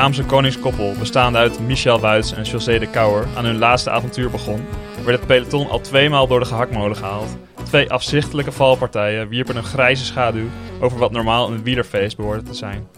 Vlaamse 0.00 0.24
koningskoppel, 0.24 0.94
bestaande 0.98 1.38
uit 1.38 1.60
Michel 1.60 2.00
Wuits 2.00 2.32
en 2.32 2.42
José 2.42 2.78
de 2.78 2.86
Kouwer, 2.86 3.26
aan 3.36 3.44
hun 3.44 3.58
laatste 3.58 3.90
avontuur 3.90 4.30
begon, 4.30 4.64
werd 5.04 5.18
het 5.18 5.26
peloton 5.26 5.68
al 5.68 5.80
tweemaal 5.80 6.26
door 6.26 6.40
de 6.40 6.46
gehaktmolen 6.46 6.96
gehaald. 6.96 7.36
Twee 7.64 7.90
afzichtelijke 7.90 8.52
valpartijen 8.52 9.28
wierpen 9.28 9.56
een 9.56 9.64
grijze 9.64 10.04
schaduw 10.04 10.46
over 10.80 10.98
wat 10.98 11.10
normaal 11.10 11.50
een 11.50 11.62
wielerfeest 11.62 12.16
behoorde 12.16 12.42
te 12.42 12.54
zijn. 12.54 12.88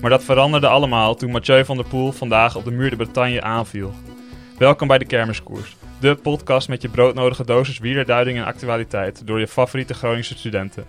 Maar 0.00 0.10
dat 0.10 0.24
veranderde 0.24 0.68
allemaal 0.68 1.14
toen 1.14 1.30
Mathieu 1.30 1.64
van 1.64 1.76
der 1.76 1.86
Poel 1.86 2.12
vandaag 2.12 2.56
op 2.56 2.64
de 2.64 2.70
muur 2.70 2.90
de 2.90 2.96
Bretagne 2.96 3.42
aanviel. 3.42 3.92
Welkom 4.58 4.88
bij 4.88 4.98
de 4.98 5.06
Kermiskoers, 5.06 5.76
de 6.00 6.14
podcast 6.14 6.68
met 6.68 6.82
je 6.82 6.88
broodnodige 6.88 7.44
dosis 7.44 7.78
wielerduiding 7.78 8.38
en 8.38 8.44
actualiteit 8.44 9.26
door 9.26 9.40
je 9.40 9.48
favoriete 9.48 9.94
Groningse 9.94 10.38
studenten. 10.38 10.84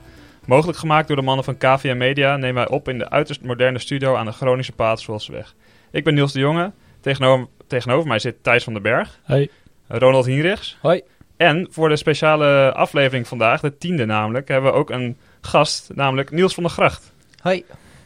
Mogelijk 0.52 0.78
gemaakt 0.78 1.08
door 1.08 1.16
de 1.16 1.22
mannen 1.22 1.46
van 1.46 1.58
KVM 1.58 1.98
Media 1.98 2.38
nemen 2.38 2.64
wij 2.64 2.70
op 2.70 2.90
in 2.90 2.98
de 2.98 3.10
uiterst 3.10 3.42
moderne 3.42 3.80
studio 3.80 4.16
aan 4.16 4.26
de 4.26 4.32
Groningse 4.32 4.72
Paatswolsweg. 4.72 5.56
Ik 5.92 6.04
ben 6.04 6.14
Niels 6.14 6.32
de 6.32 6.40
Jonge, 6.40 6.72
tegenover, 7.00 7.48
tegenover 7.68 8.08
mij 8.08 8.20
zit 8.20 8.44
Thijs 8.44 8.64
van 8.64 8.74
den 8.74 8.82
Berg, 8.82 9.20
Hoi. 9.24 9.50
Ronald 9.88 10.26
Hienrichs 10.26 10.78
Hoi. 10.82 11.02
en 11.38 11.68
voor 11.70 11.90
de 11.90 11.96
speciale 11.96 12.74
aflevering 12.74 13.28
vandaag, 13.28 13.62
de 13.62 13.78
tiende 13.78 14.06
namelijk, 14.06 14.48
hebben 14.48 14.72
we 14.72 14.78
ook 14.78 14.90
een 14.90 15.18
gast, 15.42 15.92
namelijk 15.96 16.32
Niels 16.32 16.54
van 16.54 16.64
der 16.64 16.72
Gracht. 16.72 17.14
Hoi. 17.42 17.64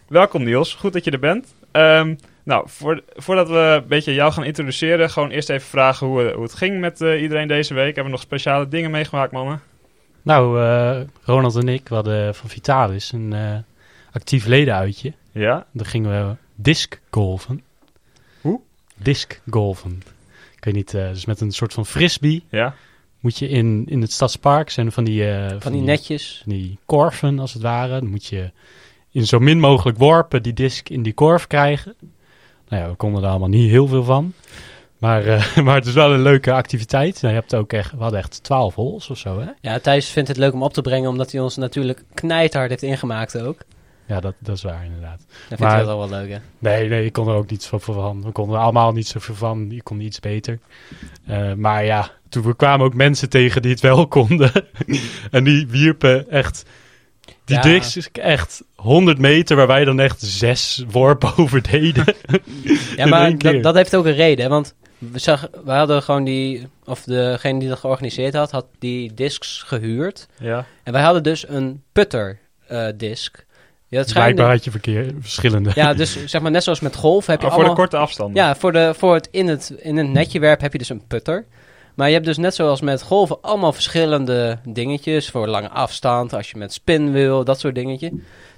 Welkom 0.08 0.44
Niels, 0.44 0.74
goed 0.74 0.94
dat 0.94 1.04
je 1.04 1.12
er 1.12 1.20
bent. 1.20 1.54
Ehm, 1.72 2.16
nou, 2.44 2.70
voor, 2.70 3.04
voordat 3.16 3.50
we 3.50 3.80
een 3.82 3.88
beetje 3.88 4.14
jou 4.14 4.32
gaan 4.32 4.44
introduceren, 4.44 5.10
gewoon 5.10 5.30
eerst 5.30 5.50
even 5.50 5.68
vragen 5.68 6.08
hoe, 6.08 6.32
hoe 6.32 6.44
het 6.44 6.54
ging 6.54 6.80
met 6.80 7.02
eh, 7.02 7.22
iedereen 7.22 7.48
deze 7.48 7.74
week. 7.74 7.86
Hebben 7.86 8.04
we 8.04 8.10
nog 8.10 8.22
speciale 8.22 8.68
dingen 8.68 8.92
meegemaakt, 8.92 9.32
mannen? 9.32 9.62
Nou, 10.26 10.62
eh, 10.62 11.02
Ronald 11.22 11.56
en 11.56 11.68
ik 11.68 11.88
hadden 11.88 12.36
van 12.36 12.50
Vitalis 12.50 13.12
een 13.12 13.34
eh, 13.34 13.58
actief 14.12 14.46
ledenuitje. 14.46 15.14
Ja? 15.32 15.66
Dan 15.72 15.86
gingen 15.86 16.28
we 16.30 16.36
discgolfen. 16.56 17.64
Hoe? 18.42 18.60
Discgolfen. 18.96 20.02
Ik 20.58 20.64
weet 20.66 20.74
niet, 20.74 20.94
eh, 20.94 21.08
dus 21.10 21.26
met 21.26 21.42
een 21.42 21.52
soort 21.52 21.74
van 21.74 21.86
frisbee 21.86 22.44
Ja? 22.50 22.76
moet 23.20 23.38
je 23.38 23.48
in, 23.50 23.86
in 23.88 24.02
het 24.02 24.12
stadspark 24.12 24.70
zijn 24.70 24.92
van 24.92 25.04
die, 25.04 25.30
eh, 25.32 25.56
Van 25.60 25.72
die 25.72 25.82
netjes. 25.82 26.40
van 26.44 26.52
die 26.54 26.78
korven 26.86 27.40
als 27.40 27.54
het 27.54 27.62
ware. 27.62 28.00
Dan 28.00 28.10
moet 28.10 28.26
je 28.26 28.52
in 29.12 29.26
zo 29.28 29.40
min 29.40 29.60
mogelijk 29.60 29.98
worpen 29.98 30.44
die 30.44 30.54
disc 30.54 30.90
in 30.90 31.04
die 31.04 31.14
korf 31.14 31.48
krijgen. 31.48 31.96
Nou 32.70 32.84
ja, 32.84 32.90
we 32.90 32.96
konden 32.96 33.24
er 33.24 33.30
allemaal 33.30 33.50
niet 33.50 33.70
heel 33.70 33.88
veel 33.88 34.04
van. 34.04 34.34
Maar, 35.06 35.26
eh, 35.26 35.58
maar 35.66 35.76
het 35.76 35.86
is 35.86 35.94
wel 35.94 36.14
een 36.14 36.22
leuke 36.22 36.52
activiteit. 36.52 37.22
Nou, 37.22 37.34
je 37.34 37.40
hebt 37.40 37.56
ook 37.56 37.74
echt, 37.74 37.92
we 37.92 37.98
hadden 38.02 38.20
echt 38.20 38.44
12 38.44 38.76
holes 38.76 39.10
of 39.10 39.18
zo, 39.18 39.40
hè? 39.40 39.48
Ja, 39.62 39.80
Thijs 39.80 40.10
vindt 40.10 40.28
het 40.30 40.38
leuk 40.38 40.54
om 40.54 40.64
op 40.64 40.74
te 40.74 40.82
brengen, 40.82 41.10
omdat 41.10 41.32
hij 41.32 41.42
ons 41.42 41.56
natuurlijk 41.56 42.04
knijthard 42.14 42.70
heeft 42.70 42.82
ingemaakt 42.84 43.42
ook. 43.42 43.58
Ja, 44.08 44.20
dat, 44.20 44.34
dat 44.40 44.56
is 44.56 44.64
waar 44.64 44.86
inderdaad. 44.86 45.26
Dat 45.50 45.60
Maar- 45.60 45.76
hij 45.76 45.86
wel 45.86 45.98
wel 45.98 46.10
leuk, 46.10 46.30
hè? 46.30 46.38
Nee, 46.60 46.90
nee, 46.90 47.06
ik 47.06 47.14
kon 47.14 47.28
er 47.28 47.36
ook 47.36 47.50
niet 47.50 47.64
zoveel 47.64 47.94
van. 47.94 48.24
We 48.24 48.32
konden 48.32 48.56
er 48.58 48.62
allemaal 48.64 48.92
niet 48.92 49.08
zoveel 49.08 49.36
van. 49.36 49.68
Je 49.70 49.84
kon 49.84 50.00
iets 50.00 50.20
beter. 50.20 50.60
Eh, 51.28 51.54
maar 51.54 51.86
ja, 51.86 52.12
toen 52.30 52.44
we 52.44 52.56
kwamen 52.56 52.86
ook 52.86 52.94
mensen 52.94 53.30
tegen 53.30 53.62
die 53.62 53.72
het 53.72 53.80
wel 53.80 54.08
konden. 54.18 54.52
en 55.32 55.44
die 55.44 55.68
wierpen 55.68 56.30
echt... 56.30 56.66
Die 57.46 57.56
Ja. 57.56 57.64
is 57.64 58.10
echt 58.12 58.64
100 58.76 59.18
meter, 59.20 59.56
waar 59.56 59.68
wij 59.68 59.86
dan 59.86 60.00
echt 60.00 60.22
zes 60.22 60.86
worpen 60.92 61.38
over 61.44 61.62
deden. 61.72 62.06
Ja, 62.96 63.06
maar 63.06 63.38
dat, 63.38 63.64
dat 63.64 63.76
heeft 63.76 63.96
ook 63.96 64.06
een 64.06 64.14
reden? 64.16 64.50
Want 64.50 64.76
we, 64.98 65.20
zag, 65.20 65.48
we 65.66 65.72
hadden 65.72 66.04
gewoon 66.04 66.24
die... 66.24 66.68
Of 66.86 67.04
degene 67.04 67.60
die 67.60 67.70
dat 67.70 67.80
georganiseerd 67.80 68.34
had, 68.34 68.52
had 68.52 68.66
die 68.80 69.14
discs 69.14 69.64
gehuurd. 69.64 70.28
Ja? 70.40 70.66
En 70.84 70.94
wij 70.94 71.02
hadden 71.02 71.24
dus 71.24 71.48
een 71.48 71.84
putter 71.92 72.40
eh 72.68 72.88
disc. 72.96 73.46
Ja. 73.88 74.04
Blijkbaar 74.04 74.50
had 74.50 74.64
je 74.64 74.72
verkeer, 74.72 75.14
verschillende. 75.20 75.72
Ja, 75.76 75.94
dus 75.94 76.26
zeg 76.26 76.42
maar 76.42 76.52
net 76.52 76.64
zoals 76.64 76.80
met 76.80 76.96
golf 76.96 77.26
heb 77.26 77.42
je 77.42 77.46
Oh, 77.46 77.52
voor 77.52 77.64
allemaal... 77.64 77.76
de 77.76 77.82
korte 77.82 77.98
afstanden. 78.04 78.44
Ja, 78.44 78.56
voor, 78.56 78.72
de, 78.72 78.94
voor 78.98 79.14
het 79.14 79.28
in, 79.32 79.48
het 79.48 79.70
in 79.78 79.98
het 79.98 80.08
netje 80.08 80.40
werp 80.40 80.62
heb 80.62 80.72
je 80.72 80.78
dus 80.78 80.90
een 80.90 81.08
putter. 81.08 81.46
Maar 81.96 82.08
je 82.08 82.14
hebt 82.14 82.26
dus 82.26 82.38
net 82.38 82.56
zoals 82.56 82.82
met 82.82 83.02
golven 83.02 83.42
allemaal 83.42 83.74
verschillende 83.74 84.58
dingetjes. 84.70 85.30
Voor 85.30 85.48
lange 85.48 85.70
afstand, 85.70 86.34
als 86.34 86.50
je 86.52 86.58
met 86.58 86.74
spin 86.74 87.12
wil, 87.12 87.44
dat 87.44 87.60
soort 87.60 87.76
dingetje. 87.76 88.12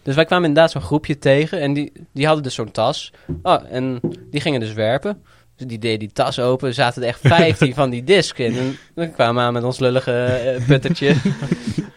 Dus 0.03 0.15
wij 0.15 0.25
kwamen 0.25 0.47
inderdaad 0.47 0.71
zo'n 0.71 0.81
groepje 0.81 1.17
tegen 1.17 1.59
en 1.59 1.73
die, 1.73 1.91
die 2.13 2.25
hadden 2.25 2.43
dus 2.43 2.55
zo'n 2.55 2.71
tas. 2.71 3.11
Oh, 3.43 3.63
en 3.69 3.99
die 4.31 4.41
gingen 4.41 4.59
dus 4.59 4.73
werpen. 4.73 5.23
Dus 5.57 5.67
die 5.67 5.79
deden 5.79 5.99
die 5.99 6.11
tas 6.13 6.39
open, 6.39 6.73
zaten 6.73 7.01
er 7.01 7.07
echt 7.07 7.19
15 7.23 7.73
van 7.73 7.89
die 7.89 8.03
discs 8.03 8.39
in. 8.39 8.57
En 8.57 8.77
dan 8.95 9.11
kwamen 9.11 9.35
we 9.35 9.41
aan 9.41 9.53
met 9.53 9.63
ons 9.63 9.79
lullige 9.79 10.11
eh, 10.23 10.65
puttertje. 10.67 11.15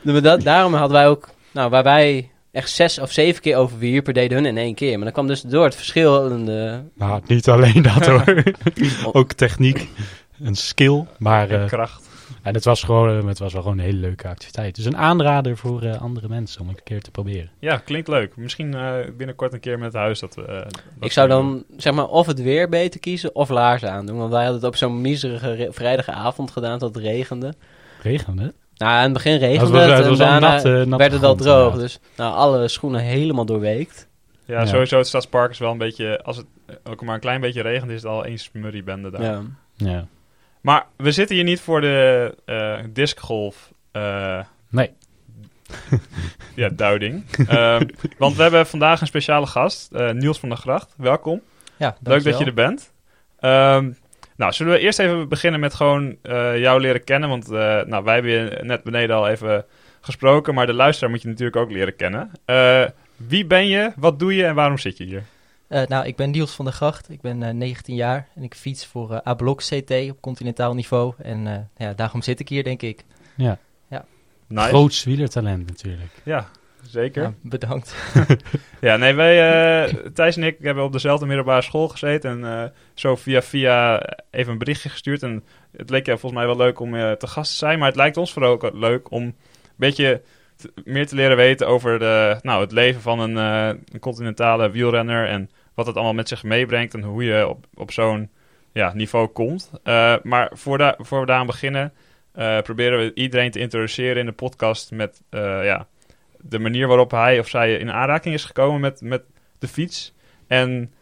Dat, 0.23 0.41
daarom 0.43 0.75
hadden 0.75 0.97
wij 0.97 1.09
ook, 1.09 1.29
nou, 1.53 1.71
waar 1.71 1.83
wij 1.83 2.31
echt 2.53 2.71
zes 2.71 2.99
of 2.99 3.13
zeven 3.13 3.43
keer 3.43 3.57
over 3.57 3.79
wierpen, 3.79 4.15
deden 4.15 4.37
hun 4.37 4.47
in 4.47 4.57
één 4.59 4.75
keer. 4.75 4.95
Maar 4.95 5.05
dan 5.05 5.13
kwam 5.13 5.27
dus 5.27 5.41
door 5.41 5.65
het 5.65 5.75
verschillende 5.75 6.85
Nou, 6.95 7.21
niet 7.27 7.49
alleen 7.49 7.83
dat 7.83 8.07
hoor. 8.07 8.43
ook 9.13 9.33
techniek 9.33 9.89
en 10.45 10.55
skill. 10.55 11.05
Maar 11.19 11.51
En 11.51 11.63
eh, 11.63 11.67
kracht. 11.69 12.09
En 12.43 12.55
het, 12.55 12.65
was 12.65 12.83
gewoon, 12.83 13.29
het 13.29 13.39
was 13.39 13.53
wel 13.53 13.63
gewoon 13.63 13.79
een 13.79 13.85
hele 13.85 13.99
leuke 13.99 14.29
activiteit. 14.29 14.75
Dus 14.75 14.85
een 14.85 14.97
aanrader 14.97 15.57
voor 15.57 15.83
eh, 15.83 16.01
andere 16.03 16.29
mensen 16.29 16.61
om 16.61 16.69
een 16.69 16.79
keer 16.85 17.03
te 17.03 17.11
proberen. 17.11 17.51
Ja, 17.59 17.77
klinkt 17.77 18.09
leuk. 18.09 18.37
Misschien 18.37 18.75
eh, 18.75 18.93
binnenkort 19.17 19.53
een 19.53 19.61
keer 19.61 19.79
met 19.79 19.93
het 19.93 20.03
huis 20.03 20.19
dat 20.21 20.35
we... 20.35 20.43
eh, 20.45 20.57
dat 20.63 20.81
Ik 21.01 21.13
zou 21.13 21.29
doen. 21.29 21.39
dan 21.39 21.65
zeg 21.77 21.93
maar 21.93 22.07
of 22.09 22.27
het 22.27 22.43
weer 22.43 22.69
beter 22.69 23.01
kiezen 23.01 23.35
of 23.35 23.49
laarzen 23.49 23.91
aandoen. 23.93 24.19
Want 24.19 24.31
wij 24.31 24.43
hadden 24.43 24.61
het 24.61 24.69
op 24.71 24.77
zo'n 24.77 25.01
miserige 25.01 25.69
vrijdagavond 25.71 26.51
gedaan 26.51 26.79
dat 26.79 26.95
het 26.95 27.05
regende. 27.05 27.55
Regende? 28.03 28.53
Nou, 28.77 28.93
aan 28.93 29.03
het 29.03 29.13
begin 29.13 29.37
regende 29.39 29.61
Het 29.65 29.71
was- 29.71 29.81
het, 29.81 29.91
het 29.93 30.03
en 30.03 30.09
was 30.09 30.19
wel 30.19 30.29
daarna 30.29 30.85
nat, 30.85 30.99
werd 30.99 31.13
het 31.13 31.21
wel 31.21 31.31
grond, 31.35 31.43
droog. 31.43 31.75
Dus 31.79 31.99
nou, 32.17 32.35
alle 32.35 32.69
schoenen 32.69 33.01
helemaal 33.01 33.45
doorweekt. 33.45 34.09
Ja, 34.45 34.61
Ja. 34.61 34.67
sowieso 34.67 34.99
het 34.99 35.07
Stadspark 35.07 35.51
is 35.51 35.59
wel 35.59 35.71
een 35.71 35.79
beetje... 35.79 36.23
Als 36.23 36.37
het 36.37 36.47
ook 36.85 37.03
maar 37.03 37.15
een 37.15 37.21
klein 37.21 37.41
beetje 37.41 37.63
regent, 37.63 37.91
is 37.91 38.03
het 38.03 38.11
al 38.11 38.25
één 38.25 38.39
smurriebende 38.39 39.11
daar. 39.11 39.23
Ja. 39.23 39.43
Ja. 39.77 40.07
Maar 40.61 40.87
we 40.97 41.13
zitten 41.13 41.37
hier 41.37 41.45
niet 41.45 41.61
voor 41.61 41.81
de 41.81 42.35
eh 42.45 42.79
discgolf... 42.91 43.73
eh, 43.93 44.41
Nee. 44.69 44.91
ja, 46.55 46.69
duiding. 46.69 47.25
Ehm, 47.49 47.87
want 48.19 48.37
we 48.37 48.43
hebben 48.43 48.67
vandaag 48.67 49.01
een 49.01 49.07
speciale 49.07 49.47
gast, 49.47 49.93
eh, 49.93 50.11
Niels 50.11 50.39
van 50.39 50.49
der 50.49 50.59
Gracht. 50.59 50.95
Welkom. 50.97 51.41
Ja, 51.77 51.97
Leuk 52.03 52.25
dat 52.25 52.39
je 52.39 52.45
er 52.45 52.55
bent. 52.55 52.93
Ehm, 53.41 53.91
nou, 54.37 54.53
zullen 54.53 54.73
we 54.73 54.79
eerst 54.79 54.99
even 54.99 55.29
beginnen 55.29 55.61
met 55.61 55.75
gewoon 55.75 56.17
jou 56.57 56.81
leren 56.81 57.05
kennen? 57.05 57.29
Want 57.29 57.49
nou, 57.89 58.05
wij 58.05 58.15
hebben 58.15 58.31
je 58.33 58.59
net 58.63 58.83
beneden 58.83 59.17
al 59.17 59.29
even 59.29 59.65
gesproken, 60.01 60.55
maar 60.55 60.67
de 60.67 60.73
luisteraar 60.73 61.11
moet 61.11 61.23
je 61.23 61.29
natuurlijk 61.29 61.57
ook 61.57 61.71
leren 61.71 61.97
kennen. 61.97 62.31
Wie 63.17 63.45
ben 63.47 63.67
je, 63.67 63.93
wat 63.97 64.19
doe 64.19 64.35
je 64.37 64.45
en 64.45 64.55
waarom 64.55 64.79
zit 64.79 64.97
je 64.97 65.05
hier? 65.05 65.23
Eh, 65.71 65.87
nou, 65.87 66.07
ik 66.07 66.17
ben 66.17 66.31
Niels 66.31 66.55
van 66.55 66.65
der 66.65 66.75
Gracht. 66.75 67.11
Ik 67.11 67.21
ben 67.21 67.43
eh, 67.43 67.55
19 67.55 67.95
jaar 67.95 68.29
en 68.35 68.43
ik 68.43 68.55
fiets 68.55 68.87
voor 68.87 69.13
eh 69.13 69.27
A-Blok 69.27 69.59
CT 69.59 69.91
op 70.11 70.21
continentaal 70.21 70.75
niveau. 70.75 71.15
En 71.19 71.47
eh, 71.47 71.87
ja, 71.87 71.93
daarom 71.93 72.23
zit 72.23 72.41
ik 72.41 72.49
hier, 72.49 72.65
denk 72.65 72.83
ik. 72.83 73.05
Ja. 73.37 73.59
Nice. 74.51 74.69
Groot 74.69 75.05
wielertalent 75.05 75.67
natuurlijk. 75.67 76.11
Ja, 76.23 76.49
zeker. 76.83 77.23
Ja, 77.23 77.33
bedankt. 77.43 77.95
Ja, 78.81 78.97
nee, 78.97 79.15
wij, 79.15 79.37
eh, 79.85 79.95
Thijs 80.15 80.37
en 80.37 80.43
ik 80.43 80.57
hebben 80.61 80.85
op 80.85 80.93
dezelfde 80.93 81.27
middelbare 81.27 81.63
school 81.63 81.89
gezeten. 81.89 82.31
En 82.31 82.63
eh, 82.63 82.71
zo 82.95 83.17
via 83.17 83.43
via 83.43 84.03
even 84.31 84.53
een 84.53 84.59
berichtje 84.59 84.89
gestuurd. 84.89 85.23
En 85.23 85.45
het 85.77 85.91
leek 85.91 86.07
volgens 86.07 86.33
mij 86.33 86.47
wel 86.47 86.57
leuk 86.57 86.81
om 86.81 86.95
eh, 86.95 87.13
te 87.13 87.27
gast 87.27 87.51
te 87.51 87.57
zijn. 87.57 87.79
Maar 87.79 87.89
het 87.89 87.97
lijkt 87.97 88.17
ons 88.17 88.33
vooral 88.33 88.53
ook 88.53 88.71
leuk 88.75 89.11
om 89.11 89.23
een 89.23 89.35
beetje 89.77 90.23
meer 90.85 91.07
te 91.07 91.15
leren 91.15 91.37
weten 91.37 91.67
over 91.67 91.99
de, 91.99 92.39
nou, 92.43 92.61
het 92.61 92.73
leven 92.73 93.01
van 93.01 93.21
een, 93.21 93.39
eh, 93.39 93.79
een 93.93 94.01
continentale 94.01 94.71
wielrenner. 94.71 95.29
En 95.29 95.51
wat 95.75 95.87
het 95.87 95.95
allemaal 95.95 96.15
met 96.15 96.29
zich 96.29 96.43
meebrengt. 96.43 96.95
En 96.95 97.03
hoe 97.03 97.25
je 97.25 97.49
op, 97.49 97.67
op 97.75 97.93
zo'n 97.93 98.31
ja, 98.73 98.93
niveau 98.95 99.27
komt. 99.27 99.71
Eh, 99.83 100.15
maar 100.23 100.51
voordat 100.55 100.95
voor 100.99 101.21
we 101.21 101.27
daaraan 101.27 101.47
beginnen, 101.47 101.93
eh, 102.33 102.61
proberen 102.61 102.99
we 102.99 103.15
iedereen 103.15 103.51
te 103.51 103.59
introduceren 103.59 104.17
in 104.17 104.27
de 104.27 104.33
podcast 104.33 104.91
met 104.91 105.23
eh, 105.29 105.65
ja, 105.65 105.87
de 106.39 106.59
manier 106.59 106.87
waarop 106.87 107.11
hij 107.11 107.39
of 107.39 107.49
zij 107.49 107.75
in 107.75 107.91
aanraking 107.91 108.35
is 108.35 108.45
gekomen 108.45 108.81
met, 108.81 109.01
met 109.01 109.23
de 109.59 109.69
fiets. 109.69 110.15
En 110.47 110.93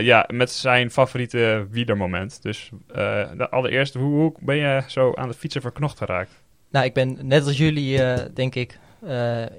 ja, 0.00 0.28
met 0.32 0.50
zijn 0.50 0.90
favoriete 0.90 1.66
wielermoment. 1.70 2.42
Dus 2.42 2.70
allereerst, 3.50 3.94
hoe, 3.94 4.20
hoe 4.20 4.32
ben 4.40 4.56
je 4.56 4.82
zo 4.86 5.14
aan 5.14 5.28
de 5.28 5.34
fietsen 5.34 5.60
verknocht 5.60 5.98
geraakt? 5.98 6.44
nou, 6.70 6.84
ik 6.84 6.94
ben 6.94 7.18
net 7.22 7.44
als 7.46 7.56
jullie, 7.56 8.00
denk 8.32 8.54
ik, 8.54 8.78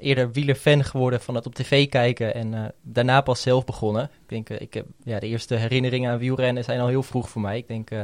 eerder 0.01 0.31
wielerfan 0.31 0.83
geworden 0.83 1.21
van 1.21 1.35
het 1.35 1.45
op 1.45 1.55
tv 1.55 1.89
kijken. 1.89 2.33
En 2.33 2.53
eh, 2.53 2.61
daarna 2.81 3.21
pas 3.21 3.41
zelf 3.41 3.65
begonnen. 3.65 4.03
Ik 4.03 4.29
denk, 4.29 4.49
eh, 4.49 4.61
ik 4.61 4.73
heb, 4.73 4.85
ja, 5.03 5.19
de 5.19 5.27
eerste 5.27 5.55
herinneringen 5.55 6.11
aan 6.11 6.17
wielrennen 6.17 6.63
zijn 6.63 6.79
al 6.79 6.87
heel 6.87 7.03
vroeg 7.03 7.29
voor 7.29 7.41
mij. 7.41 7.57
Ik 7.57 7.67
denk 7.67 7.89
eh, 7.91 7.99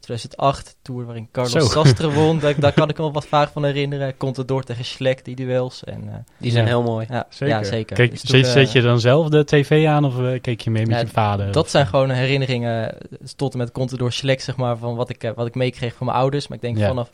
2008, 0.00 0.76
Tour 0.82 1.04
waarin 1.04 1.28
Carlos 1.32 1.52
Zo. 1.52 1.60
Sastre 1.60 2.10
won. 2.12 2.38
daar, 2.38 2.60
daar 2.60 2.72
kan 2.72 2.88
ik 2.88 2.98
me 2.98 3.10
wat 3.10 3.26
vaak 3.26 3.48
van 3.48 3.64
herinneren. 3.64 4.16
Komt 4.16 4.36
het 4.36 4.48
door 4.48 4.62
tegen 4.62 4.84
Schlek, 4.84 5.24
die 5.24 5.36
duels. 5.36 5.84
En, 5.84 6.08
eh, 6.08 6.14
Die 6.38 6.50
zijn 6.50 6.64
Ja. 6.64 6.70
heel 6.70 6.82
mooi. 6.82 7.06
ja, 7.10 7.26
Zeker. 7.28 7.54
Ja, 7.56 7.64
zeker. 7.64 7.96
Kijk, 7.96 8.10
Dus 8.10 8.20
zet, 8.20 8.30
toen, 8.30 8.40
eh, 8.42 8.50
zet 8.50 8.72
je 8.72 8.80
dan 8.80 9.00
zelf 9.00 9.28
de 9.28 9.44
tv 9.44 9.86
aan 9.86 10.04
of 10.04 10.20
eh, 10.20 10.40
keek 10.40 10.60
je 10.60 10.70
mee 10.70 10.86
met 10.86 10.94
Ja, 10.94 11.00
je 11.00 11.06
vader? 11.06 11.52
Dat 11.52 11.64
Of- 11.64 11.70
zijn 11.70 11.86
gewoon 11.86 12.10
herinneringen, 12.10 12.92
eh, 13.00 13.18
tot 13.36 13.52
en 13.52 13.58
met 13.58 13.72
Contador 13.72 14.12
Select, 14.12 14.42
zeg 14.42 14.56
maar, 14.56 14.76
van 14.76 14.94
wat 14.96 15.08
ik, 15.08 15.22
eh, 15.24 15.30
wat 15.34 15.46
ik 15.46 15.54
meekreeg 15.54 15.94
van 15.94 16.06
mijn 16.06 16.18
ouders. 16.18 16.48
Maar 16.48 16.56
ik 16.56 16.62
denk 16.62 16.78
Ja. 16.78 16.88
vanaf 16.88 17.12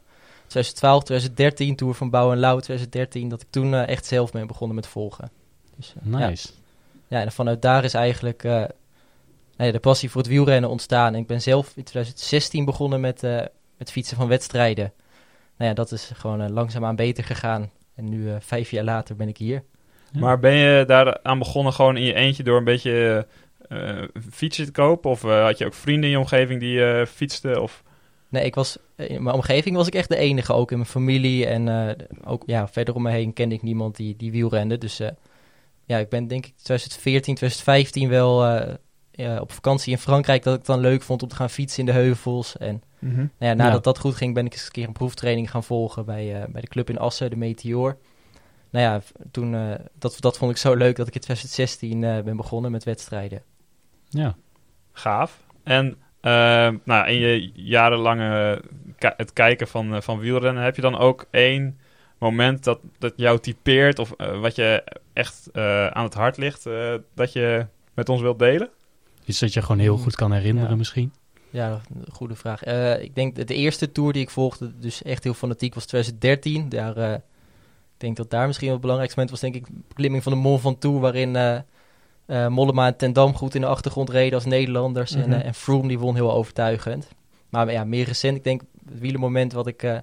2012, 0.50 1.02
2013, 1.05 1.76
Tour 1.76 1.94
van 1.94 2.11
Bouw 2.11 2.32
en 2.32 2.38
Lauw 2.38 2.58
2013, 2.58 3.29
dat 3.29 3.43
ik 3.43 3.47
toen 3.50 3.75
eh, 3.75 3.88
echt 3.88 4.06
zelf 4.06 4.32
ben 4.32 4.47
begonnen 4.47 4.76
met 4.76 4.87
volgen. 4.87 5.31
Dus, 5.81 5.94
eh, 6.05 6.20
ja. 6.20 6.29
Nice. 6.29 6.49
Ja, 7.08 7.20
en 7.20 7.32
vanuit 7.32 7.62
daar 7.62 7.85
is 7.85 7.94
eigenlijk, 7.94 8.44
eh, 8.44 8.52
nou 8.52 8.69
ja, 9.56 9.70
de 9.70 9.79
passie 9.79 10.11
voor 10.11 10.20
het 10.20 10.31
wielrennen 10.31 10.70
ontstaan. 10.70 11.14
En 11.14 11.20
ik 11.20 11.26
ben 11.26 11.43
zelf 11.43 11.73
in 11.76 11.85
2016 11.85 12.64
begonnen 12.64 13.00
met, 13.00 13.23
eh, 13.23 13.41
met 13.79 13.91
fietsen 13.91 14.17
van 14.17 14.29
wedstrijden. 14.29 14.93
Nou 15.56 15.70
ja, 15.70 15.76
dat 15.76 15.93
is 15.93 16.11
gewoon 16.14 16.53
langzaamaan 16.53 16.96
beter 16.96 17.25
gegaan. 17.25 17.70
En 17.94 18.08
nu, 18.08 18.31
vijf 18.41 18.70
jaar 18.70 18.85
later, 18.85 19.17
ben 19.17 19.29
ik 19.29 19.37
hier. 19.37 19.62
Ja. 20.12 20.20
Maar 20.20 20.38
ben 20.38 20.55
je 20.55 20.85
daar 20.87 21.23
aan 21.23 21.38
begonnen 21.38 21.73
gewoon 21.73 21.96
in 21.96 22.05
je 22.05 22.14
eentje 22.14 22.43
door 22.43 22.58
een 22.58 22.64
beetje 22.64 23.26
eh 23.69 24.03
fietsen 24.31 24.64
te 24.64 24.73
kopen? 24.73 25.11
Of 25.11 25.23
had 25.23 25.58
je 25.58 25.67
ook 25.67 25.75
vrienden 25.75 26.05
in 26.05 26.11
je 26.11 26.19
omgeving 26.19 26.61
die 26.61 26.85
eh 26.85 27.06
fietsten? 27.06 27.62
Of... 27.62 27.82
Nee, 28.31 28.44
ik 28.44 28.55
was, 28.55 28.79
in 28.97 29.23
mijn 29.23 29.35
omgeving 29.35 29.77
was 29.77 29.87
ik 29.87 29.94
echt 29.94 30.09
de 30.09 30.17
enige, 30.17 30.53
ook 30.53 30.71
in 30.71 30.77
mijn 30.77 30.88
familie. 30.91 31.47
En 31.47 31.69
eh, 31.69 32.06
ook 32.25 32.43
ja, 32.47 32.69
verder 32.69 32.94
om 32.94 33.03
me 33.03 33.11
heen 33.11 33.32
kende 33.32 33.55
ik 33.55 33.62
niemand 33.62 33.97
die, 33.97 34.17
die 34.17 34.31
wielrende. 34.31 34.79
Dus 34.79 35.00
eh, 35.00 35.09
ja, 35.85 35.99
ik 35.99 36.09
ben 36.09 36.27
denk 36.27 36.47
ik 36.47 36.53
2014, 36.56 37.35
2015 37.35 38.09
wel 38.09 38.44
eh, 38.47 38.75
ja, 39.11 39.41
op 39.41 39.53
vakantie 39.53 39.93
in 39.93 39.99
Frankrijk... 39.99 40.43
dat 40.43 40.53
ik 40.53 40.59
het 40.59 40.69
dan 40.69 40.81
leuk 40.81 41.03
vond 41.03 41.23
om 41.23 41.29
te 41.29 41.37
gaan 41.37 41.50
fietsen 41.50 41.79
in 41.79 41.87
de 41.87 41.93
heuvels. 41.93 42.56
En 42.56 42.82
nou 42.99 43.29
ja, 43.38 43.55
nadat 43.55 43.73
Ja. 43.73 43.79
dat 43.79 43.99
goed 43.99 44.15
ging, 44.15 44.35
ben 44.35 44.47
ik 44.47 44.53
eens 44.53 44.65
een 44.65 44.71
keer 44.71 44.87
een 44.87 44.93
proeftraining 44.93 45.50
gaan 45.50 45.65
volgen... 45.65 46.05
bij, 46.05 46.43
eh, 46.43 46.49
bij 46.49 46.61
de 46.61 46.69
club 46.69 46.91
in 46.91 46.99
Assen, 46.99 47.31
de 47.31 47.37
Meteor. 47.37 47.97
Nou 48.71 48.85
ja, 48.85 49.00
toen, 49.31 49.55
eh, 49.55 49.75
dat, 49.99 50.17
dat 50.21 50.38
vond 50.38 50.50
ik 50.50 50.56
zo 50.56 50.75
leuk 50.75 50.97
dat 50.97 51.06
ik 51.06 51.15
in 51.15 51.21
2016 51.21 52.05
eh, 52.05 52.23
ben 52.23 52.37
begonnen 52.37 52.71
met 52.71 52.85
wedstrijden. 52.85 53.43
Ja. 54.09 54.37
Gaaf. 54.93 55.44
En 55.62 55.97
eh, 56.20 56.69
nou, 56.84 57.08
in 57.08 57.19
je 57.19 57.50
jarenlange 57.55 58.62
ki- 58.99 59.12
het 59.17 59.32
kijken 59.32 59.69
van, 59.69 59.94
eh, 59.94 60.00
van 60.00 60.19
wielrennen, 60.19 60.62
heb 60.62 60.76
je 60.76 60.82
dan 60.82 60.99
ook 60.99 61.26
één 61.31 61.78
moment 62.19 62.64
dat, 62.64 62.81
dat 62.99 63.12
jou 63.17 63.38
typeert 63.38 63.99
of 63.99 64.12
eh, 64.17 64.40
wat 64.40 64.55
je 64.56 64.84
echt 65.12 65.49
eh, 65.52 65.87
aan 65.87 66.05
het 66.05 66.14
hart 66.14 66.37
ligt, 66.37 66.67
eh, 66.67 66.94
dat 67.14 67.32
je 67.32 67.67
met 67.94 68.08
ons 68.08 68.20
wilt 68.20 68.38
delen? 68.38 68.69
Iets 69.25 69.38
dat 69.38 69.52
je 69.52 69.62
gewoon 69.62 69.78
heel 69.81 69.96
Mm. 69.96 70.02
goed 70.02 70.14
kan 70.17 70.32
herinneren 70.32 70.70
Ja. 70.70 70.76
misschien. 70.76 71.12
Ja, 71.50 71.81
een 71.94 72.12
goede 72.12 72.34
vraag. 72.34 72.62
Eh, 72.62 73.02
ik 73.02 73.14
denk 73.14 73.37
dat 73.37 73.49
de 73.49 73.55
eerste 73.55 73.93
tour 73.93 74.12
die 74.12 74.22
ik 74.22 74.31
volgde, 74.31 74.72
dus 74.78 75.02
echt 75.02 75.25
heel 75.25 75.34
fanatiek, 75.34 75.75
was 75.75 75.87
2013. 75.87 76.69
Daar, 76.69 76.96
eh, 76.96 77.12
ik 77.12 77.20
denk 77.96 78.17
dat 78.17 78.31
daar 78.31 78.46
misschien 78.46 78.67
wel 78.67 78.76
het 78.76 78.82
belangrijkste 78.87 79.20
moment 79.20 79.40
was, 79.40 79.50
denk 79.50 79.64
ik, 79.64 79.75
de 79.75 79.82
beklimming 79.88 80.22
van 80.22 80.32
de 80.32 80.38
Mont 80.38 80.61
Ventoux, 80.61 81.00
waarin 81.00 81.37
eh 82.31 82.44
eh, 82.44 82.50
Mollema 82.50 82.87
en 82.87 82.97
Ten 82.97 83.12
Dam 83.12 83.35
goed 83.35 83.55
in 83.55 83.61
de 83.61 83.67
achtergrond 83.67 84.11
reden 84.11 84.35
als 84.35 84.44
Nederlanders. 84.44 85.17
Mhm. 85.17 85.32
en, 85.32 85.41
eh, 85.41 85.47
en 85.47 85.55
Froome 85.55 85.88
die 85.88 85.99
won 85.99 86.15
heel 86.15 86.32
overtuigend. 86.32 87.09
Maar 87.49 87.73
ja, 87.73 87.85
meer 87.85 88.06
recent, 88.06 88.37
ik 88.37 88.44
denk, 88.44 88.61
het 88.91 89.00
wielermoment 89.00 89.53
wat 89.53 89.67
ik 89.67 89.82
eh, 89.82 89.97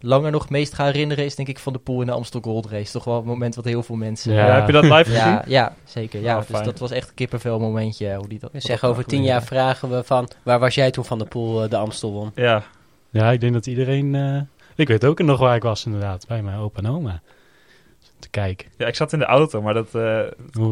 langer 0.00 0.30
nog 0.30 0.42
het 0.42 0.50
meest 0.50 0.74
ga 0.74 0.84
herinneren, 0.84 1.24
is 1.24 1.34
denk 1.34 1.48
ik 1.48 1.58
van 1.58 1.72
de 1.72 1.78
Poel 1.78 2.00
in 2.00 2.06
de 2.06 2.12
Amstel 2.12 2.40
Gold 2.40 2.66
Race. 2.66 2.92
Toch 2.92 3.04
wel 3.04 3.18
een 3.18 3.24
moment 3.24 3.54
wat 3.54 3.64
heel 3.64 3.82
veel 3.82 3.96
mensen... 3.96 4.32
Ja. 4.32 4.46
Ja, 4.46 4.54
heb 4.54 4.66
je 4.66 4.72
dat 4.72 4.82
live 4.82 5.04
gezien? 5.04 5.18
ja, 5.18 5.44
ja, 5.46 5.74
zeker. 5.84 6.20
Ja, 6.20 6.32
Oh, 6.34 6.40
dus 6.40 6.50
fijn. 6.50 6.64
dat 6.64 6.78
was 6.78 6.90
echt 6.90 7.08
een 7.08 7.14
kippenvel 7.14 7.58
momentje. 7.58 8.14
Hoe 8.14 8.28
die 8.28 8.38
dat, 8.38 8.82
over 8.82 9.04
tien 9.04 9.22
jaar 9.22 9.42
vragen 9.42 9.90
we 9.90 10.04
van... 10.04 10.28
Waar 10.42 10.58
was 10.58 10.74
jij 10.74 10.90
toen 10.90 11.04
Van 11.04 11.18
de 11.18 11.24
Poel 11.24 11.68
de 11.68 11.76
Amstel 11.76 12.12
won? 12.12 12.32
Ja. 12.34 12.62
Ja, 13.10 13.30
ik 13.30 13.40
denk 13.40 13.52
dat 13.52 13.66
iedereen... 13.66 14.14
eh, 14.14 14.40
ik 14.74 14.88
weet 14.88 15.04
ook 15.04 15.18
nog 15.22 15.38
waar 15.38 15.56
ik 15.56 15.62
was 15.62 15.86
inderdaad, 15.86 16.26
bij 16.26 16.42
mijn 16.42 16.58
opa 16.58 16.78
en 16.78 16.90
oma. 16.90 17.20
Te 18.18 18.28
kijken. 18.30 18.68
ja, 18.76 18.86
ik 18.86 18.94
zat 18.94 19.12
in 19.12 19.18
de 19.18 19.24
auto, 19.24 19.62
maar 19.62 19.74
dat, 19.74 19.94
eh, 19.94 20.20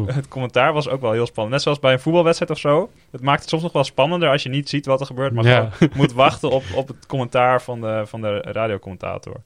het 0.05 0.27
commentaar 0.27 0.73
was 0.73 0.89
ook 0.89 1.01
wel 1.01 1.11
heel 1.11 1.25
spannend. 1.25 1.53
Net 1.55 1.63
zoals 1.63 1.79
bij 1.79 1.93
een 1.93 1.99
voetbalwedstrijd 1.99 2.51
of 2.51 2.59
zo. 2.59 2.89
Het 3.11 3.21
maakt 3.21 3.39
het 3.39 3.49
soms 3.49 3.63
nog 3.63 3.71
wel 3.71 3.83
spannender 3.83 4.29
als 4.29 4.43
je 4.43 4.49
niet 4.49 4.69
ziet 4.69 4.85
wat 4.85 4.99
er 4.99 5.05
gebeurt, 5.05 5.33
maar 5.33 5.45
Ja. 5.45 5.69
gewoon 5.69 5.97
moet 5.97 6.13
wachten 6.25 6.49
op, 6.51 6.63
op 6.75 6.87
het 6.87 7.05
commentaar 7.05 7.61
van 7.61 7.81
de, 7.81 8.03
van 8.05 8.21
de 8.21 8.37
radiocommentator. 8.41 9.41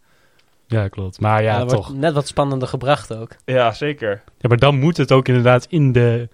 Ja, 0.68 0.88
klopt. 0.88 1.20
Maar 1.20 1.44
ja, 1.44 1.60
dat 1.60 1.70
toch. 1.70 1.88
wordt 1.88 2.02
net 2.02 2.14
wat 2.14 2.28
spannender 2.28 2.68
gebracht 2.68 3.16
ook. 3.16 3.36
Ja, 3.46 3.72
zeker. 3.72 4.24
Ja, 4.38 4.48
maar 4.50 4.58
dan 4.58 4.80
moet 4.80 4.98
het 4.98 5.12
ook 5.12 5.28
inderdaad 5.28 5.66
in, 5.70 5.92
de, 5.92 6.30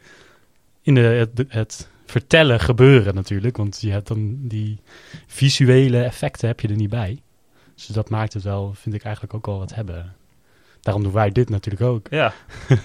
in 0.81 0.95
de, 0.95 1.01
het, 1.01 1.45
het 1.47 1.89
vertellen 2.05 2.59
gebeuren 2.59 3.15
natuurlijk. 3.15 3.57
Want 3.57 3.81
je 3.81 3.91
hebt 3.91 4.07
dan 4.07 4.37
die 4.41 4.79
visuele 5.27 6.03
effecten 6.03 6.47
heb 6.47 6.59
je 6.59 6.67
er 6.67 6.75
niet 6.75 6.89
bij. 6.89 7.19
Dus 7.75 7.85
dat 7.85 8.09
maakt 8.09 8.33
het 8.33 8.43
wel, 8.43 8.73
vind 8.73 8.95
ik 8.95 9.03
eigenlijk 9.03 9.33
ook 9.33 9.45
wel 9.45 9.59
wat 9.59 9.73
hebben. 9.75 10.15
Daarom 10.85 11.03
doen 11.03 11.13
wij 11.13 11.29
dit 11.29 11.49
natuurlijk 11.49 11.83
ook. 11.83 12.07
Ja, 12.09 12.33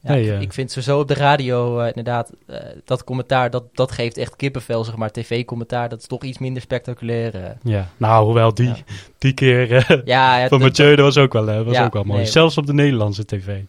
Ja, 0.00 0.14
eh. 0.14 0.40
ik 0.40 0.52
vind 0.52 0.70
sowieso 0.70 0.98
op 1.00 1.08
de 1.08 1.14
radio 1.14 1.78
eh, 1.80 1.86
inderdaad, 1.86 2.32
eh, 2.46 2.58
dat 2.84 3.04
commentaar, 3.04 3.50
dat, 3.50 3.64
dat 3.76 3.92
geeft 3.92 4.16
echt 4.16 4.36
kippenvel, 4.36 4.84
zeg 4.84 4.96
maar. 4.96 5.10
TV-commentaar, 5.10 5.88
dat 5.88 5.98
is 6.00 6.06
toch 6.06 6.22
iets 6.22 6.38
minder 6.38 6.62
spectaculair. 6.62 7.56
Ja, 7.62 7.88
nou, 7.96 8.24
hoewel 8.24 8.54
die, 8.54 8.66
Ja. 8.68 8.76
die 9.18 9.32
keer 9.32 9.72
eh, 9.72 9.88
Ja, 10.04 10.38
ja, 10.38 10.48
van 10.48 10.58
dat- 10.58 10.68
Mathieu, 10.68 10.96
dat 10.96 11.04
was 11.04 11.18
ook 11.18 11.32
wel, 11.32 11.64
was 11.64 11.74
Ja, 11.74 11.84
ook 11.84 11.92
wel 11.92 12.04
mooi. 12.04 12.18
nee. 12.20 12.28
Zelfs 12.30 12.58
op 12.58 12.66
de 12.66 12.72
Nederlandse 12.74 13.24
tv. 13.24 13.60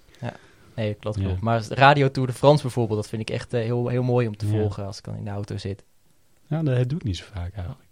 Nee, 0.76 0.94
klopt, 0.94 1.18
Ja. 1.20 1.24
klopt. 1.26 1.42
Maar 1.42 1.64
Radio 1.70 2.12
Tour 2.12 2.28
de 2.28 2.34
France 2.36 2.62
bijvoorbeeld, 2.62 3.00
dat 3.02 3.10
vind 3.10 3.22
ik 3.22 3.30
echt 3.30 3.52
heel, 3.52 3.88
heel 3.88 4.04
mooi 4.04 4.28
om 4.28 4.38
te 4.38 4.46
Ja. 4.46 4.52
volgen 4.52 4.86
als 4.86 4.98
ik 4.98 5.04
dan 5.04 5.16
in 5.16 5.24
de 5.24 5.30
auto 5.30 5.58
zit. 5.58 5.84
Ja, 6.48 6.64
dat 6.64 6.90
doe 6.90 6.98
ik 6.98 7.04
niet 7.04 7.18
zo 7.18 7.24
vaak 7.34 7.52
eigenlijk. 7.54 7.83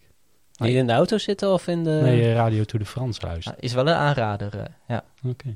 Niet 0.68 0.76
in 0.76 0.88
de 0.88 0.94
auto 0.94 1.18
zitten 1.18 1.54
of 1.54 1.68
in 1.68 1.84
de... 1.84 2.00
Nee, 2.04 2.22
eh, 2.22 2.34
Radio 2.34 2.64
Tour 2.64 2.86
de 2.86 2.90
France 2.92 3.26
luisteren. 3.26 3.58
Ah, 3.58 3.64
is 3.64 3.74
wel 3.74 3.88
een 3.88 3.94
aanrader, 3.94 4.60
eh, 4.60 4.66
ja. 4.88 5.04
Oké. 5.24 5.56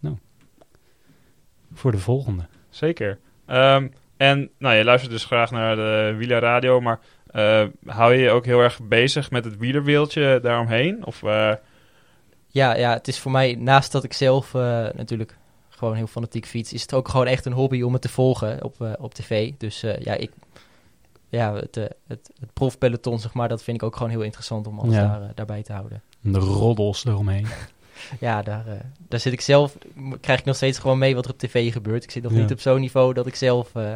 Nou, 0.00 0.16
voor 1.72 1.92
de 1.92 1.98
volgende. 1.98 2.46
zeker. 2.70 3.18
Ehm, 3.46 3.88
en 4.16 4.50
nou, 4.58 4.76
je 4.76 4.84
luistert 4.84 5.12
dus 5.12 5.24
graag 5.24 5.50
naar 5.50 5.76
de 5.76 6.14
wielerradio, 6.16 6.80
maar 6.80 7.00
eh, 7.26 7.64
hou 7.86 8.14
je 8.14 8.20
je 8.20 8.30
ook 8.30 8.44
heel 8.44 8.60
erg 8.60 8.80
bezig 8.82 9.30
met 9.30 9.44
het 9.44 9.56
wielerwereldje 9.56 10.38
daaromheen? 10.42 11.06
Of, 11.06 11.22
eh, 11.22 11.52
Ja, 12.46 12.76
ja, 12.76 12.92
het 12.92 13.08
is 13.08 13.18
voor 13.18 13.30
mij, 13.30 13.54
naast 13.54 13.92
dat 13.92 14.04
ik 14.04 14.12
zelf 14.12 14.52
natuurlijk 14.92 15.36
gewoon 15.78 15.94
heel 15.94 16.06
fanatiek 16.06 16.46
fiets, 16.46 16.72
is 16.72 16.82
het 16.82 16.94
ook 16.94 17.08
gewoon 17.08 17.26
echt 17.26 17.44
een 17.44 17.52
hobby 17.52 17.82
om 17.82 17.92
het 17.92 18.02
te 18.02 18.08
volgen 18.08 18.64
op, 18.64 18.96
op 18.98 19.14
tv. 19.14 19.52
Dus 19.58 19.82
eh, 19.82 20.00
ja, 20.00 20.14
ik, 20.14 20.30
ja 21.28 21.54
het, 21.54 21.76
eh, 21.76 21.84
het, 22.06 22.30
het 22.40 22.52
profpeloton, 22.52 23.18
zeg 23.18 23.34
maar, 23.34 23.48
dat 23.48 23.62
vind 23.62 23.76
ik 23.76 23.82
ook 23.82 23.96
gewoon 23.96 24.10
heel 24.10 24.22
interessant 24.22 24.66
om 24.66 24.78
alles 24.78 24.94
Ja. 24.94 25.06
daar, 25.06 25.22
eh, 25.22 25.28
daarbij 25.34 25.62
te 25.62 25.72
houden. 25.72 26.02
En 26.24 26.32
de 26.32 26.38
roddels 26.38 27.04
eromheen. 27.04 27.46
Ja, 28.20 28.42
daar, 28.42 28.66
eh, 28.66 28.74
daar 29.08 29.20
zit 29.20 29.32
ik 29.32 29.40
zelf, 29.40 29.76
krijg 30.20 30.38
ik 30.38 30.44
nog 30.44 30.56
steeds 30.56 30.78
gewoon 30.78 30.98
mee 30.98 31.14
wat 31.14 31.24
er 31.24 31.30
op 31.30 31.38
tv 31.38 31.72
gebeurt. 31.72 32.04
Ik 32.04 32.10
zit 32.10 32.22
nog 32.22 32.32
Ja. 32.32 32.38
niet 32.38 32.52
op 32.52 32.60
zo'n 32.60 32.80
niveau 32.80 33.14
dat 33.14 33.26
ik 33.26 33.34
zelf 33.34 33.74
eh, 33.74 33.94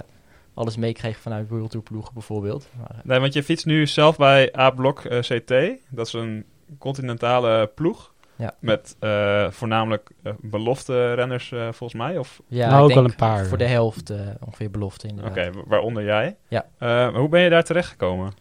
alles 0.55 0.77
meekrijg 0.77 1.19
vanuit 1.19 1.49
World 1.49 1.71
Tour 1.71 1.85
ploegen 1.85 2.15
bijvoorbeeld. 2.15 2.69
Maar, 2.79 3.01
nee, 3.05 3.19
want 3.21 3.33
je 3.33 3.43
fietst 3.43 3.67
nu 3.67 3.87
zelf 3.87 4.17
bij 4.17 4.57
A-Blok 4.59 5.05
eh, 5.05 5.19
CT. 5.21 5.53
Dat 5.89 6.07
is 6.07 6.13
een 6.13 6.45
continentale 6.79 7.67
ploeg. 7.75 8.13
Ja. 8.37 8.55
Met 8.59 8.97
eh, 8.99 9.51
voornamelijk 9.51 10.11
eh, 10.23 10.33
belofte 10.41 11.15
renners 11.15 11.53
eh, 11.53 11.61
volgens 11.63 11.95
mij. 11.95 12.19
Of, 12.19 12.41
ja, 12.49 12.67
Nou, 12.67 12.77
ik 12.77 12.81
ook 12.83 12.89
denk 12.89 13.01
wel 13.01 13.09
een 13.11 13.17
paar. 13.37 13.47
Voor 13.47 13.59
de 13.59 13.67
helft 13.67 14.11
eh, 14.11 14.19
ongeveer 14.47 14.71
belofte 14.71 15.09
inderdaad. 15.09 15.33
Oké, 15.37 15.53
wa- 15.53 15.63
waaronder 15.67 16.05
jij. 16.05 16.37
Ja. 16.49 16.67
Eh, 16.79 17.15
hoe 17.15 17.29
ben 17.29 17.41
je 17.41 17.51
daar 17.51 17.65
terechtgekomen? 17.65 18.33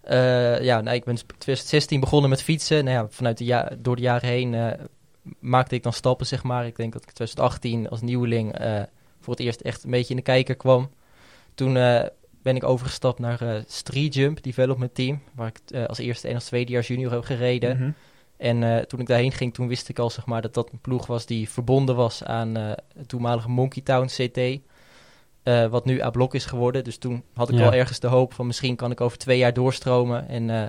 Eh, 0.00 0.62
ja, 0.62 0.80
nou, 0.80 0.96
ik 0.96 1.04
ben 1.04 1.16
sp- 1.16 1.32
2016 1.38 2.00
begonnen 2.00 2.30
met 2.30 2.42
fietsen. 2.42 2.84
Nou 2.84 2.96
ja, 2.96 3.06
vanuit 3.10 3.38
de 3.38 3.44
ja 3.44 3.70
door 3.78 3.96
de 3.96 4.02
jaren 4.02 4.28
heen 4.28 4.54
eh, 4.54 4.66
maakte 5.38 5.74
ik 5.74 5.82
dan 5.82 5.92
stappen, 5.92 6.26
zeg 6.26 6.42
maar. 6.42 6.66
Ik 6.66 6.76
denk 6.76 6.92
dat 6.92 7.02
ik 7.02 7.10
2018 7.10 7.88
als 7.88 8.00
nieuweling 8.00 8.58
eh, 8.58 8.82
voor 9.20 9.34
het 9.34 9.42
eerst 9.42 9.60
echt 9.60 9.84
een 9.84 9.90
beetje 9.90 10.10
in 10.10 10.16
de 10.16 10.22
kijker 10.22 10.54
kwam. 10.56 10.90
Toen 11.54 11.76
eh, 11.76 12.02
ben 12.42 12.56
ik 12.56 12.64
overgestapt 12.64 13.18
naar 13.18 13.40
eh 13.40 13.62
Street 13.66 14.14
Jump 14.14 14.42
Development 14.42 14.94
Team, 14.94 15.22
waar 15.34 15.46
ik 15.48 15.60
eh, 15.74 15.84
als 15.86 15.98
eerste 15.98 16.28
en 16.28 16.34
als 16.34 16.44
tweedejaars 16.44 16.86
junior 16.86 17.12
heb 17.12 17.24
gereden. 17.24 17.76
Mhm. 17.76 17.90
En 18.42 18.62
eh, 18.62 18.78
toen 18.84 19.00
ik 19.00 19.06
daarheen 19.06 19.32
ging, 19.32 19.54
toen 19.54 19.68
wist 19.68 19.88
ik 19.88 19.98
al 19.98 20.10
zeg 20.10 20.26
maar, 20.26 20.42
dat 20.42 20.54
dat 20.54 20.70
een 20.72 20.78
ploeg 20.80 21.06
was 21.06 21.26
die 21.26 21.48
verbonden 21.48 21.96
was 21.96 22.24
aan 22.24 22.56
eh, 22.56 22.70
het 22.96 23.08
toenmalige 23.08 23.48
Monkey 23.48 23.82
Town 23.82 24.06
CT. 24.06 24.60
eh, 25.42 25.66
wat 25.66 25.84
nu 25.84 26.02
A-Blok 26.02 26.34
is 26.34 26.44
geworden. 26.44 26.84
Dus 26.84 26.98
toen 26.98 27.22
had 27.34 27.48
ik 27.48 27.54
Ja. 27.54 27.60
wel 27.60 27.72
ergens 27.74 28.00
de 28.00 28.06
hoop 28.06 28.34
van 28.34 28.46
misschien 28.46 28.76
kan 28.76 28.90
ik 28.90 29.00
over 29.00 29.18
twee 29.18 29.38
jaar 29.38 29.52
doorstromen. 29.52 30.28
En 30.28 30.44
nou 30.44 30.68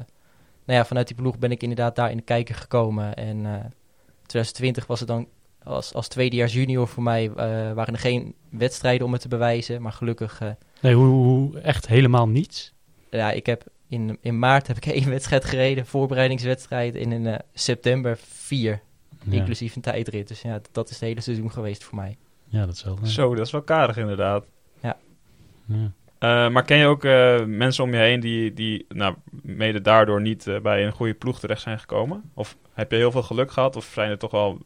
ja, 0.66 0.86
vanuit 0.86 1.08
die 1.08 1.16
ploeg 1.16 1.38
ben 1.40 1.52
ik 1.52 1.62
inderdaad 1.62 1.96
daar 1.96 2.12
in 2.12 2.18
de 2.18 2.24
kijker 2.24 2.56
gekomen. 2.56 3.16
En 3.16 3.46
eh 3.46 3.52
2020 4.26 4.86
was 4.88 5.00
het 5.00 5.08
dan 5.08 5.28
als, 5.64 5.94
als 5.94 6.08
tweedejaars 6.08 6.54
junior 6.54 6.88
voor 6.88 7.04
mij. 7.04 7.32
waren 7.74 7.94
er 7.94 8.00
geen 8.00 8.36
wedstrijden 8.50 9.06
om 9.06 9.12
het 9.14 9.22
te 9.22 9.28
bewijzen. 9.28 9.82
Maar 9.82 9.92
gelukkig, 9.92 10.42
Nee, 10.82 10.96
hoe, 10.96 11.06
hoe 11.08 11.60
echt 11.60 11.88
helemaal 11.88 12.28
niets? 12.28 12.74
ja, 13.10 13.32
ik 13.32 13.46
heb 13.46 13.64
in, 13.94 14.18
in 14.22 14.40
maart 14.40 14.68
heb 14.68 14.78
ik 14.78 14.86
één 14.96 15.10
wedstrijd 15.10 15.46
gereden. 15.46 15.86
Voorbereidingswedstrijd. 15.86 16.96
En 16.96 17.12
in 17.12 17.28
eh, 17.28 17.40
september 17.54 18.18
vier. 18.18 18.82
Ja, 19.24 19.32
Inclusief 19.32 19.76
een 19.76 19.82
tijdrit. 19.82 20.28
Dus 20.28 20.42
ja, 20.42 20.62
dat 20.72 20.90
is 20.90 20.96
het 20.96 21.04
hele 21.04 21.22
seizoen 21.22 21.52
geweest 21.52 21.84
voor 21.84 21.96
mij. 21.96 22.18
ja 22.48 22.66
dat 22.66 22.76
is 22.76 22.84
wel... 22.84 22.98
Zo, 23.04 23.36
dat 23.36 23.46
is 23.46 23.52
wel 23.52 23.62
karig 23.62 23.98
inderdaad. 23.98 24.46
ja. 24.82 24.98
Eh, 26.20 26.50
maar 26.50 26.64
ken 26.64 26.78
je 26.78 26.86
ook 26.86 27.04
eh, 27.04 27.46
mensen 27.46 27.84
om 27.84 27.92
je 27.92 27.98
heen 27.98 28.20
die, 28.20 28.54
die 28.54 28.86
nou, 28.90 29.16
mede 29.42 29.82
daardoor 29.82 30.22
niet 30.22 30.60
bij 30.62 30.86
een 30.86 30.92
goede 30.92 31.14
ploeg 31.14 31.40
terecht 31.40 31.62
zijn 31.62 31.80
gekomen? 31.80 32.32
Of 32.34 32.58
heb 32.74 32.92
je 32.92 32.98
heel 32.98 33.12
veel 33.12 33.24
geluk 33.24 33.52
gehad? 33.52 33.76
Of 33.76 33.86
zijn 33.86 34.10
er 34.10 34.18
toch 34.18 34.32
wel 34.32 34.58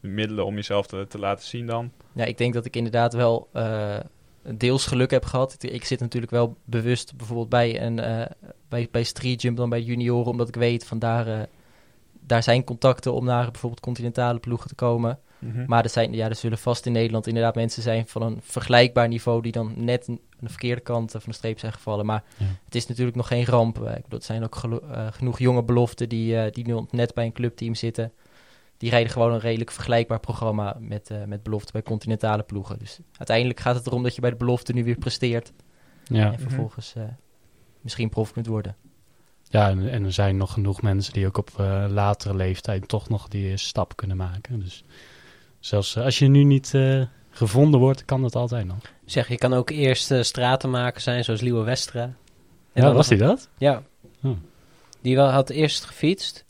middelen 0.00 0.46
om 0.46 0.54
jezelf 0.54 0.86
te, 0.86 1.06
te 1.08 1.18
laten 1.18 1.46
zien 1.46 1.66
dan? 1.66 1.90
Ja, 2.12 2.24
ik 2.24 2.38
denk 2.38 2.54
dat 2.54 2.64
ik 2.64 2.76
inderdaad 2.76 3.14
wel 3.14 3.48
eh, 3.52 3.96
deels 4.54 4.86
geluk 4.86 5.10
heb 5.10 5.24
gehad. 5.24 5.56
Ik, 5.58 5.84
zit 5.84 6.00
natuurlijk 6.00 6.32
wel 6.32 6.56
bewust 6.64 7.16
bijvoorbeeld 7.16 7.48
bij, 7.48 7.82
een, 7.82 7.98
eh, 8.00 8.26
bij, 8.68 8.88
bij 8.90 9.02
Street 9.04 9.42
Jump 9.42 9.56
dan 9.56 9.68
bij 9.68 9.82
junioren, 9.82 10.30
omdat 10.30 10.48
ik 10.48 10.54
weet 10.54 10.86
van 10.86 10.98
daar, 10.98 11.26
eh, 11.26 11.40
daar 12.20 12.42
zijn 12.42 12.64
contacten 12.64 13.12
om 13.12 13.24
naar 13.24 13.50
bijvoorbeeld 13.50 13.80
continentale 13.82 14.38
ploegen 14.38 14.68
te 14.68 14.74
komen. 14.74 15.18
Maar 15.66 15.84
er, 15.84 15.90
zijn, 15.90 16.12
ja, 16.12 16.28
er 16.28 16.34
zullen 16.34 16.58
vast 16.58 16.86
in 16.86 16.92
Nederland 16.92 17.26
inderdaad 17.26 17.54
mensen 17.54 17.82
zijn 17.82 18.06
van 18.06 18.22
een 18.22 18.38
vergelijkbaar 18.42 19.08
niveau 19.08 19.42
die 19.42 19.52
dan 19.52 19.72
net 19.76 20.06
een- 20.08 20.20
de 20.40 20.48
verkeerde 20.48 20.80
kant 20.80 21.14
eh, 21.14 21.20
van 21.20 21.30
de 21.30 21.36
streep 21.36 21.58
zijn 21.58 21.72
gevallen. 21.72 22.06
Maar 22.06 22.22
Ja. 22.38 22.44
het 22.64 22.74
is 22.74 22.86
natuurlijk 22.86 23.16
nog 23.16 23.28
geen 23.28 23.44
ramp. 23.44 23.76
Ik 23.78 23.82
bedoel, 23.84 24.02
het 24.08 24.24
zijn 24.24 24.44
ook 24.44 24.56
genoeg 25.10 25.38
jonge 25.38 25.62
beloften 25.62 26.08
die, 26.08 26.50
die 26.50 26.66
nu 26.66 26.84
net 26.90 27.14
bij 27.14 27.24
een 27.24 27.32
clubteam 27.32 27.74
zitten. 27.74 28.12
Die 28.78 28.90
rijden 28.90 29.12
gewoon 29.12 29.32
een 29.32 29.40
redelijk 29.40 29.70
vergelijkbaar 29.70 30.20
programma 30.20 30.76
met, 30.80 31.10
eh 31.10 31.24
met 31.24 31.42
beloften 31.42 31.72
bij 31.72 31.82
continentale 31.82 32.42
ploegen. 32.42 32.78
Dus 32.78 32.98
uiteindelijk 33.16 33.60
gaat 33.60 33.74
het 33.74 33.86
erom 33.86 34.02
dat 34.02 34.14
je 34.14 34.20
bij 34.20 34.30
de 34.30 34.36
belofte 34.36 34.72
nu 34.72 34.84
weer 34.84 34.98
presteert. 34.98 35.52
Ja, 36.04 36.32
En 36.32 36.38
vervolgens 36.38 36.92
eh, 36.96 37.02
misschien 37.80 38.08
prof 38.08 38.32
kunt 38.32 38.46
worden. 38.46 38.76
ja 39.48 39.68
en, 39.68 39.90
en 39.90 40.04
er 40.04 40.12
zijn 40.12 40.36
nog 40.36 40.52
genoeg 40.52 40.82
mensen 40.82 41.12
die 41.12 41.26
ook 41.26 41.38
op 41.38 41.50
eh, 41.58 41.84
latere 41.88 42.34
leeftijd 42.34 42.88
toch 42.88 43.08
nog 43.08 43.28
die 43.28 43.56
stap 43.56 43.96
kunnen 43.96 44.16
maken. 44.16 44.60
Dus 44.60 44.84
zelfs 45.60 45.96
als 45.96 46.18
je 46.18 46.26
nu 46.28 46.44
niet 46.44 46.74
eh, 46.74 47.02
gevonden 47.30 47.80
wordt, 47.80 48.04
kan 48.04 48.22
dat 48.22 48.36
altijd 48.36 48.66
nog. 48.66 48.78
Zeg, 49.04 49.28
je 49.28 49.36
kan 49.38 49.52
ook 49.54 49.70
eerst 49.70 50.10
eh, 50.10 50.22
stratenmaker 50.22 51.00
zijn, 51.00 51.24
zoals 51.24 51.40
Liewe 51.40 51.62
Westra. 51.62 52.02
En 52.72 52.82
Ja, 52.82 52.92
was 52.92 53.08
hij 53.08 53.18
dat? 53.18 53.48
Ja. 53.58 53.82
Hm. 54.20 54.34
Die 55.00 55.16
wel, 55.16 55.28
had 55.28 55.50
eerst 55.50 55.84
gefietst. 55.84 56.44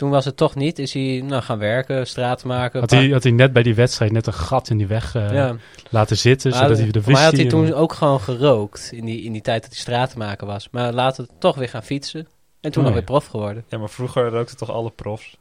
Toen 0.00 0.10
was 0.10 0.24
het 0.24 0.36
toch 0.36 0.54
niet. 0.54 0.78
Is 0.78 0.92
hij 0.92 1.22
nou, 1.24 1.42
gaan 1.42 1.58
werken, 1.58 2.06
straten 2.06 2.48
maken. 2.48 2.80
Had 2.80 2.90
hij, 2.90 3.08
had 3.08 3.22
hij 3.22 3.32
net 3.32 3.52
bij 3.52 3.62
die 3.62 3.74
wedstrijd 3.74 4.12
net 4.12 4.26
een 4.26 4.32
gat 4.32 4.70
in 4.70 4.76
die 4.76 4.86
weg 4.86 5.14
eh, 5.14 5.32
ja. 5.32 5.56
laten 5.90 6.16
zitten, 6.16 6.50
Maar, 6.50 6.58
zodat 6.58 6.78
hij 6.78 6.90
de 6.90 7.02
mij 7.06 7.24
had 7.24 7.36
hij 7.36 7.46
toen 7.46 7.72
ook 7.72 7.92
gewoon 7.92 8.20
gerookt 8.20 8.90
in 8.92 9.04
die, 9.04 9.22
in 9.22 9.32
die 9.32 9.42
tijd 9.42 9.62
dat 9.62 9.70
hij 9.70 9.80
stratenmaker 9.80 10.46
was. 10.46 10.68
Maar 10.70 10.92
later 10.92 11.26
toch 11.38 11.56
weer 11.56 11.68
gaan 11.68 11.82
fietsen. 11.82 12.28
En 12.60 12.70
toen 12.70 12.82
Oh, 12.82 12.88
nog 12.88 12.88
ja. 12.88 12.94
weer 12.94 13.02
prof 13.02 13.26
geworden. 13.26 13.64
Ja, 13.68 13.78
maar 13.78 13.90
vroeger 13.90 14.28
rookten 14.28 14.56
toch 14.56 14.70
alle 14.70 14.90
profs? 14.90 15.36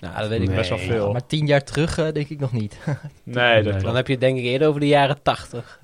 Nou, 0.00 0.18
dat 0.18 0.28
weet 0.28 0.40
ik 0.40 0.46
Nee. 0.46 0.56
Best 0.56 0.68
wel 0.68 0.78
veel. 0.78 1.12
Maar 1.12 1.26
tien 1.26 1.46
jaar 1.46 1.64
terug 1.64 1.98
eh, 1.98 2.12
denk 2.12 2.28
ik 2.28 2.40
nog 2.40 2.52
niet. 2.52 2.78
Nee, 3.22 3.62
dat 3.62 3.72
Nee. 3.72 3.82
Dan 3.82 3.96
heb 3.96 4.06
je 4.06 4.12
het 4.12 4.22
denk 4.22 4.38
ik 4.38 4.44
eerder 4.44 4.68
over 4.68 4.80
de 4.80 4.86
jaren 4.86 5.22
tachtig. 5.22 5.80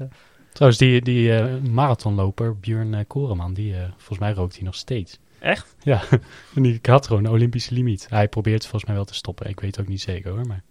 Trouwens, 0.53 0.81
die, 0.81 1.03
die 1.03 1.37
eh, 1.37 1.55
marathonloper, 1.71 2.59
Björn 2.59 3.07
Koreman, 3.07 3.55
die, 3.55 3.75
volgens 3.97 4.19
mij 4.19 4.33
rookt 4.33 4.55
hij 4.55 4.65
nog 4.65 4.75
steeds. 4.75 5.19
Echt? 5.45 5.77
Ja, 5.83 6.03
en 6.55 6.63
die 6.63 6.79
had 6.83 7.07
gewoon 7.07 7.25
een 7.25 7.31
Olympische 7.31 7.75
limiet. 7.75 8.07
Hij 8.09 8.29
probeert 8.29 8.63
volgens 8.63 8.85
mij 8.85 8.95
wel 8.95 9.05
te 9.05 9.15
stoppen. 9.15 9.49
Ik 9.49 9.61
weet 9.61 9.81
ook 9.81 9.89
niet 9.89 10.01
zeker 10.01 10.31
hoor, 10.31 10.47
maar 10.47 10.63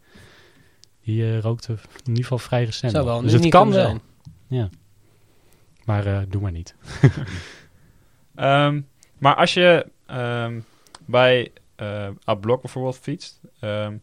die 1.03 1.23
eh, 1.23 1.39
rookte 1.39 1.71
in 1.71 1.79
ieder 2.05 2.23
geval 2.23 2.37
vrij 2.37 2.63
recent. 2.63 2.91
Zou 2.91 3.05
wel 3.05 3.21
dus 3.21 3.31
het 3.33 3.49
kan 3.49 3.71
wel. 3.71 3.99
zijn. 4.49 4.71
Maar 5.85 6.05
eh, 6.05 6.21
doe 6.27 6.41
maar 6.41 6.51
niet. 6.51 6.75
Ehm, 8.35 8.81
maar 9.17 9.35
als 9.35 9.53
je 9.53 9.87
ehm, 10.05 10.59
bij 11.05 11.51
eh 11.75 12.09
A-Blok 12.27 12.61
bijvoorbeeld 12.61 12.97
fietst, 12.97 13.41
ehm, 13.59 13.97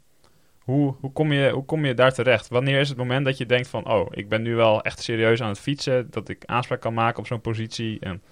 hoe, 0.59 0.95
hoe, 1.01 1.13
kom 1.13 1.33
je, 1.33 1.51
hoe 1.51 1.65
kom 1.65 1.85
je 1.85 1.95
daar 1.95 2.13
terecht? 2.13 2.49
Wanneer 2.49 2.81
is 2.81 2.89
het 2.89 2.99
moment 2.99 3.25
dat 3.25 3.39
je 3.39 3.47
denkt 3.47 3.69
van, 3.69 3.89
oh, 3.91 4.07
ik 4.11 4.29
ben 4.29 4.43
nu 4.43 4.55
wel 4.55 4.83
echt 4.83 5.03
serieus 5.03 5.43
aan 5.43 5.49
het 5.49 5.59
fietsen, 5.59 6.07
dat 6.11 6.29
ik 6.29 6.45
aanspraak 6.45 6.81
kan 6.81 6.95
maken 6.95 7.19
op 7.19 7.27
zo'n 7.27 7.41
positie 7.41 8.01
en 8.01 8.23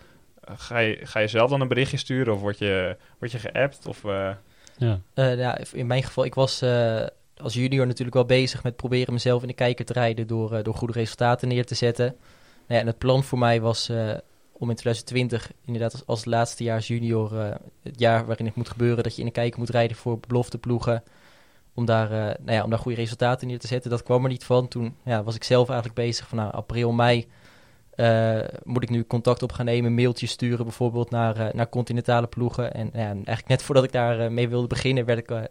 ga, 0.57 0.79
je, 0.79 0.99
ga 1.03 1.19
je 1.21 1.29
zelf 1.29 1.51
dan 1.51 1.61
een 1.61 1.69
berichtje 1.69 1.97
sturen 1.97 2.35
of 2.35 2.41
word 2.41 2.59
je, 2.59 2.97
word 3.19 3.33
je 3.33 3.39
geappt? 3.39 3.87
Of, 3.87 4.05
eh, 4.05 4.31
Ja, 4.77 5.01
Eh, 5.15 5.39
ja, 5.39 5.59
in 5.73 5.87
mijn 5.87 6.03
geval, 6.03 6.25
ik 6.25 6.35
was 6.35 6.63
eh, 6.63 7.07
als 7.37 7.55
junior 7.55 7.87
natuurlijk 7.87 8.17
wel 8.17 8.25
bezig 8.25 8.63
met 8.63 8.77
proberen 8.77 9.13
mezelf 9.13 9.43
in 9.43 9.49
de 9.49 9.55
kijker 9.55 9.85
te 9.85 9.93
rijden 9.93 10.27
door, 10.27 10.63
door 10.63 10.75
goede 10.75 10.93
resultaten 10.93 11.49
neer 11.49 11.67
te 11.67 11.75
zetten. 11.75 12.07
Nou 12.69 12.81
ja, 12.81 12.81
en 12.81 12.87
het 12.87 12.99
plan 12.99 13.25
voor 13.25 13.39
mij 13.39 13.61
was 13.61 13.89
eh, 13.89 14.15
om 14.53 14.71
in 14.71 14.77
2020, 14.77 15.53
inderdaad 15.65 15.93
als, 15.93 16.07
als 16.07 16.25
laatste 16.25 16.65
jaar 16.65 16.77
als 16.77 16.87
junior, 16.87 17.41
eh, 17.41 17.55
het 17.83 17.99
jaar 17.99 18.27
waarin 18.27 18.47
het 18.47 18.55
moet 18.55 18.69
gebeuren 18.69 19.03
dat 19.03 19.15
je 19.15 19.21
in 19.21 19.27
de 19.27 19.33
kijker 19.33 19.59
moet 19.59 19.71
rijden 19.71 19.97
voor 19.97 20.21
belofte 20.21 20.59
ploegen, 20.59 21.03
om 21.75 21.85
daar, 21.85 22.11
eh, 22.11 22.35
nou 22.45 22.53
ja, 22.53 22.63
om 22.65 22.71
daar 22.71 22.79
goede 22.79 22.97
resultaten 22.97 23.47
neer 23.47 23.59
te 23.59 23.67
zetten. 23.67 23.91
Dat 23.91 24.03
kwam 24.03 24.23
er 24.23 24.31
niet 24.31 24.45
van. 24.45 24.69
Toen 24.69 24.97
ja, 25.05 25.23
was 25.23 25.35
ik 25.35 25.45
zelf 25.45 25.69
eigenlijk 25.69 25.99
bezig 25.99 26.29
van 26.29 26.39
nou, 26.39 26.53
april, 26.53 26.93
mei. 26.93 27.29
Eh, 27.99 28.39
moet 28.65 28.83
ik 28.83 28.91
nu 28.91 29.05
contact 29.07 29.43
op 29.43 29.53
gaan 29.53 29.65
nemen, 29.65 29.95
mailtjes 29.95 30.31
sturen 30.31 30.65
bijvoorbeeld 30.65 31.11
naar, 31.11 31.37
eh, 31.37 31.55
naar 31.55 31.69
continentale 31.69 32.27
ploegen. 32.27 32.75
En 32.75 32.91
ja, 32.93 32.99
en 33.01 33.15
eigenlijk 33.15 33.49
net 33.49 33.63
voordat 33.63 33.85
ik 33.85 33.93
daar 33.93 34.21
eh, 34.21 34.31
mee 34.31 34.49
wilde 34.49 34.67
beginnen, 34.67 35.05
werd 35.05 35.19
ik, 35.19 35.49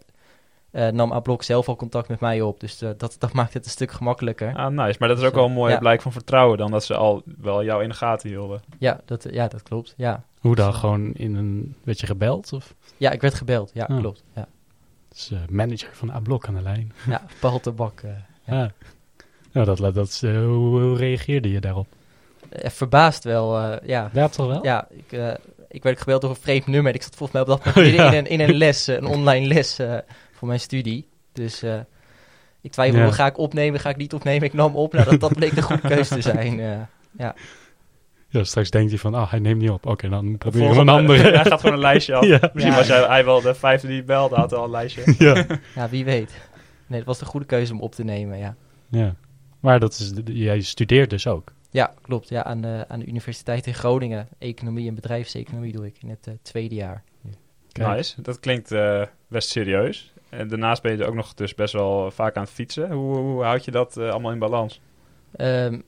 nam 0.92 1.12
A-Blok 1.12 1.42
zelf 1.42 1.68
al 1.68 1.76
contact 1.76 2.08
met 2.08 2.20
mij 2.20 2.40
op. 2.40 2.60
Dus 2.60 2.82
eh, 2.82 2.90
dat, 2.96 3.16
dat 3.18 3.32
maakt 3.32 3.54
het 3.54 3.64
een 3.64 3.70
stuk 3.70 3.90
gemakkelijker. 3.92 4.54
ah, 4.54 4.70
nice. 4.72 4.96
Maar 4.98 5.08
dat 5.08 5.18
is 5.18 5.24
ook 5.24 5.34
wel 5.34 5.44
een 5.44 5.52
mooie 5.52 5.72
Ja. 5.72 5.78
blijk 5.78 6.02
van 6.02 6.12
vertrouwen 6.12 6.58
dan, 6.58 6.70
dat 6.70 6.84
ze 6.84 6.94
al 6.94 7.22
wel 7.38 7.64
jou 7.64 7.82
in 7.82 7.88
de 7.88 7.94
gaten 7.94 8.28
hielden. 8.28 8.60
Ja, 8.78 9.00
dat, 9.04 9.26
ja, 9.30 9.48
dat 9.48 9.62
klopt. 9.62 9.94
Ja. 9.96 10.24
hoe 10.40 10.54
dan? 10.54 10.74
Gewoon 10.74 11.12
in 11.14 11.34
een... 11.34 11.74
Werd 11.84 12.00
je 12.00 12.06
gebeld? 12.06 12.52
Of 12.52 12.74
ja, 12.96 13.10
ik 13.10 13.20
werd 13.20 13.34
gebeld. 13.34 13.70
Ja, 13.74 13.86
Oh. 13.90 13.98
klopt. 13.98 14.22
Ja, 14.34 14.46
is 15.14 15.30
eh, 15.32 15.38
manager 15.50 15.88
van 15.92 16.10
A-Blok 16.10 16.46
aan 16.46 16.54
de 16.54 16.62
lijn? 16.62 16.92
ja 17.06 17.22
Paul 17.40 17.60
de 17.62 17.70
Bak. 17.72 18.00
eh, 18.00 18.10
Ja. 18.44 18.54
Ja. 18.54 18.70
Nou, 19.52 19.66
dat, 19.76 19.94
dat, 19.94 20.20
hoe 20.20 20.96
reageerde 20.96 21.50
je 21.50 21.60
daarop? 21.60 21.86
Eh, 22.50 22.70
verbaasd 22.70 23.24
wel, 23.24 23.58
eh, 23.58 23.88
ja. 23.88 24.10
Ja, 24.12 24.28
toch 24.28 24.46
wel? 24.46 24.64
Ja, 24.64 24.86
ik, 24.90 25.12
eh, 25.12 25.34
ik 25.68 25.82
werd 25.82 25.98
gebeld 25.98 26.20
door 26.20 26.30
een 26.30 26.36
vreemd 26.36 26.66
nummer. 26.66 26.94
Ik 26.94 27.02
zat 27.02 27.14
volgens 27.16 27.32
mij 27.32 27.40
op 27.42 27.48
dat 27.48 27.64
moment 27.74 27.86
midden 27.86 28.06
in, 28.12 28.18
een, 28.18 28.26
in 28.26 28.40
een 28.40 28.54
les, 28.56 28.86
een 28.86 29.06
online 29.06 29.46
les 29.46 29.78
eh, 29.78 29.96
voor 30.32 30.48
mijn 30.48 30.60
studie. 30.60 31.08
Dus 31.32 31.62
eh, 31.62 31.78
ik 32.60 32.72
twijfelde, 32.72 33.04
Ja. 33.06 33.10
ga 33.12 33.26
ik 33.26 33.38
opnemen, 33.38 33.80
ga 33.80 33.90
ik 33.90 33.96
niet 33.96 34.14
opnemen? 34.14 34.42
Ik 34.46 34.52
nam 34.54 34.76
op. 34.76 34.92
Nou, 34.92 35.10
dat, 35.10 35.20
dat 35.20 35.32
bleek 35.34 35.54
de 35.54 35.62
goede 35.62 35.88
keuze 35.88 36.14
te 36.14 36.20
zijn. 36.22 36.60
eh. 36.60 37.32
Ja, 38.30 38.44
straks 38.44 38.70
denkt 38.70 38.90
hij 38.90 38.98
van, 38.98 39.14
ah, 39.14 39.30
hij 39.30 39.38
neemt 39.38 39.60
niet 39.60 39.70
op. 39.70 39.86
Oké, 39.86 40.08
dan 40.08 40.38
probeer 40.38 40.60
Volgende- 40.60 40.92
een 40.92 40.98
andere. 40.98 41.30
hij 41.30 41.44
gaat 41.44 41.60
gewoon 41.60 41.74
een 41.76 41.82
lijstje 41.82 42.14
af. 42.14 42.26
Ja. 42.32 42.38
Misschien 42.52 42.72
Ja. 42.72 42.78
was 42.78 42.88
hij, 42.88 43.02
hij 43.06 43.24
wel 43.24 43.40
de 43.40 43.54
vijfde 43.54 43.86
die 43.88 44.02
belde, 44.02 44.34
had 44.34 44.52
al 44.54 44.64
een 44.64 44.70
lijstje. 44.70 45.14
ja. 45.18 45.46
ja, 45.74 45.88
wie 45.88 46.04
weet. 46.04 46.32
Nee, 46.86 46.98
het 46.98 47.06
was 47.08 47.18
de 47.18 47.24
goede 47.24 47.46
keuze 47.46 47.72
om 47.72 47.80
op 47.80 47.94
te 47.94 48.04
nemen, 48.04 48.38
ja. 48.38 48.54
ja. 48.88 49.14
Maar 49.60 49.80
dat 49.80 49.92
is, 49.92 50.12
jij 50.24 50.60
studeert 50.60 51.10
dus 51.10 51.26
ook. 51.26 51.52
Ja, 51.70 51.94
klopt. 52.02 52.28
Ja, 52.28 52.44
aan, 52.44 52.60
de, 52.60 52.84
aan 52.88 52.98
de 53.00 53.06
Universiteit 53.06 53.66
in 53.66 53.74
Groningen. 53.74 54.28
Economie 54.38 54.88
en 54.88 54.94
bedrijfseconomie 54.94 55.72
doe 55.72 55.86
ik 55.86 55.96
in 56.00 56.08
het 56.08 56.26
eh, 56.26 56.34
tweede 56.42 56.74
jaar. 56.74 57.02
Kijk. 57.72 57.96
Nice, 57.96 58.22
dat 58.22 58.40
klinkt 58.40 58.72
eh, 58.72 59.02
best 59.28 59.48
serieus. 59.48 60.12
En 60.28 60.48
daarnaast 60.48 60.82
ben 60.82 60.96
je 60.96 61.06
ook 61.06 61.14
nog 61.14 61.34
dus 61.34 61.54
best 61.54 61.72
wel 61.72 62.10
vaak 62.10 62.36
aan 62.36 62.42
het 62.42 62.52
fietsen. 62.52 62.90
Hoe, 62.92 63.16
hoe 63.16 63.42
houd 63.42 63.64
je 63.64 63.70
dat 63.70 63.96
eh, 63.96 64.10
allemaal 64.10 64.32
in 64.32 64.38
balans? 64.38 64.80
Ehm, 65.36 65.80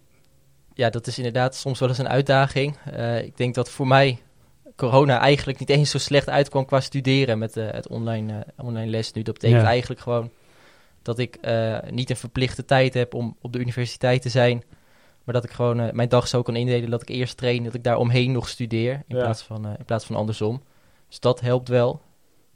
ja, 0.75 0.91
dat 0.91 1.07
is 1.07 1.17
inderdaad 1.17 1.55
soms 1.55 1.79
wel 1.79 1.89
eens 1.89 1.99
een 1.99 2.09
uitdaging. 2.09 2.77
Eh, 2.93 3.23
ik 3.23 3.37
denk 3.37 3.55
dat 3.55 3.71
voor 3.71 3.87
mij 3.87 4.19
corona 4.77 5.19
eigenlijk 5.19 5.59
niet 5.59 5.69
eens 5.69 5.91
zo 5.91 5.99
slecht 5.99 6.29
uitkwam 6.29 6.65
qua 6.65 6.81
studeren 6.81 7.39
met 7.39 7.55
het 7.55 7.89
online, 7.89 8.47
online 8.57 8.91
les 8.91 9.13
nu. 9.13 9.23
Dat 9.23 9.35
betekent 9.35 9.61
Ja. 9.63 9.69
eigenlijk 9.69 10.01
gewoon 10.01 10.31
dat 11.03 11.19
ik 11.19 11.37
eh, 11.37 11.79
niet 11.91 12.11
een 12.11 12.17
verplichte 12.17 12.65
tijd 12.65 12.95
heb 12.95 13.15
om 13.15 13.37
op 13.41 13.53
de 13.53 13.59
universiteit 13.59 14.23
te 14.23 14.29
zijn. 14.29 14.63
Maar 15.31 15.41
dat 15.41 15.51
ik 15.51 15.57
gewoon 15.57 15.81
eh, 15.81 15.93
mijn 15.93 16.09
dag 16.09 16.29
zo 16.29 16.43
kan 16.43 16.57
indelen 16.57 16.91
dat 16.91 17.03
ik 17.03 17.09
eerst 17.09 17.37
train, 17.37 17.65
dat 17.65 17.75
ik 17.75 17.83
daar 17.85 17.97
omheen 17.97 18.33
nog 18.33 18.49
studeer. 18.49 18.93
In, 18.93 19.17
Ja. 19.17 19.23
plaats, 19.23 19.43
van, 19.43 19.67
eh, 19.67 19.73
in 19.79 19.85
plaats 19.85 20.05
van 20.05 20.17
andersom. 20.17 20.63
Dus 21.09 21.21
dat 21.21 21.41
helpt 21.41 21.69
wel. 21.69 22.01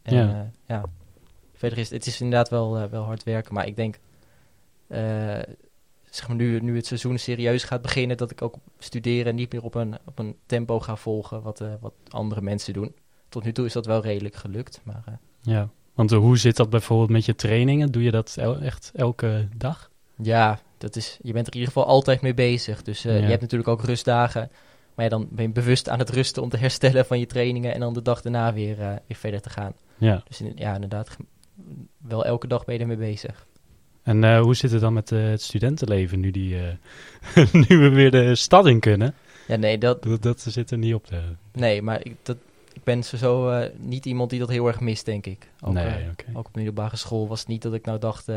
En, 0.03 0.15
Ja. 0.15 0.23
ja. 0.29 0.51
ja. 0.67 0.83
Verder 1.53 1.79
is 1.79 1.91
het 1.91 2.07
is 2.07 2.21
inderdaad 2.21 2.49
wel, 2.49 2.77
eh, 2.79 2.85
wel 2.91 3.03
hard 3.03 3.23
werken. 3.23 3.55
Maar 3.55 3.67
ik 3.67 3.77
denk, 3.77 3.99
eh, 4.87 5.39
zeg 6.11 6.29
maar 6.29 6.37
nu, 6.37 6.61
nu 6.61 6.77
het 6.77 6.87
seizoen 6.87 7.19
serieus 7.19 7.65
gaat 7.65 7.83
beginnen, 7.83 8.17
dat 8.17 8.31
ik 8.31 8.43
ook 8.43 8.55
studeren 8.79 9.35
niet 9.35 9.53
meer 9.53 9.63
op 9.63 9.75
een, 9.75 9.97
op 10.07 10.19
een 10.19 10.37
tempo 10.47 10.81
ga 10.81 10.97
volgen 10.97 11.43
wat, 11.43 11.61
eh, 11.61 11.69
wat 11.81 11.93
andere 12.09 12.41
mensen 12.41 12.73
doen. 12.73 12.95
Tot 13.29 13.45
nu 13.45 13.53
toe 13.53 13.67
is 13.67 13.73
dat 13.73 13.87
wel 13.87 14.01
redelijk 14.03 14.35
gelukt. 14.35 14.81
Maar 14.83 15.03
eh, 15.07 15.15
Ja. 15.41 15.69
Want 15.95 16.13
eh, 16.13 16.19
hoe 16.19 16.39
zit 16.39 16.57
dat 16.57 16.71
bijvoorbeeld 16.71 17.11
met 17.11 17.25
je 17.25 17.35
trainingen? 17.35 17.93
Doe 17.93 18.03
je 18.03 18.11
dat 18.11 18.37
el- 18.39 18.61
echt 18.61 18.91
elke 18.95 19.49
dag? 19.57 19.91
ja, 20.17 20.59
dat 20.85 20.97
is, 20.97 21.19
je 21.23 21.33
bent 21.33 21.47
er 21.47 21.53
in 21.53 21.59
ieder 21.59 21.75
geval 21.75 21.89
altijd 21.89 22.21
mee 22.21 22.35
bezig. 22.35 22.83
Dus 22.83 23.05
eh, 23.05 23.15
Ja. 23.17 23.23
je 23.23 23.29
hebt 23.29 23.41
natuurlijk 23.41 23.69
ook 23.71 23.83
rustdagen. 23.85 24.51
Maar 24.95 25.05
ja, 25.05 25.11
dan 25.11 25.29
ben 25.31 25.45
je 25.45 25.51
bewust 25.51 25.89
aan 25.89 25.99
het 25.99 26.11
rusten 26.11 26.43
om 26.43 26.49
te 26.49 26.57
herstellen 26.57 27.07
van 27.07 27.19
je 27.19 27.27
trainingen 27.27 27.75
en 27.75 27.81
dan 27.81 27.95
de 27.95 28.03
dag 28.03 28.21
daarna 28.23 28.53
weer, 28.53 28.81
eh, 28.81 28.87
weer 29.07 29.17
verder 29.17 29.41
te 29.41 29.51
gaan. 29.51 29.73
Ja. 29.99 30.23
Dus 30.29 30.41
in- 30.41 30.53
ja, 30.57 30.75
inderdaad, 30.75 31.17
wel 31.99 32.25
elke 32.25 32.47
dag 32.47 32.65
ben 32.65 32.75
je 32.75 32.81
ermee 32.81 32.97
bezig. 32.97 33.47
En 34.03 34.25
eh, 34.25 34.41
hoe 34.41 34.55
zit 34.55 34.71
het 34.71 34.81
dan 34.81 34.93
met 34.93 35.11
het 35.11 35.43
studentenleven 35.43 36.21
nu, 36.21 36.31
die, 36.31 36.57
nu 37.69 37.79
we 37.79 37.89
weer 37.89 38.11
de 38.11 38.35
stad 38.35 38.67
in 38.67 38.81
kunnen? 38.81 39.15
Ja, 39.47 39.57
nee, 39.57 39.79
dat, 39.79 40.03
Dat, 40.03 40.23
dat 40.23 40.41
zit 40.41 40.71
er 40.71 40.79
niet 40.79 40.95
op. 40.95 41.07
Nee 41.53 41.83
maar 41.83 42.01
ik, 42.05 42.15
dat, 42.23 42.37
ik 42.73 42.85
ben 42.85 43.03
sowieso 43.03 43.49
eh, 43.51 43.71
niet 43.79 44.07
iemand 44.07 44.31
die 44.31 44.39
dat 44.39 44.49
heel 44.49 44.67
erg 44.67 44.81
mist, 44.81 45.05
denk 45.05 45.27
ik. 45.27 45.49
Ook, 45.61 45.73
nee. 45.73 46.09
Ook 46.33 46.47
op 46.47 46.53
de 46.53 46.61
middelbare 46.61 46.97
school 46.97 47.29
was 47.29 47.39
het 47.39 47.49
niet 47.49 47.63
dat 47.63 47.75
ik 47.75 47.85
nou 47.85 47.99
dacht, 47.99 48.29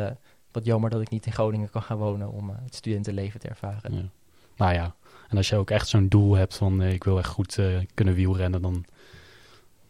wat 0.58 0.66
jammer 0.66 0.90
dat 0.90 1.02
ik 1.02 1.10
niet 1.10 1.26
in 1.26 1.32
Groningen 1.32 1.70
kan 1.70 1.82
gaan 1.82 1.98
wonen 1.98 2.32
om 2.32 2.50
eh, 2.50 2.56
het 2.64 2.76
studentenleven 2.76 3.40
te 3.40 3.48
ervaren. 3.48 3.94
Ja. 3.96 4.02
Nou 4.56 4.74
ja, 4.74 4.96
en 5.30 5.38
als 5.38 5.50
je 5.50 5.56
ook 5.56 5.70
echt 5.72 5.88
zo'n 5.88 6.08
doel 6.08 6.36
hebt 6.36 6.58
van 6.58 6.82
eh, 6.82 6.94
ik 6.94 7.04
wil 7.04 7.18
echt 7.18 7.30
goed 7.30 7.58
eh, 7.58 7.66
kunnen 7.94 8.14
wielrennen, 8.14 8.62
dan, 8.62 8.86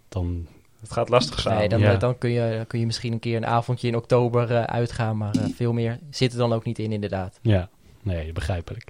dan 0.10 0.48
Het 0.80 0.92
gaat 0.92 1.10
lastig 1.10 1.40
zijn. 1.40 1.58
Nee, 1.58 1.70
dan, 1.70 1.80
Ja. 1.80 1.96
dan 1.96 2.18
kun, 2.18 2.30
je, 2.30 2.56
dan 2.56 2.68
kun 2.68 2.80
je 2.80 2.86
misschien 2.86 3.14
een 3.14 3.20
keer 3.20 3.38
een 3.38 3.46
avondje 3.46 3.88
in 3.88 3.96
oktober 3.96 4.52
eh, 4.52 4.64
uitgaan, 4.64 5.18
maar 5.18 5.36
eh, 5.36 5.46
veel 5.56 5.74
meer 5.74 6.00
zit 6.10 6.32
er 6.32 6.38
dan 6.38 6.54
ook 6.54 6.64
niet 6.64 6.80
in, 6.80 6.92
inderdaad. 6.92 7.40
ja, 7.42 7.70
nee, 8.04 8.32
begrijpelijk. 8.34 8.90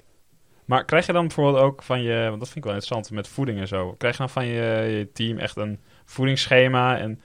Maar 0.64 0.84
krijg 0.84 1.06
je 1.06 1.12
dan 1.12 1.26
bijvoorbeeld 1.26 1.62
ook 1.64 1.82
van 1.82 2.02
je, 2.02 2.26
want 2.28 2.38
dat 2.38 2.48
vind 2.48 2.56
ik 2.56 2.64
wel 2.64 2.74
interessant 2.74 3.10
met 3.10 3.28
voeding 3.28 3.58
en 3.58 3.68
zo. 3.68 3.92
Krijg 3.98 4.12
je 4.14 4.18
dan 4.18 4.30
van 4.30 4.46
je, 4.46 4.62
je 4.98 5.08
team 5.12 5.38
echt 5.38 5.56
een 5.56 5.78
voedingsschema 6.04 6.98
en 6.98 7.20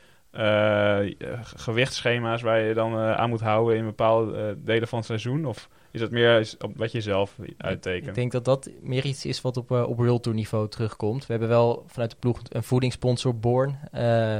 gewichtsschema's 1.55 2.41
waar 2.41 2.59
je 2.59 2.73
dan 2.73 2.93
eh, 2.93 3.15
aan 3.15 3.29
moet 3.29 3.41
houden 3.41 3.77
in 3.77 3.85
bepaalde 3.85 4.37
eh, 4.37 4.55
delen 4.57 4.87
van 4.87 4.97
het 4.97 5.07
seizoen? 5.07 5.45
Of 5.45 5.69
is 5.91 6.01
het 6.01 6.11
meer 6.11 6.53
wat 6.75 6.91
je 6.91 7.01
zelf 7.01 7.35
uittekent? 7.57 8.07
Ik 8.07 8.15
denk 8.15 8.31
dat 8.31 8.45
dat 8.45 8.69
meer 8.81 9.05
iets 9.05 9.25
is 9.25 9.41
wat 9.41 9.57
op, 9.57 9.71
eh, 9.71 9.83
op 9.89 9.97
World 9.97 10.23
Tour 10.23 10.37
niveau 10.37 10.67
terugkomt. 10.69 11.25
We 11.25 11.31
hebben 11.31 11.49
wel 11.49 11.83
vanuit 11.87 12.11
de 12.11 12.17
ploeg 12.19 12.39
een 12.49 12.63
voedingssponsor, 12.63 13.39
Born. 13.39 13.79
eh, 13.91 14.35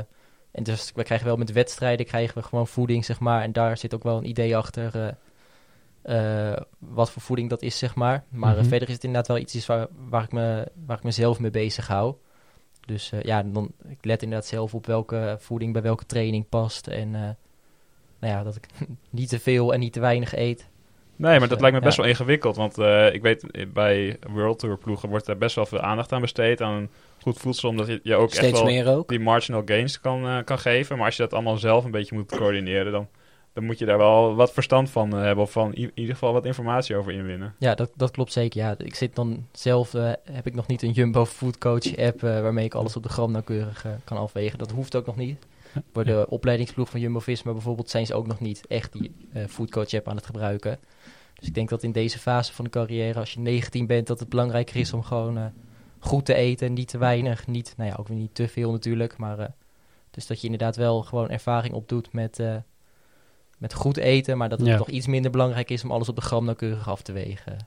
en 0.52 0.64
dus 0.64 0.92
we 0.96 1.04
krijgen 1.04 1.28
wel 1.28 1.36
met 1.38 1.52
wedstrijden 1.52 2.06
krijgen 2.06 2.38
we 2.38 2.44
gewoon 2.44 2.68
voeding, 2.68 3.06
zeg 3.06 3.20
maar. 3.20 3.42
En 3.42 3.52
daar 3.52 3.78
zit 3.78 3.94
ook 3.94 4.04
wel 4.04 4.18
een 4.18 4.28
idee 4.30 4.58
achter 4.58 4.92
eh, 4.96 6.52
eh, 6.54 6.62
wat 6.80 7.12
voor 7.12 7.22
voeding 7.22 7.50
dat 7.50 7.62
is, 7.62 7.78
zeg 7.78 7.96
maar. 7.96 8.24
Maar 8.30 8.54
eh, 8.54 8.60
Mhm. 8.60 8.68
verder 8.68 8.88
is 8.88 8.94
het 8.94 9.04
inderdaad 9.04 9.28
wel 9.28 9.38
iets 9.38 9.66
waar, 9.66 9.88
waar, 10.10 10.24
ik 10.24 10.32
me, 10.32 10.68
waar 10.86 10.98
ik 10.98 11.04
mezelf 11.04 11.40
mee 11.40 11.52
bezig 11.52 11.88
hou. 11.88 12.16
Dus 12.86 13.12
eh, 13.12 13.22
ja, 13.22 13.44
dan, 13.44 13.72
ik 13.90 14.06
let 14.06 14.24
inderdaad 14.24 14.48
zelf 14.48 14.74
op 14.74 14.86
welke 14.86 15.36
voeding 15.40 15.74
bij 15.74 15.82
welke 15.82 16.06
training 16.06 16.50
past. 16.50 16.88
En 16.88 17.16
eh, 17.16 17.22
nou 18.20 18.34
ja, 18.34 18.44
dat 18.44 18.56
ik 18.56 18.68
niet 19.10 19.30
te 19.30 19.40
veel 19.40 19.74
en 19.74 19.80
niet 19.80 19.94
te 19.94 20.00
weinig 20.00 20.36
eet. 20.36 20.68
Nee, 21.16 21.32
maar 21.32 21.40
Dus, 21.40 21.50
dat 21.50 21.58
eh, 21.58 21.62
lijkt 21.64 21.78
me 21.78 21.84
best 21.84 21.98
ja. 21.98 22.02
wel 22.02 22.12
ingewikkeld. 22.12 22.56
Want 22.56 22.78
ik 23.14 23.22
weet, 23.22 23.72
bij 23.74 24.18
World 24.30 24.60
Tour 24.60 24.78
ploegen 24.78 25.10
wordt 25.10 25.28
er 25.28 25.38
best 25.38 25.56
wel 25.56 25.66
veel 25.66 25.80
aandacht 25.80 26.12
aan 26.12 26.22
besteed. 26.22 26.62
Aan 26.62 26.90
goed 27.22 27.38
voedsel, 27.38 27.70
omdat 27.70 27.88
je, 27.88 28.00
je 28.04 28.16
ook 28.16 28.28
echt 28.30 28.38
Steeds 28.38 28.52
wel 28.52 28.64
meer 28.64 28.88
ook. 28.88 29.08
die 29.08 29.20
marginal 29.20 29.62
gains 29.66 30.02
kan, 30.02 30.44
kan 30.44 30.60
geven. 30.60 30.98
Maar 30.98 31.06
als 31.06 31.16
je 31.16 31.22
dat 31.22 31.34
allemaal 31.34 31.58
zelf 31.58 31.86
een 31.86 31.92
beetje 31.92 32.16
moet 32.16 32.36
coördineren, 32.36 32.92
dan, 32.92 33.08
dan 33.54 33.66
moet 33.66 33.80
je 33.80 33.86
daar 33.86 33.98
wel 33.98 34.36
wat 34.36 34.52
verstand 34.52 34.90
van 34.90 35.14
eh, 35.14 35.22
hebben. 35.22 35.44
Of 35.44 35.52
van 35.52 35.74
in 35.74 35.92
ieder 35.94 36.14
geval 36.14 36.34
wat 36.34 36.46
informatie 36.46 36.96
over 36.96 37.12
inwinnen. 37.12 37.56
Ja, 37.58 37.76
dat, 37.76 37.92
dat 37.96 38.12
klopt 38.12 38.32
zeker. 38.32 38.62
Ja, 38.62 38.76
ik 38.78 38.96
zit 38.96 39.16
dan 39.16 39.48
zelf, 39.52 39.94
eh, 39.94 40.12
heb 40.32 40.48
ik 40.48 40.56
nog 40.56 40.68
niet 40.68 40.82
een 40.82 40.92
Jumbo 40.92 41.26
Food 41.26 41.58
Coach 41.58 41.98
app 41.98 42.24
eh, 42.24 42.42
waarmee 42.42 42.66
ik 42.66 42.74
alles 42.74 42.96
op 42.96 43.04
de 43.04 43.10
gram 43.10 43.32
nauwkeurig 43.32 43.86
kan 44.04 44.18
afwegen. 44.18 44.58
Dat 44.58 44.72
hoeft 44.72 44.96
ook 44.96 45.06
nog 45.06 45.16
niet. 45.16 45.46
Voor 45.94 46.06
de 46.06 46.26
opleidingsploeg 46.30 46.90
van 46.90 47.00
Jumbo-Visma 47.00 47.52
bijvoorbeeld 47.52 47.90
zijn 47.90 48.06
ze 48.06 48.14
ook 48.14 48.28
nog 48.28 48.40
niet 48.40 48.68
echt 48.68 48.94
die 48.94 49.16
Food 49.48 49.72
Coach 49.72 49.94
app 49.94 50.08
aan 50.08 50.16
het 50.16 50.26
gebruiken. 50.26 50.80
Dus 51.34 51.48
ik 51.48 51.54
denk 51.54 51.70
dat 51.70 51.84
in 51.84 51.92
deze 51.92 52.20
fase 52.20 52.54
van 52.54 52.66
de 52.66 52.72
carrière, 52.72 53.20
als 53.20 53.34
je 53.34 53.40
19 53.40 53.88
bent, 53.88 54.08
dat 54.08 54.20
het 54.20 54.30
belangrijker 54.30 54.76
is 54.76 54.94
om 54.94 55.04
gewoon 55.04 55.54
goed 56.00 56.26
te 56.26 56.34
eten, 56.34 56.74
niet 56.74 56.88
te 56.88 56.98
weinig, 56.98 57.48
niet, 57.48 57.74
nou 57.78 57.90
ja, 57.90 57.96
ook 58.00 58.08
weer 58.08 58.18
niet 58.18 58.36
te 58.36 58.48
veel 58.48 58.72
natuurlijk, 58.72 59.18
maar 59.18 59.54
dus 60.12 60.28
dat 60.28 60.40
je 60.40 60.46
inderdaad 60.46 60.76
wel 60.76 61.02
gewoon 61.02 61.30
ervaring 61.30 61.74
opdoet 61.74 62.14
met, 62.14 62.40
met 63.64 63.74
goed 63.74 63.98
eten, 63.98 64.38
maar 64.38 64.50
dat 64.50 64.60
het 64.60 64.68
Ja. 64.68 64.78
toch 64.78 64.90
iets 64.90 65.08
minder 65.08 65.32
belangrijk 65.32 65.70
is 65.70 65.84
om 65.84 65.92
alles 65.92 66.10
op 66.10 66.16
de 66.16 66.22
gram 66.22 66.46
nauwkeurig 66.46 66.90
af 66.90 67.02
te 67.02 67.12
wegen. 67.12 67.58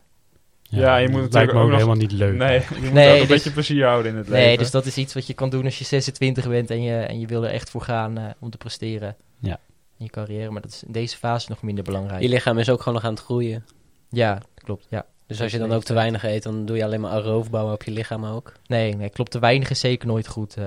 Ja, 0.62 0.96
je 0.96 1.08
moet 1.08 1.20
dat 1.20 1.30
natuurlijk 1.30 1.58
ook 1.58 1.64
nog- 1.68 1.74
helemaal 1.74 1.96
niet 1.96 2.12
leuk. 2.12 2.34
Nee, 2.36 2.60
je 2.60 2.66
moet 2.82 2.92
Nee, 2.92 3.06
ook 3.08 3.12
een 3.14 3.18
dus- 3.20 3.28
beetje 3.28 3.50
plezier 3.52 3.84
houden 3.86 4.12
in 4.12 4.18
het 4.18 4.28
leven. 4.28 4.46
Nee, 4.46 4.58
dus 4.58 4.70
dat 4.70 4.86
is 4.86 4.96
iets 4.96 5.14
wat 5.14 5.26
je 5.26 5.34
kan 5.34 5.50
doen 5.50 5.64
als 5.64 5.78
je 5.78 5.84
26 5.84 6.48
bent 6.48 6.70
en 6.70 6.82
je, 6.82 6.96
en 7.00 7.20
je 7.20 7.26
wil 7.26 7.44
er 7.44 7.50
echt 7.50 7.70
voor 7.70 7.80
gaan 7.82 8.18
eh, 8.18 8.24
om 8.38 8.50
te 8.50 8.56
presteren 8.58 9.16
Ja. 9.38 9.58
in 9.98 10.04
je 10.04 10.10
carrière. 10.10 10.50
Maar 10.50 10.60
dat 10.62 10.70
is 10.70 10.82
in 10.84 10.92
deze 10.92 11.16
fase 11.16 11.46
nog 11.48 11.62
minder 11.62 11.84
belangrijk. 11.84 12.22
Je 12.22 12.28
lichaam 12.28 12.58
is 12.58 12.70
ook 12.70 12.78
gewoon 12.78 12.94
nog 12.94 13.04
aan 13.04 13.14
het 13.14 13.22
groeien. 13.22 13.64
Ja, 14.10 14.40
klopt. 14.54 14.86
Ja. 14.90 15.06
Dus 15.26 15.40
als 15.42 15.52
je 15.52 15.58
dan 15.58 15.72
ook 15.72 15.84
te 15.84 15.94
weinig 15.94 16.24
eet, 16.24 16.42
dan 16.42 16.66
doe 16.66 16.76
je 16.76 16.84
alleen 16.84 17.00
maar 17.00 17.20
roof 17.22 17.50
bouwen 17.50 17.74
op 17.74 17.82
je 17.82 17.90
lichaam 17.90 18.24
ook. 18.24 18.52
Nee, 18.66 18.94
nee, 18.94 19.08
klopt. 19.10 19.30
Te 19.30 19.38
weinig 19.38 19.70
is 19.70 19.80
zeker 19.80 20.06
nooit 20.06 20.26
goed. 20.28 20.56
eh, 20.56 20.64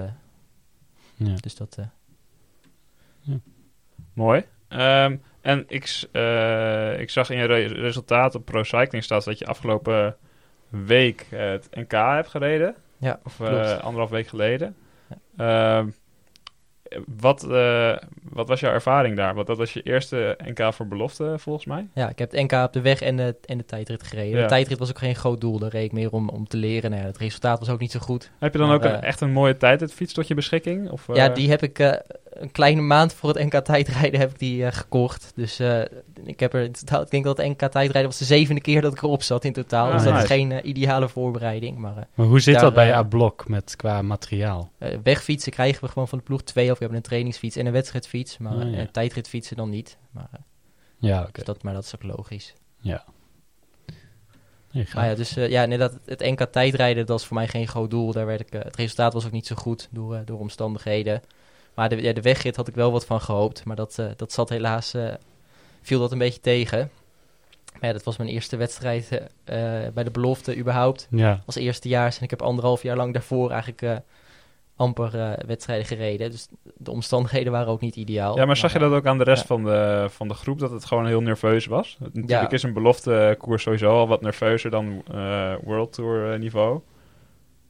Ja. 1.16 1.34
dus 1.40 1.56
dat, 1.56 1.76
eh, 1.80 1.86
Mooi. 4.14 4.44
Ehm, 4.70 5.16
en 5.42 5.64
ik, 5.68 6.04
eh, 6.12 7.00
ik 7.00 7.10
zag 7.10 7.30
in 7.30 7.38
je 7.38 7.46
re- 7.46 7.66
resultaten 7.68 8.40
op 8.40 8.46
Pro 8.46 8.64
Cycling 8.64 9.04
staat 9.04 9.24
dat 9.26 9.40
je 9.40 9.46
afgelopen 9.46 10.16
week 10.70 11.26
het 11.30 11.68
NK 11.72 11.92
hebt 11.92 12.28
gereden. 12.30 12.76
Ja, 12.98 13.20
Of 13.24 13.40
eh, 13.40 13.80
anderhalf 13.80 14.10
week 14.10 14.28
geleden. 14.28 14.76
Ehm, 15.38 15.88
wat, 17.20 17.44
eh, 17.52 17.96
wat 18.32 18.48
was 18.48 18.60
jouw 18.60 18.72
ervaring 18.72 19.16
daar? 19.16 19.34
Want 19.36 19.48
dat 19.48 19.58
was 19.58 19.74
je 19.74 19.82
eerste 19.82 20.38
NK 20.46 20.74
voor 20.74 20.88
belofte, 20.88 21.34
volgens 21.38 21.66
mij. 21.66 21.88
ja, 21.94 22.10
ik 22.10 22.20
heb 22.20 22.32
het 22.32 22.42
NK 22.42 22.52
op 22.66 22.74
de 22.74 22.82
weg 22.82 23.02
en 23.02 23.16
de, 23.18 23.36
en 23.46 23.58
de 23.58 23.66
tijdrit 23.66 24.04
gereden. 24.04 24.36
Ja. 24.38 24.42
De 24.42 24.48
tijdrit 24.50 24.80
was 24.80 24.90
ook 24.90 24.98
geen 24.98 25.16
groot 25.16 25.42
doel. 25.42 25.60
Daar 25.60 25.70
reed 25.70 25.86
ik 25.86 25.92
meer 25.92 26.12
om, 26.12 26.30
om 26.30 26.48
te 26.48 26.58
leren. 26.58 26.90
Nou 26.90 27.02
ja, 27.02 27.08
het 27.08 27.18
resultaat 27.18 27.60
was 27.60 27.70
ook 27.70 27.80
niet 27.80 27.92
zo 27.92 28.00
goed. 28.00 28.32
Heb 28.40 28.52
je 28.52 28.58
dan 28.60 28.68
Maar, 28.68 28.76
ook 28.78 28.84
een, 28.84 28.96
eh, 29.02 29.08
echt 29.08 29.22
een 29.22 29.32
mooie 29.32 29.58
tijdritfiets 29.58 30.14
tot 30.14 30.28
je 30.28 30.34
beschikking? 30.34 30.90
Of, 30.90 31.08
Ja, 31.14 31.30
eh, 31.30 31.36
die 31.36 31.50
heb 31.50 31.64
ik 31.64 31.80
eh, 31.80 31.94
een 32.30 32.52
kleine 32.52 32.82
maand 32.82 33.14
voor 33.14 33.30
het 33.30 33.44
NK 33.54 33.54
tijdrijden 33.66 34.20
heb 34.20 34.30
ik 34.30 34.40
die 34.40 34.66
eh, 34.66 34.72
gekocht. 34.72 35.32
Dus 35.36 35.60
eh, 35.60 35.82
ik 36.24 36.40
heb 36.40 36.54
er 36.54 36.62
in 36.64 36.72
totaal, 36.72 37.02
ik 37.02 37.10
denk 37.10 37.24
dat 37.24 37.38
het 37.38 37.48
NK 37.48 37.58
tijdrijden 37.72 38.04
was 38.06 38.18
de 38.18 38.26
zevende 38.26 38.62
keer 38.62 38.82
dat 38.82 38.92
ik 38.94 39.02
erop 39.02 39.24
zat 39.24 39.44
in 39.44 39.54
totaal. 39.54 39.86
Ah, 39.88 39.94
dus 39.94 40.04
dat 40.04 40.14
nice. 40.14 40.24
is 40.26 40.30
geen 40.32 40.68
ideale 40.70 41.10
voorbereiding. 41.10 41.78
Maar 41.78 41.98
eh, 41.98 42.04
Maar 42.14 42.26
hoe 42.28 42.40
zit 42.40 42.54
Daar, 42.54 42.64
dat 42.64 42.74
bij 42.74 42.94
A-Blok 42.94 43.48
met 43.48 43.76
qua 43.76 44.02
materiaal? 44.02 44.72
wegfietsen 45.04 45.52
krijgen 45.52 45.84
we 45.84 45.88
gewoon 45.92 46.08
van 46.08 46.18
de 46.18 46.24
ploeg 46.24 46.42
twee. 46.44 46.72
Of 46.72 46.79
we 46.80 46.86
hebben 46.86 46.98
een 46.98 47.10
trainingsfiets 47.10 47.56
en 47.56 47.66
een 47.66 47.72
wedstrijdfiets. 47.72 48.38
Maar 48.38 48.54
Ah, 48.54 48.74
ja. 48.74 48.88
tijdritfietsen 48.92 49.56
dan 49.56 49.70
niet. 49.70 49.98
Maar, 50.12 50.28
eh, 50.32 50.40
Ja, 50.98 51.22
oké. 51.22 51.32
dus 51.32 51.44
dat, 51.44 51.64
maar 51.64 51.74
dat 51.74 51.84
is 51.84 51.96
ook 51.96 52.04
logisch. 52.04 52.54
Nee, 54.72 54.86
gaaf. 54.86 54.94
Maar 54.94 55.10
ja, 55.10 55.16
dus 55.16 55.36
eh, 55.36 55.50
ja, 55.50 55.64
inderdaad, 55.64 56.00
het 56.06 56.20
NK 56.20 56.42
tijdrijden, 56.42 56.98
dat 57.06 57.08
was 57.20 57.26
voor 57.26 57.36
mij 57.38 57.48
geen 57.48 57.68
groot 57.68 57.90
doel. 57.90 58.12
Daar 58.12 58.26
werd 58.26 58.40
ik, 58.40 58.50
eh, 58.52 58.62
het 58.64 58.76
resultaat 58.76 59.14
was 59.14 59.26
ook 59.26 59.32
niet 59.32 59.48
zo 59.48 59.56
goed 59.56 59.88
door, 59.92 60.22
door 60.26 60.40
omstandigheden. 60.40 61.22
Maar 61.74 61.90
de, 61.90 62.02
ja, 62.02 62.14
de 62.14 62.22
wegrit 62.22 62.56
had 62.56 62.68
ik 62.68 62.76
wel 62.76 62.92
wat 62.92 63.06
van 63.06 63.22
gehoopt. 63.22 63.66
Maar 63.66 63.76
dat, 63.76 64.00
dat 64.16 64.32
zat 64.32 64.50
helaas, 64.50 64.96
viel 65.82 66.00
dat 66.00 66.12
een 66.12 66.18
beetje 66.18 66.40
tegen. 66.40 66.90
Maar 67.74 67.86
ja, 67.90 67.92
dat 67.94 68.04
was 68.04 68.18
mijn 68.18 68.30
eerste 68.30 68.58
wedstrijd 68.58 69.22
bij 69.94 70.04
de 70.04 70.12
belofte 70.12 70.58
überhaupt. 70.58 71.08
Ja, 71.12 71.44
Als 71.46 71.56
eerstejaars. 71.56 72.18
En 72.18 72.24
ik 72.24 72.30
heb 72.30 72.42
anderhalf 72.42 72.84
jaar 72.84 72.96
lang 72.96 73.14
daarvoor 73.14 73.52
eigenlijk 73.52 74.02
amper 74.80 75.20
eh, 75.20 75.46
wedstrijden 75.48 75.86
gereden. 75.86 76.32
Dus 76.32 76.48
de 76.78 76.92
omstandigheden 76.92 77.52
waren 77.52 77.68
ook 77.68 77.82
niet 77.82 77.96
ideaal. 77.96 78.36
Ja, 78.38 78.46
maar 78.46 78.58
zag 78.58 78.74
je 78.74 78.80
dat 78.80 78.92
ook 78.92 79.06
aan 79.06 79.18
de 79.18 79.24
rest 79.24 79.42
ja. 79.42 79.48
van, 79.48 79.64
de, 79.64 80.06
van 80.10 80.28
de 80.28 80.34
groep, 80.34 80.60
dat 80.60 80.72
het 80.72 80.86
gewoon 80.86 81.06
heel 81.06 81.22
nerveus 81.22 81.66
was? 81.66 81.98
Natuurlijk 82.00 82.30
Ja. 82.30 82.50
is 82.50 82.64
een 82.64 82.74
belofte 82.74 83.36
koers 83.40 83.64
sowieso 83.64 83.90
al 83.92 84.08
wat 84.08 84.22
nerveuzer 84.22 84.72
dan 84.72 85.04
eh, 85.12 85.54
World 85.64 85.94
Tour 85.94 86.34
eh, 86.34 86.40
niveau. 86.40 86.80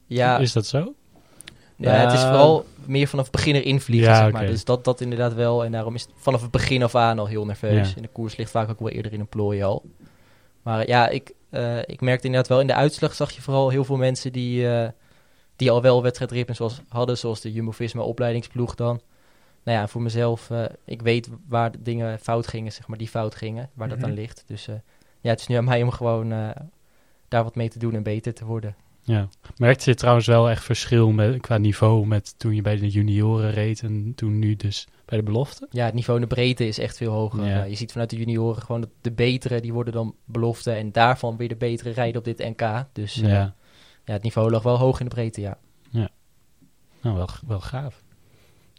Ja, 0.06 0.38
is 0.38 0.52
dat 0.52 0.66
zo? 0.66 0.94
Ja, 1.76 1.90
het 1.92 2.12
is 2.12 2.20
vooral 2.20 2.64
meer 2.84 3.06
vanaf 3.06 3.24
het 3.24 3.34
begin 3.34 3.54
erin 3.54 3.80
vliegen, 3.80 4.08
Ja, 4.10 4.16
zeg 4.22 4.32
maar. 4.32 4.42
oké. 4.42 4.50
Dus 4.50 4.64
dat, 4.64 4.84
dat 4.84 5.00
inderdaad 5.00 5.34
wel. 5.34 5.64
En 5.64 5.72
daarom 5.72 5.94
is 5.94 6.02
het 6.02 6.10
vanaf 6.16 6.42
het 6.42 6.50
begin 6.50 6.82
af 6.82 6.94
aan 6.94 7.18
al 7.18 7.26
heel 7.26 7.44
nerveus. 7.44 7.88
Ja. 7.88 7.96
En 7.96 8.02
de 8.02 8.08
koers 8.08 8.36
ligt 8.36 8.50
vaak 8.50 8.70
ook 8.70 8.78
wel 8.80 8.88
eerder 8.88 9.12
in 9.12 9.20
een 9.20 9.28
plooi 9.28 9.62
al. 9.62 9.82
Maar 10.62 10.86
ja, 10.88 11.08
ik, 11.08 11.32
eh, 11.50 11.78
ik 11.78 12.00
merkte 12.00 12.26
inderdaad 12.26 12.50
wel 12.50 12.60
in 12.60 12.66
de 12.66 12.74
uitslag 12.74 13.14
zag 13.14 13.30
je 13.30 13.42
vooral 13.42 13.68
heel 13.70 13.84
veel 13.84 13.96
mensen 13.96 14.32
die, 14.32 14.68
eh, 14.68 14.88
die 15.60 15.70
al 15.70 15.82
wel 15.82 16.02
wedstrijdritmes 16.02 16.56
zoals, 16.56 16.80
hadden, 16.88 17.18
zoals 17.18 17.40
de 17.40 17.52
Jumbo-Visma 17.52 18.02
opleidingsploeg 18.02 18.74
dan. 18.74 19.00
Nou 19.62 19.78
ja, 19.78 19.88
voor 19.88 20.02
mezelf, 20.02 20.50
eh, 20.50 20.64
ik 20.84 21.02
weet 21.02 21.28
waar 21.48 21.72
de 21.72 21.82
dingen 21.82 22.18
fout 22.18 22.46
gingen, 22.46 22.72
zeg 22.72 22.86
maar, 22.86 22.98
die 22.98 23.08
fout 23.08 23.34
gingen, 23.34 23.70
waar 23.74 23.88
Mhm. 23.88 23.98
dat 23.98 24.08
aan 24.08 24.14
ligt. 24.14 24.44
Dus 24.46 24.68
eh, 24.68 24.74
ja, 25.20 25.30
het 25.30 25.40
is 25.40 25.46
nu 25.46 25.56
aan 25.56 25.64
mij 25.64 25.82
om 25.82 25.90
gewoon 25.90 26.32
eh, 26.32 26.48
daar 27.28 27.44
wat 27.44 27.54
mee 27.54 27.68
te 27.68 27.78
doen 27.78 27.94
en 27.94 28.02
beter 28.02 28.34
te 28.34 28.44
worden. 28.44 28.74
Ja. 29.02 29.28
Merkte 29.56 29.90
je 29.90 29.96
trouwens 29.96 30.26
wel 30.26 30.50
echt 30.50 30.64
verschil 30.64 31.10
met, 31.10 31.40
qua 31.40 31.58
niveau 31.58 32.06
met 32.06 32.34
toen 32.38 32.54
je 32.54 32.62
bij 32.62 32.76
de 32.76 32.88
junioren 32.88 33.50
reed 33.50 33.82
en 33.82 34.12
toen 34.14 34.38
nu 34.38 34.56
dus 34.56 34.86
bij 35.04 35.18
de 35.18 35.24
belofte? 35.24 35.66
Ja, 35.70 35.84
het 35.84 35.94
niveau 35.94 36.20
in 36.20 36.28
de 36.28 36.34
breedte 36.34 36.66
is 36.66 36.78
echt 36.78 36.96
veel 36.96 37.12
hoger. 37.12 37.44
Ja. 37.46 37.64
Je 37.64 37.74
ziet 37.74 37.92
vanuit 37.92 38.10
de 38.10 38.16
junioren 38.16 38.62
gewoon 38.62 38.80
dat 38.80 38.90
de 39.00 39.12
betere, 39.12 39.60
die 39.60 39.72
worden 39.72 39.92
dan 39.92 40.14
belofte. 40.24 40.70
En 40.70 40.92
daarvan 40.92 41.36
weer 41.36 41.48
de 41.48 41.56
betere 41.56 41.90
rijden 41.90 42.18
op 42.18 42.24
dit 42.24 42.38
NK. 42.38 42.86
Dus 42.92 43.14
ja. 43.14 43.54
Ja. 44.10 44.16
het 44.16 44.22
niveau 44.22 44.50
lag 44.50 44.62
wel 44.62 44.78
hoog 44.78 44.98
in 45.00 45.08
de 45.08 45.14
breedte, 45.14 45.40
ja. 45.40 45.58
Nou, 47.02 47.16
wel, 47.16 47.28
wel 47.46 47.60
gaaf. 47.60 48.02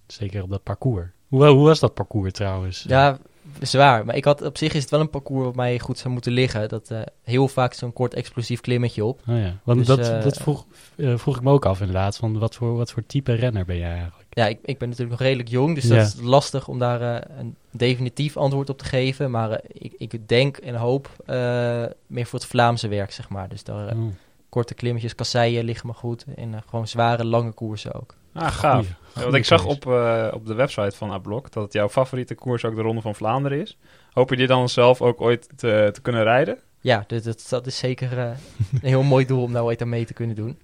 Zeker 0.08 0.44
op 0.44 0.50
dat 0.50 0.64
parcours. 0.64 1.08
Hoe, 1.28 1.46
hoe 1.46 1.66
was 1.66 1.80
dat 1.80 1.94
parcours 1.94 2.32
trouwens? 2.32 2.84
Ja, 2.88 3.18
zwaar. 3.62 4.06
Maar 4.06 4.16
ik 4.16 4.26
had, 4.26 4.42
op 4.42 4.58
zich 4.58 4.74
is 4.74 4.82
het 4.82 4.90
wel 4.92 5.00
een 5.00 5.10
parcours 5.10 5.46
wat 5.46 5.56
mij 5.56 5.80
goed 5.80 5.98
zou 5.98 6.14
moeten 6.14 6.32
liggen. 6.32 6.70
Dat 6.70 6.92
eh, 6.92 7.02
heel 7.24 7.48
vaak 7.48 7.74
zo'n 7.74 7.94
kort 7.94 8.14
explosief 8.14 8.62
klimmetje 8.62 9.06
op. 9.06 9.22
Oh 9.28 9.38
ja, 9.38 9.56
want 9.64 9.78
Dus, 9.78 9.88
dat, 9.88 10.00
eh, 10.00 10.24
dat 10.24 10.38
vroeg, 10.38 10.66
eh, 10.96 11.18
vroeg 11.18 11.36
ik 11.36 11.42
me 11.44 11.52
ook 11.52 11.66
af 11.66 11.80
inderdaad. 11.80 12.18
Van 12.18 12.40
wat, 12.40 12.56
voor, 12.56 12.76
wat 12.76 12.92
voor 12.92 13.06
type 13.06 13.34
renner 13.34 13.66
ben 13.66 13.78
jij 13.78 13.92
eigenlijk? 13.94 14.28
Ja, 14.30 14.48
ik, 14.48 14.60
ik 14.64 14.78
ben 14.78 14.90
natuurlijk 14.90 15.20
nog 15.20 15.28
redelijk 15.28 15.50
jong, 15.50 15.76
dus 15.76 15.84
Ja. 15.88 15.96
dat 15.96 16.06
is 16.06 16.16
lastig 16.22 16.68
om 16.68 16.80
daar 16.80 17.28
een 17.40 17.56
definitief 17.72 18.38
antwoord 18.38 18.70
op 18.70 18.78
te 18.78 18.86
geven. 18.86 19.32
Maar 19.32 19.62
ik, 19.68 19.94
ik 19.98 20.28
denk 20.28 20.58
en 20.58 20.76
hoop 20.76 21.10
meer 22.08 22.26
voor 22.26 22.40
het 22.40 22.48
Vlaamse 22.48 22.88
werk, 22.88 23.12
zeg 23.12 23.30
maar. 23.30 23.50
Dus 23.50 23.64
daar, 23.64 23.96
Oh, 23.96 24.04
korte 24.52 24.74
klimmetjes, 24.74 25.16
kasseien 25.16 25.64
liggen 25.66 25.88
me 25.88 25.94
goed. 25.94 26.26
En 26.36 26.54
eh, 26.54 26.60
gewoon 26.70 26.88
zware, 26.88 27.26
lange 27.26 27.52
koersen 27.52 27.94
ook. 27.94 28.16
Ah, 28.34 28.48
gaaf. 28.52 28.74
goeie- 28.74 28.88
Ja, 28.90 28.96
goeie 29.12 29.24
want 29.24 29.36
ik 29.38 29.46
zag 29.46 29.66
op, 29.66 29.88
eh, 29.88 30.28
op 30.34 30.46
de 30.46 30.54
website 30.54 30.96
van 30.98 31.12
Ablok 31.12 31.52
dat 31.52 31.64
het 31.64 31.74
jouw 31.74 31.90
favoriete 31.90 32.36
koers 32.36 32.66
ook 32.66 32.76
de 32.76 32.82
Ronde 32.82 33.02
van 33.02 33.16
Vlaanderen 33.16 33.62
is. 33.62 33.78
Hoop 34.14 34.30
je 34.30 34.36
die 34.36 34.48
dan 34.48 34.70
zelf 34.70 35.02
ook 35.02 35.22
ooit 35.22 35.50
te, 35.56 35.90
te 35.94 36.02
kunnen 36.02 36.24
rijden? 36.24 36.60
Ja, 36.80 37.04
dus 37.08 37.24
dat, 37.24 37.46
dat 37.50 37.68
is 37.68 37.78
zeker 37.78 38.18
eh, 38.20 38.26
een 38.72 38.90
heel 38.90 39.04
mooi 39.04 39.26
doel 39.26 39.44
om 39.44 39.54
daar 39.54 39.64
ooit 39.64 39.82
aan 39.82 39.90
mee 39.90 40.06
te 40.06 40.14
kunnen 40.14 40.36
doen. 40.36 40.60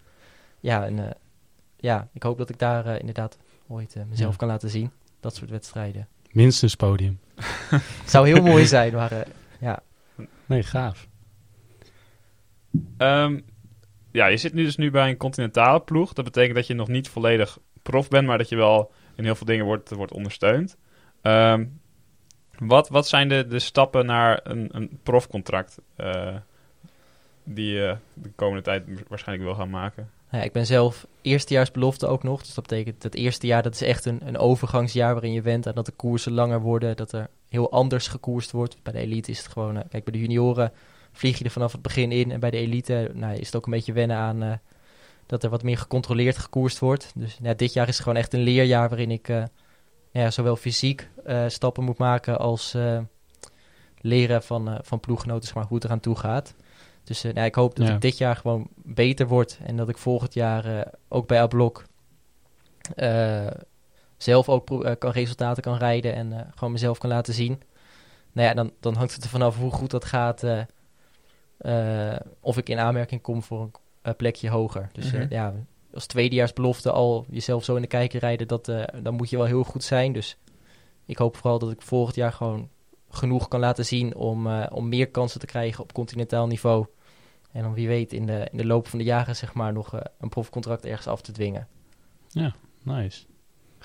Ja, 0.59 0.85
en 0.85 0.99
eh, 0.99 1.11
ja, 1.77 2.07
ik 2.13 2.23
hoop 2.23 2.37
dat 2.37 2.49
ik 2.49 2.59
daar 2.59 2.99
inderdaad 2.99 3.37
ooit 3.67 3.95
mezelf 4.09 4.31
Ja. 4.31 4.37
kan 4.37 4.47
laten 4.47 4.69
zien. 4.69 4.91
Dat 5.19 5.35
soort 5.35 5.49
wedstrijden. 5.49 6.07
Minstens 6.31 6.75
podium. 6.75 7.19
Zou 8.05 8.27
heel 8.27 8.41
mooi 8.43 8.65
zijn, 8.65 8.93
maar 8.93 9.11
ja. 9.59 9.79
Nee, 10.45 10.63
gaaf. 10.63 11.07
Ehm, 12.97 13.39
ja, 14.17 14.25
je 14.25 14.37
zit 14.37 14.53
nu 14.53 14.63
dus 14.63 14.75
nu 14.75 14.91
bij 14.91 15.09
een 15.09 15.17
continentale 15.17 15.79
ploeg. 15.79 16.13
Dat 16.13 16.25
betekent 16.25 16.55
dat 16.55 16.67
je 16.67 16.73
nog 16.73 16.87
niet 16.87 17.09
volledig 17.09 17.57
prof 17.81 18.07
bent, 18.07 18.27
maar 18.27 18.37
dat 18.37 18.49
je 18.49 18.55
wel 18.55 18.91
in 19.15 19.23
heel 19.23 19.35
veel 19.35 19.45
dingen 19.45 19.65
wordt, 19.65 19.89
wordt 19.89 20.13
ondersteund. 20.13 20.77
Ehm, 21.21 21.65
wat, 22.59 22.89
wat 22.89 23.07
zijn 23.07 23.29
de, 23.29 23.47
de 23.47 23.59
stappen 23.59 24.05
naar 24.05 24.39
een, 24.43 24.69
een 24.71 24.99
profcontract 25.03 25.77
eh, 25.95 26.35
die 27.43 27.73
je 27.73 27.95
de 28.13 28.31
komende 28.35 28.63
tijd 28.63 28.83
waarschijnlijk 29.07 29.47
wil 29.49 29.57
gaan 29.57 29.69
maken? 29.69 30.09
Ja, 30.31 30.41
ik 30.41 30.51
ben 30.51 30.65
zelf 30.65 31.07
eerstejaarsbelofte 31.21 32.07
ook 32.07 32.23
nog. 32.23 32.39
Dus 32.39 32.53
dat 32.53 32.67
betekent 32.67 33.01
dat 33.01 33.13
eerste 33.13 33.47
jaar 33.47 33.63
dat 33.63 33.73
is 33.73 33.81
echt 33.81 34.05
een, 34.05 34.21
een 34.25 34.37
overgangsjaar 34.37 35.13
waarin 35.13 35.33
je 35.33 35.41
went 35.41 35.67
aan 35.67 35.75
dat 35.75 35.85
de 35.85 35.91
koersen 35.91 36.31
langer 36.31 36.61
worden. 36.61 36.95
Dat 36.95 37.11
er 37.11 37.29
heel 37.49 37.71
anders 37.71 38.07
gekoerst 38.07 38.51
wordt. 38.51 38.77
Bij 38.83 38.93
de 38.93 38.99
elite 38.99 39.31
is 39.31 39.37
het 39.37 39.47
gewoon... 39.47 39.75
eh, 39.75 39.83
kijk, 39.89 40.03
bij 40.03 40.13
de 40.13 40.19
junioren 40.19 40.71
vlieg 41.17 41.37
je 41.37 41.43
er 41.43 41.51
vanaf 41.51 41.71
het 41.71 41.81
begin 41.81 42.11
in. 42.11 42.31
En 42.31 42.39
bij 42.39 42.49
de 42.51 42.57
elite 42.57 43.11
nou, 43.13 43.35
is 43.35 43.45
het 43.45 43.55
ook 43.55 43.65
een 43.65 43.71
beetje 43.71 43.93
wennen 43.93 44.17
aan 44.17 44.43
eh, 44.43 44.51
dat 45.25 45.43
er 45.43 45.49
wat 45.49 45.63
meer 45.63 45.77
gecontroleerd 45.77 46.37
gekoerst 46.37 46.79
wordt. 46.79 47.11
Dus 47.15 47.37
ja, 47.41 47.53
dit 47.53 47.73
jaar 47.73 47.87
is 47.87 47.99
gewoon 47.99 48.17
echt 48.17 48.33
een 48.33 48.39
leerjaar 48.39 48.89
waarin 48.89 49.11
ik 49.11 49.29
eh, 49.29 49.43
ja, 50.11 50.31
zowel 50.31 50.55
fysiek 50.55 51.09
eh, 51.25 51.43
stappen 51.47 51.83
moet 51.83 51.97
maken 51.97 52.39
als 52.39 52.75
leren 54.01 54.43
van, 54.43 54.79
van 54.81 54.99
ploeggenoten 54.99 55.51
maar, 55.53 55.65
hoe 55.65 55.75
het 55.75 55.85
eraan 55.85 55.99
toe 55.99 56.15
gaat. 56.15 56.53
Dus 57.03 57.23
nou, 57.23 57.41
ik 57.41 57.55
hoop 57.55 57.75
dat 57.75 57.87
Ja. 57.87 57.93
ik 57.93 58.01
dit 58.01 58.17
jaar 58.17 58.35
gewoon 58.35 58.67
beter 58.75 59.27
word 59.27 59.59
en 59.63 59.77
dat 59.77 59.89
ik 59.89 59.97
volgend 59.97 60.33
jaar 60.33 60.91
ook 61.07 61.27
bij 61.27 61.41
Ablok 61.41 61.85
zelf 64.17 64.49
ook 64.49 64.95
kan 64.99 65.11
resultaten 65.11 65.63
kan 65.63 65.77
rijden 65.77 66.13
en 66.13 66.51
gewoon 66.55 66.71
mezelf 66.71 66.97
kan 66.97 67.09
laten 67.09 67.33
zien. 67.33 67.61
Nou 68.31 68.47
ja, 68.47 68.53
dan, 68.53 68.71
dan 68.79 68.95
hangt 68.95 69.13
het 69.13 69.23
er 69.23 69.29
vanaf 69.29 69.57
hoe 69.57 69.71
goed 69.71 69.91
dat 69.91 70.05
gaat. 70.05 70.43
Eh, 71.57 72.15
of 72.39 72.57
ik 72.57 72.69
in 72.69 72.79
aanmerking 72.79 73.21
kom 73.21 73.43
voor 73.43 73.61
een 73.61 73.71
eh, 74.01 74.13
plekje 74.15 74.49
hoger. 74.49 74.89
Dus 74.93 75.11
eh, 75.13 75.19
Mhm. 75.19 75.33
ja, 75.33 75.53
als 75.93 76.05
tweedejaarsbelofte 76.05 76.91
al 76.91 77.25
jezelf 77.29 77.63
zo 77.63 77.75
in 77.75 77.81
de 77.81 77.87
kijker 77.87 78.19
rijden, 78.19 78.47
dat, 78.47 78.65
dan 79.01 79.13
moet 79.13 79.29
je 79.29 79.37
wel 79.37 79.45
heel 79.45 79.63
goed 79.63 79.83
zijn. 79.83 80.13
Dus 80.13 80.37
ik 81.05 81.17
hoop 81.17 81.35
vooral 81.37 81.59
dat 81.59 81.71
ik 81.71 81.81
volgend 81.81 82.15
jaar 82.15 82.33
gewoon 82.33 82.69
genoeg 83.09 83.47
kan 83.47 83.59
laten 83.59 83.85
zien 83.85 84.15
om, 84.15 84.47
om 84.63 84.89
meer 84.89 85.09
kansen 85.09 85.39
te 85.39 85.45
krijgen 85.45 85.83
op 85.83 85.93
continentaal 85.93 86.47
niveau. 86.47 86.85
En 87.51 87.61
dan 87.61 87.73
wie 87.73 87.87
weet 87.87 88.13
in 88.13 88.25
de, 88.25 88.47
in 88.51 88.57
de 88.57 88.65
loop 88.65 88.87
van 88.87 88.99
de 88.99 89.05
jaren 89.05 89.35
zeg 89.35 89.53
maar 89.53 89.73
nog 89.73 89.99
een 90.19 90.29
profcontract 90.29 90.85
ergens 90.85 91.07
af 91.07 91.21
te 91.21 91.31
dwingen. 91.31 91.67
Nice. 92.83 93.25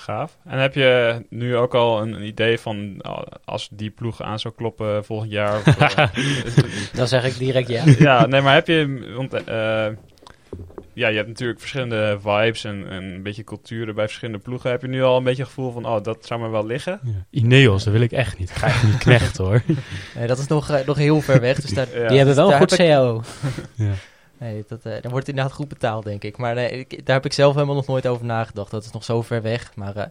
Gaaf. 0.03 0.39
En 0.45 0.59
heb 0.59 0.75
je 0.75 1.23
nu 1.29 1.57
ook 1.57 1.75
al 1.75 2.03
een, 2.03 2.13
een 2.13 2.23
idee 2.27 2.59
van 2.59 2.95
oh, 3.03 3.23
als 3.45 3.69
die 3.73 3.91
ploeg 3.91 4.23
aan 4.23 4.39
zou 4.39 4.55
kloppen 4.55 5.05
volgend 5.05 5.31
jaar? 5.31 5.57
Of, 5.57 5.67
eh, 5.97 6.09
Dan 6.95 7.09
zeg 7.09 7.25
ik 7.25 7.39
direct 7.39 7.69
ja. 7.69 7.85
ja, 7.99 8.27
nee, 8.27 8.41
maar 8.41 8.55
heb 8.55 8.67
je... 8.67 9.13
Want, 9.17 9.33
eh, 9.35 9.87
ja, 10.95 11.09
je 11.09 11.17
hebt 11.17 11.29
natuurlijk 11.29 11.59
verschillende 11.61 12.19
vibes 12.23 12.65
en, 12.65 12.87
en 12.91 13.03
een 13.03 13.23
beetje 13.23 13.45
culturen 13.45 13.95
bij 13.95 14.05
verschillende 14.07 14.41
ploegen. 14.43 14.71
Heb 14.71 14.83
je 14.83 14.89
nu 14.89 15.03
al 15.03 15.17
een 15.17 15.25
beetje 15.25 15.43
het 15.43 15.53
gevoel 15.53 15.73
van, 15.73 15.87
oh, 15.87 16.03
dat 16.03 16.27
zou 16.27 16.41
me 16.41 16.49
wel 16.49 16.67
liggen? 16.67 17.01
Ja. 17.03 17.11
Ineos, 17.31 17.85
dat 17.85 17.93
wil 17.93 18.03
ik 18.03 18.13
echt 18.13 18.39
niet. 18.39 18.51
Ik 18.51 18.57
ga 18.57 18.67
echt 18.67 18.83
niet 18.83 18.99
knechten 18.99 19.45
hoor. 19.45 19.63
Nee, 20.17 20.27
dat 20.27 20.39
is 20.39 20.47
nog, 20.47 20.71
eh, 20.71 20.87
nog 20.87 20.97
heel 20.97 21.21
ver 21.21 21.41
weg. 21.41 21.61
Dus 21.61 21.71
daar, 21.71 21.87
Ja. 22.01 22.09
Die 22.09 22.17
hebben 22.17 22.37
wel 22.37 22.53
een 22.53 22.59
goed 22.59 22.73
ik- 22.73 22.79
CAO. 22.79 23.23
Ja. 23.75 23.91
Nee, 24.43 24.65
dat, 24.69 24.79
eh, 24.85 24.93
dan 24.93 25.11
wordt 25.11 25.27
het 25.27 25.29
inderdaad 25.29 25.53
goed 25.53 25.69
betaald, 25.69 26.05
denk 26.05 26.25
ik. 26.25 26.37
Maar 26.37 26.55
nee, 26.55 26.71
ik- 26.71 27.07
daar 27.07 27.15
heb 27.17 27.25
ik 27.25 27.33
zelf 27.33 27.55
helemaal 27.55 27.75
nog 27.75 27.87
nooit 27.87 28.07
over 28.07 28.25
nagedacht. 28.27 28.71
Dat 28.71 28.85
is 28.85 28.91
nog 28.91 29.05
zo 29.05 29.23
ver 29.23 29.43
weg. 29.43 29.73
Maar 29.75 29.97
eh, 29.97 30.07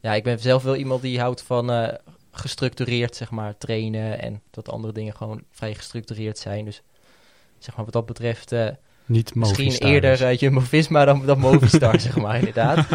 ja, 0.00 0.14
ik 0.14 0.22
ben 0.24 0.38
zelf 0.38 0.62
wel 0.62 0.76
iemand 0.76 1.02
die 1.02 1.20
houdt 1.20 1.42
van 1.42 1.70
eh, 1.72 1.94
gestructureerd, 2.30 3.16
zeg 3.16 3.30
maar, 3.30 3.58
trainen. 3.58 4.20
En 4.22 4.42
dat 4.50 4.68
andere 4.70 4.92
dingen 4.92 5.16
gewoon 5.16 5.42
vrij 5.50 5.74
gestructureerd 5.74 6.38
zijn. 6.38 6.64
Dus 6.64 6.82
zeg 7.58 7.76
maar, 7.76 7.84
wat 7.84 7.94
dat 7.94 8.06
betreft, 8.06 8.52
eh, 8.52 8.68
misschien 9.34 9.70
eerder 9.92 10.10
dus. 10.10 10.20
uh, 10.20 10.36
Jumbo-Visma 10.36 11.04
dan, 11.04 11.26
dan 11.26 11.38
Movistar, 11.38 12.00
zeg 12.06 12.16
maar, 12.16 12.38
inderdaad. 12.38 12.86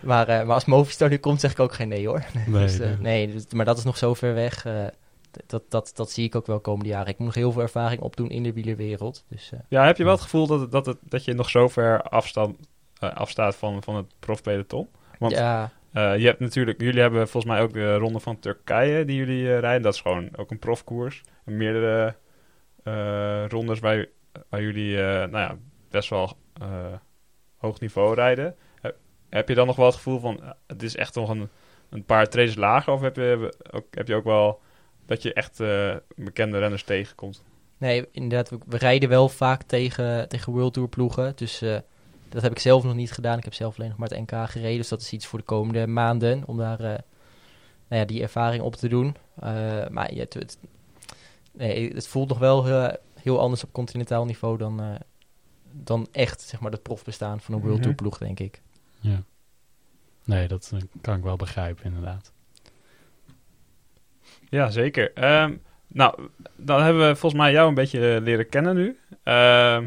maar, 0.00 0.28
eh, 0.28 0.46
maar 0.46 0.54
als 0.54 0.64
Movistar 0.64 1.08
nu 1.08 1.16
komt, 1.18 1.40
zeg 1.40 1.50
ik 1.50 1.60
ook 1.60 1.74
geen 1.74 1.88
nee, 1.88 2.06
hoor. 2.06 2.24
Nee, 2.46 2.62
Dus, 2.62 2.78
eh, 2.78 2.86
nee. 2.86 2.96
nee, 2.98 3.32
dus- 3.32 3.46
maar 3.52 3.64
dat 3.64 3.78
is 3.78 3.84
nog 3.84 3.96
zo 3.98 4.14
ver 4.14 4.34
weg. 4.34 4.66
Dat, 5.46 5.62
dat, 5.68 5.90
dat 5.94 6.10
zie 6.10 6.24
ik 6.24 6.34
ook 6.34 6.46
wel 6.46 6.60
komende 6.60 6.90
jaren. 6.90 7.08
Ik 7.08 7.18
moet 7.18 7.26
nog 7.26 7.34
heel 7.34 7.52
veel 7.52 7.62
ervaring 7.62 8.00
opdoen 8.00 8.30
in 8.30 8.42
de 8.42 8.52
wielerwereld. 8.52 9.24
Dus 9.28 9.52
eh, 9.52 9.58
Ja, 9.68 9.84
heb 9.84 9.96
je 9.96 10.04
wel 10.04 10.12
het 10.12 10.22
gevoel 10.22 10.46
dat, 10.46 10.72
dat, 10.72 10.86
het, 10.86 10.98
dat 11.02 11.24
je 11.24 11.34
nog 11.34 11.50
zo 11.50 11.68
ver 11.68 12.02
afstand, 12.02 12.68
eh, 12.98 13.12
afstaat 13.12 13.56
van, 13.56 13.82
van 13.82 13.96
het 13.96 14.14
profpeloton? 14.18 14.88
Want 15.18 15.32
ja, 15.32 15.70
eh, 15.92 16.16
je 16.16 16.26
hebt 16.26 16.40
natuurlijk, 16.40 16.80
jullie 16.80 17.00
hebben 17.00 17.28
volgens 17.28 17.52
mij 17.52 17.62
ook 17.62 17.72
de 17.72 17.96
ronde 17.96 18.20
van 18.20 18.38
Turkije 18.38 19.04
die 19.04 19.16
jullie 19.16 19.58
rijden. 19.58 19.82
Dat 19.82 19.94
is 19.94 20.00
gewoon 20.00 20.28
ook 20.36 20.50
een 20.50 20.58
profkoers. 20.58 21.22
En 21.44 21.56
meerdere 21.56 22.14
rondes 23.48 23.78
waar, 23.78 24.06
waar 24.48 24.62
jullie 24.62 24.96
nou 24.96 25.30
ja, 25.30 25.56
best 25.90 26.08
wel 26.08 26.36
hoog 27.56 27.80
niveau 27.80 28.14
rijden. 28.14 28.56
Heb, 29.28 29.48
je 29.48 29.54
dan 29.54 29.66
nog 29.66 29.76
wel 29.76 29.86
het 29.86 29.94
gevoel 29.94 30.18
van, 30.18 30.54
het 30.66 30.82
is 30.82 30.96
echt 30.96 31.14
nog 31.14 31.28
een, 31.28 31.48
een 31.90 32.04
paar 32.04 32.28
traces 32.28 32.54
lager? 32.54 32.92
Of 32.92 33.00
heb 33.00 33.16
je 33.16 33.54
ook, 33.70 33.86
heb 33.90 34.08
je 34.08 34.14
ook 34.14 34.24
wel 34.24 34.60
dat 35.08 35.22
je 35.22 35.32
echt 35.32 35.60
eh, 35.60 35.96
bekende 36.16 36.58
renners 36.58 36.82
tegenkomt? 36.82 37.42
Nee, 37.78 38.08
inderdaad, 38.12 38.50
we, 38.66 38.76
rijden 38.76 39.08
wel 39.08 39.28
vaak 39.28 39.62
tegen, 39.62 40.28
tegen 40.28 40.52
World 40.52 40.72
Tour 40.72 40.88
ploegen. 40.88 41.32
Dus 41.36 41.62
eh, 41.62 41.78
dat 42.28 42.42
heb 42.42 42.52
ik 42.52 42.58
zelf 42.58 42.84
nog 42.84 42.94
niet 42.94 43.12
gedaan. 43.12 43.38
Ik 43.38 43.44
heb 43.44 43.54
zelf 43.54 43.78
alleen 43.78 43.88
nog 43.88 43.98
maar 43.98 44.08
het 44.08 44.18
NK 44.18 44.50
gereden. 44.50 44.76
Dus 44.76 44.88
dat 44.88 45.00
is 45.00 45.12
iets 45.12 45.26
voor 45.26 45.38
de 45.38 45.44
komende 45.44 45.86
maanden. 45.86 46.42
Om 46.46 46.56
daar 46.56 46.80
eh, 46.80 46.98
nou 47.88 48.00
ja, 48.00 48.04
die 48.04 48.22
ervaring 48.22 48.62
op 48.62 48.74
te 48.76 48.88
doen. 48.88 49.16
Eh, 49.34 49.88
maar 49.88 50.14
ja, 50.14 50.20
het, 50.20 50.34
het, 50.34 50.58
nee, 51.52 51.94
het 51.94 52.08
voelt 52.08 52.28
nog 52.28 52.38
wel 52.38 52.64
heel 53.20 53.40
anders 53.40 53.64
op 53.64 53.72
continentaal 53.72 54.24
niveau 54.24 54.58
dan, 54.58 54.80
eh, 54.80 54.94
dan 55.72 56.08
echt 56.12 56.40
zeg 56.40 56.60
maar, 56.60 56.72
het 56.72 56.82
profbestaan 56.82 57.40
van 57.40 57.54
een 57.54 57.60
World 57.60 57.74
Mhm. 57.74 57.82
Tour 57.82 57.96
ploeg, 57.96 58.18
denk 58.18 58.40
ik. 58.40 58.62
Ja. 59.00 59.22
Nee, 60.24 60.48
dat 60.48 60.72
kan 61.00 61.16
ik 61.16 61.22
wel 61.22 61.36
begrijpen 61.36 61.84
inderdaad. 61.84 62.32
Ja, 64.48 64.70
zeker. 64.70 65.12
Ehm, 65.14 65.54
nou, 65.88 66.28
dan 66.56 66.82
hebben 66.82 67.08
we 67.08 67.16
volgens 67.16 67.42
mij 67.42 67.52
jou 67.52 67.68
een 67.68 67.74
beetje 67.74 68.14
eh, 68.14 68.22
leren 68.22 68.48
kennen 68.48 68.74
nu. 68.74 68.98
Ehm, 69.22 69.86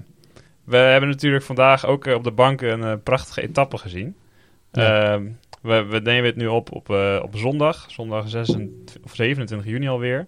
we 0.63 0.77
hebben 0.77 1.09
natuurlijk 1.09 1.43
vandaag 1.43 1.85
ook 1.85 2.05
eh, 2.05 2.13
op 2.13 2.23
de 2.23 2.31
bank 2.31 2.61
een 2.61 2.83
eh, 2.83 2.93
prachtige 3.03 3.41
etappe 3.41 3.77
gezien. 3.77 4.15
Ja. 4.71 5.13
Ehm, 5.13 5.27
we, 5.61 5.85
we 5.85 5.99
nemen 5.99 6.25
het 6.25 6.35
nu 6.35 6.47
op 6.47 6.71
op, 6.71 6.89
op 7.21 7.35
zondag, 7.35 7.85
zondag 7.91 8.29
26, 8.29 9.03
of 9.03 9.15
27 9.15 9.67
juni 9.67 9.87
alweer. 9.87 10.27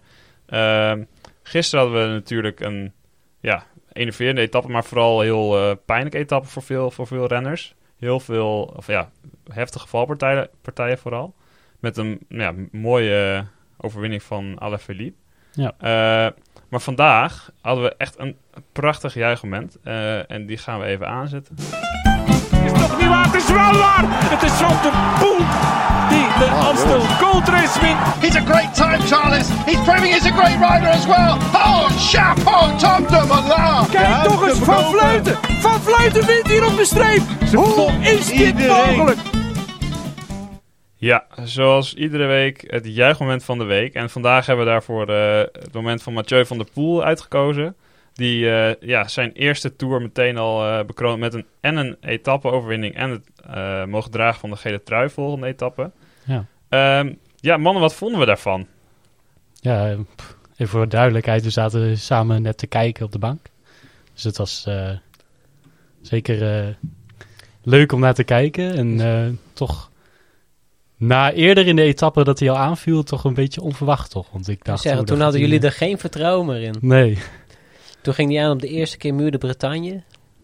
Gisteren 1.44 1.86
hadden 1.86 2.08
we 2.08 2.14
natuurlijk 2.14 2.60
een 2.60 2.94
ja, 3.40 3.66
enerverende 3.94 4.42
etappe, 4.42 4.72
maar 4.72 4.84
vooral 4.84 5.22
heel 5.22 5.58
eh, 5.58 5.76
pijnlijke 5.86 6.18
etappe 6.18 6.48
voor 6.48 6.64
veel, 6.64 6.92
voor 6.92 7.08
veel 7.08 7.28
renners. 7.28 7.76
Heel 7.98 8.20
veel, 8.20 8.74
of 8.76 8.88
ja, 8.88 9.12
heftige 9.52 9.88
valpartijen 9.88 10.50
partijen 10.62 10.98
vooral. 10.98 11.34
Met 11.80 11.98
een 11.98 12.20
ja, 12.30 12.54
mooie 12.72 13.46
overwinning 13.84 14.24
van 14.24 14.56
Alaphilippe. 14.60 15.18
Ja. 15.52 15.72
Eh, 15.80 16.32
maar 16.70 16.80
vandaag 16.82 17.50
hadden 17.62 17.84
we 17.84 17.96
echt 17.98 18.20
een 18.20 18.38
prachtig 18.72 19.14
juichmoment. 19.14 19.78
eh, 19.84 20.32
en 20.32 20.46
die 20.46 20.58
gaan 20.58 20.80
we 20.80 20.86
even 20.86 21.08
aanzetten. 21.08 21.56
is 22.66 22.72
toch 22.72 22.98
niet 23.00 23.08
waar? 23.08 23.26
Het 23.26 23.34
is 23.36 23.48
wel 23.48 23.74
waar! 23.78 24.04
Het 24.06 24.44
is 24.44 24.52
Van 24.52 24.68
de 24.82 24.92
Poel 25.20 25.38
die 26.10 26.28
de 26.40 26.50
Amstel 26.68 27.00
Gold 27.00 27.48
Race 27.48 27.80
wint. 27.82 27.98
He's 28.20 28.36
a 28.36 28.42
great 28.46 28.76
time, 28.76 29.00
Charles. 29.00 29.48
He's 29.66 29.80
proving 29.84 30.14
he's 30.14 30.26
a 30.26 30.32
great 30.32 30.60
rider 30.72 30.88
as 30.90 31.06
well. 31.06 31.38
Oh, 31.54 31.86
chapeau, 31.98 32.78
Tom 32.78 33.08
de 33.08 33.26
Moulin. 33.28 33.90
Kijk 33.92 34.24
toch 34.24 34.48
eens, 34.50 34.60
Van 34.60 34.84
Vleuten! 34.84 35.38
Van 35.60 35.82
Vleuten 35.82 36.26
wint 36.26 36.48
hier 36.48 36.66
op 36.66 36.78
de 36.78 36.86
streep! 36.86 37.22
Hoe 37.54 37.92
is 38.02 38.26
dit 38.28 38.68
mogelijk? 38.68 39.20
Zoals 41.42 41.94
iedere 41.94 42.26
week 42.26 42.64
het 42.68 42.86
juichmoment 42.86 43.44
van 43.44 43.58
de 43.58 43.64
week. 43.64 43.94
En 43.94 44.10
vandaag 44.10 44.46
hebben 44.46 44.66
we 44.66 44.72
daarvoor 44.72 45.08
eh, 45.10 45.40
het 45.40 45.74
moment 45.74 46.04
van 46.04 46.14
Mathieu 46.14 46.46
van 46.46 46.58
der 46.58 46.68
Poel 46.74 47.04
uitgekozen. 47.04 47.76
Die 48.14 48.50
eh, 48.50 48.76
ja, 48.80 49.08
zijn 49.08 49.32
eerste 49.32 49.76
tour 49.76 50.02
meteen 50.02 50.38
al 50.38 50.66
eh 50.66 50.86
bekroond 50.86 51.20
met 51.20 51.34
een, 51.34 51.46
en 51.62 51.76
een 51.76 51.98
etappe-overwinning 52.02 52.96
en 52.96 53.10
het 53.10 53.90
mogen 53.90 54.12
dragen 54.12 54.40
van 54.40 54.50
de 54.50 54.56
gele 54.56 54.84
trui 54.84 55.10
volgende 55.10 55.48
etappe. 55.48 55.92
Ja. 56.26 56.46
Ehm, 56.70 57.14
ja, 57.36 57.58
mannen, 57.58 57.82
wat 57.82 57.96
vonden 57.96 58.20
we 58.20 58.26
daarvan? 58.26 58.68
Ja, 59.54 59.90
even 59.90 60.68
voor 60.68 60.90
duidelijkheid, 60.90 61.44
we 61.44 61.50
zaten 61.50 61.98
samen 61.98 62.42
net 62.42 62.58
te 62.58 62.68
kijken 62.68 63.06
op 63.06 63.12
de 63.12 63.20
bank. 63.20 63.46
Dus 64.14 64.24
het 64.24 64.38
was 64.38 64.68
zeker 66.02 66.78
leuk 67.64 67.92
om 67.92 68.00
naar 68.00 68.14
te 68.14 68.24
kijken. 68.24 68.76
En 68.76 69.40
toch 69.54 69.92
na 70.98 71.32
eerder 71.32 71.68
in 71.68 71.76
de 71.76 71.82
etappe 71.82 72.24
dat 72.24 72.40
hij 72.40 72.50
al 72.50 72.58
aanviel, 72.58 73.04
toch 73.04 73.24
een 73.24 73.34
beetje 73.34 73.62
onverwacht 73.62 74.12
toch. 74.12 74.28
Want 74.32 74.48
ik 74.48 74.66
dacht, 74.66 74.82
zeggen, 74.82 75.02
oh, 75.02 75.08
toen 75.08 75.22
hadden 75.22 75.40
jullie 75.40 75.60
hij, 75.60 75.68
er 75.68 75.74
geen 75.74 75.98
vertrouwen 75.98 76.46
meer 76.46 76.62
in. 76.62 76.76
Nee, 76.82 77.18
Toen 78.02 78.14
ging 78.14 78.30
die 78.30 78.42
aan 78.42 78.52
op 78.52 78.62
de 78.62 78.68
eerste 78.68 78.98
keer 78.98 79.14
Muur 79.14 79.32
de 79.32 79.38
Bretagne. 79.38 80.04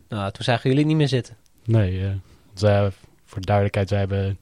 Nou, 0.09 0.31
toen 0.31 0.43
zagen 0.43 0.69
jullie 0.69 0.85
niet 0.85 0.95
meer 0.95 1.07
zitten. 1.07 1.35
nee. 1.65 2.01
want, 2.47 2.63
eh, 2.63 2.87
voor 3.25 3.39
de 3.39 3.45
duidelijkheid, 3.45 3.89
wij 3.89 3.99
hebben 3.99 4.37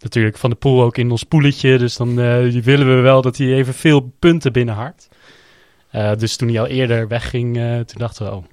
natuurlijk 0.00 0.36
Van 0.36 0.50
de 0.50 0.56
Poel 0.56 0.82
ook 0.82 0.96
in 0.96 1.10
ons 1.10 1.22
poeletje. 1.22 1.78
Dus 1.78 1.96
dan 1.96 2.08
eh, 2.20 2.62
willen 2.62 2.96
we 2.96 3.00
wel 3.00 3.22
dat 3.22 3.36
hij 3.36 3.52
even 3.54 3.74
veel 3.74 4.12
punten 4.18 4.52
binnenhart. 4.52 5.08
Eh 5.90 6.12
dus 6.16 6.36
toen 6.36 6.48
hij 6.48 6.60
al 6.60 6.66
eerder 6.66 7.08
wegging, 7.08 7.54
toen 7.86 7.98
dachten 7.98 8.26
we, 8.26 8.32
oh, 8.32 8.44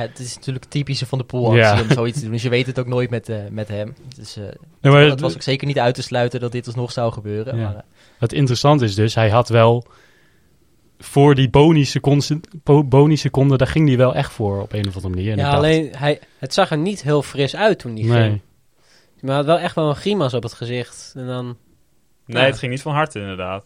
Het 0.00 0.18
is 0.18 0.34
natuurlijk 0.34 0.64
typische 0.64 1.06
van 1.06 1.18
de 1.18 1.24
poolactie 1.24 1.58
Ja. 1.76 1.80
om 1.82 1.90
zoiets 1.90 2.16
te 2.18 2.22
doen. 2.24 2.32
Dus 2.32 2.42
je 2.42 2.48
weet 2.48 2.66
het 2.66 2.78
ook 2.78 2.86
nooit 2.86 3.10
met, 3.10 3.28
eh, 3.28 3.36
met 3.50 3.68
hem. 3.68 3.94
Dus 4.16 4.36
eh, 4.36 4.42
Nee, 4.80 4.92
maar 4.92 5.02
het 5.02 5.20
was 5.20 5.34
ook 5.34 5.42
zeker 5.42 5.66
niet 5.66 5.78
uit 5.78 5.94
te 5.94 6.02
sluiten 6.02 6.40
dat 6.40 6.52
dit 6.52 6.66
alsnog 6.66 6.92
zou 6.92 7.12
gebeuren. 7.12 7.56
Ja. 7.56 7.62
Maar, 7.64 7.74
eh, 7.74 7.80
Het 8.18 8.32
interessante 8.32 8.84
is 8.84 8.94
dus, 8.94 9.14
hij 9.14 9.30
had 9.30 9.48
wel 9.48 9.86
voor 10.98 11.34
die 11.34 11.50
boni-seconde, 11.50 12.40
bo- 12.62 12.84
boni-seconde, 12.84 13.56
daar 13.56 13.66
ging 13.66 13.88
hij 13.88 13.96
wel 13.96 14.14
echt 14.14 14.32
voor 14.32 14.60
op 14.62 14.72
een 14.72 14.88
of 14.88 14.94
andere 14.94 15.14
manier. 15.14 15.30
En 15.32 15.38
Ja, 15.38 15.44
dacht, 15.44 15.56
alleen 15.56 15.90
hij, 15.96 16.20
het 16.38 16.54
zag 16.54 16.70
er 16.70 16.78
niet 16.78 17.02
heel 17.02 17.22
fris 17.22 17.56
uit 17.56 17.78
toen 17.78 17.94
hij 17.96 18.04
nee. 18.04 18.22
ging. 18.28 18.40
Maar 19.20 19.28
hij 19.30 19.36
had 19.36 19.46
wel 19.46 19.58
echt 19.58 19.74
wel 19.74 19.88
een 19.88 19.96
grimas 19.96 20.34
op 20.34 20.42
het 20.42 20.52
gezicht. 20.52 21.12
En 21.16 21.26
dan, 21.26 21.56
Nee, 22.26 22.42
Ja. 22.42 22.48
het 22.48 22.58
ging 22.58 22.72
niet 22.72 22.82
van 22.82 22.92
harte 22.94 23.20
inderdaad. 23.20 23.64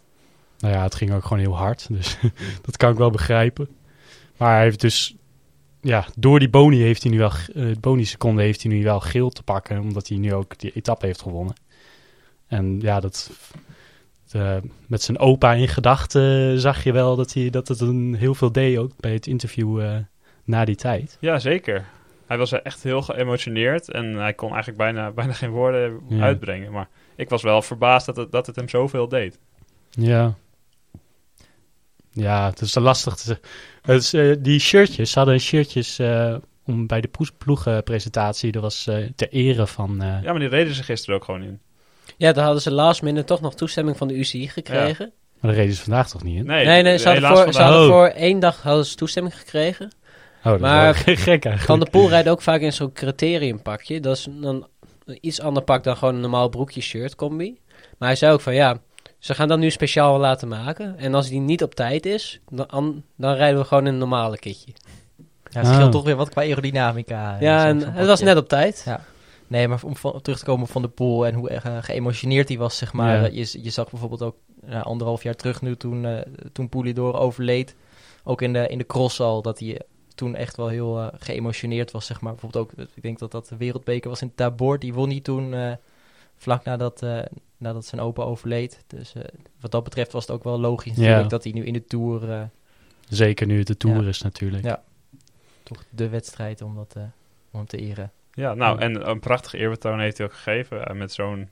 Nou 0.58 0.74
ja, 0.74 0.82
het 0.82 0.94
ging 0.94 1.12
ook 1.12 1.22
gewoon 1.22 1.38
heel 1.42 1.56
hard, 1.56 1.86
dus 1.90 2.16
dat 2.66 2.76
kan 2.76 2.90
ik 2.92 2.98
wel 2.98 3.10
begrijpen. 3.10 3.68
Maar 4.36 4.54
hij 4.54 4.62
heeft 4.62 4.80
dus, 4.80 5.14
ja, 5.80 6.06
door 6.16 6.38
die 6.38 6.50
boni 6.50 6.82
heeft 6.82 7.02
hij 7.02 7.12
nu 7.12 7.18
wel, 7.18 7.30
eh, 7.54 7.64
boni-seconde 7.80 8.42
heeft 8.42 8.62
hij 8.62 8.72
nu 8.72 8.84
wel 8.84 9.00
geel 9.00 9.30
te 9.30 9.42
pakken, 9.42 9.80
omdat 9.80 10.08
hij 10.08 10.18
nu 10.18 10.34
ook 10.34 10.58
die 10.58 10.72
etappe 10.74 11.06
heeft 11.06 11.22
gewonnen. 11.22 11.54
En 12.46 12.80
ja, 12.80 13.00
dat, 13.00 13.30
eh, 14.30 14.56
met 14.86 15.02
zijn 15.02 15.18
opa 15.18 15.52
in 15.52 15.68
gedachten 15.68 16.60
zag 16.60 16.84
je 16.84 16.92
wel 16.92 17.16
dat, 17.16 17.32
hij, 17.32 17.50
dat 17.50 17.68
het 17.68 17.80
een 17.80 18.14
heel 18.14 18.34
veel 18.34 18.52
deed 18.52 18.78
ook 18.78 18.92
bij 18.96 19.12
het 19.12 19.26
interview 19.26 19.80
eh, 19.80 19.96
na 20.44 20.64
die 20.64 20.76
tijd. 20.76 21.16
Ja, 21.20 21.38
zeker. 21.38 21.84
Hij 22.26 22.38
was 22.38 22.52
echt 22.52 22.82
heel 22.82 23.02
geëmotioneerd 23.02 23.90
en 23.90 24.14
hij 24.14 24.34
kon 24.34 24.48
eigenlijk 24.48 24.78
bijna, 24.78 25.10
bijna 25.20 25.32
geen 25.32 25.50
woorden 25.50 26.00
Ja. 26.08 26.22
uitbrengen. 26.22 26.72
Maar 26.72 26.88
ik 27.16 27.28
was 27.28 27.42
wel 27.42 27.62
verbaasd 27.62 28.06
dat 28.06 28.16
het, 28.16 28.32
dat 28.32 28.46
het 28.46 28.56
hem 28.56 28.68
zoveel 28.68 29.08
deed. 29.08 29.38
Ja. 29.90 30.34
Ja, 32.12 32.46
het 32.50 32.60
is 32.60 32.74
lastig 32.74 33.14
te 33.14 33.22
zeggen. 33.24 33.44
Het 33.82 34.02
is, 34.02 34.12
eh, 34.14 34.36
die 34.38 34.58
shirtjes, 34.60 35.10
ze 35.10 35.18
hadden 35.18 35.40
shirtjes 35.40 35.98
eh, 35.98 36.34
om 36.66 36.86
bij 36.86 37.00
de 37.00 37.10
ploegenpresentatie. 37.38 38.52
Dat 38.52 38.62
was 38.62 38.86
eh, 38.86 38.96
ter 39.16 39.28
ere 39.28 39.66
van... 39.66 40.02
eh, 40.02 40.22
Ja, 40.22 40.30
maar 40.30 40.38
die 40.40 40.48
reden 40.48 40.74
ze 40.74 40.82
gisteren 40.82 41.14
ook 41.16 41.24
gewoon 41.24 41.42
in. 41.42 41.60
ja, 42.16 42.32
dan 42.32 42.44
hadden 42.44 42.62
ze 42.62 42.70
last 42.72 43.02
minute 43.02 43.24
toch 43.24 43.40
nog 43.40 43.54
toestemming 43.54 43.96
van 43.96 44.08
de 44.08 44.14
UCI 44.18 44.48
gekregen. 44.48 45.12
Maar 45.40 45.50
dat 45.50 45.60
reden 45.60 45.74
ze 45.74 45.82
vandaag 45.82 46.08
toch 46.08 46.22
niet 46.22 46.36
in? 46.38 46.46
Nee, 46.46 46.66
Nee, 46.66 46.82
nee, 46.82 46.98
ze 46.98 47.04
hadden, 47.04 47.22
helaas 47.22 47.42
voor, 47.42 47.52
ze 47.52 47.58
vandaag- 47.58 47.72
hadden 47.76 47.94
Oh. 47.96 47.96
voor 48.00 48.06
één 48.08 48.38
dag 48.40 48.62
hadden 48.62 48.86
ze 48.86 48.94
toestemming 48.94 49.38
gekregen. 49.38 49.90
Oh, 50.44 50.50
dat 50.52 50.60
Maar 50.60 50.94
gek 51.24 51.26
eigenlijk. 51.26 51.60
Van 51.60 51.80
de 51.80 51.90
Poel 51.90 52.08
rijdt 52.08 52.28
ook 52.28 52.42
vaak 52.42 52.60
in 52.60 52.72
zo'n 52.72 52.92
criteriumpakje. 52.92 54.00
Dat 54.00 54.16
is 54.16 54.26
dan 54.30 54.66
een 55.04 55.18
iets 55.20 55.40
ander 55.40 55.62
pak 55.62 55.84
dan 55.84 55.96
gewoon 55.96 56.14
een 56.14 56.20
normaal 56.20 56.48
broekje 56.48 56.80
shirt 56.80 57.14
combi. 57.14 57.58
Maar 57.98 58.08
hij 58.08 58.16
zei 58.16 58.32
ook 58.32 58.40
van 58.40 58.54
ja, 58.54 58.78
ze 59.20 59.34
gaan 59.34 59.48
dat 59.48 59.58
nu 59.58 59.70
speciaal 59.70 60.18
laten 60.18 60.48
maken. 60.48 60.98
En 60.98 61.14
als 61.14 61.28
die 61.28 61.40
niet 61.40 61.62
op 61.62 61.74
tijd 61.74 62.06
is, 62.06 62.40
dan, 62.48 63.02
dan 63.16 63.34
rijden 63.34 63.60
we 63.60 63.66
gewoon 63.66 63.86
in 63.86 63.92
een 63.92 63.98
normale 63.98 64.38
kitje. 64.38 64.72
ja, 65.50 65.58
het 65.58 65.66
scheelt 65.66 65.82
Ah. 65.82 65.90
toch 65.90 66.04
weer 66.04 66.16
wat 66.16 66.28
qua 66.28 66.42
aerodynamica. 66.42 67.36
ja, 67.40 67.66
en 67.66 67.92
het 67.92 68.06
was 68.06 68.20
net 68.20 68.36
op 68.36 68.48
tijd. 68.48 68.82
Ja. 68.86 69.00
Nee, 69.46 69.68
maar 69.68 69.80
om, 69.84 69.96
van- 69.96 70.20
terug 70.22 70.38
te 70.38 70.44
komen 70.44 70.66
Van 70.66 70.82
de 70.82 70.88
Poel 70.88 71.26
en 71.26 71.34
hoe 71.34 71.48
eh, 71.50 71.76
geëmotioneerd 71.80 72.48
hij 72.48 72.58
was, 72.58 72.76
zeg 72.76 72.92
maar. 72.92 73.20
Ja. 73.20 73.28
Je, 73.32 73.62
je 73.62 73.70
zag 73.70 73.90
bijvoorbeeld 73.90 74.22
ook 74.22 74.36
anderhalf 74.82 75.22
jaar 75.22 75.34
terug 75.34 75.62
nu 75.62 75.76
toen, 75.76 76.04
eh 76.06 76.20
toen 76.52 76.68
Poelidor 76.68 77.14
overleed. 77.14 77.74
Ook 78.24 78.42
in 78.42 78.52
de, 78.52 78.68
in 78.68 78.78
de 78.78 78.86
cross 78.86 79.20
al, 79.20 79.42
dat 79.42 79.58
hij 79.58 79.68
eh, 79.74 79.80
toen 80.14 80.34
echt 80.34 80.56
wel 80.56 80.68
heel 80.68 81.10
geëmotioneerd 81.18 81.90
was, 81.90 82.06
zeg 82.06 82.20
maar. 82.20 82.32
Bijvoorbeeld 82.32 82.64
ook, 82.64 82.86
ik 82.94 83.02
denk 83.02 83.18
dat 83.18 83.30
dat 83.30 83.48
de 83.48 83.56
wereldbeker 83.56 84.10
was 84.10 84.22
in 84.22 84.34
Tabor. 84.34 84.78
Die 84.78 84.94
won 84.94 85.10
hij 85.10 85.20
toen 85.20 85.54
eh, 85.54 85.72
vlak 86.36 86.64
nadat, 86.64 87.02
eh, 87.02 87.18
nadat 87.60 87.84
zijn 87.86 88.00
opa 88.00 88.22
overleed. 88.22 88.84
Dus 88.86 89.14
eh, 89.14 89.22
wat 89.60 89.70
dat 89.70 89.84
betreft 89.84 90.12
was 90.12 90.22
het 90.26 90.30
ook 90.36 90.44
wel 90.44 90.60
logisch 90.60 90.94
Ja. 90.96 91.00
natuurlijk 91.02 91.30
dat 91.30 91.44
hij 91.44 91.52
nu 91.52 91.64
in 91.64 91.72
de 91.72 91.84
Tour... 91.84 92.30
eh, 92.30 92.42
Zeker 93.08 93.46
nu 93.46 93.58
het 93.58 93.66
de 93.66 93.76
Tour 93.76 94.02
Ja. 94.02 94.08
is 94.08 94.22
natuurlijk. 94.22 94.64
Ja. 94.64 94.82
toch 95.62 95.84
de 95.90 96.08
wedstrijd 96.08 96.62
om, 96.62 96.74
dat, 96.74 96.92
eh, 96.96 97.02
om 97.50 97.58
hem 97.58 97.66
te 97.66 97.76
eren. 97.76 98.10
Ja, 98.32 98.54
nou, 98.54 98.80
en 98.80 99.08
een 99.10 99.20
prachtige 99.20 99.58
eerbetoon 99.58 100.00
heeft 100.00 100.18
hij 100.18 100.26
ook 100.26 100.32
gegeven. 100.34 100.96
met 100.96 101.12
zo'n 101.12 101.48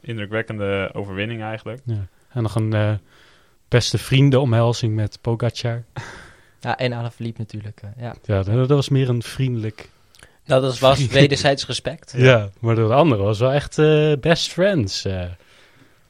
indrukwekkende 0.00 0.90
overwinning 0.92 1.42
eigenlijk. 1.42 1.80
Ja. 1.84 2.06
En 2.28 2.42
nog 2.42 2.54
een 2.54 2.72
eh, 2.72 2.92
beste 3.68 3.98
vriendenomhelzing 3.98 4.94
met 4.94 5.18
Pogacar. 5.20 5.84
Ja, 6.60 6.78
en 6.78 6.92
Alaphilippe 6.92 7.40
natuurlijk. 7.40 7.80
ja. 7.98 8.14
Ja, 8.24 8.42
dat, 8.42 8.54
dat 8.56 8.68
was 8.68 8.88
meer 8.88 9.08
een 9.08 9.22
vriendelijk... 9.22 9.88
Nou, 10.44 10.62
dat 10.62 10.78
was 10.78 11.06
wederzijds 11.20 11.66
respect. 11.66 12.14
Ja, 12.16 12.48
maar 12.60 12.74
de 12.74 12.82
andere 12.82 13.22
was 13.22 13.38
wel 13.38 13.52
echt 13.52 13.76
best 14.20 14.52
friends, 14.52 15.04
eh, 15.04 15.24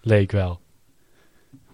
leek 0.05 0.33
wel. 0.33 0.61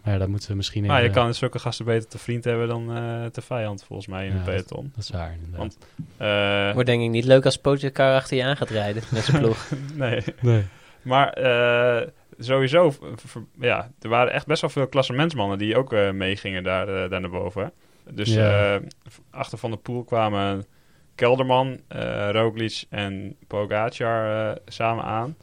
Maar 0.03 0.13
ja, 0.13 0.19
dat 0.19 0.29
moeten 0.29 0.49
we 0.51 0.55
misschien 0.57 0.83
even... 0.83 0.95
Maar 0.95 1.05
je 1.05 1.11
kan 1.11 1.35
zulke 1.35 1.59
gasten 1.59 1.85
beter 1.85 2.09
te 2.09 2.19
vriend 2.19 2.45
hebben 2.45 2.69
dan 2.69 2.97
eh, 2.97 3.25
te 3.27 3.41
vijand, 3.43 3.85
volgens 3.85 4.09
mij, 4.09 4.25
in 4.27 4.31
Ja, 4.31 4.37
het 4.37 4.45
peloton. 4.45 4.91
Dat 4.95 5.05
is 5.05 5.11
waar, 5.11 5.33
inderdaad. 5.33 5.59
Want- 5.59 5.79
Eh, 6.17 6.73
Wordt 6.73 6.89
denk 6.89 7.03
ik 7.03 7.11
niet 7.11 7.25
leuk 7.25 7.45
als 7.45 7.57
Pogacar 7.59 8.15
achter 8.15 8.37
je 8.37 8.45
aan 8.45 8.57
gaat 8.57 8.71
rijden 8.71 9.03
met 9.11 9.25
zijn 9.25 9.39
ploeg. 9.43 9.69
nee, 9.95 10.23
Nee. 10.41 10.65
maar 11.03 11.33
eh, 11.33 12.09
sowieso, 12.39 12.93
ja, 13.61 13.91
er 14.01 14.09
waren 14.09 14.33
echt 14.33 14.47
best 14.47 14.61
wel 14.61 14.71
veel 14.71 14.87
klassementsmannen 14.87 15.59
die 15.59 15.77
ook 15.77 15.93
eh, 15.93 16.11
meegingen 16.11 16.63
daar, 16.63 16.89
eh, 17.03 17.11
daar 17.11 17.21
naar 17.21 17.31
boven. 17.31 17.73
Dus 18.11 18.35
Ja. 18.35 18.75
eh, 18.77 18.81
achter 19.31 19.59
Van 19.59 19.71
de 19.71 19.77
Poel 19.77 20.05
kwamen 20.05 20.65
Kelderman, 21.15 21.81
eh 21.89 22.29
Roglic 22.33 22.85
en 22.91 23.37
Pogacar 23.47 24.49
eh, 24.51 24.57
samen 24.67 25.05
aan. 25.05 25.37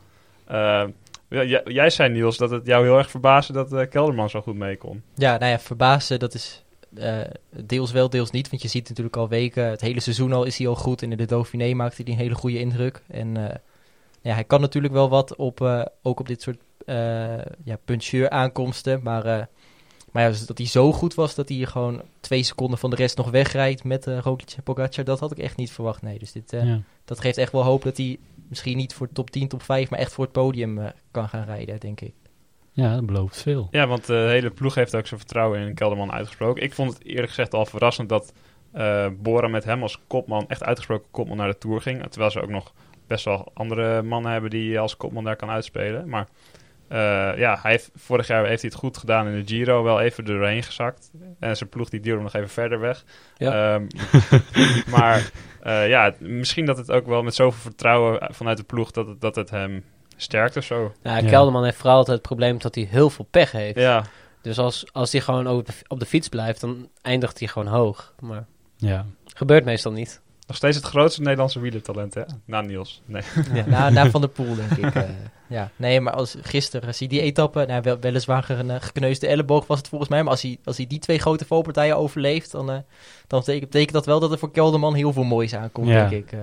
Ja, 1.29 1.61
jij- 1.65 1.89
zei 1.89 2.09
Niels 2.09 2.37
dat 2.37 2.49
het 2.49 2.65
jou 2.65 2.85
heel 2.85 2.97
erg 2.97 3.09
verbaasde 3.09 3.53
dat 3.53 3.73
eh, 3.73 3.89
Kelderman 3.89 4.29
zo 4.29 4.41
goed 4.41 4.55
mee 4.55 4.77
kon. 4.77 5.01
Ja, 5.15 5.37
nou 5.37 5.51
ja, 5.51 5.59
verbazen, 5.59 6.19
dat 6.19 6.33
is 6.33 6.63
eh, 6.95 7.17
deels 7.65 7.91
wel, 7.91 8.09
deels 8.09 8.31
niet. 8.31 8.49
Want 8.49 8.61
je 8.61 8.67
ziet 8.67 8.89
natuurlijk 8.89 9.15
al 9.17 9.27
weken, 9.27 9.69
het 9.69 9.81
hele 9.81 9.99
seizoen 9.99 10.33
al 10.33 10.43
is 10.43 10.57
hij 10.57 10.67
al 10.67 10.75
goed. 10.75 11.01
En 11.01 11.11
in 11.11 11.17
de 11.17 11.25
Dauphiné 11.25 11.73
maakte 11.73 12.01
hij 12.03 12.11
een 12.11 12.19
hele 12.19 12.35
goede 12.35 12.59
indruk. 12.59 13.01
En 13.07 13.37
eh, 13.49 13.55
ja, 14.21 14.33
hij 14.33 14.43
kan 14.43 14.61
natuurlijk 14.61 14.93
wel 14.93 15.09
wat 15.09 15.35
op, 15.35 15.61
eh, 15.61 15.81
ook 16.01 16.19
op 16.19 16.27
dit 16.27 16.41
soort 16.41 16.57
eh 16.85 16.95
ja, 17.63 17.77
puncheur 17.85 18.29
aankomsten. 18.29 18.99
Maar, 19.03 19.25
eh, 19.25 19.45
maar 20.11 20.23
ja, 20.23 20.29
dus 20.29 20.45
dat 20.45 20.57
hij 20.57 20.67
zo 20.67 20.91
goed 20.91 21.13
was 21.15 21.35
dat 21.35 21.49
hij 21.49 21.57
gewoon 21.57 22.01
twee 22.19 22.43
seconden 22.43 22.79
van 22.79 22.89
de 22.89 22.95
rest 22.95 23.17
nog 23.17 23.29
wegrijdt 23.29 23.83
met 23.83 24.07
eh 24.07 24.17
Roglic 24.19 24.51
en 24.57 24.63
Pogacar. 24.63 25.03
Dat 25.03 25.19
had 25.19 25.31
ik 25.31 25.37
echt 25.37 25.57
niet 25.57 25.71
verwacht, 25.71 26.01
nee. 26.01 26.19
Dus 26.19 26.31
dit, 26.31 26.53
eh, 26.53 26.65
Ja. 26.67 26.81
dat 27.05 27.19
geeft 27.19 27.37
echt 27.37 27.51
wel 27.51 27.63
hoop 27.63 27.83
dat 27.83 27.97
hij 27.97 28.17
misschien 28.49 28.77
niet 28.77 28.93
voor 28.93 29.11
top 29.11 29.29
10, 29.29 29.47
top 29.47 29.63
5, 29.63 29.89
maar 29.89 29.99
echt 29.99 30.13
voor 30.13 30.23
het 30.23 30.33
podium 30.33 30.77
eh, 30.77 30.87
kan 31.11 31.29
gaan 31.29 31.45
rijden, 31.45 31.79
denk 31.79 32.01
ik. 32.01 32.13
ja, 32.71 32.95
dat 32.95 33.05
belooft 33.05 33.41
veel. 33.41 33.67
Ja, 33.71 33.87
want 33.87 34.05
de 34.05 34.13
hele 34.13 34.49
ploeg 34.49 34.75
heeft 34.75 34.95
ook 34.95 35.07
zijn 35.07 35.19
vertrouwen 35.19 35.59
in 35.59 35.73
Kelderman 35.73 36.11
uitgesproken. 36.11 36.63
Ik 36.63 36.73
vond 36.73 36.93
het 36.93 37.05
eerlijk 37.05 37.29
gezegd 37.29 37.53
al 37.53 37.65
verrassend 37.65 38.09
dat 38.09 38.33
eh 38.71 39.07
Bora 39.19 39.47
met 39.47 39.63
hem 39.63 39.81
als 39.81 39.99
kopman, 40.07 40.45
echt 40.47 40.63
uitgesproken 40.63 41.07
kopman, 41.11 41.37
naar 41.37 41.47
de 41.47 41.57
Tour 41.57 41.81
ging. 41.81 42.07
Terwijl 42.09 42.31
ze 42.31 42.41
ook 42.41 42.49
nog 42.49 42.73
best 43.07 43.25
wel 43.25 43.51
andere 43.53 44.01
mannen 44.01 44.31
hebben 44.31 44.49
die 44.49 44.69
je 44.69 44.79
als 44.79 44.97
kopman 44.97 45.23
daar 45.23 45.35
kan 45.35 45.49
uitspelen. 45.49 46.09
Maar 46.09 46.27
eh, 46.87 47.37
ja, 47.37 47.59
hij 47.61 47.71
heeft, 47.71 47.91
vorig 47.95 48.27
jaar 48.27 48.45
heeft 48.45 48.61
hij 48.61 48.69
het 48.69 48.79
goed 48.79 48.97
gedaan 48.97 49.27
in 49.27 49.35
de 49.35 49.47
Giro, 49.47 49.83
wel 49.83 50.01
even 50.01 50.25
er 50.25 50.33
doorheen 50.33 50.63
gezakt. 50.63 51.11
En 51.39 51.57
zijn 51.57 51.69
ploeg 51.69 51.89
die 51.89 52.01
hem 52.01 52.21
nog 52.21 52.33
even 52.33 52.49
verder 52.49 52.79
weg. 52.79 53.03
Ja. 53.37 53.73
Ehm, 53.73 53.87
maar 54.95 55.31
eh, 55.67 55.87
ja, 55.89 56.13
misschien 56.19 56.65
dat 56.65 56.77
het 56.77 56.91
ook 56.91 57.05
wel 57.05 57.23
met 57.23 57.35
zoveel 57.35 57.61
vertrouwen 57.61 58.27
vanuit 58.33 58.57
de 58.57 58.63
ploeg 58.63 58.91
dat 58.91 59.07
het, 59.07 59.21
dat 59.21 59.35
het 59.35 59.49
hem 59.49 59.83
sterkt 60.15 60.57
of 60.57 60.63
zo. 60.63 60.93
Nou, 61.03 61.23
Ja. 61.23 61.29
Kelderman 61.29 61.63
heeft 61.63 61.77
vooral 61.77 61.97
altijd 61.97 62.17
het 62.17 62.27
probleem 62.27 62.57
dat 62.59 62.75
hij 62.75 62.87
heel 62.89 63.09
veel 63.09 63.27
pech 63.31 63.51
heeft. 63.51 63.77
Ja, 63.79 64.03
Dus 64.41 64.57
als, 64.59 64.85
als 64.93 65.11
hij 65.11 65.21
gewoon 65.21 65.47
op 65.47 65.65
de, 65.65 65.73
op 65.87 65.99
de 65.99 66.05
fiets 66.05 66.27
blijft, 66.29 66.61
dan 66.61 66.89
eindigt 67.01 67.39
hij 67.39 67.47
gewoon 67.47 67.67
hoog. 67.67 68.13
Maar 68.19 68.45
Ja. 68.77 69.05
gebeurt 69.33 69.65
meestal 69.65 69.91
niet. 69.91 70.21
Nog 70.47 70.55
steeds 70.57 70.75
het 70.77 70.85
grootste 70.85 71.21
Nederlandse 71.21 71.59
wielertalent, 71.59 72.13
hè? 72.13 72.21
Na 72.45 72.61
Niels. 72.61 73.01
Nee. 73.05 73.21
Ja, 73.53 73.65
na, 73.67 73.89
na 73.89 74.09
Van 74.09 74.21
der 74.21 74.29
Poel, 74.29 74.55
denk 74.55 74.71
ik. 74.71 74.95
eh, 74.95 75.03
ja. 75.57 75.71
Nee, 75.75 76.01
maar 76.01 76.13
als 76.13 76.35
gisteren 76.41 76.95
zie 76.95 77.09
je 77.09 77.13
die 77.17 77.23
etappe, 77.23 77.65
nou, 77.67 77.81
wel, 77.81 77.99
weliswaar 77.99 78.49
een 78.49 78.81
gekneusde 78.81 79.27
elleboog 79.27 79.67
was 79.67 79.77
het 79.77 79.87
volgens 79.87 80.09
mij, 80.09 80.21
maar 80.23 80.31
als 80.31 80.41
hij, 80.41 80.57
als 80.63 80.77
hij 80.77 80.87
die 80.87 80.99
twee 80.99 81.19
grote 81.19 81.45
valpartijen 81.45 81.97
overleeft, 81.97 82.51
dan, 82.51 82.71
eh, 82.71 82.77
dan 83.27 83.39
betekent, 83.39 83.65
betekent 83.71 83.93
dat 83.93 84.05
wel 84.05 84.19
dat 84.19 84.31
er 84.31 84.37
voor 84.39 84.51
Kelderman 84.51 84.93
heel 84.95 85.13
veel 85.13 85.23
moois 85.23 85.55
aankomt, 85.55 85.87
Ja. 85.87 86.07
denk 86.07 86.23
ik. 86.25 86.31
eh. 86.31 86.39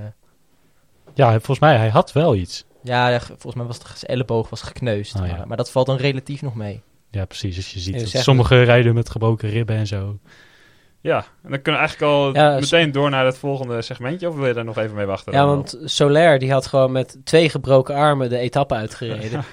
ja, 1.14 1.30
volgens 1.30 1.58
mij, 1.58 1.76
hij 1.76 1.88
had 1.88 2.12
wel 2.12 2.34
iets. 2.34 2.64
ja, 2.82 3.20
volgens 3.20 3.54
mij 3.54 3.64
was 3.66 3.78
zijn 3.94 4.10
elleboog 4.10 4.50
was 4.50 4.62
gekneusd, 4.62 5.20
Oh, 5.20 5.26
ja. 5.26 5.36
maar, 5.36 5.46
maar 5.48 5.56
dat 5.56 5.70
valt 5.70 5.86
dan 5.86 5.96
relatief 5.96 6.42
nog 6.42 6.54
mee. 6.54 6.82
Ja, 7.10 7.24
precies. 7.24 7.56
Als 7.56 7.70
je 7.72 7.78
ziet 7.80 8.08
sommigen 8.10 8.64
rijden 8.64 8.94
met 8.94 9.10
gebroken 9.10 9.48
ribben 9.50 9.76
en 9.76 9.86
zo. 9.86 10.18
Ja, 11.04 11.16
en 11.16 11.50
dan 11.50 11.62
kunnen 11.62 11.80
we 11.80 11.86
eigenlijk 11.86 12.12
al 12.12 12.34
Ja, 12.34 12.54
meteen 12.54 12.92
door 12.92 13.10
naar 13.10 13.24
het 13.24 13.38
volgende 13.38 13.82
segmentje, 13.82 14.28
of 14.28 14.36
wil 14.36 14.46
je 14.46 14.52
daar 14.52 14.64
nog 14.64 14.78
even 14.78 14.96
mee 14.96 15.06
wachten? 15.06 15.32
Ja, 15.32 15.46
want 15.46 15.78
Soler 15.84 16.38
die 16.38 16.52
had 16.52 16.66
gewoon 16.66 16.92
met 16.92 17.18
twee 17.24 17.48
gebroken 17.48 17.94
armen 17.94 18.28
de 18.28 18.38
etappe 18.38 18.74
uitgereden. 18.74 19.44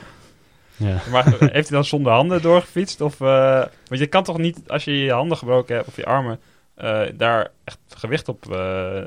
Ja. 0.75 0.97
Maar 1.11 1.25
heeft 1.39 1.69
hij 1.69 1.77
dan 1.77 1.85
zonder 1.85 2.11
handen 2.11 2.41
doorgefietst? 2.41 3.01
Of, 3.01 3.21
eh, 3.21 3.63
want 3.87 3.99
je 4.01 4.07
kan 4.07 4.23
toch 4.23 4.37
niet, 4.37 4.59
als 4.67 4.83
je 4.83 4.97
je 5.03 5.11
handen 5.11 5.37
gebroken 5.37 5.75
hebt 5.75 5.87
of 5.87 5.95
je 5.95 6.05
armen, 6.05 6.39
eh, 6.75 7.01
daar 7.13 7.51
echt 7.63 7.77
gewicht 7.97 8.27
op 8.27 8.51
eh, 8.51 8.57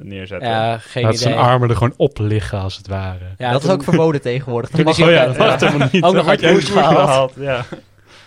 neerzetten? 0.00 0.48
ja, 0.48 0.78
geen 0.78 1.02
Laat 1.02 1.14
idee. 1.14 1.26
zijn 1.26 1.38
armen 1.38 1.68
er 1.68 1.76
gewoon 1.76 1.94
op 1.96 2.18
liggen, 2.18 2.59
als 2.59 2.76
het 2.76 2.88
ware. 2.88 3.24
Ja, 3.38 3.52
dat 3.52 3.64
is 3.64 3.70
ook 3.70 3.85
verboden 3.85 4.20
tegenwoordig. 4.20 4.70
Toen 4.70 4.87
Oh 4.87 4.96
ja, 4.96 5.26
dat 5.26 5.37
ja. 5.37 5.44
mag 5.46 5.61
helemaal 5.61 5.88
niet. 5.92 6.04
ook 6.04 6.14
nog 6.14 6.28
uit 6.28 6.40
hebt 6.40 6.52
koers 6.52 6.68
gehaald. 6.68 7.33
Ja. 7.37 7.64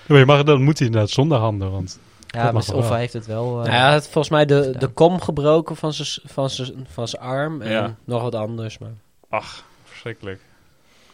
Maar 0.08 0.19
je 0.19 0.25
mag, 0.25 0.43
dan 0.43 0.62
moet 0.62 0.77
hij 0.77 0.88
inderdaad 0.88 1.12
zonder 1.12 1.38
handen, 1.38 1.71
want... 1.71 1.99
Ja, 2.45 2.52
maar 2.52 2.73
of 2.73 2.89
hij 2.89 3.00
heeft 3.00 3.13
het 3.13 3.26
wel. 3.26 3.45
eh, 3.47 3.54
Nou 3.54 3.65
ja, 3.69 3.82
hij 3.84 3.91
had 3.91 4.04
volgens 4.04 4.30
mij 4.30 4.45
de, 4.45 4.63
gedaan. 4.63 4.80
de 4.80 4.88
kom 4.88 5.21
gebroken 5.21 5.76
van 5.76 5.93
zijn 5.93 6.08
van 6.26 6.50
zijn- 6.50 6.88
van 6.89 7.08
zijn 7.08 7.21
arm 7.21 7.62
en 7.62 7.71
Ja. 7.71 7.95
nog 8.04 8.21
wat 8.21 8.36
anders. 8.36 8.78
Maar. 8.78 8.89
Ach, 9.30 9.63
verschrikkelijk. 9.84 10.39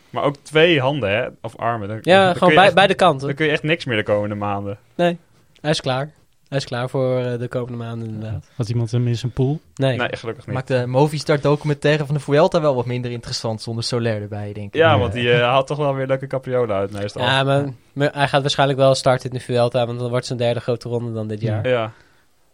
Maar 0.10 0.24
ook 0.24 0.36
twee 0.42 0.80
handen, 0.82 1.10
hè? 1.10 1.28
Of 1.42 1.58
armen. 1.58 1.88
Dan, 1.88 1.98
Ja, 2.02 2.26
dan 2.26 2.36
gewoon 2.36 2.56
bij, 2.56 2.66
echt- 2.66 2.74
beide 2.76 2.94
kanten. 2.96 3.28
Dan 3.28 3.36
kun 3.36 3.46
je 3.46 3.52
echt 3.52 3.64
niks 3.64 3.86
meer 3.86 3.98
de 3.98 4.04
komende 4.04 4.36
maanden. 4.36 4.78
Hij 4.96 5.18
is 5.62 5.82
klaar. 5.82 6.12
Hij 6.48 6.58
is 6.58 6.66
klaar 6.66 6.90
voor 6.90 7.18
eh, 7.20 7.40
de 7.40 7.48
komende 7.48 7.78
maanden 7.78 8.08
inderdaad. 8.08 8.50
Had 8.56 8.70
iemand 8.70 8.92
hem 8.92 9.08
in 9.08 9.18
zijn 9.18 9.32
pool? 9.32 9.62
Nee. 9.76 9.98
Nee, 9.98 10.16
gelukkig 10.16 10.46
niet. 10.46 10.56
Maakt 10.56 10.68
de 10.68 10.86
Movistar 10.88 11.42
documentaire 11.42 12.06
van 12.06 12.16
de 12.16 12.22
Vuelta 12.22 12.62
wel 12.62 12.76
wat 12.76 12.86
minder 12.86 13.12
interessant 13.12 13.62
zonder 13.62 13.84
Soler 13.84 14.22
erbij, 14.22 14.54
denk 14.54 14.68
ik. 14.68 14.76
Ja, 14.76 14.98
want 15.00 15.14
die 15.14 15.32
eh, 15.32 15.42
haalt 15.42 15.68
toch 15.68 15.78
wel 15.78 15.96
weer 15.96 16.08
leuke 16.08 16.28
capriolen 16.28 16.76
uit 16.76 16.92
meestal. 16.92 17.22
Ja, 17.22 17.44
maar, 17.44 17.74
maar 17.94 18.10
hij 18.14 18.28
gaat 18.28 18.42
waarschijnlijk 18.42 18.80
wel 18.80 18.96
starten 18.96 19.30
in 19.30 19.38
de 19.38 19.44
Vuelta, 19.44 19.86
want 19.86 20.00
dan 20.00 20.10
wordt 20.10 20.26
zijn 20.26 20.40
derde 20.40 20.60
grote 20.60 20.90
ronde 20.90 21.14
dan 21.14 21.28
dit 21.28 21.42
jaar. 21.42 21.68
Ja. 21.68 21.94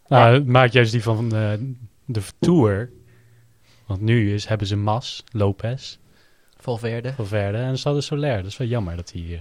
Nou, 0.08 0.34
het 0.34 0.48
maakt 0.48 0.74
juist 0.74 0.92
die 0.92 1.04
van 1.04 1.36
eh, 1.36 1.52
de 2.06 2.22
Tour. 2.40 2.90
Want 3.86 4.02
nu 4.02 4.34
is, 4.34 4.46
hebben 4.46 4.68
ze 4.68 4.76
Mas, 4.76 5.24
Lopez, 5.32 5.98
Valverde. 6.58 7.14
Valverde 7.14 7.58
en 7.58 7.78
ze 7.78 7.84
hadden 7.84 8.04
Soler. 8.04 8.38
Dat 8.38 8.46
is 8.46 8.58
wel 8.58 8.68
jammer 8.68 8.96
dat 8.96 9.12
hij... 9.12 9.22
eh, 9.22 9.40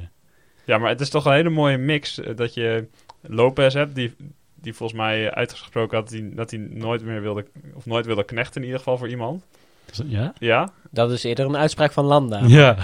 ja, 0.64 0.78
maar 0.78 0.90
het 0.90 1.00
is 1.00 1.10
toch 1.10 1.24
een 1.24 1.32
hele 1.32 1.50
mooie 1.50 1.78
mix 1.78 2.20
dat 2.36 2.54
je 2.54 2.86
Lopez 3.20 3.74
hebt, 3.74 3.94
die, 3.94 4.14
die 4.60 4.74
volgens 4.74 4.98
mij 4.98 5.30
uitgesproken 5.34 5.98
had 5.98 6.08
die, 6.08 6.34
dat 6.34 6.50
hij 6.50 6.60
nooit 6.70 7.04
meer 7.04 7.20
wilde, 7.22 7.46
of 7.74 7.86
nooit 7.86 8.06
wilde 8.06 8.24
knechten 8.24 8.56
in 8.60 8.62
ieder 8.66 8.78
geval 8.78 8.98
voor 8.98 9.08
iemand. 9.08 9.44
is- 9.90 10.02
ja? 10.06 10.32
Ja? 10.38 10.70
Dat 10.90 11.10
is 11.10 11.24
eerder 11.24 11.46
een 11.46 11.56
uitspraak 11.56 11.92
van 11.92 12.04
Landa. 12.04 12.40
Ja, 12.46 12.76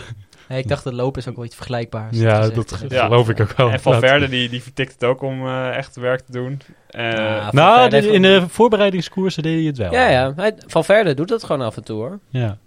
Nee, 0.48 0.58
ik 0.58 0.68
dacht 0.68 0.84
dat 0.84 0.92
Lopez 0.92 1.26
ook 1.28 1.36
wel 1.36 1.44
iets 1.44 1.54
vergelijkbaars 1.56 2.18
ja 2.18 2.48
dat. 2.48 2.84
Ja. 2.88 3.04
geloof 3.04 3.28
ik 3.28 3.40
ook 3.40 3.52
wel. 3.56 3.70
En 3.70 3.80
Valverde, 3.80 4.28
die, 4.28 4.48
die 4.48 4.62
vertikt 4.62 4.92
het 4.92 5.04
ook 5.04 5.22
om 5.22 5.46
eh, 5.46 5.76
echt 5.76 5.96
werk 5.96 6.20
te 6.20 6.32
doen. 6.32 6.60
Eh, 6.88 7.10
Ja, 7.12 7.48
Nou, 7.52 7.90
heeft 7.94 8.06
in 8.08 8.22
de 8.22 8.44
voorbereidingskoersen 8.48 9.42
deed 9.42 9.56
hij 9.56 9.64
het 9.64 9.78
wel. 9.78 9.92
Ja, 9.92 10.08
ja. 10.08 10.32
Hij, 10.36 10.54
Valverde 10.66 11.14
doet 11.14 11.28
dat 11.28 11.44
gewoon 11.44 11.60
af 11.66 11.76
en 11.76 11.84
toe 11.84 11.96
hoor. 11.96 12.18
Ja. 12.28 12.58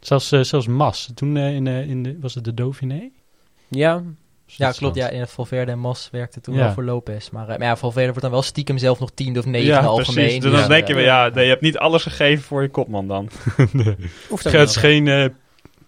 Zelfs, 0.00 0.32
eh, 0.32 0.40
zelfs 0.40 0.66
Mas. 0.66 1.10
Toen 1.14 1.36
in, 1.36 1.66
in 1.66 2.02
de, 2.02 2.16
was 2.20 2.34
het 2.34 2.44
de 2.44 2.54
Dauphiné? 2.54 3.10
Ja, 3.68 4.02
Ja, 4.46 4.70
klopt. 4.72 4.96
Ja, 4.96 5.08
in 5.08 5.20
het 5.20 5.30
Valverde 5.30 5.72
en 5.72 5.78
Mas 5.78 6.08
werkte 6.12 6.40
toen 6.40 6.54
Ja. 6.54 6.60
wel 6.64 6.72
voor 6.72 6.84
Lopez. 6.84 7.30
Maar, 7.30 7.48
eh, 7.48 7.58
maar 7.58 7.66
ja, 7.66 7.76
Valverde 7.76 8.06
wordt 8.06 8.22
dan 8.22 8.30
wel 8.30 8.42
stiekem 8.42 8.78
zelf 8.78 8.98
nog 9.00 9.10
tiende 9.14 9.38
of 9.38 9.44
negende 9.46 9.72
ja, 9.74 9.80
algemeen. 9.84 10.24
precies. 10.24 10.40
Dus 10.40 10.50
Dus, 10.50 10.60
dan 10.60 10.68
denk 10.68 10.86
je, 10.86 10.92
eh, 10.92 10.98
weer, 10.98 11.06
ja, 11.08 11.28
nee, 11.28 11.44
je 11.44 11.50
hebt 11.50 11.62
niet 11.62 11.78
alles 11.78 12.02
gegeven 12.02 12.44
voor 12.44 12.62
je 12.62 12.68
kopman 12.68 13.08
dan. 13.08 13.28
nee. 13.72 13.96
Het 14.28 14.68
is 14.68 14.76
geen 14.76 15.08
eh, 15.08 15.24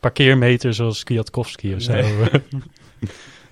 parkeermeter 0.01 0.75
zoals 0.75 1.05
Kwiatkowski 1.05 1.75
of 1.75 1.83
zo. 1.83 1.93
Nee. 1.93 2.13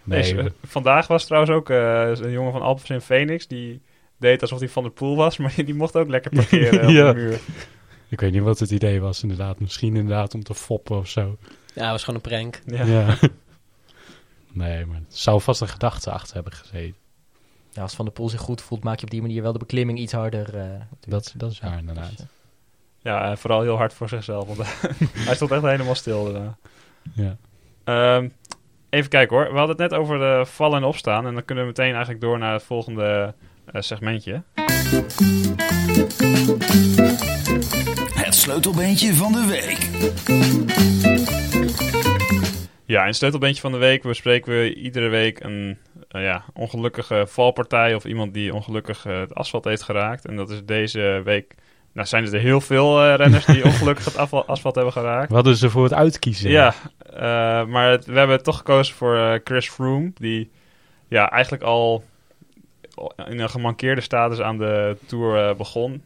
Nee. 0.04 0.36
Vandaag 0.66 1.06
was 1.06 1.24
trouwens 1.24 1.52
ook 1.52 1.70
eh, 1.70 2.10
een 2.14 2.30
jongen 2.30 2.52
van 2.52 2.62
Alpes 2.62 2.90
in 2.90 3.00
Phoenix. 3.00 3.46
Die 3.46 3.80
deed 4.18 4.42
alsof 4.42 4.58
hij 4.58 4.68
van 4.68 4.82
de 4.82 4.90
pool 4.90 5.16
was, 5.16 5.36
maar 5.38 5.52
die 5.56 5.74
mocht 5.74 5.96
ook 5.96 6.08
lekker 6.08 6.30
parkeren 6.30 6.88
Ja. 6.92 7.08
op 7.08 7.14
de 7.16 7.20
muur. 7.22 7.40
Ik 8.08 8.20
weet 8.20 8.32
niet 8.32 8.42
wat 8.42 8.58
het 8.58 8.70
idee 8.70 9.00
was 9.00 9.22
inderdaad. 9.22 9.60
Misschien 9.60 9.96
inderdaad 9.96 10.34
om 10.34 10.42
te 10.42 10.54
foppen 10.54 10.96
of 10.96 11.08
zo. 11.08 11.36
Ja, 11.74 11.82
het 11.82 11.90
was 11.90 12.04
gewoon 12.04 12.20
een 12.24 12.30
prank. 12.30 12.60
Ja. 12.66 13.16
Nee, 14.52 14.86
maar 14.86 14.96
er 14.96 15.02
zou 15.08 15.40
vast 15.40 15.60
een 15.60 15.68
gedachte 15.68 16.10
achter 16.10 16.34
hebben 16.34 16.52
gezeten. 16.52 16.94
ja, 17.70 17.82
als 17.82 17.94
Van 17.94 18.04
der 18.04 18.14
Poel 18.14 18.28
zich 18.28 18.40
goed 18.40 18.60
voelt, 18.62 18.84
maak 18.84 18.98
je 18.98 19.04
op 19.04 19.10
die 19.10 19.20
manier 19.20 19.42
wel 19.42 19.52
de 19.52 19.58
beklimming 19.58 19.98
iets 19.98 20.12
harder. 20.12 20.56
eh. 20.58 20.80
Dat, 21.00 21.32
dat 21.36 21.50
is 21.50 21.60
waar 21.60 21.78
inderdaad. 21.78 22.26
Ja, 23.02 23.30
en 23.30 23.38
vooral 23.38 23.62
heel 23.62 23.76
hard 23.76 23.92
voor 23.94 24.08
zichzelf. 24.08 24.46
Want 24.46 24.58
hij 25.26 25.34
stond 25.34 25.50
echt 25.50 25.62
helemaal 25.62 25.94
stil 25.94 26.32
daarna. 26.32 26.56
Ja. 27.12 27.36
Ehm, 27.84 28.28
even 28.90 29.10
kijken 29.10 29.36
hoor. 29.36 29.52
We 29.52 29.58
hadden 29.58 29.76
het 29.80 29.90
net 29.90 30.00
over 30.00 30.18
de 30.18 30.42
vallen 30.46 30.78
en 30.78 30.84
opstaan. 30.84 31.26
En 31.26 31.34
dan 31.34 31.44
kunnen 31.44 31.64
we 31.64 31.70
meteen 31.70 31.90
eigenlijk 31.92 32.20
door 32.20 32.38
naar 32.38 32.52
het 32.52 32.62
volgende 32.62 33.34
eh, 33.72 33.82
segmentje. 33.82 34.42
Het 38.14 38.34
sleutelbeentje 38.34 39.14
van 39.14 39.32
de 39.32 39.46
week. 39.46 39.90
Ja, 42.92 43.00
in 43.00 43.06
het 43.06 43.16
sleutelbeentje 43.16 43.60
van 43.60 43.72
de 43.72 43.78
week 43.78 44.02
bespreken 44.02 44.52
we 44.52 44.74
iedere 44.74 45.08
week 45.08 45.40
een 45.40 45.78
eh, 46.08 46.22
ja, 46.22 46.44
ongelukkige 46.54 47.24
valpartij 47.28 47.94
of 47.94 48.04
iemand 48.04 48.34
die 48.34 48.54
ongelukkig 48.54 49.06
eh, 49.06 49.18
het 49.20 49.34
asfalt 49.34 49.64
heeft 49.64 49.82
geraakt. 49.82 50.24
En 50.26 50.36
dat 50.36 50.50
is 50.50 50.64
deze 50.64 51.20
week, 51.24 51.54
nou 51.92 52.06
zijn 52.06 52.32
er 52.32 52.40
heel 52.40 52.60
veel 52.60 53.02
eh, 53.02 53.14
renners 53.14 53.44
die 53.44 53.64
ongelukkig 53.70 54.04
het 54.04 54.16
afval- 54.16 54.46
asfalt 54.46 54.74
hebben 54.74 54.92
geraakt. 54.92 55.28
We 55.28 55.34
hadden 55.34 55.56
ze 55.56 55.70
voor 55.70 55.84
het 55.84 55.94
uitkiezen. 55.94 56.50
Ja, 56.50 56.74
maar 57.64 57.90
het- 57.90 58.06
we 58.06 58.18
hebben 58.18 58.42
toch 58.42 58.56
gekozen 58.56 58.94
voor 58.94 59.40
Chris 59.44 59.68
Froome, 59.70 60.12
die 60.14 60.50
ja, 61.08 61.30
eigenlijk 61.30 61.62
al 61.62 62.04
in 63.28 63.38
een 63.40 63.50
gemankeerde 63.50 64.00
status 64.00 64.40
aan 64.40 64.58
de 64.58 64.96
Tour 65.06 65.56
begon. 65.56 66.02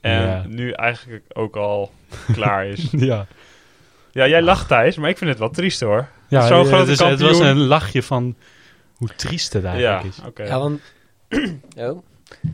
En 0.00 0.22
Ja. 0.26 0.44
nu 0.48 0.70
eigenlijk 0.70 1.24
ook 1.32 1.56
al 1.56 1.92
klaar 2.32 2.66
is. 2.66 2.88
ja. 3.10 3.26
ja, 4.12 4.26
jij 4.26 4.42
lacht 4.42 4.68
Thijs, 4.68 4.96
maar 4.96 5.10
ik 5.10 5.18
vind 5.18 5.30
het 5.30 5.38
wel 5.38 5.50
triest 5.50 5.80
hoor. 5.80 6.08
Ja 6.30 6.46
Zo'n 6.46 6.64
grote 6.64 6.76
het, 6.80 6.88
is- 6.88 6.98
het 7.08 7.20
was 7.20 7.38
een 7.38 7.58
lachje 7.66 8.02
van 8.02 8.34
hoe 8.94 9.08
triest 9.16 9.52
het 9.52 9.62
Ja, 9.62 9.68
eigenlijk 9.70 10.04
is. 10.38 10.46
Ja, 10.48 10.58
want... 10.58 10.80
oh. 11.76 12.02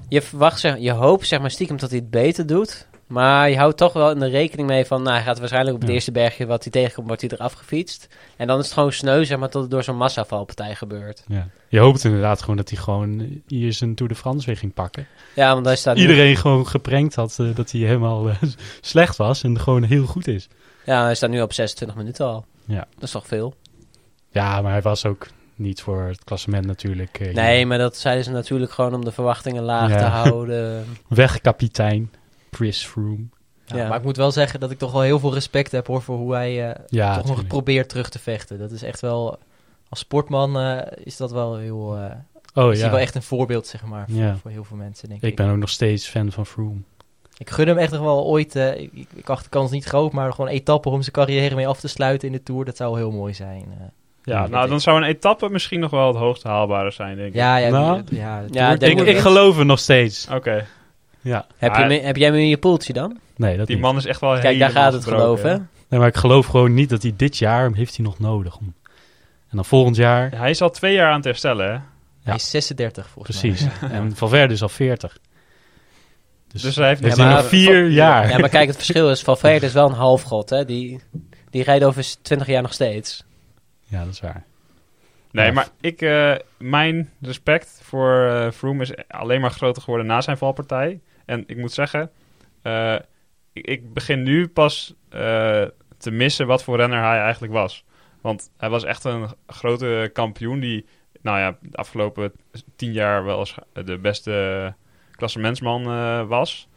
Je 0.09 0.23
verwacht, 0.23 0.61
zeg, 0.61 0.79
je 0.79 0.91
hoopt 0.93 1.27
zeg 1.27 1.41
maar 1.41 1.51
stiekem 1.51 1.77
dat 1.77 1.91
hij 1.91 1.99
het 1.99 2.11
beter 2.11 2.47
doet. 2.47 2.87
Maar 3.07 3.51
je 3.51 3.57
houdt 3.57 3.77
toch 3.77 3.93
wel 3.93 4.11
in 4.11 4.19
de 4.19 4.29
rekening 4.29 4.69
mee 4.69 4.85
van... 4.85 5.03
Nou, 5.03 5.15
hij 5.17 5.25
gaat 5.25 5.39
waarschijnlijk 5.39 5.75
op 5.75 5.81
het 5.81 5.89
Ja. 5.91 5.95
eerste 5.97 6.13
bergje 6.13 6.47
wat 6.47 6.63
hij 6.63 6.73
tegenkomt, 6.73 7.07
wordt 7.07 7.23
hij 7.23 7.31
eraf 7.31 7.53
gefietst. 7.53 8.09
En 8.37 8.47
dan 8.47 8.59
is 8.59 8.65
het 8.65 8.75
gewoon 8.75 8.93
sneu, 8.93 9.25
zeg 9.25 9.39
maar, 9.39 9.49
tot 9.51 9.63
het 9.63 9.71
door 9.71 9.83
zo'n 9.83 9.97
massavalpartij 9.97 10.75
gebeurt. 10.75 11.23
Ja. 11.29 11.49
Je 11.69 11.79
hoopt 11.79 12.05
inderdaad 12.05 12.41
gewoon 12.41 12.57
dat 12.57 12.69
hij 12.71 12.79
gewoon 12.79 13.43
hier 13.47 13.73
zijn 13.73 13.95
Tour 13.95 14.13
de 14.13 14.19
France 14.19 14.47
weer 14.47 14.57
ging 14.57 14.75
pakken. 14.75 15.07
Ja, 15.35 15.53
want 15.55 15.67
hij 15.67 15.77
staat 15.77 15.97
nu- 15.97 16.01
Iedereen 16.03 16.37
gewoon 16.37 16.67
geprankt 16.67 17.15
had 17.15 17.39
eh, 17.39 17.47
dat 17.55 17.71
hij 17.71 17.81
helemaal 17.81 18.29
eh, 18.29 18.37
slecht 18.81 19.17
was 19.17 19.43
en 19.43 19.61
gewoon 19.61 19.83
heel 19.83 20.07
goed 20.07 20.27
is. 20.29 20.49
Ja, 20.85 21.03
hij 21.05 21.15
staat 21.15 21.31
nu 21.31 21.41
op 21.43 21.53
26 21.53 21.97
minuten 21.97 22.27
al. 22.27 22.45
Ja. 22.65 22.87
Dat 22.95 23.03
is 23.03 23.11
toch 23.11 23.27
veel? 23.27 23.55
Ja, 24.37 24.61
maar 24.63 24.73
hij 24.73 24.83
was 24.83 25.07
ook 25.07 25.27
niet 25.55 25.81
voor 25.83 26.03
het 26.03 26.25
klassement 26.25 26.67
natuurlijk. 26.67 27.19
eh, 27.21 27.35
Nee, 27.35 27.67
maar 27.67 27.79
dat 27.79 27.97
zeiden 27.97 28.25
ze 28.25 28.31
natuurlijk 28.31 28.73
gewoon 28.73 28.95
om 28.95 29.05
de 29.05 29.13
verwachtingen 29.13 29.63
laag 29.63 29.91
Ja. 29.91 29.97
te 29.99 30.05
houden. 30.23 30.85
Wegkapitein 31.09 32.11
Chris 32.51 32.85
Froome. 32.87 33.25
Ja, 33.65 33.77
Ja. 33.77 33.89
Maar 33.89 33.99
ik 33.99 34.05
moet 34.05 34.17
wel 34.17 34.31
zeggen 34.33 34.61
dat 34.61 34.71
ik 34.71 34.79
toch 34.79 34.93
wel 34.93 35.01
heel 35.01 35.19
veel 35.19 35.35
respect 35.35 35.73
heb 35.73 35.87
hoor, 35.87 36.03
voor 36.03 36.17
hoe 36.17 36.35
hij 36.35 36.71
eh, 36.71 36.81
Ja, 36.87 37.17
toch 37.17 37.27
nog 37.27 37.47
probeert 37.47 37.89
terug 37.89 38.09
te 38.09 38.19
vechten. 38.19 38.59
Dat 38.59 38.71
is 38.71 38.83
echt 38.83 39.01
wel, 39.01 39.39
als 39.89 39.99
sportman 39.99 40.59
eh, 40.59 40.79
is 41.05 41.17
dat 41.17 41.31
wel 41.33 41.57
heel, 41.57 41.97
eh 41.97 42.11
Oh 42.65 42.73
is 42.73 42.81
ja, 42.81 42.91
wel 42.91 42.99
echt 42.99 43.15
een 43.15 43.23
voorbeeld 43.23 43.67
zeg 43.67 43.85
maar, 43.85 44.05
voor, 44.09 44.19
Ja. 44.23 44.37
voor 44.37 44.51
heel 44.51 44.65
veel 44.65 44.77
mensen 44.77 45.09
denk 45.09 45.23
ik. 45.23 45.31
ik 45.31 45.37
ben 45.37 45.51
ook 45.51 45.57
nog 45.57 45.69
steeds 45.69 46.09
fan 46.09 46.33
van 46.33 46.47
Froome. 46.47 46.81
Ik 47.39 47.51
gun 47.51 47.69
hem 47.69 47.79
echt 47.79 47.93
nog 47.93 48.01
wel 48.01 48.25
ooit, 48.27 48.57
eh, 48.57 48.81
ik, 48.81 48.91
ik, 49.15 49.29
acht 49.29 49.45
de 49.45 49.51
kans 49.51 49.71
niet 49.71 49.85
groot, 49.85 50.13
maar 50.13 50.31
gewoon 50.33 50.51
een 50.51 50.57
etappe 50.57 50.89
om 50.89 51.01
zijn 51.03 51.13
carrière 51.15 51.55
mee 51.55 51.69
af 51.69 51.81
te 51.81 51.89
sluiten 51.89 52.29
in 52.29 52.35
de 52.35 52.43
Tour, 52.43 52.65
dat 52.65 52.77
zou 52.77 52.97
heel 52.99 53.11
mooi 53.11 53.35
zijn. 53.35 53.65
Ja, 54.27 54.47
nou 54.47 54.69
dan 54.69 54.81
zou 54.81 54.97
een 54.97 55.09
etappe 55.09 55.49
misschien 55.49 55.81
nog 55.81 55.91
wel 55.91 56.07
het 56.07 56.17
hoogst 56.17 56.43
haalbare 56.43 56.91
zijn, 56.91 57.17
denk 57.17 57.29
ik. 57.29 57.35
Ja, 57.35 57.57
ja, 57.57 57.69
Nou, 57.71 58.03
ja, 58.11 58.43
ja, 58.51 58.73
Ik, 58.79 59.01
ik- 59.01 59.19
geloof 59.19 59.59
er 59.59 59.67
nog 59.67 59.79
steeds. 59.79 60.29
Oké, 60.33 60.67
Ja. 61.21 61.47
Heb, 61.57 61.75
je 61.77 62.01
heb 62.01 62.17
jij 62.17 62.27
hem 62.29 62.37
in 62.37 62.49
je 62.49 62.57
poeltje 62.59 62.93
dan? 62.93 63.19
Nee, 63.37 63.57
dat 63.57 63.67
die 63.67 63.77
niet. 63.77 63.85
man 63.85 63.97
is 63.97 64.07
echt 64.07 64.21
wel 64.21 64.39
Kijk, 64.39 64.59
daar 64.59 64.71
gaat 64.71 64.93
het 64.93 65.05
geloven, 65.05 65.51
hè? 65.51 65.57
Nee, 65.89 66.01
maar 66.01 66.09
ik 66.09 66.17
geloof 66.17 66.47
gewoon 66.47 66.75
niet 66.75 66.89
dat 66.91 67.03
hij 67.03 67.13
dit 67.17 67.37
jaar 67.39 67.63
hem 67.63 67.75
heeft 67.75 67.97
hij 67.97 68.05
nog 68.05 68.19
nodig. 68.19 68.57
Om... 68.57 68.75
En 69.51 69.57
dan 69.57 69.65
volgend 69.65 69.97
jaar, 69.97 70.31
Hij 70.37 70.51
is 70.51 70.61
al 70.61 70.71
twee 70.71 70.95
jaar 70.95 71.09
aan 71.11 71.17
het 71.17 71.25
herstellen, 71.25 71.73
hè? 71.73 71.79
Hij 72.23 72.35
is 72.35 72.51
36 72.51 73.09
volgens 73.09 73.41
precies. 73.41 73.67
mij. 73.81 73.91
En 73.99 74.17
Valverde 74.17 74.55
is 74.55 74.63
al 74.63 74.69
40. 74.69 75.19
Dus, 76.53 76.63
Dus 76.63 76.77
hij 76.77 76.89
heeft 76.89 77.03
heeft 77.03 77.17
Ja, 77.17 77.23
hij 77.23 77.33
maar- 77.33 77.43
nog 77.43 77.51
vier 77.51 77.89
jaar. 77.89 78.29
Ja, 78.31 78.39
maar 78.39 78.49
kijk, 78.49 78.67
het 78.67 78.77
verschil 78.77 79.11
is, 79.11 79.23
Valverde 79.23 79.67
is 79.67 79.73
wel 79.73 79.87
een 79.89 79.95
halfgod, 79.95 80.51
hè? 80.51 80.65
Die, 80.65 81.01
die 81.51 81.63
rijdt 81.63 81.85
over 81.85 82.05
20 82.23 82.47
jaar 82.47 82.63
nog 82.63 82.73
steeds. 82.73 83.25
Ja, 83.89 84.05
dat 84.05 84.13
is 84.13 84.21
waar. 84.21 84.45
Nee, 85.31 85.53
maar 85.53 85.69
ik, 85.81 86.03
eh, 86.03 86.35
mijn 86.59 87.13
respect 87.21 87.81
voor 87.83 88.51
Froome 88.55 88.83
is 88.83 89.09
alleen 89.09 89.41
maar 89.41 89.51
groter 89.51 89.83
geworden 89.83 90.07
na 90.07 90.21
zijn 90.21 90.37
valpartij. 90.37 91.01
En 91.25 91.45
ik 91.47 91.57
moet 91.57 91.73
zeggen, 91.73 92.11
eh, 92.63 92.95
ik, 93.53 93.67
ik 93.67 93.93
begin 93.93 94.23
nu 94.23 94.49
pas 94.49 94.95
te 95.99 96.11
missen 96.11 96.47
wat 96.47 96.63
voor 96.63 96.77
renner 96.77 97.03
hij 97.03 97.21
eigenlijk 97.21 97.53
was. 97.53 97.85
Want 98.21 98.51
hij 98.57 98.69
was 98.69 98.85
echt 98.85 99.05
een 99.05 99.29
grote 99.47 100.11
kampioen 100.13 100.61
die, 100.61 100.87
nou 101.23 101.39
ja, 101.39 101.57
de 101.61 101.77
afgelopen 101.77 102.33
tien 102.77 102.93
jaar 102.93 103.25
wel 103.25 103.39
eens 103.39 103.55
de 103.73 103.99
beste 103.99 104.75
klassementsman 105.11 105.85
was. 106.29 106.69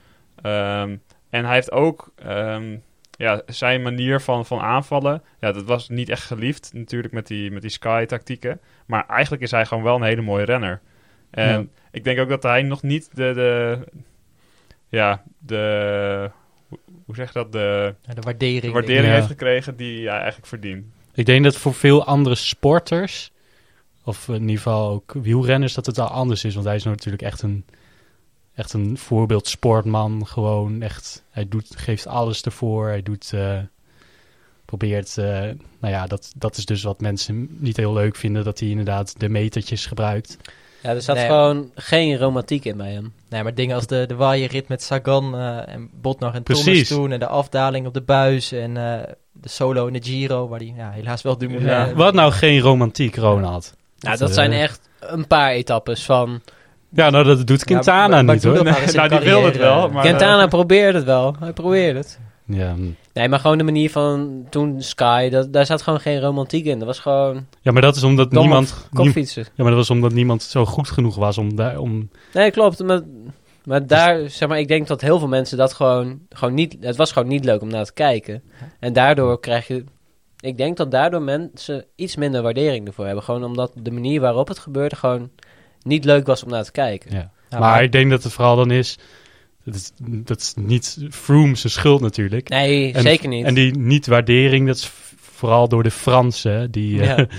Ehm, 0.41 0.97
en 1.29 1.45
hij 1.45 1.53
heeft 1.53 1.71
ook 1.71 2.11
ehm, 2.15 2.77
ja, 3.19 3.41
zijn 3.45 3.81
manier 3.81 4.21
van, 4.21 4.45
van 4.45 4.59
aanvallen. 4.59 5.21
Ja, 5.39 5.51
dat 5.51 5.63
was 5.63 5.89
niet 5.89 6.09
echt 6.09 6.23
geliefd 6.23 6.69
natuurlijk 6.73 7.13
met 7.13 7.27
die, 7.27 7.51
met 7.51 7.61
die 7.61 7.71
Sky-tactieken. 7.71 8.59
Maar 8.85 9.07
eigenlijk 9.07 9.41
is 9.41 9.51
hij 9.51 9.65
gewoon 9.65 9.83
wel 9.83 9.95
een 9.95 10.01
hele 10.03 10.21
mooie 10.21 10.45
renner. 10.45 10.81
En 11.29 11.49
Ja. 11.59 11.65
ik 11.91 12.03
denk 12.03 12.19
ook 12.19 12.29
dat 12.29 12.43
hij 12.43 12.61
nog 12.61 12.83
niet 12.83 13.09
de... 13.13 13.33
de 13.33 13.79
ja, 14.89 15.23
de... 15.39 16.31
hoe- 17.05 17.15
zeg 17.15 17.27
je 17.27 17.33
dat? 17.33 17.51
De, 17.51 17.95
Ja, 18.01 18.13
de 18.13 18.21
waardering. 18.21 18.61
de 18.61 18.71
waardering 18.71 19.05
Ja. 19.07 19.13
heeft 19.13 19.27
gekregen 19.27 19.75
die 19.75 20.07
hij 20.07 20.17
eigenlijk 20.17 20.47
verdient. 20.47 20.85
Ik 21.13 21.25
denk 21.25 21.43
dat 21.43 21.55
voor 21.55 21.73
veel 21.73 22.05
andere 22.05 22.35
sporters, 22.35 23.31
of 24.03 24.27
in 24.27 24.41
ieder 24.41 24.55
geval 24.55 24.89
ook 24.91 25.13
wielrenners, 25.13 25.73
dat 25.73 25.85
het 25.85 25.99
al 25.99 26.07
anders 26.07 26.43
is. 26.43 26.53
Want 26.53 26.65
hij 26.65 26.75
is 26.75 26.83
natuurlijk 26.83 27.23
echt 27.23 27.41
een 27.41 27.65
echt 28.59 28.73
een 28.73 28.97
voorbeeld 28.97 29.47
sportman. 29.47 30.27
Gewoon 30.27 30.81
echt, 30.81 31.23
hij 31.29 31.47
doet, 31.47 31.67
geeft 31.75 32.07
alles 32.07 32.41
ervoor. 32.41 32.87
Hij 32.87 33.03
doet, 33.03 33.33
eh, 33.33 33.57
probeert, 34.65 35.17
eh, 35.17 35.25
nou 35.79 35.93
ja, 35.93 36.07
dat, 36.07 36.31
dat 36.35 36.57
is 36.57 36.65
dus 36.65 36.83
wat 36.83 37.01
mensen 37.01 37.47
niet 37.49 37.77
heel 37.77 37.93
leuk 37.93 38.15
vinden. 38.15 38.43
Dat 38.43 38.59
hij 38.59 38.69
inderdaad 38.69 39.19
de 39.19 39.29
metertjes 39.29 39.85
gebruikt. 39.85 40.37
Ja, 40.81 40.89
er 40.89 41.01
zat 41.01 41.15
Nee. 41.15 41.25
gewoon 41.25 41.71
geen 41.75 42.17
romantiek 42.17 42.65
in 42.65 42.77
bij 42.77 42.91
hem. 42.91 43.13
Nee, 43.29 43.43
maar 43.43 43.53
dingen 43.53 43.75
als 43.75 43.87
de, 43.87 44.05
de 44.07 44.15
waaierrit 44.15 44.67
met 44.67 44.83
Sagan 44.83 45.35
eh, 45.35 45.73
en 45.73 45.89
Botnar 46.01 46.33
en 46.33 46.43
Thomas 46.43 46.63
Precies. 46.63 46.87
toen. 46.87 47.11
En 47.11 47.19
de 47.19 47.27
afdaling 47.27 47.87
op 47.87 47.93
de 47.93 48.01
buis. 48.01 48.51
En 48.51 48.77
eh, 48.77 49.13
de 49.31 49.49
solo 49.49 49.87
in 49.87 49.93
de 49.93 50.03
Giro, 50.03 50.47
waar 50.47 50.59
die 50.59 50.73
ja, 50.75 50.91
helaas 50.91 51.21
wel 51.21 51.37
Dumoulin... 51.37 51.67
Ja. 51.67 51.93
Wat 51.93 52.13
nou 52.13 52.31
geen 52.31 52.59
romantiek, 52.59 53.15
Ronald? 53.15 53.73
Nou, 53.99 54.17
dat 54.17 54.33
zijn 54.33 54.51
echt 54.51 54.89
een 54.99 55.27
paar 55.27 55.51
etappes 55.51 56.03
van... 56.03 56.41
Ja, 56.89 57.09
nou 57.09 57.23
dat 57.23 57.47
doet 57.47 57.63
Quintana 57.63 58.07
maar- 58.07 58.25
maar 58.25 58.33
niet 58.35 58.43
hoor. 58.43 58.63
nou, 58.93 59.09
die 59.09 59.19
wil 59.19 59.45
het 59.45 59.57
wel, 59.57 59.89
maar... 59.89 60.03
Quintana 60.03 60.43
eh, 60.43 60.49
probeert 60.49 60.93
het 60.93 61.03
wel. 61.03 61.35
Hij 61.39 61.53
probeert 61.53 61.97
het. 61.97 62.19
Ja. 62.45 62.75
Nee, 63.13 63.29
maar 63.29 63.39
gewoon 63.39 63.57
de 63.57 63.63
manier 63.63 63.91
van 63.91 64.45
toen 64.49 64.81
Sky, 64.81 65.29
dat, 65.29 65.53
daar 65.53 65.65
zat 65.65 65.81
gewoon 65.81 65.99
geen 65.99 66.21
romantiek 66.21 66.65
in. 66.65 66.77
Dat 66.77 66.87
was 66.87 66.99
gewoon 66.99 67.45
ja, 67.61 67.71
maar 67.71 67.81
dat 67.81 67.95
is 67.95 68.03
omdat 68.03 68.31
niemand... 68.31 68.87
kopfietsen. 68.93 69.43
ja, 69.43 69.49
maar 69.55 69.65
dat 69.65 69.75
was 69.75 69.89
omdat 69.89 70.13
niemand 70.13 70.43
zo 70.43 70.65
goed 70.65 70.89
genoeg 70.89 71.15
was 71.15 71.37
om, 71.37 71.55
daar, 71.55 71.77
om 71.79 72.09
Nee, 72.33 72.51
klopt. 72.51 72.83
Maar, 72.83 73.01
maar 73.63 73.87
daar, 73.87 74.29
zeg 74.29 74.49
maar, 74.49 74.59
ik 74.59 74.67
denk 74.67 74.87
dat 74.87 75.01
heel 75.01 75.19
veel 75.19 75.27
mensen 75.27 75.57
dat 75.57 75.73
gewoon, 75.73 76.19
gewoon 76.29 76.53
niet... 76.53 76.77
Het 76.79 76.95
was 76.95 77.11
gewoon 77.11 77.27
niet 77.27 77.45
leuk 77.45 77.61
om 77.61 77.69
naar 77.69 77.85
te 77.85 77.93
kijken. 77.93 78.43
En 78.79 78.93
daardoor 78.93 79.39
krijg 79.39 79.67
je... 79.67 79.83
Ik 80.39 80.57
denk 80.57 80.77
dat 80.77 80.91
daardoor 80.91 81.21
mensen 81.21 81.85
iets 81.95 82.15
minder 82.15 82.41
waardering 82.41 82.87
ervoor 82.87 83.05
hebben. 83.05 83.23
Gewoon 83.23 83.43
omdat 83.43 83.71
de 83.75 83.91
manier 83.91 84.21
waarop 84.21 84.47
het 84.47 84.59
gebeurde 84.59 84.95
gewoon 84.95 85.29
niet 85.83 86.05
leuk 86.05 86.25
was 86.25 86.43
om 86.43 86.49
naar 86.49 86.63
te 86.63 86.71
kijken. 86.71 87.11
Ja. 87.11 87.17
Ja, 87.17 87.59
maar, 87.59 87.59
maar- 87.59 87.83
ik 87.83 87.91
denk 87.91 88.09
dat 88.09 88.23
het 88.23 88.33
vooral 88.33 88.55
dan 88.55 88.71
is... 88.71 88.97
Dat 89.63 89.75
is, 89.75 89.91
dat 90.01 90.39
is 90.39 90.53
niet 90.55 90.97
Froome 91.11 91.55
zijn 91.55 91.73
schuld 91.73 92.01
natuurlijk. 92.01 92.49
Nee, 92.49 92.93
En- 92.93 93.01
zeker 93.01 93.27
niet. 93.29 93.45
En 93.45 93.53
die 93.53 93.77
niet-waardering, 93.77 94.67
dat 94.67 94.75
is 94.75 94.91
vooral 95.17 95.67
door 95.67 95.83
de 95.83 95.91
Fransen... 95.91 96.71
die 96.71 97.01
eh, 97.01 97.07
Ja. 97.17 97.25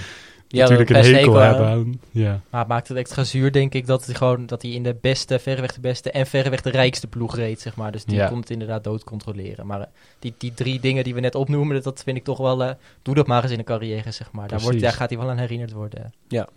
Ja, 0.53 0.61
natuurlijk 0.68 0.91
een 0.91 1.14
hekel 1.14 1.34
hebben 1.34 1.66
aan... 1.66 2.01
Ja. 2.11 2.41
Maar 2.51 2.61
het 2.61 2.68
maakt 2.68 2.88
het 2.88 2.97
extra 2.97 3.24
zuur, 3.24 3.53
denk 3.53 3.74
ik, 3.74 3.86
dat 3.86 4.07
hij, 4.07 4.14
gewoon, 4.14 4.47
dat 4.47 4.62
hij 4.62 4.70
in 4.70 4.82
de 4.82 4.97
beste, 5.01 5.38
verreweg 5.38 5.72
de 5.72 5.80
beste 5.80 6.11
en 6.11 6.26
verreweg 6.26 6.61
de 6.61 6.70
rijkste 6.70 7.07
ploeg 7.07 7.36
reed, 7.36 7.61
zeg 7.61 7.76
maar. 7.76 7.93
Dus 7.93 8.05
die 8.05 8.16
Ja. 8.16 8.26
komt 8.28 8.41
het 8.41 8.51
inderdaad 8.51 8.84
dood 8.84 9.05
controleren. 9.05 9.66
Maar 9.66 9.80
eh, 9.80 9.86
die, 10.18 10.34
die 10.38 10.55
drie 10.55 10.80
dingen 10.80 11.05
die 11.05 11.14
we 11.14 11.20
net 11.20 11.34
opnoemen, 11.34 11.74
dat- 11.74 11.84
dat 11.84 12.03
vind 12.05 12.16
ik 12.16 12.24
toch 12.24 12.38
wel... 12.38 12.64
eh, 12.64 12.70
doe 13.03 13.14
dat 13.14 13.26
maar 13.26 13.43
eens 13.43 13.53
in 13.53 13.59
een 13.59 13.64
carrière, 13.64 14.11
zeg 14.11 14.32
maar. 14.32 14.49
Daar, 14.49 14.61
wordt, 14.61 14.80
daar 14.80 14.93
gaat 14.93 15.11
hij 15.11 15.18
wel 15.18 15.30
aan 15.30 15.38
herinnerd 15.38 15.72
worden. 15.72 16.12
ja. 16.28 16.49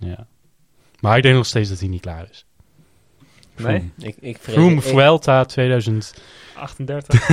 Maar 1.04 1.18
ik 1.18 1.24
denk 1.24 1.36
nog 1.36 1.45
steeds 1.45 1.70
dat 1.70 1.80
hij 1.80 1.88
niet 1.88 2.01
klaar 2.01 2.28
is. 2.32 2.45
Nee? 3.58 3.91
Ik, 3.97 4.16
ik 4.20 4.38
vrees- 4.38 4.56
Froome 4.56 4.76
ik- 4.76 4.82
Vuelta 4.82 5.45
2000, 5.45 6.14
38. 6.56 7.30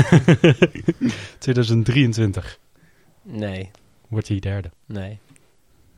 2023 1.39 2.59
Nee, 3.23 3.71
wordt 4.09 4.29
hij 4.29 4.39
derde. 4.39 4.71
nee. 4.87 5.19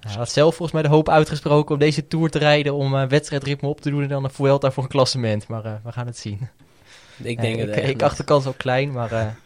Hij 0.00 0.12
had 0.14 0.30
zelf 0.32 0.54
volgens 0.54 0.72
mij 0.72 0.82
de 0.82 0.94
hoop 0.94 1.08
uitgesproken 1.08 1.74
om 1.74 1.80
deze 1.80 2.08
Tour 2.08 2.30
te 2.30 2.38
rijden, 2.38 2.74
om 2.74 2.94
eh, 2.96 3.08
wedstrijdritme 3.08 3.68
op 3.68 3.80
te 3.80 3.90
doen 3.90 4.02
en 4.02 4.08
dan 4.08 4.24
een 4.24 4.30
Vuelta 4.30 4.70
voor 4.70 4.82
een 4.82 4.88
klassement. 4.88 5.46
Maar 5.48 5.64
eh, 5.64 5.74
we 5.84 5.92
gaan 5.92 6.06
het 6.06 6.18
zien. 6.18 6.48
Ik 7.22 7.40
denk 7.40 7.58
Eh, 7.60 7.74
het 7.76 7.88
ik 7.88 8.02
acht 8.02 8.16
de 8.16 8.24
kans 8.24 8.46
ook 8.46 8.56
klein, 8.58 8.92
maar... 8.92 9.36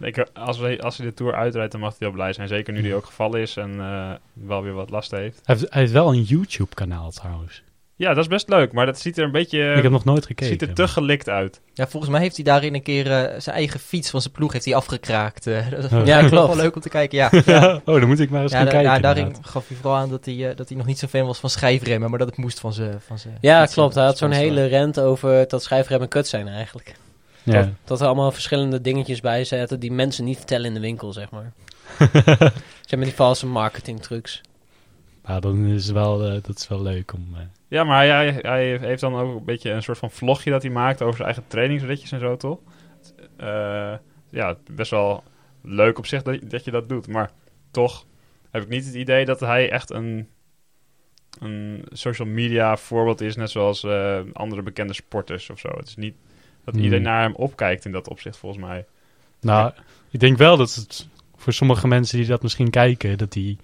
Ik, 0.00 0.26
als, 0.34 0.58
we, 0.58 0.78
als 0.82 0.96
hij 0.96 1.06
de 1.06 1.14
Tour 1.14 1.34
uitrijdt, 1.34 1.72
dan 1.72 1.80
mag 1.80 1.90
hij 1.90 1.98
wel 2.08 2.10
blij 2.16 2.32
zijn. 2.32 2.48
Zeker 2.48 2.72
nu 2.72 2.82
hij 2.82 2.94
ook 2.94 3.04
gevallen 3.06 3.40
is 3.40 3.56
en 3.56 3.80
eh, 3.80 4.10
wel 4.32 4.62
weer 4.62 4.72
wat 4.74 4.90
last 4.90 5.10
heeft. 5.10 5.40
Hij 5.44 5.54
heeft, 5.56 5.72
hij 5.72 5.80
heeft 5.80 5.92
wel 5.92 6.08
een 6.12 6.22
YouTube-kanaal 6.22 7.10
trouwens. 7.10 7.62
Ja, 7.96 8.08
dat 8.08 8.18
is 8.18 8.26
best 8.26 8.48
leuk, 8.48 8.72
maar 8.72 8.86
dat 8.86 8.98
ziet 9.00 9.18
er 9.18 9.24
een 9.24 9.30
beetje... 9.32 9.72
ik 9.74 9.82
heb 9.82 9.92
nog 9.92 10.04
nooit 10.04 10.26
gekeken. 10.26 10.46
ziet 10.46 10.62
er 10.62 10.74
te 10.74 10.88
gelikt 10.88 11.28
uit. 11.28 11.60
Ja, 11.72 11.86
volgens 11.86 12.12
mij 12.12 12.20
heeft 12.20 12.36
hij 12.36 12.44
daarin 12.44 12.74
een 12.74 12.82
keer 12.82 13.06
eh, 13.12 13.40
zijn 13.40 13.56
eigen 13.56 13.80
fiets 13.80 14.10
van 14.10 14.20
zijn 14.20 14.32
ploeg 14.34 14.52
heeft 14.52 14.64
hij 14.64 14.74
afgekraakt. 14.74 15.46
eh. 15.46 15.70
dat 15.70 15.84
is 15.84 15.92
Oh. 15.92 16.06
Ja, 16.06 16.20
wel 16.20 16.28
klopt. 16.30 16.54
leuk 16.54 16.74
om 16.74 16.80
te 16.80 16.88
kijken. 16.88 17.18
Ja, 17.18 17.30
Ja. 17.46 17.74
Oh, 17.84 17.98
dan 17.98 18.06
moet 18.06 18.20
ik 18.20 18.30
maar 18.30 18.42
eens 18.42 18.50
ja, 18.52 18.56
gaan 18.56 18.66
da- 18.66 18.72
kijken. 18.72 18.90
ja, 18.92 18.98
daarin 19.00 19.22
inderdaad. 19.26 19.50
gaf 19.50 19.68
hij 19.68 19.76
vooral 19.76 19.96
aan 19.98 20.08
dat 20.10 20.24
hij, 20.24 20.50
eh, 20.50 20.56
dat 20.56 20.68
hij 20.68 20.76
nog 20.78 20.86
niet 20.86 20.98
zo 20.98 21.06
fan 21.06 21.26
was 21.26 21.38
van 21.38 21.50
schijfremmen, 21.50 22.10
maar 22.10 22.18
dat 22.18 22.28
het 22.28 22.36
moest 22.36 22.60
van 22.60 22.72
zijn 22.72 23.00
van 23.00 23.18
zijn 23.18 23.38
Ja, 23.40 23.66
klopt. 23.66 23.94
Hij 23.94 24.04
had 24.04 24.18
zo'n 24.18 24.30
hele 24.32 24.64
rent 24.66 25.00
over 25.00 25.48
dat 25.48 25.62
schijfremmen 25.62 26.08
kut 26.08 26.26
zijn 26.26 26.48
eigenlijk. 26.48 26.94
Ja. 27.52 27.62
Dat, 27.62 27.68
dat 27.84 28.00
er 28.00 28.06
allemaal 28.06 28.32
verschillende 28.32 28.80
dingetjes 28.80 29.20
bij 29.20 29.44
zaten 29.44 29.80
die 29.80 29.92
mensen 29.92 30.24
niet 30.24 30.36
vertellen 30.36 30.66
in 30.66 30.74
de 30.74 30.80
winkel, 30.80 31.12
zeg 31.12 31.30
maar. 31.30 31.52
zeg 32.86 32.90
maar 32.96 33.04
die 33.04 33.14
valse 33.14 33.46
marketing 33.46 34.00
trucs. 34.02 34.40
Nou, 35.24 35.40
dan 35.40 35.64
is 35.66 35.84
het 35.84 35.94
wel, 35.94 36.24
eh, 36.24 36.42
dat 36.42 36.56
is 36.58 36.68
wel 36.68 36.82
leuk 36.82 37.12
om... 37.12 37.28
eh, 37.34 37.40
Ja, 37.68 37.84
maar 37.84 38.06
hij, 38.06 38.38
hij 38.42 38.78
heeft 38.78 39.00
dan 39.00 39.14
ook 39.14 39.38
een 39.38 39.44
beetje 39.44 39.70
een 39.70 39.82
soort 39.82 39.98
van 39.98 40.10
vlogje 40.10 40.50
dat 40.50 40.62
hij 40.62 40.70
maakt 40.70 41.02
over 41.02 41.14
zijn 41.14 41.26
eigen 41.28 41.44
trainingsritjes 41.46 42.12
en 42.12 42.20
zo, 42.20 42.36
toch? 42.36 42.58
Eh, 43.36 43.94
ja, 44.30 44.56
best 44.70 44.90
wel 44.90 45.22
leuk 45.62 45.98
op 45.98 46.06
zich 46.06 46.22
dat, 46.22 46.38
dat 46.50 46.64
je 46.64 46.70
dat 46.70 46.88
doet. 46.88 47.06
Maar 47.08 47.30
toch 47.70 48.04
heb 48.50 48.62
ik 48.62 48.68
niet 48.68 48.84
het 48.86 48.94
idee 48.94 49.24
dat 49.24 49.40
hij 49.40 49.70
echt 49.70 49.90
een, 49.90 50.28
een 51.40 51.84
social 51.92 52.28
media 52.28 52.76
voorbeeld 52.76 53.20
is, 53.20 53.36
net 53.36 53.50
zoals 53.50 53.84
eh, 53.84 54.20
andere 54.32 54.62
bekende 54.62 54.92
sporters 54.92 55.50
of 55.50 55.58
zo. 55.58 55.68
Het 55.76 55.88
is 55.88 55.96
niet 55.96 56.14
dat 56.70 56.74
Hmm. 56.76 56.84
iedereen 56.84 57.04
naar 57.04 57.22
hem 57.22 57.34
opkijkt 57.34 57.84
in 57.84 57.92
dat 57.92 58.08
opzicht, 58.08 58.36
volgens 58.36 58.62
mij. 58.64 58.84
Nou, 59.40 59.72
ik 60.10 60.20
denk 60.20 60.36
wel 60.38 60.56
dat 60.56 60.74
het 60.74 61.08
voor 61.36 61.52
sommige 61.52 61.88
mensen 61.88 62.18
die 62.18 62.26
dat 62.26 62.42
misschien 62.42 62.70
kijken, 62.70 63.18
dat 63.18 63.32
die 63.32 63.58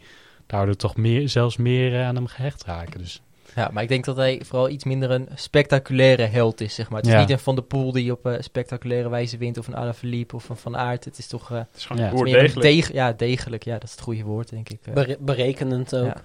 daardoor 0.47 0.77
toch 0.77 0.97
meer, 0.97 1.29
zelfs 1.29 1.57
meer 1.57 1.95
eh, 1.95 2.07
aan 2.07 2.15
hem 2.15 2.27
gehecht 2.27 2.65
raken. 2.65 2.99
Dus 3.01 3.23
Ja, 3.55 3.71
maar 3.73 3.83
ik 3.83 3.89
denk 3.89 4.05
dat 4.05 4.17
hij 4.17 4.41
vooral 4.45 4.69
iets 4.69 4.85
minder 4.85 5.11
een 5.11 5.29
spectaculaire 5.35 6.23
held 6.25 6.61
is, 6.61 6.75
zeg 6.75 6.89
maar. 6.89 6.99
Het 6.99 7.07
is 7.07 7.13
Ja. 7.15 7.21
niet 7.21 7.31
een 7.31 7.39
Van 7.39 7.55
der 7.55 7.65
Poel 7.65 7.93
die 7.93 8.13
op 8.13 8.27
eh, 8.27 8.41
spectaculaire 8.41 9.09
wijze 9.09 9.37
wint, 9.37 9.59
of 9.59 9.67
een 9.67 9.77
Alaphilippe 9.77 10.37
of 10.37 10.49
een 10.49 10.57
Van 10.57 10.77
Aert. 10.77 11.05
Het 11.05 11.19
is 11.19 11.27
toch 11.27 11.51
eh, 11.51 11.59
Het 11.59 11.67
is 11.77 11.87
gewoon 11.87 12.03
Ja. 12.03 12.11
meer 12.13 12.21
een 12.21 12.27
oerdegelijk. 12.29 12.75
deg- 12.77 12.93
ja, 12.93 13.13
degelijk. 13.13 13.65
Ja, 13.65 13.73
dat 13.73 13.83
is 13.83 13.91
het 13.91 14.01
goede 14.01 14.23
woord, 14.23 14.49
denk 14.51 14.69
ik. 14.69 14.79
Bere- 14.95 15.17
berekenend 15.21 15.97
ook. 15.97 16.05
Ja. 16.07 16.17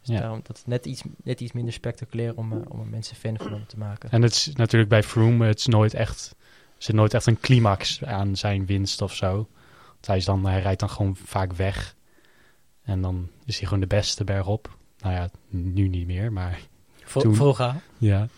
Dus 0.00 0.14
Ja. 0.16 0.20
daarom, 0.20 0.40
dat 0.42 0.56
is 0.56 0.62
net 0.66 0.86
iets, 0.86 1.02
net 1.24 1.40
iets 1.40 1.52
minder 1.52 1.72
spectaculair 1.72 2.36
om, 2.36 2.52
eh, 2.52 2.58
om 2.68 2.88
mensen 2.88 3.16
fan 3.16 3.36
van 3.38 3.52
hem 3.52 3.66
te 3.66 3.78
maken. 3.78 4.10
En 4.10 4.22
het 4.22 4.32
is 4.32 4.52
natuurlijk 4.54 4.90
bij 4.90 5.02
Froome, 5.02 5.46
het 5.46 5.58
is 5.58 5.66
nooit 5.66 5.94
echt, 5.94 6.34
er 6.76 6.82
zit 6.82 6.94
nooit 6.94 7.14
echt 7.14 7.26
een 7.26 7.40
climax 7.40 8.04
aan 8.04 8.36
zijn 8.36 8.66
winst 8.66 9.02
of 9.02 9.14
zo. 9.14 9.34
Want 9.86 10.06
hij, 10.06 10.16
is 10.16 10.24
dan, 10.24 10.46
hij 10.46 10.60
rijdt 10.60 10.80
dan 10.80 10.90
gewoon 10.90 11.16
vaak 11.16 11.52
weg. 11.52 11.96
En 12.82 13.00
dan 13.02 13.28
is 13.44 13.56
hij 13.58 13.64
gewoon 13.64 13.80
de 13.80 13.86
beste 13.86 14.24
bergop. 14.24 14.76
Nou 14.98 15.14
ja, 15.14 15.30
nu 15.48 15.88
niet 15.88 16.06
meer, 16.06 16.32
maar 16.32 16.60
Toen- 17.12 17.34
Vroeger. 17.34 17.74
ja. 17.98 18.28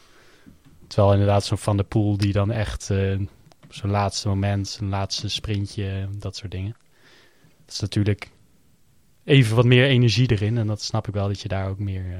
Terwijl 0.87 1.13
inderdaad 1.13 1.45
zo'n 1.45 1.59
Van 1.59 1.77
der 1.77 1.87
Poel 1.87 2.17
die 2.17 2.33
dan 2.33 2.51
echt 2.53 2.91
eh, 2.91 3.19
op 3.65 3.75
zijn 3.75 3.91
laatste 3.93 4.29
moment, 4.29 4.69
zijn 4.69 4.89
laatste 4.89 5.29
sprintje, 5.29 6.09
dat 6.19 6.37
soort 6.37 6.51
dingen. 6.51 6.77
Dat 7.65 7.75
is 7.75 7.81
natuurlijk 7.81 8.31
even 9.31 9.57
wat 9.57 9.65
meer 9.65 9.87
energie 9.87 10.31
erin. 10.31 10.59
En 10.59 10.67
dat 10.67 10.83
snap 10.83 11.09
ik 11.09 11.15
wel 11.15 11.27
dat 11.29 11.41
je 11.41 11.49
daar 11.49 11.69
ook 11.69 11.79
meer, 11.79 12.05
eh, 12.13 12.17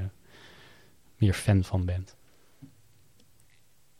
meer 1.17 1.33
fan 1.33 1.63
van 1.63 1.85
bent. 1.85 2.15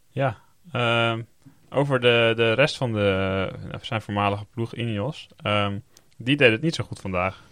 Ja, 0.10 0.38
ehm, 0.72 1.22
over 1.70 2.00
de, 2.00 2.34
de 2.36 2.54
rest 2.54 2.78
van 2.78 2.94
de, 2.94 3.50
eh, 3.72 3.80
zijn 3.82 4.02
voormalige 4.02 4.46
ploeg 4.46 4.74
Ineos. 4.76 5.28
Ehm, 5.42 5.80
die 6.18 6.36
deed 6.38 6.52
het 6.52 6.62
niet 6.62 6.76
zo 6.76 6.84
goed 6.84 7.00
vandaag. 7.00 7.44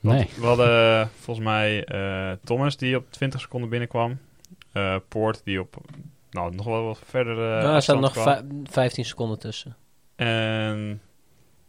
Want 0.00 0.18
Nee. 0.18 0.28
We 0.36 0.46
hadden 0.46 1.00
eh, 1.00 1.06
volgens 1.20 1.46
mij 1.46 1.84
eh, 1.84 2.36
Thomas 2.44 2.76
die 2.76 2.96
op 2.96 3.12
20 3.12 3.40
seconden 3.40 3.68
binnenkwam. 3.70 4.18
Eh 4.72 4.96
Poort 5.08 5.40
die 5.44 5.60
op 5.60 5.76
nou, 6.30 6.54
nog 6.54 6.66
wel 6.66 6.84
wat 6.84 7.00
verder 7.04 7.32
eh 7.32 7.38
nou, 7.62 7.74
er 7.74 7.82
staat 7.82 7.96
afstand 7.96 8.00
nog 8.00 8.12
kwam. 8.12 8.24
vij- 8.24 8.72
15 8.72 9.04
seconden 9.04 9.38
tussen. 9.38 9.76
En 10.16 11.00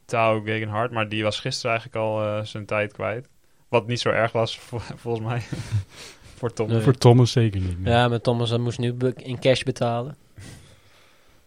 Tao 0.06 0.42
Gegenhard, 0.42 0.92
maar 0.92 1.10
die 1.10 1.24
was 1.24 1.40
gisteren 1.40 1.72
eigenlijk 1.72 2.06
al 2.06 2.24
eh, 2.24 2.44
zijn 2.46 2.66
tijd 2.66 2.94
kwijt. 2.94 3.28
Wat 3.68 3.88
niet 3.88 4.00
zo 4.00 4.10
erg 4.10 4.32
was 4.32 4.60
volgens 5.02 5.26
mij 5.28 5.42
voor 6.38 6.54
Thomas. 6.54 6.74
Nee. 6.74 6.82
Voor 6.82 6.98
Thomas 6.98 7.32
zeker 7.32 7.62
niet. 7.62 7.80
nee. 7.84 7.94
Ja, 7.94 8.08
met 8.08 8.24
Thomas 8.24 8.50
dat 8.50 8.60
moest 8.60 8.80
nu 8.80 8.96
in 9.16 9.40
cash 9.40 9.64
betalen. 9.64 10.16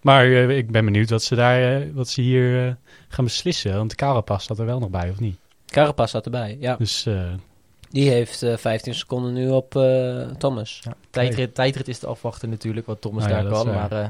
Maar 0.01 0.25
eh, 0.25 0.57
ik 0.57 0.71
ben 0.71 0.85
benieuwd 0.85 1.11
wat 1.11 1.23
ze, 1.23 1.35
daar, 1.35 1.81
eh, 1.81 1.89
wat 1.93 2.09
ze 2.09 2.21
hier 2.21 2.77
gaan 3.09 3.25
beslissen. 3.25 3.77
Want 3.77 3.95
Carapaz 3.95 4.45
staat 4.45 4.59
er 4.59 4.67
wel 4.67 4.79
nog 4.79 4.91
bij, 4.91 5.11
of 5.11 5.21
niet? 5.21 5.39
Carapaz 5.67 6.11
zat 6.11 6.25
erbij, 6.25 6.57
ja. 6.61 6.77
Dus 6.77 7.07
eh, 7.07 7.33
Die 7.91 8.11
heeft 8.11 8.43
eh, 8.43 8.57
15 8.57 8.95
seconden 8.95 9.33
nu 9.33 9.49
op 9.51 9.77
eh, 9.77 10.27
Thomas. 10.39 10.81
Ja, 10.85 10.95
tijdrit, 11.11 11.55
tijdrit 11.55 11.89
is 11.89 11.99
te 11.99 12.07
afwachten 12.07 12.51
natuurlijk, 12.51 12.87
wat 12.87 13.01
Thomas 13.01 13.27
Nou 13.27 13.43
daar 13.43 13.53
kan. 13.53 13.67
Maar, 13.67 13.93
eh, 13.93 14.09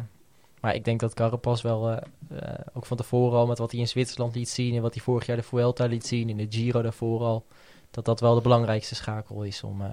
maar 0.61 0.75
ik 0.75 0.85
denk 0.85 1.01
dat 1.01 1.15
Carapaz 1.15 1.63
wel, 1.63 1.91
eh, 1.91 1.97
eh, 2.39 2.55
ook 2.73 2.87
van 2.87 2.97
tevoren 2.97 3.39
al 3.39 3.47
met 3.47 3.59
wat 3.59 3.71
hij 3.71 3.81
in 3.81 3.89
Zwitserland 3.89 4.35
liet 4.35 4.49
zien... 4.49 4.75
en 4.77 4.83
wat 4.83 4.95
hij 4.95 5.03
vorig 5.03 5.27
jaar 5.27 5.37
de 5.37 5.43
Vuelta 5.43 5.85
liet 5.85 6.07
zien, 6.07 6.29
in 6.29 6.37
de 6.37 6.47
Giro 6.51 6.83
daarvoor 6.83 7.21
al... 7.21 7.47
dat 7.91 8.05
dat 8.05 8.21
wel 8.21 8.35
de 8.35 8.41
belangrijkste 8.41 8.95
schakel 8.95 9.43
is 9.43 9.63
om 9.63 9.81
eh, 9.83 9.89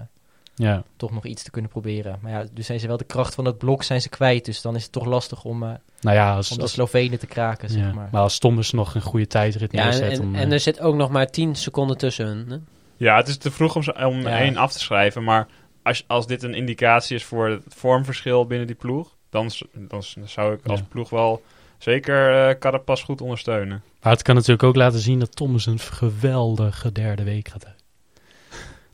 ja. 0.54 0.82
toch 0.96 1.10
nog 1.12 1.24
iets 1.24 1.42
te 1.42 1.50
kunnen 1.50 1.70
proberen. 1.70 2.18
Maar 2.20 2.32
ja, 2.32 2.44
dus 2.52 2.66
zijn 2.66 2.80
ze 2.80 2.86
wel 2.86 2.96
de 2.96 3.04
kracht 3.04 3.34
van 3.34 3.44
het 3.44 3.58
blok 3.58 3.82
zijn 3.82 4.00
ze 4.00 4.08
kwijt. 4.08 4.44
Dus 4.44 4.60
dan 4.60 4.74
is 4.76 4.82
het 4.82 4.92
toch 4.92 5.04
lastig 5.04 5.44
om, 5.44 5.62
eh, 5.62 5.70
Nou 6.00 6.16
ja, 6.16 6.34
als, 6.34 6.50
om 6.50 6.56
de 6.56 6.62
als, 6.62 6.72
Slovenen 6.72 7.18
te 7.18 7.26
kraken, 7.26 7.68
zeg 7.68 7.80
ja. 7.80 7.92
maar. 7.92 8.08
maar 8.12 8.22
als 8.22 8.38
Thomas 8.38 8.72
nog 8.72 8.94
een 8.94 9.00
goede 9.02 9.26
tijdrit 9.26 9.72
Ja, 9.72 9.78
en, 9.78 9.86
neerzet... 10.00 10.18
en, 10.20 10.34
en 10.34 10.52
er 10.52 10.60
zit 10.60 10.80
ook 10.80 10.94
nog 10.94 11.10
maar 11.10 11.30
10 11.30 11.54
seconden 11.54 11.98
tussen 11.98 12.26
hun. 12.26 12.50
Hè? 12.50 12.56
Ja, 12.96 13.16
het 13.16 13.28
is 13.28 13.36
te 13.36 13.50
vroeg 13.50 13.76
om, 13.76 13.82
ze- 13.82 14.06
om 14.06 14.20
Ja. 14.20 14.38
één 14.38 14.56
af 14.56 14.72
te 14.72 14.78
schrijven. 14.78 15.24
Maar 15.24 15.46
als, 15.82 16.04
als 16.06 16.26
dit 16.26 16.42
een 16.42 16.54
indicatie 16.54 17.16
is 17.16 17.24
voor 17.24 17.48
het 17.48 17.62
vormverschil 17.68 18.46
binnen 18.46 18.66
die 18.66 18.76
ploeg... 18.76 19.15
dan, 19.30 19.50
dan 19.72 20.02
zou 20.24 20.54
ik 20.54 20.66
als 20.66 20.78
Ja. 20.80 20.86
ploeg 20.88 21.10
wel 21.10 21.42
zeker 21.78 22.48
eh 22.48 22.58
Carapaz 22.58 23.02
goed 23.02 23.20
ondersteunen. 23.20 23.82
Maar 24.02 24.12
het 24.12 24.22
kan 24.22 24.34
natuurlijk 24.34 24.62
ook 24.62 24.76
laten 24.76 24.98
zien 25.00 25.18
dat 25.18 25.36
Thomas 25.36 25.66
een 25.66 25.78
geweldige 25.78 26.92
derde 26.92 27.22
week 27.24 27.48
gaat 27.48 27.64
hebben. 27.64 27.82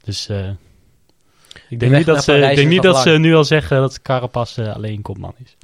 Dus 0.05 0.28
eh, 0.28 0.49
ik 1.68 1.80
denk 1.80 1.93
niet, 1.93 2.07
dat 2.07 2.24
ze, 2.24 2.37
ik 2.37 2.57
denk 2.57 2.68
niet 2.68 2.83
dat 2.83 2.93
lang. 2.95 3.05
ze 3.07 3.11
nu 3.11 3.35
al 3.35 3.45
zeggen 3.45 3.76
dat 3.80 4.03
Carapaz 4.03 4.59
eh, 4.59 4.74
alleen 4.74 5.03
kopman 5.03 5.35
is. 5.45 5.57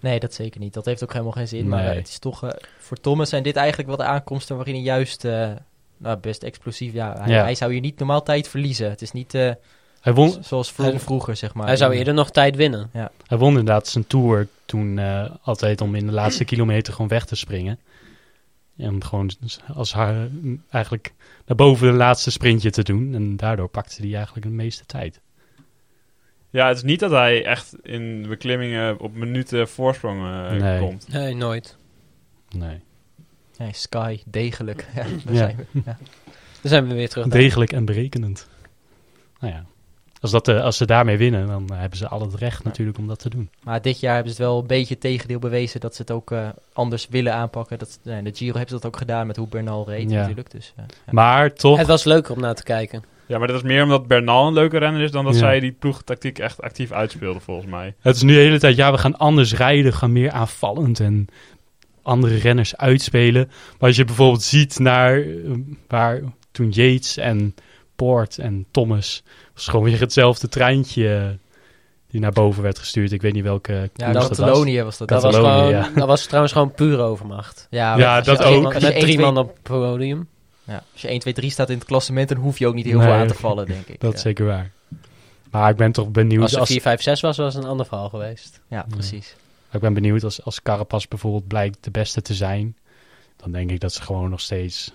Nee, 0.00 0.20
dat 0.20 0.34
zeker 0.34 0.60
niet. 0.60 0.74
Dat 0.74 0.84
heeft 0.84 1.02
ook 1.02 1.12
helemaal 1.12 1.32
geen 1.32 1.48
zin. 1.48 1.68
Maar 1.68 1.84
Nee. 1.84 1.96
het 1.96 2.08
is 2.08 2.18
toch, 2.18 2.44
voor 2.78 2.96
Thomas 3.00 3.28
zijn 3.28 3.42
dit 3.42 3.56
eigenlijk 3.56 3.88
wel 3.88 3.96
de 3.98 4.04
aankomsten 4.04 4.56
waarin 4.56 4.74
hij 4.74 4.82
juist 4.82 5.24
eh, 5.24 5.50
nou, 5.96 6.16
best 6.16 6.42
explosief... 6.42 6.92
Ja, 6.92 7.14
hij, 7.18 7.32
Ja. 7.32 7.42
hij 7.42 7.54
zou 7.54 7.72
hier 7.72 7.80
niet 7.80 7.98
normaal 7.98 8.22
tijd 8.22 8.48
verliezen. 8.48 8.90
Het 8.90 9.02
is 9.02 9.12
niet 9.12 9.34
eh, 9.34 9.50
Hij 10.02 10.12
won, 10.14 10.36
zoals 10.44 10.76
Hij- 10.76 10.98
vroeger, 10.98 11.36
zeg 11.36 11.54
maar. 11.54 11.66
Hij 11.66 11.76
zou 11.76 11.92
eerder 11.92 12.14
nog 12.14 12.30
tijd 12.30 12.56
winnen. 12.56 12.90
hij 13.26 13.38
won 13.38 13.48
inderdaad 13.48 13.86
zijn 13.88 14.06
tour 14.06 14.48
toen 14.64 14.98
eh, 14.98 15.30
altijd 15.42 15.80
om 15.80 15.94
in 15.94 16.06
de 16.06 16.12
laatste 16.12 16.44
kilometer 16.44 16.92
gewoon 16.92 17.08
weg 17.08 17.24
te 17.24 17.36
springen. 17.36 17.78
En 18.76 19.04
gewoon 19.04 19.30
als 19.74 19.92
haar 19.92 20.28
eigenlijk 20.70 21.12
naar 21.46 21.56
boven 21.56 21.86
de 21.86 21.96
laatste 21.96 22.30
sprintje 22.30 22.70
te 22.70 22.82
doen. 22.82 23.14
En 23.14 23.36
daardoor 23.36 23.68
pakte 23.68 24.02
hij 24.02 24.14
eigenlijk 24.14 24.46
de 24.46 24.52
meeste 24.52 24.86
tijd. 24.86 25.20
Ja, 26.50 26.68
het 26.68 26.76
is 26.76 26.82
niet 26.82 27.00
dat 27.00 27.10
hij 27.10 27.44
echt 27.44 27.74
in 27.82 28.28
beklimmingen 28.28 28.98
op 29.00 29.14
minuten 29.14 29.68
voorsprong 29.68 30.20
eh, 30.22 30.60
Nee. 30.60 30.78
komt. 30.80 31.08
Nee, 31.08 31.34
nooit. 31.34 31.76
Nee. 32.56 32.80
Nee, 33.58 33.72
Sky, 33.72 34.18
degelijk. 34.26 34.86
Ja, 34.94 35.02
daar 35.02 35.34
Ja. 35.34 35.36
zijn 35.38 35.56
we. 35.56 35.80
Ja. 35.84 35.96
Dan 36.60 36.70
zijn 36.70 36.88
we 36.88 36.94
weer 36.94 37.08
terug. 37.08 37.26
daar. 37.28 37.40
Degelijk 37.40 37.72
en 37.72 37.84
berekenend. 37.84 38.48
Nou 39.40 39.52
ja, 39.52 39.64
als, 40.22 40.30
dat, 40.30 40.48
eh, 40.48 40.62
als 40.62 40.76
ze 40.76 40.86
daarmee 40.86 41.16
winnen, 41.16 41.46
dan 41.46 41.68
eh, 41.68 41.78
hebben 41.78 41.98
ze 41.98 42.08
al 42.08 42.20
het 42.20 42.34
recht 42.34 42.64
natuurlijk 42.64 42.98
om 42.98 43.06
dat 43.08 43.18
te 43.18 43.28
doen. 43.30 43.50
Maar 43.62 43.82
dit 43.82 44.00
jaar 44.00 44.14
hebben 44.14 44.32
ze 44.32 44.42
het 44.42 44.50
wel 44.50 44.60
een 44.60 44.66
beetje 44.66 44.98
tegendeel 44.98 45.38
bewezen 45.38 45.80
dat 45.80 45.94
ze 45.94 46.02
het 46.02 46.10
ook 46.10 46.30
eh, 46.30 46.48
anders 46.72 47.06
willen 47.10 47.34
aanpakken. 47.34 47.78
Dat, 47.78 47.98
nee, 48.02 48.22
de 48.22 48.30
Giro 48.34 48.50
hebben 48.56 48.68
ze 48.68 48.74
dat 48.74 48.86
ook 48.86 48.96
gedaan 48.96 49.26
met 49.26 49.36
hoe 49.36 49.48
Bernal 49.48 49.84
reed 49.88 50.10
Ja. 50.10 50.18
natuurlijk. 50.20 50.50
Dus, 50.50 50.72
eh, 50.76 50.84
ja. 51.06 51.12
Maar 51.12 51.52
toch, 51.54 51.78
Het 51.78 51.86
was 51.86 52.04
leuker 52.04 52.34
om 52.34 52.40
naar 52.40 52.54
te 52.54 52.62
kijken. 52.62 53.02
Ja, 53.26 53.38
maar 53.38 53.46
dat 53.46 53.56
is 53.56 53.62
meer 53.62 53.82
omdat 53.82 54.06
Bernal 54.06 54.46
een 54.46 54.52
leuke 54.52 54.78
renner 54.78 55.02
is 55.02 55.10
dan 55.10 55.24
dat 55.24 55.32
Ja. 55.34 55.38
zij 55.38 55.60
die 55.60 55.72
ploegtactiek 55.72 56.38
echt 56.38 56.60
actief 56.62 56.92
uitspeelden, 56.92 57.42
volgens 57.42 57.66
mij. 57.66 57.94
het 58.00 58.16
is 58.16 58.22
nu 58.22 58.34
de 58.34 58.40
hele 58.40 58.58
tijd, 58.58 58.76
ja, 58.76 58.92
we 58.92 58.98
gaan 58.98 59.16
anders 59.18 59.54
rijden, 59.54 59.92
gaan 59.92 60.12
meer 60.12 60.30
aanvallend 60.30 61.00
en 61.00 61.26
andere 62.02 62.36
renners 62.36 62.76
uitspelen. 62.76 63.46
Maar 63.78 63.88
als 63.88 63.96
je 63.96 64.04
bijvoorbeeld 64.04 64.42
ziet 64.42 64.78
naar 64.78 65.20
eh, 65.20 65.26
waar 65.88 66.20
toen 66.50 66.70
Yates 66.70 67.16
en 67.16 67.54
Poort 67.96 68.38
en 68.38 68.66
Thomas, 68.70 69.22
was 69.54 69.66
gewoon 69.68 69.84
weer 69.84 70.00
hetzelfde 70.00 70.48
treintje 70.48 71.14
eh, 71.16 71.24
die 72.10 72.20
naar 72.20 72.32
boven 72.32 72.62
werd 72.62 72.78
gestuurd. 72.78 73.12
Ik 73.12 73.22
weet 73.22 73.32
niet 73.32 73.42
welke 73.42 73.90
Ja, 73.94 74.12
dat 74.12 74.28
was. 74.28 74.38
Catalonië 74.38 74.82
was 74.82 74.98
dat. 74.98 75.08
Dat 75.08 75.22
was, 75.22 75.34
Catalonië, 75.34 75.68
gewoon, 75.72 75.84
ja. 75.92 75.98
dat 75.98 76.06
was 76.06 76.24
trouwens 76.26 76.52
gewoon 76.52 76.72
pure 76.72 77.02
overmacht. 77.02 77.66
Ja, 77.70 77.96
Ja, 77.96 78.16
als 78.16 78.26
dat 78.26 78.38
je- 78.38 78.44
ook. 78.44 78.64
als 78.64 78.82
Met 78.82 78.92
1, 78.92 79.00
drie 79.00 79.14
2, 79.14 79.24
man 79.26 79.38
op 79.38 79.48
het 79.52 79.62
podium. 79.62 80.28
Ja, 80.64 80.82
als 80.92 81.02
je 81.02 81.08
1, 81.08 81.18
2, 81.18 81.32
3 81.34 81.50
staat 81.50 81.70
in 81.70 81.76
het 81.78 81.86
klassement, 81.86 82.28
dan 82.28 82.38
hoef 82.38 82.58
je 82.58 82.66
ook 82.66 82.74
niet 82.74 82.84
heel 82.84 82.98
Nee. 82.98 83.06
veel 83.06 83.16
aan 83.16 83.26
te 83.26 83.34
vallen, 83.34 83.66
denk 83.66 83.86
ik. 83.86 84.00
Dat 84.00 84.10
ja. 84.10 84.16
is 84.16 84.22
zeker 84.22 84.46
waar. 84.46 84.70
Maar 85.50 85.70
ik 85.70 85.76
ben 85.76 85.92
toch 85.92 86.10
benieuwd 86.10 86.42
Als 86.42 86.50
als, 86.56 86.60
het 86.60 86.68
4, 86.68 86.80
5, 86.80 87.02
6 87.02 87.20
was, 87.20 87.36
was 87.36 87.54
het 87.54 87.62
een 87.64 87.68
ander 87.70 87.86
verhaal 87.86 88.08
geweest. 88.08 88.60
Ja, 88.68 88.86
precies. 88.88 89.36
ik 89.72 89.80
ben 89.80 89.94
benieuwd 89.94 90.24
als, 90.24 90.44
als 90.44 90.62
Carapaz 90.62 91.06
bijvoorbeeld 91.08 91.46
blijkt 91.46 91.78
de 91.80 91.90
beste 91.90 92.22
te 92.22 92.34
zijn. 92.34 92.76
Dan 93.36 93.52
denk 93.52 93.70
ik 93.70 93.80
dat 93.80 93.92
ze 93.92 94.02
gewoon 94.02 94.30
nog 94.30 94.40
steeds 94.40 94.92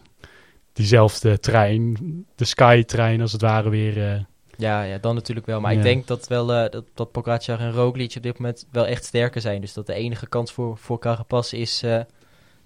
diezelfde 0.74 1.40
trein, 1.40 1.98
de 2.36 2.46
Sky-trein 2.46 3.22
als 3.22 3.32
het 3.32 3.42
ware 3.42 3.70
weer... 3.70 4.12
eh, 4.12 4.20
Ja, 4.58 4.84
ja, 4.84 4.98
dan 4.98 5.16
natuurlijk 5.16 5.46
wel. 5.46 5.62
Maar 5.62 5.72
Ja. 5.72 5.78
ik 5.78 5.84
denk 5.84 6.08
dat, 6.08 6.28
wel, 6.28 6.54
eh, 6.54 6.70
dat, 6.72 6.86
dat 6.94 7.12
Pogacar 7.12 7.60
en 7.60 7.72
Roglic 7.72 8.14
op 8.18 8.24
dit 8.24 8.40
moment 8.40 8.68
wel 8.72 8.86
echt 8.86 9.06
sterker 9.06 9.42
zijn. 9.42 9.62
Dus 9.62 9.74
dat 9.74 9.86
de 9.86 9.94
enige 9.94 10.28
kans 10.28 10.52
voor, 10.54 10.78
voor 10.78 11.00
Carapaz 11.00 11.54
is, 11.54 11.84
eh, 11.84 12.02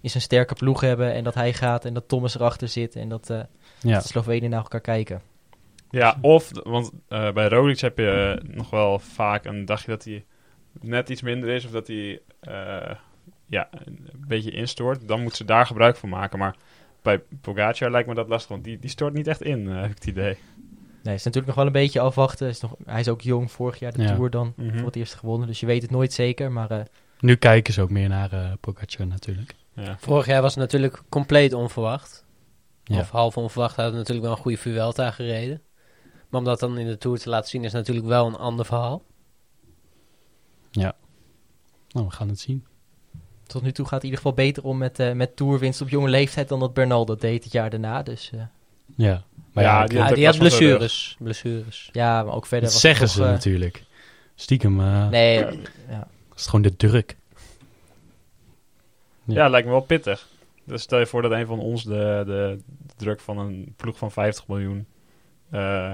is 0.02 0.16
een 0.16 0.22
sterke 0.22 0.54
ploeg 0.54 0.82
hebben. 0.82 1.14
En 1.14 1.24
dat 1.24 1.34
hij 1.34 1.54
gaat 1.54 1.86
en 1.86 1.94
dat 1.94 2.08
Thomas 2.08 2.36
erachter 2.36 2.68
zit. 2.68 2.96
En 2.96 3.10
dat, 3.10 3.30
eh, 3.30 3.40
ja. 3.80 3.94
dat 3.94 4.02
de 4.02 4.08
Slovenen 4.08 4.50
naar 4.50 4.62
elkaar 4.62 4.82
kijken. 4.82 5.22
Ja, 5.90 6.18
of, 6.22 6.50
want 6.64 6.92
eh, 7.08 7.32
bij 7.32 7.48
Roglic 7.48 7.80
heb 7.80 7.98
je 7.98 8.42
nog 8.44 8.70
wel 8.70 9.00
vaak 9.00 9.46
een 9.46 9.66
dagje 9.66 9.92
dat 9.92 10.04
hij 10.04 10.26
net 10.82 11.10
iets 11.10 11.22
minder 11.22 11.50
is 11.50 11.66
of 11.66 11.72
dat 11.72 11.88
hij 11.88 12.22
eh, 12.40 12.96
ja, 13.46 13.70
een 13.72 14.26
beetje 14.28 14.52
instort. 14.52 15.08
Dan 15.08 15.22
moet 15.22 15.36
ze 15.36 15.46
daar 15.46 15.66
gebruik 15.66 15.96
van 15.96 16.10
maken. 16.10 16.40
Maar 16.40 16.56
bij 17.02 17.22
Pogacar 17.42 17.92
lijkt 17.92 18.08
me 18.08 18.14
dat 18.16 18.28
lastig, 18.30 18.50
want 18.50 18.64
die, 18.64 18.80
die 18.80 18.90
stort 18.90 19.14
niet 19.14 19.28
echt 19.28 19.42
in, 19.42 19.70
eh, 19.70 19.76
heb 19.82 19.90
ik 19.90 19.96
het 19.96 20.06
idee. 20.06 20.38
Nee, 21.04 21.16
is 21.16 21.24
natuurlijk 21.24 21.46
nog 21.48 21.56
wel 21.56 21.66
een 21.66 21.72
beetje 21.82 22.00
afwachten. 22.00 22.48
Is 22.48 22.60
nog, 22.62 22.76
hij 22.86 23.00
is 23.00 23.08
ook 23.08 23.22
jong, 23.22 23.52
vorig 23.52 23.80
jaar 23.80 23.94
de 23.94 24.02
Ja. 24.02 24.16
Tour 24.16 24.30
dan 24.30 24.54
Mhm. 24.56 24.78
voor 24.78 24.86
het 24.86 24.96
eerst 24.96 25.14
gewonnen. 25.14 25.48
Dus 25.48 25.60
je 25.60 25.66
weet 25.66 25.82
het 25.82 25.92
nooit 25.92 26.14
zeker. 26.14 26.52
Maar 26.52 26.72
eh, 26.72 26.82
Nu 27.20 27.36
kijken 27.36 27.74
ze 27.74 27.82
ook 27.82 27.90
meer 27.90 28.10
naar 28.10 28.32
eh 28.34 28.52
Pogacar 28.60 29.08
natuurlijk. 29.08 29.56
Ja. 29.74 29.98
Vorig 30.00 30.26
jaar 30.26 30.42
was 30.42 30.52
het 30.56 30.64
natuurlijk 30.64 31.02
compleet 31.10 31.54
onverwacht. 31.54 32.26
Ja. 32.84 33.00
Of 33.00 33.10
half 33.10 33.38
onverwacht. 33.38 33.76
Hij 33.76 33.86
had 33.86 33.94
natuurlijk 33.94 34.22
wel 34.26 34.32
een 34.36 34.42
goede 34.42 34.58
Vuelta 34.58 35.12
gereden. 35.12 35.62
Maar 36.30 36.40
om 36.40 36.46
dat 36.46 36.60
dan 36.60 36.78
in 36.78 36.88
de 36.88 36.98
Tour 36.98 37.18
te 37.20 37.30
laten 37.30 37.50
zien 37.50 37.64
is 37.64 37.72
natuurlijk 37.72 38.08
wel 38.08 38.28
een 38.28 38.36
ander 38.36 38.66
verhaal. 38.66 39.04
Nou, 40.72 40.94
we 42.08 42.12
gaan 42.12 42.30
het 42.30 42.40
zien. 42.40 42.66
tot 43.48 43.62
nu 43.62 43.72
toe 43.72 43.86
gaat 43.86 43.94
het 43.94 44.04
in 44.04 44.10
ieder 44.10 44.24
geval 44.26 44.46
beter 44.46 44.64
om 44.64 44.78
met, 44.78 45.00
eh 45.00 45.12
met 45.14 45.36
Tourwinst 45.36 45.82
op 45.82 45.90
jonge 45.90 46.10
leeftijd 46.10 46.50
dan 46.50 46.60
dat 46.60 46.74
Bernal 46.74 47.06
dat 47.06 47.22
deed 47.22 47.44
het 47.44 47.52
jaar 47.54 47.70
daarna. 47.70 48.04
Dus 48.04 48.32
eh, 48.34 48.42
Ja, 48.96 49.24
maar 49.52 49.64
Ja, 49.64 49.80
ja, 49.82 49.86
die 49.86 49.98
Ja, 49.98 50.04
had 50.06 50.16
die 50.16 50.38
blessures. 50.38 51.16
blessures. 51.20 51.90
ja, 51.92 52.24
maar 52.24 52.34
ook 52.34 52.46
verder 52.46 52.64
dat 52.66 52.74
was 52.74 52.82
zeggen 52.82 53.08
ze 53.10 53.24
eh, 53.24 53.30
natuurlijk. 53.30 53.84
Stiekem 54.36 54.80
eh 54.80 55.08
Nee, 55.10 55.38
ja. 55.90 56.08
is 56.36 56.42
het 56.42 56.46
gewoon 56.46 56.62
de 56.62 56.76
druk. 56.76 57.16
Ja. 59.24 59.34
Ja, 59.36 59.48
lijkt 59.50 59.66
me 59.68 59.74
wel 59.74 59.82
pittig. 59.82 60.28
Dus 60.64 60.82
stel 60.82 61.00
je 61.00 61.06
voor 61.06 61.22
dat 61.22 61.32
een 61.32 61.46
van 61.46 61.60
ons 61.60 61.84
de, 61.84 62.24
de, 62.26 62.60
de 62.88 62.94
druk 62.96 63.20
van 63.20 63.38
een 63.38 63.74
ploeg 63.78 63.98
van 63.98 64.12
50 64.12 64.48
miljoen 64.48 64.86
eh, 65.50 65.92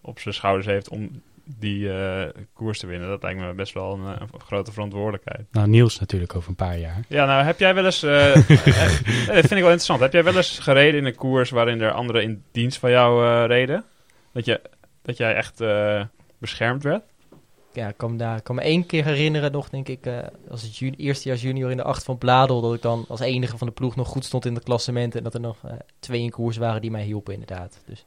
op 0.00 0.18
zijn 0.18 0.34
schouders 0.34 0.66
heeft 0.66 0.88
om 0.88 1.22
die 1.58 1.92
eh, 1.92 2.28
koers 2.52 2.78
te 2.78 2.86
winnen. 2.86 3.08
Dat 3.08 3.22
lijkt 3.22 3.40
me 3.40 3.52
best 3.52 3.74
wel 3.74 3.94
een, 3.94 4.14
eh, 4.14 4.20
een 4.20 4.40
grote 4.40 4.72
verantwoordelijkheid. 4.72 5.46
Nou, 5.50 5.68
Niels 5.68 5.98
natuurlijk 5.98 6.36
over 6.36 6.48
een 6.48 6.54
paar 6.54 6.78
jaar. 6.78 7.04
Ja, 7.08 7.24
nou 7.24 7.44
heb 7.44 7.58
jij 7.58 7.74
wel 7.74 7.84
eens... 7.84 8.02
nee, 8.02 8.32
dat 9.26 9.46
vind 9.46 9.50
ik 9.50 9.50
wel 9.50 9.60
interessant. 9.60 10.00
Heb 10.00 10.12
jij 10.12 10.24
wel 10.24 10.36
eens 10.36 10.58
gereden 10.58 11.00
in 11.00 11.06
een 11.06 11.14
koers 11.14 11.50
waarin 11.50 11.80
er 11.80 11.92
anderen 11.92 12.22
in 12.22 12.42
dienst 12.52 12.78
van 12.78 12.90
jou 12.90 13.26
eh, 13.26 13.46
reden? 13.46 13.84
Dat, 14.32 14.44
je, 14.44 14.60
dat 15.02 15.16
jij 15.16 15.34
echt 15.34 15.60
eh, 15.60 16.04
beschermd 16.38 16.82
werd? 16.82 17.02
ja, 17.72 17.88
ik 17.88 17.96
kan, 17.96 18.10
me 18.10 18.16
daar, 18.16 18.36
ik 18.36 18.44
kan 18.44 18.54
me 18.54 18.60
één 18.60 18.86
keer 18.86 19.04
herinneren 19.04 19.52
nog, 19.52 19.68
denk 19.68 19.88
ik, 19.88 20.06
eh, 20.06 20.18
als 20.50 20.62
het 20.62 20.76
juni, 20.76 20.96
eerstejaars 20.96 21.42
junior 21.42 21.70
in 21.70 21.76
de 21.76 21.82
acht 21.82 22.04
van 22.04 22.18
Bladel, 22.18 22.60
dat 22.60 22.74
ik 22.74 22.82
dan 22.82 23.04
als 23.08 23.20
enige 23.20 23.58
van 23.58 23.66
de 23.66 23.72
ploeg 23.72 23.96
nog 23.96 24.08
goed 24.08 24.24
stond 24.24 24.44
in 24.44 24.54
het 24.54 24.64
klassement 24.64 25.14
en 25.14 25.22
dat 25.22 25.34
er 25.34 25.40
nog 25.40 25.56
twee 25.98 26.22
in 26.22 26.30
koers 26.30 26.56
waren 26.56 26.80
die 26.80 26.90
mij 26.90 27.04
hielpen 27.04 27.32
inderdaad. 27.32 27.82
Dus, 27.86 28.06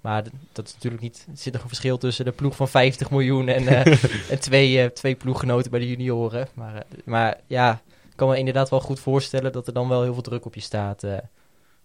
maar 0.00 0.24
dat 0.52 0.66
is 0.66 0.74
natuurlijk 0.74 1.02
niet, 1.02 1.26
er 1.30 1.36
zit 1.36 1.52
nog 1.52 1.62
een 1.62 1.68
verschil 1.68 1.98
tussen 1.98 2.24
de 2.24 2.32
ploeg 2.32 2.56
van 2.56 2.68
50 2.68 3.10
miljoen 3.10 3.48
en, 3.48 3.66
eh, 3.66 3.86
en 4.32 4.40
twee, 4.40 4.82
eh, 4.82 4.90
twee 4.90 5.14
ploeggenoten 5.14 5.70
bij 5.70 5.80
de 5.80 5.88
junioren. 5.88 6.48
Maar, 6.54 6.74
eh, 6.74 6.82
maar 7.04 7.40
ja, 7.46 7.82
ik 8.10 8.16
kan 8.16 8.28
me 8.28 8.38
inderdaad 8.38 8.70
wel 8.70 8.80
goed 8.80 9.00
voorstellen 9.00 9.52
dat 9.52 9.66
er 9.66 9.72
dan 9.72 9.88
wel 9.88 10.02
heel 10.02 10.12
veel 10.12 10.22
druk 10.22 10.44
op 10.44 10.54
je 10.54 10.60
staat 10.60 11.04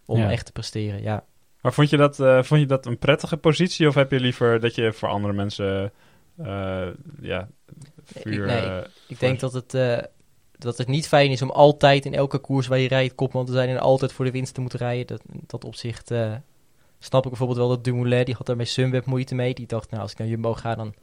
om 0.05 0.19
Ja. 0.19 0.31
echt 0.31 0.45
te 0.45 0.51
presteren, 0.51 1.01
ja. 1.01 1.23
Maar 1.61 1.73
vond 1.73 1.89
je, 1.89 1.97
dat, 1.97 2.15
vond 2.45 2.59
je 2.59 2.65
dat 2.65 2.85
een 2.85 2.97
prettige 2.97 3.37
positie? 3.37 3.87
Of 3.87 3.95
heb 3.95 4.11
je 4.11 4.19
liever 4.19 4.59
dat 4.59 4.75
je 4.75 4.93
voor 4.93 5.09
andere 5.09 5.33
mensen... 5.33 5.91
ja, 7.21 7.47
vuur... 8.03 8.45
nee. 8.45 8.81
Ik 9.07 9.19
denk 9.19 9.39
dat 9.39 9.53
het, 9.53 9.71
dat 10.57 10.77
het 10.77 10.87
niet 10.87 11.07
fijn 11.07 11.31
is 11.31 11.41
om 11.41 11.49
altijd 11.49 12.05
in 12.05 12.13
elke 12.13 12.37
koers 12.37 12.67
waar 12.67 12.79
je 12.79 12.87
rijdt 12.87 13.15
kopman 13.15 13.45
te 13.45 13.51
zijn 13.51 13.69
en 13.69 13.79
altijd 13.79 14.11
voor 14.11 14.25
de 14.25 14.31
winst 14.31 14.53
te 14.53 14.61
moeten 14.61 14.79
rijden. 14.79 15.07
Dat, 15.07 15.21
in 15.33 15.43
dat 15.47 15.65
opzicht 15.65 16.11
snap 17.03 17.23
ik 17.23 17.29
bijvoorbeeld 17.29 17.59
wel 17.59 17.69
dat 17.69 17.83
Dumoulin, 17.83 18.25
die 18.25 18.35
had 18.35 18.45
daar 18.45 18.55
bij 18.55 18.65
Sunweb 18.65 19.05
moeite 19.05 19.35
mee. 19.35 19.53
Die 19.53 19.67
dacht, 19.67 19.89
nou 19.89 20.01
als 20.01 20.11
ik 20.11 20.17
naar 20.17 20.27
Jumbo 20.27 20.53
ga, 20.53 20.75
dan 20.75 20.93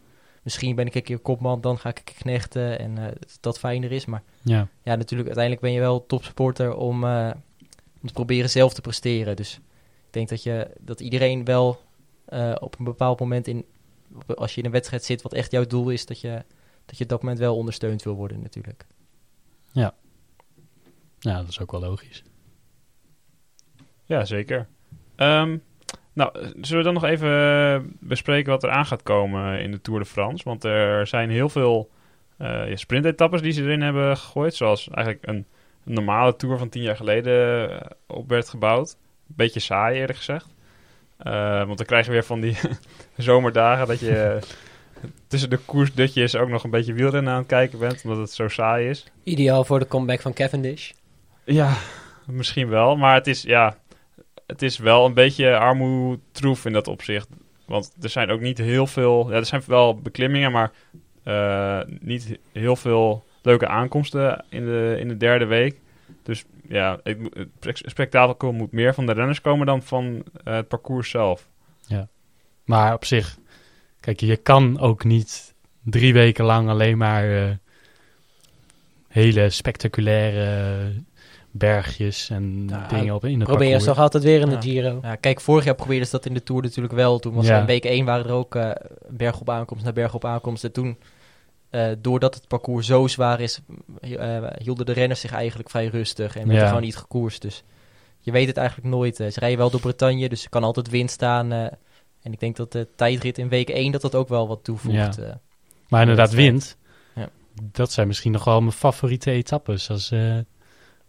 misschien 0.43 0.75
ben 0.75 0.87
ik 0.87 0.95
een 0.95 1.03
keer 1.03 1.19
kopman, 1.19 1.61
dan 1.61 1.79
ga 1.79 1.89
ik 1.89 1.99
een 1.99 2.05
keer 2.05 2.15
knechten 2.15 2.79
en 2.79 2.99
eh, 2.99 3.13
dat 3.41 3.59
fijner 3.59 3.93
is. 3.93 4.05
Maar 4.05 4.23
Ja, 4.43 4.69
ja, 4.83 4.95
natuurlijk, 4.95 5.29
uiteindelijk 5.29 5.61
ben 5.61 5.73
je 5.73 5.81
wel 5.81 6.07
topsporter 6.07 6.75
om, 6.75 7.05
eh, 7.05 7.31
om 8.01 8.07
te 8.07 8.13
proberen 8.13 8.51
zelf 8.51 8.75
te 8.75 8.81
presteren. 8.81 9.37
Dus 9.37 9.61
ik 10.07 10.13
denk 10.13 10.29
dat, 10.29 10.43
je, 10.43 10.71
dat 10.81 11.01
iedereen 11.01 11.45
wel 11.45 11.81
eh, 12.25 12.55
op 12.61 12.79
een 12.79 12.85
bepaald 12.85 13.21
moment, 13.21 13.47
in, 13.47 13.65
als 14.27 14.55
je 14.55 14.61
in 14.61 14.67
een 14.67 14.73
wedstrijd 14.73 15.05
zit 15.05 15.23
wat 15.23 15.33
echt 15.33 15.51
jouw 15.51 15.67
doel 15.67 15.91
is, 15.91 16.07
dat 16.07 16.21
je, 16.21 16.45
dat 16.85 16.97
je 16.97 17.05
op 17.05 17.11
dat 17.11 17.23
moment 17.23 17.39
wel 17.39 17.57
ondersteund 17.57 18.03
wil 18.03 18.15
worden 18.15 18.43
natuurlijk. 18.43 18.87
ja, 21.19 21.39
dat 21.39 21.49
is 21.49 21.61
ook 21.61 21.71
wel 21.71 21.81
logisch. 21.81 22.23
Ja, 24.05 24.25
zeker. 24.25 24.69
Ehm, 25.17 25.59
nou, 26.13 26.33
zullen 26.61 26.85
we 26.85 26.93
dan 26.93 26.95
nog 26.95 27.05
even 27.05 27.31
eh, 27.31 27.81
bespreken 27.99 28.51
wat 28.51 28.63
er 28.63 28.71
aan 28.71 28.87
gaat 28.87 29.03
komen 29.03 29.61
in 29.61 29.71
de 29.71 29.81
Tour 29.81 30.01
de 30.01 30.07
France? 30.07 30.45
Want 30.45 30.65
er 30.65 31.07
zijn 31.07 31.31
heel 31.31 31.49
veel 31.49 31.91
ja, 32.39 32.77
sprintetappes 32.77 33.43
die 33.43 33.53
ze 33.53 33.63
erin 33.63 33.83
hebben 33.83 34.17
gegooid. 34.17 34.55
Zoals 34.55 34.89
eigenlijk 34.89 35.27
een, 35.27 35.47
normale 35.85 36.37
Tour 36.37 36.59
van 36.59 36.69
tien 36.69 36.83
jaar 36.83 36.97
geleden 36.97 37.71
eh, 37.71 37.87
op 38.07 38.29
werd 38.29 38.49
gebouwd. 38.49 38.97
Beetje 39.27 39.61
saai 39.61 39.99
eerlijk 39.99 40.19
gezegd. 40.19 40.47
Want 41.67 41.77
dan 41.77 41.87
krijg 41.87 42.07
je 42.07 42.13
weer 42.13 42.25
van 42.25 42.41
die 42.41 42.57
zomerdagen 43.17 43.87
dat 43.87 44.01
je 44.01 44.39
tussen 45.27 45.51
de 45.51 45.57
koersdutjes 45.57 46.37
ook 46.37 46.49
nog 46.49 46.65
een 46.65 46.71
beetje 46.71 46.93
wielrennen 46.93 47.33
aan 47.33 47.39
het 47.39 47.47
kijken 47.47 47.79
bent, 47.79 48.01
omdat 48.05 48.19
het 48.19 48.33
zo 48.33 48.49
saai 48.49 48.89
is. 48.89 49.05
Ideaal 49.23 49.65
voor 49.65 49.79
de 49.79 49.89
comeback 49.89 50.21
van 50.21 50.33
Cavendish. 50.33 50.91
Ja, 51.45 51.77
misschien 52.27 52.69
wel. 52.69 52.97
Maar 52.97 53.15
het 53.15 53.27
is, 53.27 53.43
ja, 53.43 53.77
het 54.51 54.63
is 54.63 54.79
wel 54.79 55.07
een 55.07 55.15
beetje 55.15 55.57
armoetroef 55.57 56.65
in 56.65 56.73
dat 56.73 56.89
opzicht. 56.89 57.29
Want 57.67 57.95
er 58.01 58.09
zijn 58.09 58.31
ook 58.31 58.41
niet 58.41 58.59
heel 58.59 58.87
veel... 58.87 59.31
Ja, 59.31 59.37
er 59.37 59.47
zijn 59.47 59.63
wel 59.67 59.99
beklimmingen, 59.99 60.53
maar 60.53 60.71
eh, 61.23 61.81
niet 62.01 62.39
heel 62.53 62.77
veel 62.77 63.25
leuke 63.43 63.67
aankomsten 63.67 64.45
in 64.49 64.65
de, 64.65 64.97
in 64.99 65.09
de 65.09 65.17
derde 65.17 65.45
week. 65.45 65.81
Dus 66.23 66.45
ja, 66.69 67.01
het 67.03 67.19
spek- 67.59 67.83
spektakel 67.85 68.53
moet 68.53 68.73
meer 68.73 68.95
van 68.95 69.07
de 69.07 69.13
renners 69.13 69.41
komen 69.41 69.67
dan 69.67 69.83
van 69.83 70.25
eh, 70.45 70.55
het 70.55 70.69
parcours 70.69 71.11
zelf. 71.11 71.49
Maar 72.65 72.95
op 72.95 73.05
zich, 73.05 73.39
kijk, 74.01 74.21
je 74.21 74.37
kan 74.37 74.79
ook 74.79 75.05
niet 75.05 75.55
drie 75.85 76.13
weken 76.13 76.45
lang 76.45 76.69
alleen 76.69 76.99
maar 76.99 77.45
eh, 77.45 77.51
hele 79.09 79.51
spectaculaire 79.51 80.93
bergjes 81.51 82.31
en 82.31 82.65
Nou, 82.65 82.89
dingen 82.89 83.15
op 83.15 83.25
in 83.25 83.39
het 83.41 83.49
Probeer 83.49 83.67
je 83.67 83.73
parcours. 83.75 83.85
toch 83.95 84.03
altijd 84.05 84.23
weer 84.23 84.41
in 84.41 84.49
de 84.49 84.55
Ja. 84.55 84.61
Giro. 84.61 84.99
Ja, 85.03 85.15
kijk, 85.17 85.41
vorig 85.41 85.65
jaar 85.65 85.75
probeerden 85.75 86.07
ze 86.07 86.13
dat 86.13 86.27
in 86.27 86.35
de 86.35 86.43
Tour 86.43 86.63
natuurlijk 86.63 86.95
wel. 86.95 87.19
Toen 87.19 87.35
was 87.35 87.47
Ja. 87.47 87.61
in 87.61 87.67
week 87.67 87.85
1 87.85 88.05
waren 88.05 88.25
er 88.27 88.33
ook 88.33 88.55
eh, 88.55 88.71
berg 89.09 89.41
op 89.41 89.51
aankomst 89.51 89.85
naar 89.85 89.93
berg 89.93 90.15
op 90.15 90.25
aankomst. 90.25 90.65
En 90.65 90.73
toen, 90.73 90.99
eh, 91.71 91.89
doordat 91.99 92.35
het 92.35 92.49
parcours 92.49 92.87
zo 92.87 93.07
zwaar 93.07 93.41
is, 93.41 93.61
eh, 94.01 94.47
hielden 94.59 94.87
de 94.87 94.93
renners 94.93 95.21
zich 95.21 95.33
eigenlijk 95.33 95.71
vrij 95.71 95.87
rustig. 95.87 96.37
En 96.37 96.43
werd 96.45 96.55
Ja. 96.57 96.61
er 96.63 96.69
gewoon 96.69 96.83
niet 96.83 96.97
gekoerst. 96.97 97.43
Dus 97.43 97.63
je 98.19 98.31
weet 98.31 98.47
het 98.47 98.57
eigenlijk 98.57 98.89
nooit. 98.89 99.17
Ze 99.17 99.31
rijden 99.35 99.59
wel 99.59 99.71
door 99.71 99.81
Bretagne, 99.81 100.29
dus 100.29 100.45
er 100.45 100.51
kan 100.51 100.65
altijd 100.65 100.91
wind 100.91 101.11
staan. 101.11 101.53
eh, 101.53 101.63
en 102.23 102.33
ik 102.33 102.41
denk 102.41 102.57
dat 102.57 102.73
de 102.73 102.89
tijdrit 102.97 103.39
in 103.39 103.49
week 103.49 103.69
1 103.69 103.93
dat 103.93 104.01
dat 104.01 104.15
ook 104.15 104.29
wel 104.29 104.49
wat 104.49 104.65
toevoegt. 104.65 105.19
eh. 105.19 105.29
Maar 105.89 106.01
inderdaad, 106.01 106.33
wind. 106.33 106.77
Ja. 107.15 107.29
Dat 107.73 107.93
zijn 107.93 108.07
misschien 108.07 108.33
nog 108.33 108.45
wel 108.45 108.61
mijn 108.61 108.73
favoriete 108.73 109.31
etappes. 109.31 109.91
Als 109.91 110.11
eh, 110.11 110.39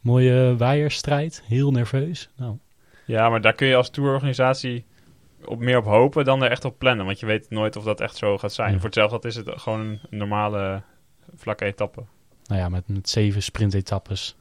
mooie 0.01 0.55
waaierstrijd. 0.57 1.43
Heel 1.45 1.71
nerveus. 1.71 2.29
Nou, 2.37 2.57
Ja, 3.05 3.29
maar 3.29 3.41
daar 3.41 3.53
kun 3.53 3.67
je 3.67 3.75
als 3.75 3.89
tourorganisatie 3.89 4.85
op 5.45 5.59
meer 5.59 5.77
op 5.77 5.85
hopen 5.85 6.25
dan 6.25 6.43
er 6.43 6.51
echt 6.51 6.65
op 6.65 6.77
plannen. 6.79 7.05
Want 7.05 7.19
je 7.19 7.25
weet 7.25 7.49
nooit 7.49 7.75
of 7.75 7.83
dat 7.83 8.01
echt 8.01 8.15
zo 8.15 8.37
gaat 8.37 8.53
zijn. 8.53 8.69
Ja. 8.71 8.75
Voor 8.75 8.85
hetzelfde 8.85 9.27
is 9.27 9.35
het 9.35 9.49
gewoon 9.55 9.79
een 9.79 9.99
normale 10.09 10.81
vlakke 11.35 11.65
etappe. 11.65 12.03
nou 12.45 12.61
ja, 12.61 12.69
met, 12.69 12.87
met 12.87 13.09
zeven 13.09 13.43
sprintetappes. 13.43 14.35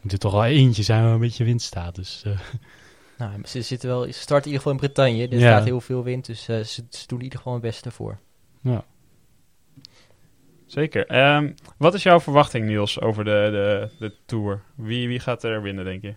Moet 0.00 0.12
er 0.12 0.18
toch 0.18 0.34
al 0.34 0.44
eentje 0.44 0.82
zijn 0.82 1.02
waar 1.04 1.12
een 1.12 1.20
beetje 1.20 1.44
wind 1.44 1.62
staat. 1.62 1.94
Dus 1.94 2.22
eh, 2.26 2.38
Nou, 3.18 3.32
ze, 3.44 3.62
zitten 3.62 3.88
wel, 3.88 4.02
ze 4.04 4.12
starten 4.12 4.50
in 4.50 4.56
ieder 4.56 4.56
geval 4.56 4.72
in 4.72 4.78
Bretagne. 4.78 5.22
Er 5.28 5.38
Ja. 5.38 5.54
staat 5.54 5.64
heel 5.64 5.80
veel 5.80 6.02
wind, 6.02 6.26
dus 6.26 6.48
eh, 6.48 6.60
ze, 6.60 6.84
ze 6.90 7.06
doen 7.06 7.18
in 7.18 7.24
ieder 7.24 7.38
geval 7.38 7.52
hun 7.52 7.62
best 7.62 7.84
ervoor. 7.86 8.18
ja. 8.60 8.84
Zeker. 10.72 11.06
Ehm, 11.06 11.52
wat 11.76 11.94
is 11.94 12.02
jouw 12.02 12.20
verwachting, 12.20 12.66
Niels, 12.66 13.00
over 13.00 13.24
de, 13.24 13.30
de, 13.30 13.88
de 13.98 14.14
Tour? 14.26 14.62
Wie, 14.74 15.08
wie 15.08 15.20
gaat 15.20 15.42
er 15.42 15.62
winnen, 15.62 15.84
denk 15.84 16.02
je? 16.02 16.14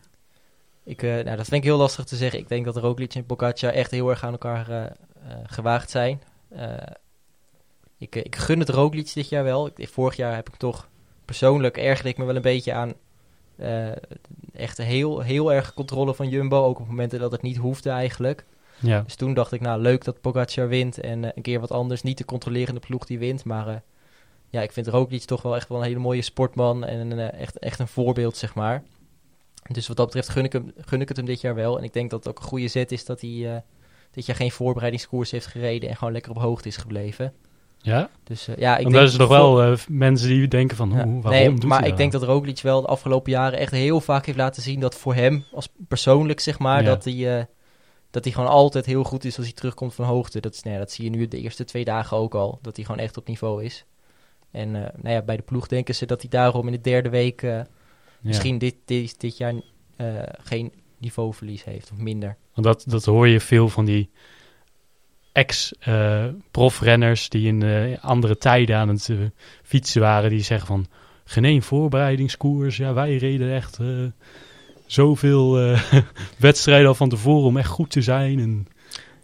Ik, 0.84 1.03
eh, 1.03 1.14
nou, 1.14 1.38
dat 1.38 1.47
vind 1.47 1.51
ik 1.51 1.64
heel 1.64 1.78
lastig 1.78 2.06
te 2.06 2.16
zeggen. 2.16 2.39
Ik 2.39 2.47
denk 2.47 2.66
dat 2.66 2.78
Roglic 2.78 3.14
en 3.14 3.26
Pogacar 3.26 3.74
echt 3.74 3.91
heel 3.91 4.10
erg 4.10 4.24
aan 4.24 4.32
elkaar 4.32 4.70
eh, 4.70 4.84
eh, 4.84 4.91
gewaagd 5.45 5.89
zijn. 5.89 6.22
Eh, 6.49 6.74
ik, 7.97 8.16
ik 8.16 8.36
gun 8.36 8.60
het 8.60 8.70
Roglic 8.70 9.14
dit 9.14 9.30
jaar 9.30 9.43
wel. 9.43 9.70
Ik, 9.76 9.89
vorig 9.89 10.16
jaar 10.16 10.36
heb 10.36 10.47
ik 10.47 10.56
toch 10.56 10.88
persoonlijk 11.26 11.78
ergerde 11.78 12.10
ik 12.10 12.18
me 12.18 12.26
wel 12.26 12.36
een 12.36 12.41
beetje 12.41 12.74
aan 12.74 12.93
eh, 13.56 13.91
echt 14.53 14.78
heel, 14.78 15.20
heel 15.20 15.53
erg 15.53 15.74
controle 15.74 16.14
van 16.14 16.30
Jumbo. 16.30 16.64
Ook 16.64 16.80
op 16.80 16.88
momenten 16.88 17.20
dat 17.20 17.32
het 17.32 17.41
niet 17.41 17.58
hoefde 17.58 17.89
eigenlijk. 17.89 18.45
ja. 18.80 19.01
Dus 19.01 19.16
toen 19.16 19.34
dacht 19.34 19.51
ik, 19.51 19.62
nou 19.62 19.82
leuk 19.82 20.03
dat 20.03 20.22
Pogacar 20.22 20.68
wint 20.68 20.99
en 20.99 21.24
een 21.24 21.41
keer 21.41 21.60
wat 21.60 21.72
anders. 21.72 22.01
Niet 22.01 22.18
de 22.18 22.26
controlerende 22.26 22.80
ploeg 22.80 23.06
die 23.06 23.20
wint, 23.20 23.43
maar 23.43 23.68
eh, 23.68 23.76
ja, 24.49 24.61
ik 24.61 24.71
vind 24.71 24.87
Roglic 24.87 25.23
toch 25.23 25.41
wel 25.41 25.55
echt 25.55 25.69
wel 25.69 25.77
een 25.77 25.83
hele 25.83 25.99
mooie 25.99 26.21
sportman 26.21 26.85
en 26.85 27.11
een, 27.11 27.19
eh, 27.19 27.41
echt, 27.41 27.59
echt 27.59 27.79
een 27.79 27.87
voorbeeld, 27.87 28.37
zeg 28.37 28.55
maar. 28.55 28.83
Dus 29.71 29.87
wat 29.87 29.97
dat 29.97 30.05
betreft 30.05 30.29
gun 30.29 30.43
ik, 30.43 30.51
hem, 30.53 30.71
gun 30.77 31.01
ik 31.01 31.07
het 31.07 31.17
hem 31.17 31.25
dit 31.25 31.41
jaar 31.41 31.55
wel. 31.55 31.77
En 31.77 31.83
ik 31.83 31.93
denk 31.93 32.09
dat 32.09 32.23
het 32.23 32.33
ook 32.33 32.39
een 32.39 32.47
goede 32.47 32.67
zet 32.67 32.91
is 32.91 33.05
dat 33.05 33.21
hij 33.21 33.53
eh, 33.55 33.61
dit 34.11 34.25
jaar 34.25 34.35
geen 34.35 34.51
voorbereidingskoers 34.51 35.31
heeft 35.31 35.45
gereden 35.45 35.89
en 35.89 35.95
gewoon 35.95 36.13
lekker 36.13 36.31
op 36.31 36.37
hoogte 36.37 36.67
is 36.67 36.77
gebleven. 36.77 37.33
ja? 37.77 38.09
Dus 38.23 38.47
eh, 38.47 38.57
ja, 38.57 38.77
ik 38.77 38.83
denk 38.83 38.95
er 38.95 39.03
is 39.03 39.17
nog 39.17 39.29
wel 39.29 39.77
mensen 39.89 40.27
die 40.27 40.47
denken 40.47 40.77
van, 40.77 40.89
ja. 40.89 41.03
hoe, 41.03 41.21
waarom 41.21 41.41
nee, 41.41 41.53
doet 41.53 41.63
maar 41.63 41.87
ik 41.87 41.97
denk 41.97 42.11
dat 42.11 42.23
Roglic 42.23 42.61
wel 42.61 42.81
de 42.81 42.87
afgelopen 42.87 43.31
jaren 43.31 43.59
echt 43.59 43.71
heel 43.71 44.01
vaak 44.01 44.25
heeft 44.25 44.37
laten 44.37 44.61
zien 44.61 44.79
dat 44.79 44.95
voor 44.95 45.13
hem, 45.13 45.45
als 45.53 45.69
persoonlijk 45.87 46.39
zeg 46.39 46.59
maar, 46.59 46.83
Ja. 46.83 46.89
dat, 46.89 47.03
hij, 47.03 47.47
dat 48.11 48.23
hij 48.23 48.33
gewoon 48.33 48.49
altijd 48.49 48.85
heel 48.85 49.03
goed 49.03 49.25
is 49.25 49.37
als 49.37 49.45
hij 49.45 49.55
terugkomt 49.55 49.93
van 49.93 50.05
hoogte. 50.05 50.39
Dat, 50.39 50.53
is, 50.53 50.63
nou 50.63 50.75
ja, 50.75 50.81
dat 50.81 50.91
zie 50.91 51.03
je 51.03 51.09
nu 51.09 51.27
de 51.27 51.41
eerste 51.41 51.63
twee 51.63 51.85
dagen 51.85 52.17
ook 52.17 52.35
al, 52.35 52.59
dat 52.61 52.75
hij 52.75 52.85
gewoon 52.85 53.01
echt 53.01 53.17
op 53.17 53.27
niveau 53.27 53.63
is. 53.63 53.85
En 54.56 54.76
eh, 54.76 54.82
nou 55.01 55.16
ja, 55.16 55.22
bij 55.22 55.36
de 55.36 55.41
ploeg 55.41 55.68
denken 55.68 55.95
ze 55.95 56.06
dat 56.06 56.22
hij 56.22 56.30
daarom 56.30 56.66
in 56.66 56.72
de 56.72 56.82
derde 56.82 57.10
week 57.10 57.41
eh, 57.41 57.51
Ja. 57.51 57.66
misschien 58.22 58.58
dit, 58.58 58.76
dit, 58.86 59.20
dit 59.20 59.38
jaar 59.38 59.53
eh, 59.95 60.08
geen 60.43 60.74
niveauverlies 60.97 61.64
heeft 61.64 61.91
of 61.91 61.97
minder. 61.97 62.38
Want 62.53 62.68
dat, 62.68 62.84
dat 62.88 63.06
hoor 63.06 63.28
je 63.28 63.39
veel 63.39 63.70
van 63.70 63.86
die 63.86 64.10
ex-profrenners 65.32 67.30
die 67.30 67.47
in 67.47 67.99
andere 68.01 68.38
tijden 68.38 68.78
aan 68.78 68.89
het 68.89 69.10
fietsen 69.64 70.01
waren. 70.01 70.30
Die 70.30 70.43
zeggen 70.43 70.68
van, 70.68 70.88
geen 71.26 71.45
één 71.45 71.62
voorbereidingskoers. 71.62 72.78
Ja, 72.78 72.93
wij 72.93 73.18
reden 73.18 73.53
echt 73.53 73.80
zoveel 74.86 75.58
wedstrijden 76.39 76.88
al 76.88 76.95
van 76.95 77.10
tevoren 77.10 77.47
om 77.47 77.58
echt 77.58 77.70
goed 77.70 77.89
te 77.89 78.01
zijn. 78.01 78.39
En, 78.39 78.68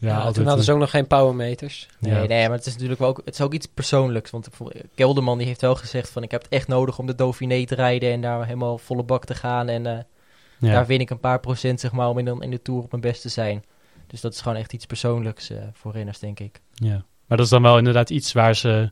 ja, 0.09 0.31
toen 0.31 0.45
hadden 0.45 0.63
ze 0.63 0.69
eh, 0.69 0.75
ook 0.75 0.81
nog 0.81 0.89
geen 0.89 1.07
powermeters. 1.07 1.87
Nee, 1.99 2.13
Ja. 2.13 2.23
nee, 2.25 2.47
maar 2.47 2.57
het 2.57 2.65
is 2.65 2.73
natuurlijk 2.73 2.99
wel 2.99 3.09
ook, 3.09 3.21
het 3.25 3.33
is 3.33 3.41
ook 3.41 3.53
iets 3.53 3.65
persoonlijks. 3.73 4.31
Want 4.31 4.47
bijvoorbeeld 4.49 4.83
Kelderman 4.95 5.37
die 5.37 5.47
heeft 5.47 5.61
wel 5.61 5.75
gezegd 5.75 6.09
van 6.09 6.23
ik 6.23 6.31
heb 6.31 6.41
het 6.41 6.51
echt 6.51 6.67
nodig 6.67 6.99
om 6.99 7.05
de 7.05 7.15
Dauphiné 7.15 7.65
te 7.65 7.75
rijden 7.75 8.11
en 8.11 8.21
daar 8.21 8.45
helemaal 8.45 8.77
volle 8.77 9.03
bak 9.03 9.25
te 9.25 9.35
gaan. 9.35 9.67
En 9.69 9.85
eh, 9.85 9.99
ja. 10.59 10.71
Daar 10.71 10.85
win 10.85 10.99
ik 10.99 11.09
een 11.09 11.19
paar 11.19 11.39
procent, 11.39 11.79
zeg 11.79 11.91
maar, 11.91 12.09
om 12.09 12.17
in 12.17 12.25
de, 12.25 12.35
in 12.39 12.51
de 12.51 12.61
Tour 12.61 12.81
op 12.83 12.89
mijn 12.91 13.03
best 13.03 13.21
te 13.21 13.29
zijn. 13.29 13.63
Dus 14.07 14.21
dat 14.21 14.33
is 14.33 14.41
gewoon 14.41 14.57
echt 14.57 14.73
iets 14.73 14.85
persoonlijks 14.85 15.49
eh, 15.49 15.57
voor 15.73 15.91
renners, 15.91 16.19
denk 16.19 16.39
ik. 16.39 16.61
Ja, 16.73 17.03
maar 17.27 17.37
dat 17.37 17.45
is 17.45 17.49
dan 17.51 17.61
wel 17.61 17.77
inderdaad 17.77 18.09
iets 18.09 18.33
waar 18.33 18.55
ze 18.55 18.91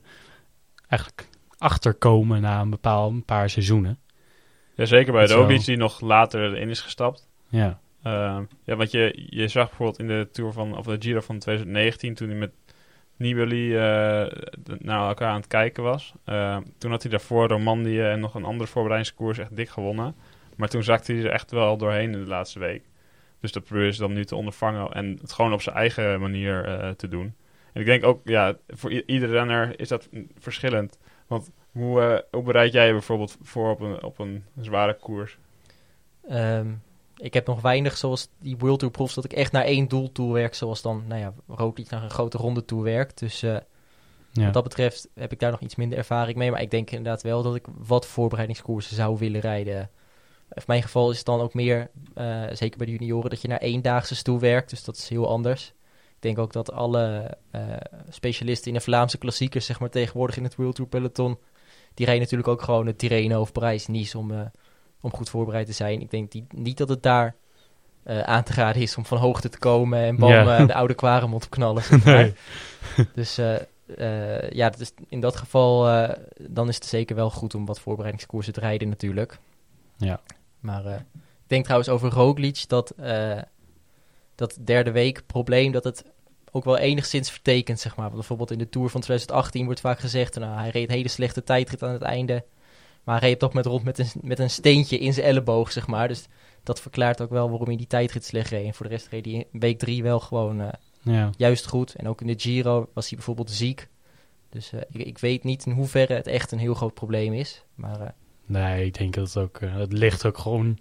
eigenlijk 0.88 1.28
achterkomen 1.58 2.42
na 2.42 2.62
een 2.62 2.70
bepaald 2.70 3.12
een 3.12 3.26
paar 3.26 3.50
seizoenen. 3.50 4.00
Ja, 4.76 4.86
zeker 4.86 5.14
bij 5.14 5.28
wel- 5.28 5.38
Roglic, 5.38 5.66
die 5.66 5.78
nog 5.78 6.02
later 6.02 6.58
in 6.58 6.70
is 6.70 6.82
gestapt. 6.82 7.28
Ja, 7.48 7.80
Ehm, 8.04 8.44
ja, 8.64 8.76
want 8.76 8.92
je, 8.92 9.26
je 9.30 9.48
zag 9.48 9.68
bijvoorbeeld 9.68 10.00
in 10.00 10.08
de 10.08 10.28
Tour 10.32 10.52
van, 10.54 10.78
of 10.78 10.86
de 10.86 10.96
Giro 11.00 11.20
van 11.22 11.40
2019, 11.40 12.14
toen 12.14 12.30
hij 12.30 12.38
met 12.38 12.52
Nibali 13.18 13.76
eh, 13.76 13.80
de- 14.64 14.78
naar 14.80 15.08
elkaar 15.08 15.30
aan 15.30 15.36
het 15.40 15.48
kijken 15.48 15.84
was. 15.84 16.14
Ehm, 16.26 16.62
toen 16.78 16.92
had 16.92 17.02
hij 17.02 17.12
daarvoor 17.12 17.48
Romandie 17.48 18.04
en 18.08 18.20
nog 18.20 18.36
een 18.36 18.44
andere 18.46 18.70
voorbereidingskoers 18.70 19.38
echt 19.38 19.56
dik 19.56 19.70
gewonnen. 19.70 20.16
Maar 20.56 20.70
toen 20.70 20.84
zakte 20.84 21.14
hij 21.14 21.24
er 21.24 21.32
echt 21.32 21.52
wel 21.52 21.78
doorheen 21.78 22.12
in 22.14 22.20
de 22.20 22.28
laatste 22.28 22.60
week. 22.60 22.84
Dus 23.40 23.52
dat 23.52 23.64
proberen 23.64 23.94
ze 23.94 24.00
dan 24.02 24.14
nu 24.14 24.26
te 24.26 24.36
ondervangen 24.36 24.92
en 24.92 25.18
het 25.22 25.32
gewoon 25.34 25.54
op 25.54 25.62
zijn 25.62 25.76
eigen 25.76 26.20
manier 26.20 26.66
eh, 26.66 26.90
te 26.90 27.08
doen. 27.08 27.34
En 27.74 27.82
ik 27.82 27.86
denk 27.86 28.04
ook, 28.04 28.22
ja, 28.24 28.56
voor 28.68 28.92
iedere 28.92 29.32
renner 29.32 29.80
is 29.80 29.88
dat 29.88 30.10
verschillend. 30.38 30.98
Want 31.28 31.52
hoe, 31.72 32.02
eh, 32.02 32.20
hoe 32.32 32.44
bereid 32.44 32.74
jij 32.74 32.86
je 32.86 32.92
bijvoorbeeld 32.92 33.38
voor 33.42 33.70
op 33.72 33.80
een, 33.80 34.04
op 34.04 34.20
een 34.20 34.44
zware 34.62 34.94
koers? 34.94 35.38
Ehm, 36.30 36.68
ik 37.20 37.34
heb 37.34 37.48
nog 37.48 37.62
weinig, 37.62 37.98
zoals 37.98 38.30
die 38.40 38.58
World 38.58 38.80
Tour 38.80 38.94
profs, 38.94 39.14
dat 39.14 39.26
ik 39.26 39.34
echt 39.34 39.52
naar 39.52 39.64
één 39.64 39.88
doel 39.88 40.12
toe 40.12 40.34
werk. 40.34 40.56
Zoals 40.56 40.82
dan, 40.82 41.04
nou 41.08 41.20
ja, 41.20 41.34
Roglic 41.48 41.90
naar 41.90 42.04
een 42.04 42.10
grote 42.10 42.38
ronde 42.38 42.66
toe 42.66 42.84
werkt. 42.84 43.20
Dus 43.20 43.44
eh, 43.44 43.58
ja. 44.32 44.44
wat 44.44 44.54
dat 44.54 44.64
betreft 44.64 45.08
heb 45.14 45.32
ik 45.32 45.40
daar 45.40 45.52
nog 45.52 45.60
iets 45.60 45.76
minder 45.76 45.98
ervaring 45.98 46.38
mee. 46.38 46.52
Maar 46.52 46.62
ik 46.62 46.72
denk 46.72 46.92
inderdaad 46.92 47.22
wel 47.22 47.44
dat 47.44 47.56
ik 47.56 47.66
wat 47.78 48.06
voorbereidingskoersen 48.06 48.96
zou 48.96 49.18
willen 49.18 49.42
rijden. 49.42 49.90
In 50.50 50.64
mijn 50.66 50.82
geval 50.82 51.12
is 51.12 51.18
het 51.18 51.26
dan 51.26 51.42
ook 51.42 51.54
meer, 51.54 51.90
eh, 52.14 52.44
zeker 52.52 52.78
bij 52.78 52.88
de 52.88 52.92
junioren, 52.92 53.30
dat 53.30 53.42
je 53.42 53.48
naar 53.48 53.60
eendaagse 53.60 54.24
toe 54.24 54.40
werkt. 54.40 54.70
Dus 54.70 54.84
dat 54.84 54.98
is 54.98 55.10
heel 55.10 55.28
anders. 55.28 55.74
Ik 56.16 56.26
denk 56.26 56.38
ook 56.38 56.54
dat 56.54 56.72
alle 56.72 57.38
eh, 57.52 57.62
specialisten 58.10 58.68
in 58.68 58.74
de 58.74 58.84
Vlaamse 58.84 59.18
klassiekers, 59.18 59.66
zeg 59.66 59.80
maar 59.80 59.90
tegenwoordig 59.90 60.38
in 60.38 60.44
het 60.44 60.56
World 60.56 60.76
Tour 60.76 60.90
peloton, 60.90 61.38
die 61.94 62.06
rijden 62.06 62.24
natuurlijk 62.24 62.50
ook 62.50 62.62
gewoon 62.62 62.88
het 62.88 62.98
Tirreno 62.98 63.42
of 63.42 63.52
Parijs-Nice 63.52 64.18
om, 64.18 64.52
om 65.02 65.12
goed 65.14 65.30
voorbereid 65.30 65.66
te 65.66 65.74
zijn. 65.74 66.02
Ik 66.02 66.12
denk 66.12 66.32
die, 66.32 66.46
niet 66.50 66.78
dat 66.78 66.90
het 66.90 67.04
daar 67.04 67.36
eh, 68.04 68.20
aan 68.20 68.44
te 68.44 68.54
raden 68.54 68.82
is 68.82 68.98
om 68.98 69.06
van 69.06 69.18
hoogte 69.18 69.50
te 69.50 69.60
komen 69.60 70.00
en 70.00 70.18
bam, 70.18 70.30
Ja. 70.30 70.66
de 70.66 70.74
oude 70.74 70.94
kwaremond 70.94 71.42
te 71.42 71.50
knallen. 71.50 71.84
zeg 71.84 72.06
maar. 72.06 72.16
Nee. 72.16 72.34
Dus 73.14 73.38
eh, 73.38 73.56
eh, 73.98 74.52
ja, 74.52 74.70
dus 74.70 74.92
in 75.08 75.20
dat 75.20 75.36
geval 75.36 76.08
dan 76.50 76.68
is 76.68 76.76
het 76.76 76.86
zeker 76.86 77.16
wel 77.16 77.30
goed 77.30 77.56
om 77.56 77.66
wat 77.66 77.80
voorbereidingskoersen 77.80 78.54
te 78.54 78.60
rijden 78.60 78.90
natuurlijk. 78.90 79.40
Ja. 79.98 80.20
Maar 80.60 80.86
ik 80.86 81.48
denk 81.48 81.64
trouwens 81.64 81.90
over 81.90 82.10
Roglic 82.12 82.64
dat 82.68 82.94
dat 84.36 84.58
derde 84.62 84.92
week 84.92 85.24
probleem 85.26 85.72
dat 85.72 85.84
het 85.84 86.04
ook 86.52 86.64
wel 86.64 86.78
enigszins 86.78 87.32
vertekent, 87.32 87.80
zeg 87.80 87.96
maar. 87.96 88.06
Want 88.06 88.18
bijvoorbeeld 88.18 88.52
in 88.52 88.58
de 88.58 88.70
Tour 88.70 88.90
van 88.90 89.02
2018 89.02 89.66
wordt 89.66 89.80
vaak 89.80 90.00
gezegd, 90.00 90.40
nou, 90.40 90.60
hij 90.60 90.70
reed 90.70 90.90
een 90.90 90.96
hele 90.96 91.08
slechte 91.08 91.44
tijdrit 91.44 91.84
aan 91.84 91.94
het 91.94 92.02
einde. 92.02 92.44
Maar 93.10 93.20
hij 93.20 93.30
reed 93.30 93.40
toch 93.40 93.54
met 93.54 93.66
rond 93.66 93.84
met 93.84 94.00
een, 94.00 94.08
met 94.22 94.40
een 94.40 94.50
steentje 94.50 94.98
in 94.98 95.14
zijn 95.14 95.26
elleboog, 95.26 95.72
zeg 95.72 95.88
maar. 95.88 96.08
Dus 96.08 96.28
dat 96.64 96.82
verklaart 96.82 97.22
ook 97.22 97.30
wel 97.30 97.50
waarom 97.50 97.68
hij 97.68 97.76
die 97.76 97.88
tijdrit 97.88 98.26
slecht 98.26 98.50
reed. 98.50 98.66
En 98.66 98.74
voor 98.74 98.86
de 98.86 98.92
rest 98.92 99.08
reed 99.08 99.26
hij 99.26 99.34
in 99.34 99.60
week 99.60 99.80
drie 99.80 100.04
wel 100.04 100.20
gewoon 100.20 100.62
eh, 100.62 100.68
ja. 101.02 101.30
juist 101.38 101.68
goed. 101.68 101.96
En 101.96 102.08
ook 102.08 102.22
in 102.22 102.28
de 102.28 102.40
Giro 102.40 102.90
was 102.94 103.08
hij 103.08 103.18
bijvoorbeeld 103.18 103.52
ziek. 103.52 103.88
Dus 104.50 104.72
eh, 104.72 104.82
ik, 104.90 105.06
ik 105.06 105.18
weet 105.18 105.44
niet 105.44 105.66
in 105.66 105.72
hoeverre 105.72 106.14
het 106.14 106.28
echt 106.28 106.52
een 106.52 106.60
heel 106.60 106.74
groot 106.74 106.94
probleem 106.94 107.34
is. 107.34 107.64
Maar 107.76 108.02
eh, 108.02 108.10
Nee, 108.46 108.86
ik 108.86 108.98
denk 108.98 109.14
dat 109.14 109.34
het 109.34 109.44
ook... 109.44 109.60
het 109.60 109.94
ligt 109.94 110.26
ook 110.26 110.38
gewoon... 110.38 110.78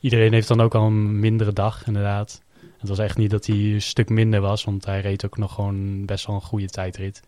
Iedereen 0.00 0.32
heeft 0.32 0.48
dan 0.48 0.60
ook 0.60 0.74
al 0.74 0.86
een 0.86 1.20
mindere 1.20 1.52
dag, 1.52 1.86
inderdaad. 1.86 2.42
Het 2.78 2.88
was 2.88 2.98
echt 2.98 3.16
niet 3.16 3.30
dat 3.30 3.46
hij 3.46 3.56
een 3.56 3.82
stuk 3.82 4.08
minder 4.08 4.40
was, 4.40 4.64
want 4.64 4.84
hij 4.84 5.00
reed 5.00 5.24
ook 5.24 5.38
nog 5.38 5.54
gewoon 5.54 6.06
best 6.06 6.26
wel 6.26 6.36
een 6.36 6.42
goede 6.42 6.68
tijdrit. 6.68 7.22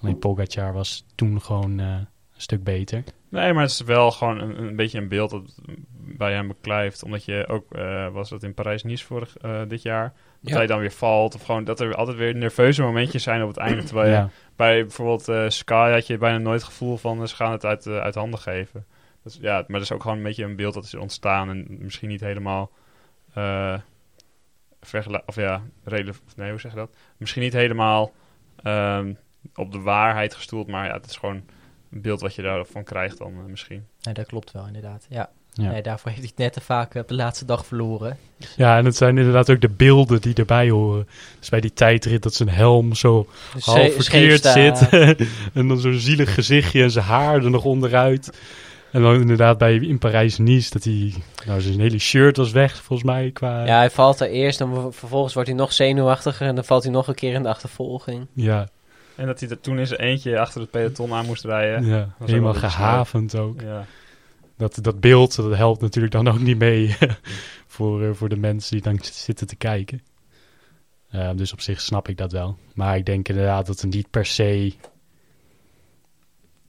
Alleen 0.00 0.18
Pogacar 0.18 0.72
was 0.72 1.04
toen 1.14 1.40
gewoon 1.40 2.06
stuk 2.42 2.64
beter. 2.64 3.04
Nee, 3.28 3.52
maar 3.52 3.62
het 3.62 3.70
is 3.70 3.80
wel 3.80 4.10
gewoon 4.10 4.40
een, 4.40 4.62
een 4.62 4.76
beetje 4.76 4.98
een 4.98 5.08
beeld 5.08 5.30
dat 5.30 5.60
bij 5.98 6.32
hem 6.32 6.48
beklijft. 6.48 7.02
Omdat 7.02 7.24
je 7.24 7.48
ook, 7.48 7.74
eh, 7.74 8.08
was 8.08 8.28
dat 8.28 8.42
in 8.42 8.54
Parijs-Nice 8.54 9.04
vorig 9.04 9.36
eh, 9.36 9.60
dit 9.68 9.82
jaar, 9.82 10.12
dat 10.40 10.50
Ja. 10.50 10.56
hij 10.56 10.66
dan 10.66 10.78
weer 10.78 10.92
valt. 10.92 11.34
Of 11.34 11.42
gewoon 11.44 11.64
dat 11.64 11.80
er 11.80 11.94
altijd 11.94 12.16
weer 12.16 12.34
nerveuze 12.34 12.82
momentjes 12.82 13.22
zijn 13.22 13.42
op 13.42 13.48
het 13.48 13.56
einde. 13.56 13.82
Terwijl 13.84 14.10
je 14.10 14.28
bij 14.56 14.80
bijvoorbeeld 14.80 15.28
eh, 15.28 15.48
Sky 15.48 15.90
had 15.92 16.06
je 16.06 16.18
bijna 16.18 16.38
nooit 16.38 16.60
het 16.60 16.70
gevoel 16.70 16.96
van 16.96 17.28
ze 17.28 17.34
gaan 17.34 17.52
het 17.52 17.64
uit, 17.64 17.86
uit 17.86 18.14
handen 18.14 18.40
geven. 18.40 18.86
Dus, 19.22 19.38
ja, 19.40 19.54
maar 19.54 19.64
dat 19.66 19.82
is 19.82 19.92
ook 19.92 20.02
gewoon 20.02 20.16
een 20.16 20.22
beetje 20.22 20.44
een 20.44 20.56
beeld 20.56 20.74
dat 20.74 20.84
is 20.84 20.94
ontstaan 20.94 21.48
en 21.48 21.66
misschien 21.78 22.08
niet 22.08 22.20
helemaal 22.20 22.70
of 25.26 25.36
ja, 25.36 25.62
relevant. 25.84 26.36
Nee, 26.36 26.50
hoe 26.50 26.60
zeg 26.60 26.70
je 26.70 26.76
dat? 26.76 26.96
Misschien 27.16 27.42
niet 27.42 27.52
helemaal 27.52 28.12
ehm, 28.62 29.14
op 29.54 29.72
de 29.72 29.80
waarheid 29.80 30.34
gestoeld, 30.34 30.66
maar 30.66 30.86
ja, 30.86 30.92
het 30.92 31.06
is 31.06 31.16
gewoon 31.16 31.42
beeld 32.00 32.20
wat 32.20 32.34
je 32.34 32.42
daarvan 32.42 32.84
krijgt 32.84 33.18
dan 33.18 33.32
eh, 33.32 33.44
misschien. 33.44 33.84
nee, 34.02 34.14
dat 34.14 34.26
klopt 34.26 34.52
wel 34.52 34.66
inderdaad. 34.66 35.06
Ja. 35.08 35.30
ja. 35.52 35.70
Nee, 35.70 35.82
daarvoor 35.82 36.10
heeft 36.10 36.22
hij 36.22 36.30
het 36.34 36.44
net 36.44 36.52
te 36.52 36.60
vaak 36.60 36.94
eh, 36.94 37.02
op 37.02 37.08
de 37.08 37.14
laatste 37.14 37.44
dag 37.44 37.66
verloren. 37.66 38.18
ja, 38.56 38.78
en 38.78 38.84
het 38.84 38.96
zijn 38.96 39.18
inderdaad 39.18 39.50
ook 39.50 39.60
de 39.60 39.68
beelden 39.68 40.20
die 40.20 40.34
erbij 40.34 40.70
horen. 40.70 41.08
Dus 41.38 41.48
bij 41.48 41.60
die 41.60 41.72
tijdrit 41.72 42.22
dat 42.22 42.34
zijn 42.34 42.48
helm 42.48 42.94
zo 42.94 43.28
Dus 43.54 43.64
half 43.64 43.94
verkeerd 43.94 44.44
zit. 44.44 44.88
en 45.54 45.68
dan 45.68 45.78
zo'n 45.78 45.92
zielig 45.92 46.34
gezichtje 46.34 46.82
en 46.82 46.90
zijn 46.90 47.04
haar 47.04 47.44
er 47.44 47.50
nog 47.50 47.64
onderuit. 47.64 48.30
En 48.92 49.02
dan 49.02 49.20
inderdaad 49.20 49.58
bij 49.58 49.74
in 49.74 49.98
Parijs-Nice 49.98 50.70
dat 50.70 50.84
hij... 50.84 51.14
Nou, 51.46 51.60
zijn 51.60 51.80
hele 51.80 51.98
shirt 51.98 52.36
was 52.36 52.50
weg 52.50 52.82
volgens 52.82 53.08
mij 53.08 53.30
qua... 53.30 53.66
Ja, 53.66 53.76
hij 53.76 53.90
valt 53.90 54.20
er 54.20 54.30
eerst 54.30 54.60
en 54.60 54.74
ver- 54.74 54.92
vervolgens 54.92 55.34
wordt 55.34 55.48
hij 55.48 55.58
nog 55.58 55.72
zenuwachtiger 55.72 56.46
en 56.46 56.54
dan 56.54 56.64
valt 56.64 56.82
hij 56.82 56.92
nog 56.92 57.08
een 57.08 57.14
keer 57.14 57.34
in 57.34 57.42
de 57.42 57.48
achtervolging. 57.48 58.26
ja, 58.34 58.68
En 59.16 59.26
dat 59.26 59.40
hij 59.40 59.48
er 59.48 59.60
toen 59.60 59.78
in 59.78 59.86
zijn 59.86 60.00
eentje 60.00 60.38
achter 60.38 60.60
het 60.60 60.70
peloton 60.70 61.12
aan 61.12 61.26
moest 61.26 61.44
rijden. 61.44 61.84
ja, 61.84 62.14
helemaal 62.24 62.54
gehavend 62.54 63.36
ook. 63.36 63.60
Ja. 63.60 63.86
Dat, 64.56 64.78
dat 64.80 65.00
beeld, 65.00 65.36
dat 65.36 65.56
helpt 65.56 65.80
natuurlijk 65.80 66.12
dan 66.12 66.28
ook 66.28 66.40
niet 66.40 66.58
mee 66.58 66.96
voor, 67.66 68.02
eh, 68.02 68.10
voor 68.12 68.28
de 68.28 68.36
mensen 68.36 68.72
die 68.72 68.82
dan 68.82 68.98
zitten 69.02 69.46
te 69.46 69.56
kijken. 69.56 70.02
Eh, 71.10 71.30
dus 71.34 71.52
op 71.52 71.60
zich 71.60 71.80
snap 71.80 72.08
ik 72.08 72.16
dat 72.16 72.32
wel. 72.32 72.58
Maar 72.74 72.96
ik 72.96 73.06
denk 73.06 73.28
inderdaad 73.28 73.66
dat 73.66 73.80
het 73.80 73.94
niet 73.94 74.10
per 74.10 74.26
se 74.26 74.74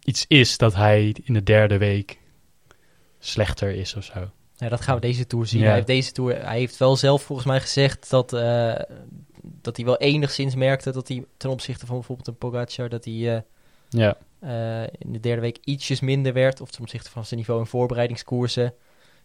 iets 0.03 0.25
is 0.27 0.57
dat 0.57 0.75
hij 0.75 1.15
in 1.23 1.33
de 1.33 1.43
derde 1.43 1.77
week 1.77 2.19
slechter 3.19 3.69
is 3.69 3.95
of 3.95 4.03
zo. 4.03 4.31
Ja, 4.55 4.69
dat 4.69 4.81
gaan 4.81 4.95
we 4.95 5.01
deze 5.01 5.27
tour 5.27 5.45
zien. 5.45 5.59
Ja. 5.59 5.65
Hij, 5.65 5.75
heeft 5.75 5.87
deze 5.87 6.11
tour, 6.11 6.45
hij 6.45 6.57
heeft 6.57 6.77
wel 6.77 6.95
zelf 6.95 7.23
volgens 7.23 7.47
mij 7.47 7.59
gezegd 7.59 8.09
dat, 8.09 8.33
eh, 8.33 8.73
dat 9.64 9.76
hij 9.76 9.86
wel 9.86 9.97
enigszins 9.97 10.55
merkte 10.55 10.91
dat 10.91 11.07
hij 11.07 11.26
ten 11.38 11.49
opzichte 11.49 11.86
van 11.86 11.95
bijvoorbeeld 11.95 12.28
een 12.28 12.38
Pogacar, 12.38 12.89
dat 12.89 13.05
hij 13.05 13.36
eh, 13.36 13.41
Ja, 13.89 14.18
eh, 14.39 14.84
in 14.84 15.11
de 15.11 15.20
derde 15.20 15.41
week 15.41 15.57
ietsjes 15.64 15.99
minder 15.99 16.34
werd. 16.34 16.61
Of 16.61 16.72
ten 16.72 16.82
opzichte 16.82 17.09
van 17.09 17.26
zijn 17.26 17.39
niveau 17.39 17.59
in 17.59 17.66
voorbereidingskoersen. 17.66 18.74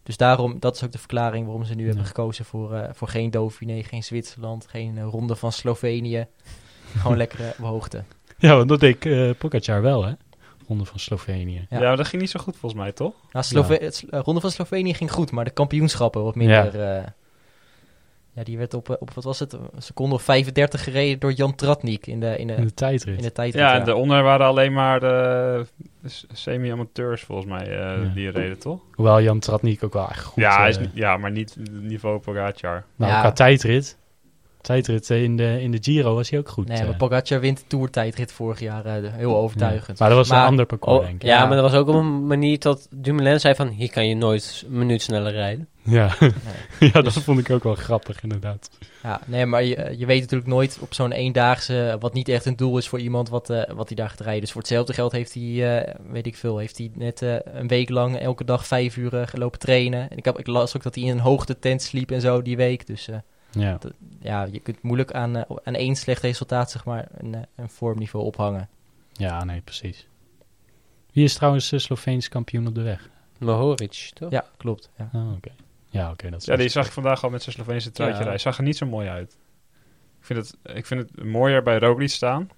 Dus 0.03 0.16
daarom, 0.16 0.61
dat 0.61 0.74
is 0.74 0.84
ook 0.84 0.93
de 0.93 0.99
verklaring 0.99 1.45
waarom 1.45 1.64
ze 1.64 1.74
nu 1.74 1.86
hebben 1.86 2.05
gekozen 2.05 2.45
voor, 2.45 2.74
eh, 2.74 2.89
voor 2.93 3.09
geen 3.09 3.30
Dauphiné, 3.30 3.82
geen 3.82 4.03
Zwitserland, 4.03 4.66
geen 4.66 5.03
ronde 5.03 5.36
van 5.36 5.53
Slovenië. 5.53 6.26
Gewoon 6.97 7.16
lekker 7.26 7.55
op 7.59 7.64
hoogte. 7.64 8.05
ja 8.39 8.57
want 8.57 8.68
dat 8.68 8.80
deed 8.80 9.05
uh, 9.05 9.30
Pogacar 9.39 9.82
wel, 9.82 10.05
hè? 10.05 10.12
Ronde 10.68 10.84
van 10.84 10.99
Slovenië. 10.99 11.66
Ja. 11.70 11.78
Ja. 11.78 11.86
maar 11.86 11.97
dat 11.97 12.07
ging 12.07 12.22
niet 12.22 12.30
zo 12.30 12.41
goed 12.41 12.57
volgens 12.57 12.80
mij, 12.80 12.93
toch? 12.93 13.14
Nou, 13.32 13.45
Slove 13.45 13.93
ronde 14.11 14.41
van 14.41 14.51
Slovenië 14.51 14.95
ging 14.95 15.12
goed, 15.12 15.30
maar 15.30 15.45
de 15.45 15.51
kampioenschappen 15.51 16.22
wat 16.22 16.34
minder. 16.34 17.14
Ja, 18.39 18.45
ja 18.45 18.45
die 18.45 18.59
werd 18.59 18.74
op, 18.74 18.91
eh, 18.91 18.97
op, 18.99 19.11
wat 19.14 19.24
was 19.24 19.39
het, 19.39 19.53
een 19.53 19.61
seconde 19.78 20.14
of 20.14 20.22
35 20.22 20.84
gereden 20.84 21.18
door 21.18 21.32
Jan 21.32 21.55
Tratnik 21.55 22.07
in 22.07 22.20
de, 22.20 22.36
in 22.39 22.47
de, 22.47 22.55
In 22.55 22.64
de 22.66 22.74
tijdrit. 22.74 23.16
in 23.16 23.22
de 23.22 23.32
tijd. 23.32 23.55
Ja, 23.55 23.74
en 23.78 23.84
daaronder 23.84 24.22
waren 24.22 24.47
alleen 24.47 24.72
maar 24.72 25.01
de 25.01 25.64
semi-amateurs 26.32 27.22
volgens 27.22 27.49
mij 27.49 27.62
eh, 27.66 28.03
Ja. 28.03 28.11
die 28.14 28.30
reden, 28.30 28.59
toch? 28.59 28.80
Hoewel 28.95 29.22
Jan 29.22 29.39
Tratnik 29.39 29.84
ook 29.84 29.93
wel 29.93 30.09
echt 30.09 30.24
goed... 30.24 30.43
ja, 30.43 30.55
hij 30.57 30.62
eh, 30.62 30.68
is, 30.68 30.78
niet- 30.78 30.91
ja, 30.95 31.16
maar 31.16 31.30
niet 31.30 31.57
niveau 31.70 32.18
Pogacar. 32.18 32.84
nou, 32.97 33.12
Ja. 33.12 33.20
qua 33.20 33.32
tijdrit. 33.32 33.99
Tijdrit 34.61 35.11
eh, 35.11 35.22
in 35.22 35.36
de, 35.36 35.61
in 35.62 35.70
de 35.70 35.78
Giro 35.80 36.14
was 36.14 36.30
hij 36.30 36.38
ook 36.38 36.48
goed. 36.48 36.68
Nee, 36.68 36.78
eh. 36.78 36.86
maar 36.86 36.96
Pogacar 36.96 37.40
wint 37.40 37.59
de 37.59 37.64
toertijdrit 37.66 38.32
vorig 38.32 38.61
jaar 38.61 38.84
eh, 38.86 39.12
heel 39.12 39.36
overtuigend. 39.36 39.86
Ja. 39.86 39.94
Maar 39.98 40.09
dat 40.09 40.18
was 40.18 40.28
Maar- 40.28 40.40
een 40.42 40.46
ander 40.48 40.66
parcours, 40.66 40.98
Oh, 40.98 41.04
denk 41.04 41.22
ik. 41.22 41.28
ja, 41.28 41.38
Ja. 41.38 41.46
maar 41.46 41.56
dat 41.56 41.70
was 41.70 41.80
ook 41.80 41.88
op 41.88 41.94
een 41.94 42.26
manier 42.26 42.59
dat 42.59 42.88
Dumoulin 42.90 43.40
zei 43.40 43.54
van... 43.54 43.68
hier 43.68 43.90
kan 43.90 44.06
je 44.09 44.14
nooit 44.14 44.64
een 44.66 44.78
minuut 44.78 45.02
sneller 45.02 45.32
rijden. 45.32 45.68
Ja, 45.82 46.14
ja 46.92 47.02
dat 47.02 47.12
vond 47.12 47.38
ik 47.38 47.50
ook 47.50 47.62
wel 47.64 47.74
grappig, 47.74 48.22
inderdaad. 48.22 48.70
Ja, 49.02 49.20
nee, 49.26 49.46
maar 49.46 49.64
je, 49.64 49.94
je 49.98 50.06
weet 50.06 50.20
natuurlijk 50.20 50.50
nooit 50.50 50.78
op 50.80 50.94
zo'n 50.94 51.12
eendaagse, 51.12 51.96
wat 52.00 52.12
niet 52.14 52.28
echt 52.28 52.44
een 52.44 52.56
doel 52.56 52.78
is 52.78 52.88
voor 52.88 53.00
iemand 53.00 53.28
wat, 53.28 53.50
eh, 53.50 53.62
wat 53.74 53.86
hij 53.88 53.96
daar 53.96 54.09
gaat 54.09 54.20
rijden. 54.20 54.40
Dus 54.40 54.52
voor 54.52 54.61
hetzelfde 54.61 54.92
geld 54.92 55.12
heeft 55.12 55.34
hij, 55.34 55.78
eh, 55.78 55.94
weet 56.11 56.26
ik 56.26 56.36
veel, 56.36 56.59
heeft 56.59 56.78
hij 56.78 56.90
net 56.94 57.22
eh, 57.22 57.34
een 57.44 57.68
week 57.68 57.88
lang 57.88 58.18
elke 58.18 58.44
dag 58.44 58.66
vijf 58.66 58.96
uur 58.96 59.16
eh, 59.20 59.26
gelopen 59.26 59.59
trainen. 59.59 60.11
En 60.11 60.16
ik, 60.16 60.24
heb, 60.24 60.38
ik 60.38 60.46
las 60.46 60.76
ook 60.76 60.82
dat 60.82 60.94
hij 60.94 61.04
in 61.04 61.11
een 61.11 61.18
hoogtetent 61.18 61.82
sliep 61.82 62.11
en 62.11 62.20
zo 62.20 62.42
die 62.42 62.56
week. 62.56 62.86
Dus 62.86 63.09
eh, 63.53 63.62
Ja. 63.62 63.78
ja, 64.20 64.49
je 64.53 64.61
kunt 64.61 64.82
moeilijk 64.82 65.12
aan, 65.12 65.36
eh, 65.36 65.57
aan 65.64 65.74
één 65.74 65.96
slecht 65.96 66.22
resultaat, 66.22 66.70
zeg 66.70 66.84
maar, 66.84 67.09
een, 67.12 67.34
eh, 67.34 67.40
een 67.57 67.68
vormniveau 67.70 68.24
ophangen. 68.26 68.68
ja, 69.12 69.44
nee, 69.44 69.61
precies. 69.61 70.07
Wie 71.12 71.24
is 71.24 71.34
trouwens 71.34 71.68
de 71.68 71.78
Sloveens 71.78 72.28
kampioen 72.28 72.66
op 72.66 72.74
de 72.74 72.82
weg? 72.82 73.09
Mohoric, 73.38 74.11
toch? 74.14 74.30
Ja, 74.30 74.44
klopt. 74.57 74.90
Ja. 74.96 75.11
Oh, 75.12 75.32
oké. 75.32 75.51
Ja, 75.90 76.11
oké. 76.11 76.30
dat 76.30 76.40
is 76.40 76.46
Ja, 76.46 76.57
die 76.57 76.68
zag 76.68 76.86
ik 76.86 76.92
vandaag 76.92 77.24
al 77.24 77.30
met 77.30 77.42
zijn 77.42 77.55
Sloveense 77.55 77.90
truitje 77.90 78.16
Ja. 78.18 78.22
rijden. 78.22 78.40
Zag 78.40 78.57
er 78.59 78.62
niet 78.62 78.76
zo 78.76 78.86
mooi 78.86 79.09
uit. 79.09 79.36
Ik 80.18 80.24
vind 80.24 80.38
het, 80.38 80.76
ik 80.76 80.86
vind 80.86 81.01
het 81.01 81.24
mooier 81.24 81.62
bij 81.62 81.78
Roglic 81.78 82.11
staan. 82.11 82.49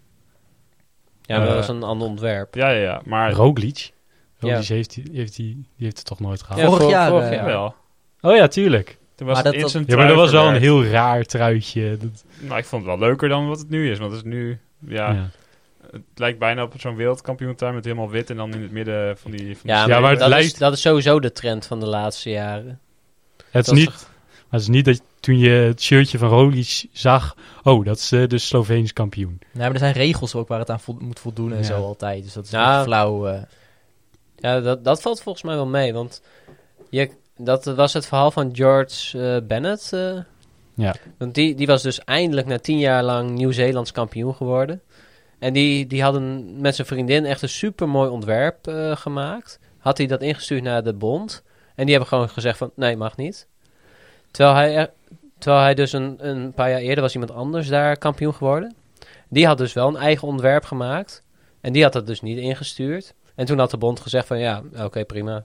Ja, 1.22 1.36
maar 1.36 1.46
dat 1.46 1.54
Eh, 1.54 1.60
was 1.60 1.68
een 1.68 1.82
ander 1.82 2.08
ontwerp. 2.08 2.54
Ja, 2.54 2.68
ja, 2.70 2.80
ja. 2.80 3.02
Maar 3.04 3.32
Roglic? 3.32 3.92
Roglic 4.38 4.62
Ja. 4.62 4.74
heeft, 4.74 4.94
die, 4.94 5.08
heeft, 5.12 5.36
die, 5.36 5.54
die 5.54 5.66
heeft 5.84 5.96
het 5.96 6.06
toch 6.06 6.20
nooit 6.20 6.42
gehad? 6.42 6.58
Ja, 6.60 6.66
Vorig 6.66 6.88
jaar, 6.90 7.08
vorig 7.10 7.28
eh, 7.28 7.34
jaar. 7.34 7.44
wel. 7.44 7.74
Oh 8.20 8.36
ja, 8.36 8.48
tuurlijk. 8.48 8.98
Toen 9.20 9.28
was 9.28 9.42
Maar 9.42 9.52
het 9.52 9.62
dat- 9.72 9.86
Ja, 9.86 9.96
maar 9.96 10.06
dat 10.06 10.16
was 10.16 10.30
wel 10.30 10.48
een 10.48 10.60
heel 10.60 10.84
raar 10.84 11.24
truitje. 11.24 11.96
Dat, 11.96 12.24
Nou, 12.38 12.58
ik 12.58 12.64
vond 12.64 12.86
het 12.86 12.90
wel 12.98 13.08
leuker 13.08 13.28
dan 13.28 13.48
wat 13.48 13.58
het 13.58 13.68
nu 13.70 13.90
is. 13.90 13.98
Want 13.98 14.12
het 14.12 14.24
is 14.24 14.30
nu, 14.32 14.58
ja, 14.86 15.10
ja. 15.12 15.28
het 15.90 16.02
lijkt 16.14 16.38
bijna 16.38 16.62
op 16.62 16.74
zo'n 16.78 16.96
wereldkampioentuin 16.96 17.74
met 17.74 17.84
helemaal 17.84 18.10
wit 18.10 18.30
en 18.30 18.36
dan 18.36 18.54
in 18.54 18.62
het 18.62 18.70
midden 18.70 19.18
van 19.18 19.30
die... 19.30 19.56
Van 19.56 19.70
Ja, 19.70 19.84
die 19.84 19.92
maar, 19.92 20.00
maar 20.02 20.10
het 20.10 20.18
dat, 20.18 20.28
is, 20.28 20.34
lijkt- 20.34 20.58
dat 20.58 20.72
is 20.72 20.80
sowieso 20.80 21.20
de 21.20 21.32
trend 21.32 21.66
van 21.66 21.80
de 21.80 21.86
laatste 21.86 22.30
jaren. 22.30 22.80
Het 23.50 23.66
is 23.66 23.72
is 23.72 23.78
niet, 23.78 23.90
maar 23.90 24.06
het 24.50 24.60
is 24.60 24.68
niet 24.68 24.84
dat 24.84 25.02
toen 25.20 25.38
je 25.38 25.50
het 25.50 25.82
shirtje 25.82 26.18
van 26.18 26.28
Roglic 26.28 26.84
zag... 26.92 27.36
Oh, 27.62 27.84
dat 27.84 27.96
is 27.96 28.12
eh, 28.12 28.26
de 28.28 28.38
Sloveens 28.38 28.92
kampioen. 28.92 29.38
Nee, 29.52 29.62
maar 29.62 29.72
er 29.72 29.78
zijn 29.78 29.92
regels 29.92 30.34
ook 30.34 30.48
waar 30.48 30.58
het 30.58 30.70
aan 30.70 30.80
vo- 30.80 30.96
moet 31.00 31.20
voldoen 31.20 31.52
en 31.52 31.58
Ja. 31.58 31.64
zo 31.64 31.74
altijd. 31.84 32.22
Dus 32.24 32.32
dat 32.32 32.44
is 32.44 32.50
Ja. 32.50 32.76
niet 32.76 32.84
flauw. 32.86 33.26
eh. 33.26 33.42
Ja, 34.36 34.60
dat, 34.60 34.84
dat 34.84 35.02
valt 35.02 35.22
volgens 35.22 35.44
mij 35.44 35.54
wel 35.54 35.66
mee, 35.66 35.92
want 35.92 36.22
je, 36.90 37.10
dat 37.44 37.64
was 37.64 37.92
het 37.92 38.06
verhaal 38.06 38.30
van 38.30 38.50
George 38.56 39.22
eh, 39.34 39.46
Bennett. 39.46 39.92
eh. 39.92 40.18
Ja. 40.74 40.94
Want 41.18 41.34
die, 41.34 41.54
die 41.54 41.66
was 41.66 41.82
dus 41.82 42.04
eindelijk 42.04 42.46
na 42.46 42.58
tien 42.58 42.78
jaar 42.78 43.02
lang 43.02 43.30
Nieuw-Zeelands 43.30 43.92
kampioen 43.92 44.34
geworden. 44.34 44.80
En 45.38 45.52
die, 45.52 45.86
die 45.86 46.02
hadden 46.02 46.54
met 46.60 46.74
zijn 46.74 46.86
vriendin 46.86 47.24
echt 47.24 47.42
een 47.42 47.48
super 47.48 47.88
mooi 47.88 48.10
ontwerp 48.10 48.66
eh, 48.66 48.96
gemaakt. 48.96 49.58
Had 49.78 49.98
hij 49.98 50.06
dat 50.06 50.22
ingestuurd 50.22 50.62
naar 50.62 50.82
de 50.82 50.92
bond. 50.92 51.42
En 51.74 51.82
die 51.86 51.90
hebben 51.94 52.08
gewoon 52.12 52.28
gezegd 52.28 52.58
van, 52.58 52.70
nee, 52.74 52.96
mag 52.96 53.16
niet. 53.16 53.46
Terwijl 54.30 54.56
hij, 54.56 54.76
er- 54.76 54.90
terwijl 55.38 55.62
hij 55.62 55.74
dus 55.74 55.92
een, 55.92 56.16
een 56.28 56.52
paar 56.52 56.70
jaar 56.70 56.80
eerder 56.80 57.02
was 57.02 57.12
iemand 57.14 57.32
anders 57.32 57.68
daar 57.68 57.96
kampioen 57.96 58.34
geworden. 58.34 58.74
Die 59.28 59.46
had 59.46 59.58
dus 59.58 59.72
wel 59.72 59.88
een 59.88 59.96
eigen 59.96 60.28
ontwerp 60.28 60.64
gemaakt. 60.64 61.22
En 61.60 61.72
die 61.72 61.82
had 61.82 61.92
dat 61.92 62.06
dus 62.06 62.20
niet 62.20 62.38
ingestuurd. 62.38 63.14
En 63.34 63.46
toen 63.46 63.58
had 63.58 63.70
de 63.70 63.76
bond 63.76 64.00
gezegd 64.00 64.26
van, 64.26 64.38
ja, 64.38 64.62
oké, 64.78 65.04
prima. 65.04 65.44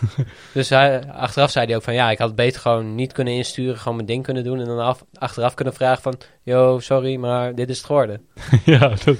dus 0.54 0.68
hij, 0.68 1.12
achteraf 1.12 1.50
zei 1.50 1.66
hij 1.66 1.76
ook 1.76 1.82
van, 1.82 1.94
ja, 1.94 2.10
ik 2.10 2.18
had 2.18 2.26
het 2.26 2.36
beter 2.36 2.60
gewoon 2.60 2.94
niet 2.94 3.12
kunnen 3.12 3.34
insturen. 3.34 3.78
Gewoon 3.78 3.94
mijn 3.96 4.08
ding 4.08 4.24
kunnen 4.24 4.44
doen. 4.44 4.58
En 4.60 4.64
dan 4.66 4.78
af, 4.78 5.04
achteraf 5.14 5.54
kunnen 5.54 5.74
vragen 5.74 6.02
van, 6.02 6.14
yo, 6.42 6.78
sorry, 6.80 7.16
maar 7.16 7.54
dit 7.54 7.68
is 7.68 7.76
het 7.76 7.86
geworden. 7.86 8.20
ja, 8.64 8.78
dat, 9.04 9.16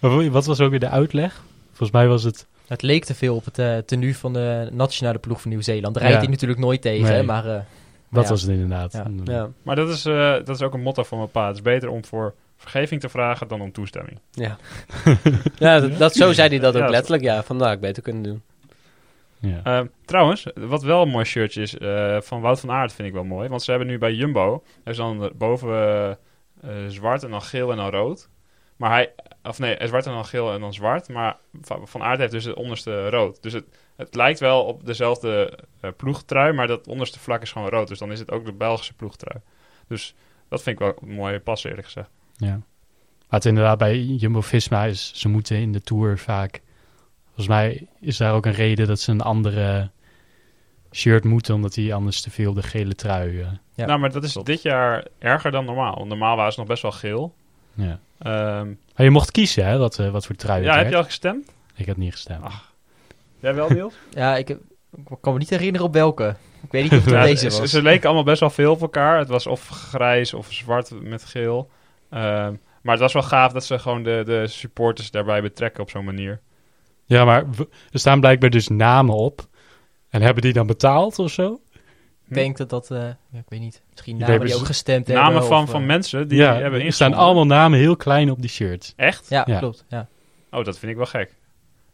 maar 0.00 0.30
wat 0.30 0.46
was 0.46 0.60
ook 0.60 0.70
weer 0.70 0.80
de 0.80 0.88
uitleg? 0.88 1.42
Volgens 1.68 1.90
mij 1.90 2.08
was 2.08 2.22
het... 2.22 2.46
Het 2.66 2.82
leek 2.82 3.04
te 3.04 3.14
veel 3.14 3.34
op 3.34 3.44
het 3.44 3.58
eh, 3.58 3.76
tenue 3.78 4.16
van 4.16 4.32
de 4.32 4.68
nationale 4.72 5.18
ploeg 5.18 5.40
van 5.40 5.50
Nieuw-Zeeland. 5.50 5.94
Daar 5.94 6.02
rijdt 6.02 6.16
Ja. 6.18 6.22
hij 6.22 6.32
natuurlijk 6.32 6.60
nooit 6.60 6.82
tegen, 6.82 7.02
Nee. 7.04 7.12
hè, 7.12 7.22
maar... 7.22 7.46
eh, 7.46 7.60
Dat 8.10 8.24
Ja. 8.24 8.30
was 8.30 8.42
het 8.42 8.50
inderdaad. 8.50 8.92
Ja. 8.92 9.06
Ja, 9.24 9.48
Maar 9.62 9.76
dat 9.76 9.88
is, 9.88 10.04
eh, 10.04 10.32
dat 10.32 10.48
is 10.48 10.62
ook 10.62 10.74
een 10.74 10.80
motto 10.82 11.02
van 11.02 11.18
mijn 11.18 11.30
pa. 11.30 11.46
Het 11.46 11.56
is 11.56 11.62
beter 11.62 11.88
om 11.88 12.04
voor 12.04 12.34
vergeving 12.56 13.00
te 13.00 13.08
vragen 13.08 13.48
dan 13.48 13.60
om 13.60 13.72
toestemming. 13.72 14.18
ja. 14.30 14.56
ja 15.58 15.80
dat, 15.80 15.98
dat, 15.98 16.14
zo 16.14 16.32
zei 16.32 16.48
hij 16.48 16.58
dat 16.58 16.76
ook 16.76 16.88
letterlijk. 16.88 17.22
Ja, 17.22 17.42
vandaag 17.42 17.78
beter 17.78 18.02
kunnen 18.02 18.22
doen. 18.22 18.42
Ja. 19.42 19.62
Eh, 19.62 19.86
trouwens, 20.04 20.46
wat 20.54 20.82
wel 20.82 21.02
een 21.02 21.08
mooi 21.08 21.24
shirtje 21.24 21.62
is 21.62 21.78
eh, 21.78 22.20
van 22.20 22.40
Wout 22.40 22.60
van 22.60 22.70
Aert 22.70 22.92
vind 22.92 23.08
ik 23.08 23.14
wel 23.14 23.24
mooi. 23.24 23.48
Want 23.48 23.62
ze 23.62 23.70
hebben 23.70 23.88
nu 23.88 23.98
bij 23.98 24.12
Jumbo, 24.12 24.62
er 24.84 24.90
is 24.90 24.96
dan 24.96 25.32
boven 25.34 26.18
eh, 26.60 26.70
zwart 26.88 27.22
en 27.22 27.30
dan 27.30 27.42
geel 27.42 27.70
en 27.70 27.76
dan 27.76 27.90
rood. 27.90 28.28
Maar 28.76 28.90
hij, 28.90 29.12
of 29.42 29.58
nee, 29.58 29.76
zwart 29.86 30.06
en 30.06 30.12
dan 30.12 30.24
geel 30.24 30.52
en 30.52 30.60
dan 30.60 30.74
zwart. 30.74 31.08
Maar 31.08 31.36
Van 31.62 32.02
Aert 32.02 32.18
heeft 32.18 32.32
dus 32.32 32.44
het 32.44 32.56
onderste 32.56 33.08
rood. 33.08 33.42
Dus 33.42 33.52
het, 33.52 33.64
het 33.96 34.14
lijkt 34.14 34.40
wel 34.40 34.64
op 34.64 34.86
dezelfde 34.86 35.58
ploegtrui, 35.96 36.52
maar 36.52 36.66
dat 36.66 36.86
onderste 36.86 37.18
vlak 37.18 37.42
is 37.42 37.52
gewoon 37.52 37.68
rood. 37.68 37.88
Dus 37.88 37.98
dan 37.98 38.12
is 38.12 38.18
het 38.18 38.30
ook 38.30 38.44
de 38.44 38.52
Belgische 38.52 38.94
ploegtrui. 38.94 39.42
Dus 39.86 40.14
dat 40.48 40.62
vind 40.62 40.80
ik 40.80 40.86
wel 40.86 40.96
een 41.00 41.14
mooie 41.14 41.40
pas 41.40 41.64
eerlijk 41.64 41.84
gezegd. 41.84 42.10
Ja. 42.36 42.48
Maar 42.48 43.40
het 43.40 43.44
inderdaad 43.44 43.78
bij 43.78 43.98
Jumbo-Visma 43.98 44.84
is, 44.84 45.12
ze 45.14 45.28
moeten 45.28 45.56
in 45.56 45.72
de 45.72 45.80
Tour 45.80 46.18
vaak... 46.18 46.62
Volgens 47.34 47.46
mij 47.46 47.86
is 48.00 48.16
daar 48.16 48.34
ook 48.34 48.46
een 48.46 48.52
reden 48.52 48.86
dat 48.86 49.00
ze 49.00 49.10
een 49.10 49.20
andere 49.20 49.90
shirt 50.92 51.24
moeten, 51.24 51.54
omdat 51.54 51.74
die 51.74 51.94
anders 51.94 52.20
te 52.20 52.30
veel 52.30 52.52
de 52.54 52.62
gele 52.62 52.94
trui... 52.94 53.40
eh, 53.40 53.46
Ja, 53.74 53.86
nou, 53.86 53.98
maar 54.00 54.12
dat 54.12 54.24
is 54.24 54.32
klopt. 54.32 54.46
dit 54.46 54.62
jaar 54.62 55.06
erger 55.18 55.50
dan 55.50 55.64
normaal. 55.64 56.04
Normaal 56.06 56.36
waren 56.36 56.52
ze 56.52 56.58
nog 56.58 56.68
best 56.68 56.82
wel 56.82 56.92
geel. 56.92 57.34
ja. 57.74 57.98
Ehm, 58.18 58.66
Maar 58.96 59.04
je 59.06 59.10
mocht 59.10 59.30
kiezen, 59.30 59.66
hè, 59.66 59.78
wat, 59.78 59.98
eh, 59.98 60.10
wat 60.10 60.26
voor 60.26 60.34
trui 60.36 60.64
het 60.64 60.72
ja, 60.72 60.78
heb 60.78 60.90
je 60.90 60.96
al 60.96 61.04
gestemd? 61.04 61.50
Ik 61.74 61.86
had 61.86 61.96
niet 61.96 62.12
gestemd. 62.12 62.42
Ach. 62.42 62.72
Jij 63.40 63.54
wel, 63.54 63.68
Niels? 63.70 63.94
Ja, 64.10 64.36
ik, 64.36 64.48
heb- 64.48 64.60
ik 65.08 65.16
kan 65.20 65.32
me 65.32 65.38
niet 65.38 65.50
herinneren 65.50 65.86
op 65.86 65.92
welke. 65.92 66.36
Ik 66.62 66.70
weet 66.72 66.82
niet 66.82 66.92
of 66.92 67.04
het 67.04 67.14
Ja, 67.14 67.22
deze 67.22 67.50
ze, 67.50 67.60
was. 67.60 67.70
ze 67.70 67.82
leken 67.82 68.04
allemaal 68.04 68.24
best 68.24 68.40
wel 68.40 68.50
veel 68.50 68.72
op 68.72 68.80
elkaar. 68.80 69.18
Het 69.18 69.28
was 69.28 69.46
of 69.46 69.68
grijs 69.68 70.34
of 70.34 70.52
zwart 70.52 71.02
met 71.02 71.24
geel. 71.24 71.70
Ehm, 72.10 72.54
maar 72.82 72.92
het 72.92 73.00
was 73.00 73.12
wel 73.12 73.22
gaaf 73.22 73.52
dat 73.52 73.64
ze 73.64 73.78
gewoon 73.78 74.02
de, 74.02 74.22
de 74.26 74.46
supporters 74.46 75.10
daarbij 75.10 75.42
betrekken 75.42 75.82
op 75.82 75.90
zo'n 75.90 76.04
manier. 76.04 76.40
Ja, 77.12 77.24
maar 77.24 77.44
er 77.90 77.98
staan 77.98 78.20
blijkbaar 78.20 78.50
dus 78.50 78.68
namen 78.68 79.14
op. 79.14 79.46
En 80.08 80.22
hebben 80.22 80.42
die 80.42 80.52
dan 80.52 80.66
betaald 80.66 81.18
of 81.18 81.30
zo? 81.30 81.60
Ik 82.28 82.34
denk 82.34 82.56
dat 82.56 82.70
dat, 82.70 82.90
eh, 82.90 82.98
ja, 82.98 83.38
ik 83.38 83.44
weet 83.48 83.60
niet, 83.60 83.82
misschien 83.90 84.16
namen 84.16 84.40
die 84.40 84.54
ook 84.54 84.66
gestemd 84.66 85.06
hebben. 85.06 85.24
Namen 85.24 85.44
van, 85.44 85.62
of, 85.62 85.70
van 85.70 85.80
eh, 85.80 85.86
mensen 85.86 86.28
die 86.28 86.38
ja, 86.38 86.54
hebben 86.54 86.80
er 86.80 86.92
staan 86.92 87.14
allemaal 87.14 87.46
namen 87.46 87.78
heel 87.78 87.96
klein 87.96 88.30
op 88.30 88.40
die 88.40 88.50
shirts. 88.50 88.92
Echt? 88.96 89.26
Ja, 89.28 89.44
Ja. 89.46 89.58
klopt. 89.58 89.84
Ja. 89.88 90.08
Oh, 90.50 90.64
dat 90.64 90.78
vind 90.78 90.90
ik 90.92 90.96
wel 90.96 91.06
gek. 91.06 91.34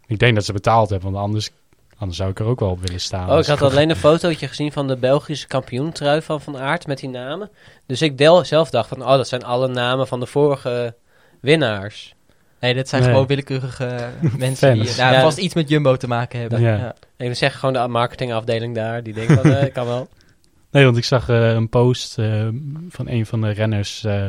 Ik 0.06 0.18
denk 0.18 0.34
dat 0.34 0.44
ze 0.44 0.52
betaald 0.52 0.90
hebben, 0.90 1.12
want 1.12 1.24
anders, 1.24 1.50
anders 1.96 2.18
zou 2.18 2.30
ik 2.30 2.38
er 2.38 2.46
ook 2.46 2.60
wel 2.60 2.70
op 2.70 2.80
willen 2.80 3.00
staan. 3.00 3.30
Oh, 3.30 3.38
ik 3.38 3.46
had 3.46 3.62
alleen 3.62 3.90
een 3.90 3.96
fotootje 4.10 4.48
gezien 4.48 4.72
van 4.72 4.86
de 4.88 4.96
Belgische 4.96 5.46
kampioentrui 5.46 6.22
van 6.22 6.40
Van 6.40 6.58
Aert 6.58 6.86
met 6.86 6.98
die 6.98 7.08
namen. 7.08 7.50
Dus 7.86 8.02
ik 8.02 8.18
del 8.18 8.44
zelf 8.44 8.70
dacht 8.70 8.88
van, 8.88 9.02
oh, 9.02 9.08
dat 9.16 9.28
zijn 9.28 9.44
alle 9.44 9.68
namen 9.68 10.06
van 10.06 10.20
de 10.20 10.26
vorige 10.26 10.94
winnaars. 11.40 12.14
Nee, 12.60 12.74
dat 12.74 12.88
zijn 12.88 13.02
Nee. 13.02 13.10
gewoon 13.10 13.26
willekeurige 13.26 14.08
mensen 14.38 14.72
die 14.74 14.96
nou, 14.96 15.12
Ja. 15.14 15.20
vast 15.20 15.38
iets 15.38 15.54
met 15.54 15.68
Jumbo 15.68 15.96
te 15.96 16.08
maken 16.08 16.40
hebben. 16.40 16.60
Ja. 16.60 16.76
Ja. 16.76 16.94
En 17.16 17.26
dan 17.26 17.34
zeg 17.36 17.58
gewoon 17.58 17.72
de 17.82 17.88
marketingafdeling 17.88 18.74
daar, 18.74 19.02
die 19.02 19.14
denkt 19.14 19.32
van, 19.32 19.52
eh, 19.52 19.72
kan 19.74 19.86
wel. 19.86 20.08
Nee, 20.70 20.84
want 20.84 20.96
ik 20.96 21.04
zag 21.04 21.28
eh, 21.28 21.48
een 21.52 21.68
post 21.68 22.18
eh, 22.18 22.48
van 22.88 23.08
een 23.08 23.26
van 23.26 23.40
de 23.40 23.50
renners 23.50 24.04
eh, 24.04 24.26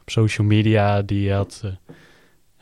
op 0.00 0.10
social 0.10 0.46
media. 0.46 1.02
Die 1.02 1.32
had 1.32 1.60
eh, 1.64 1.70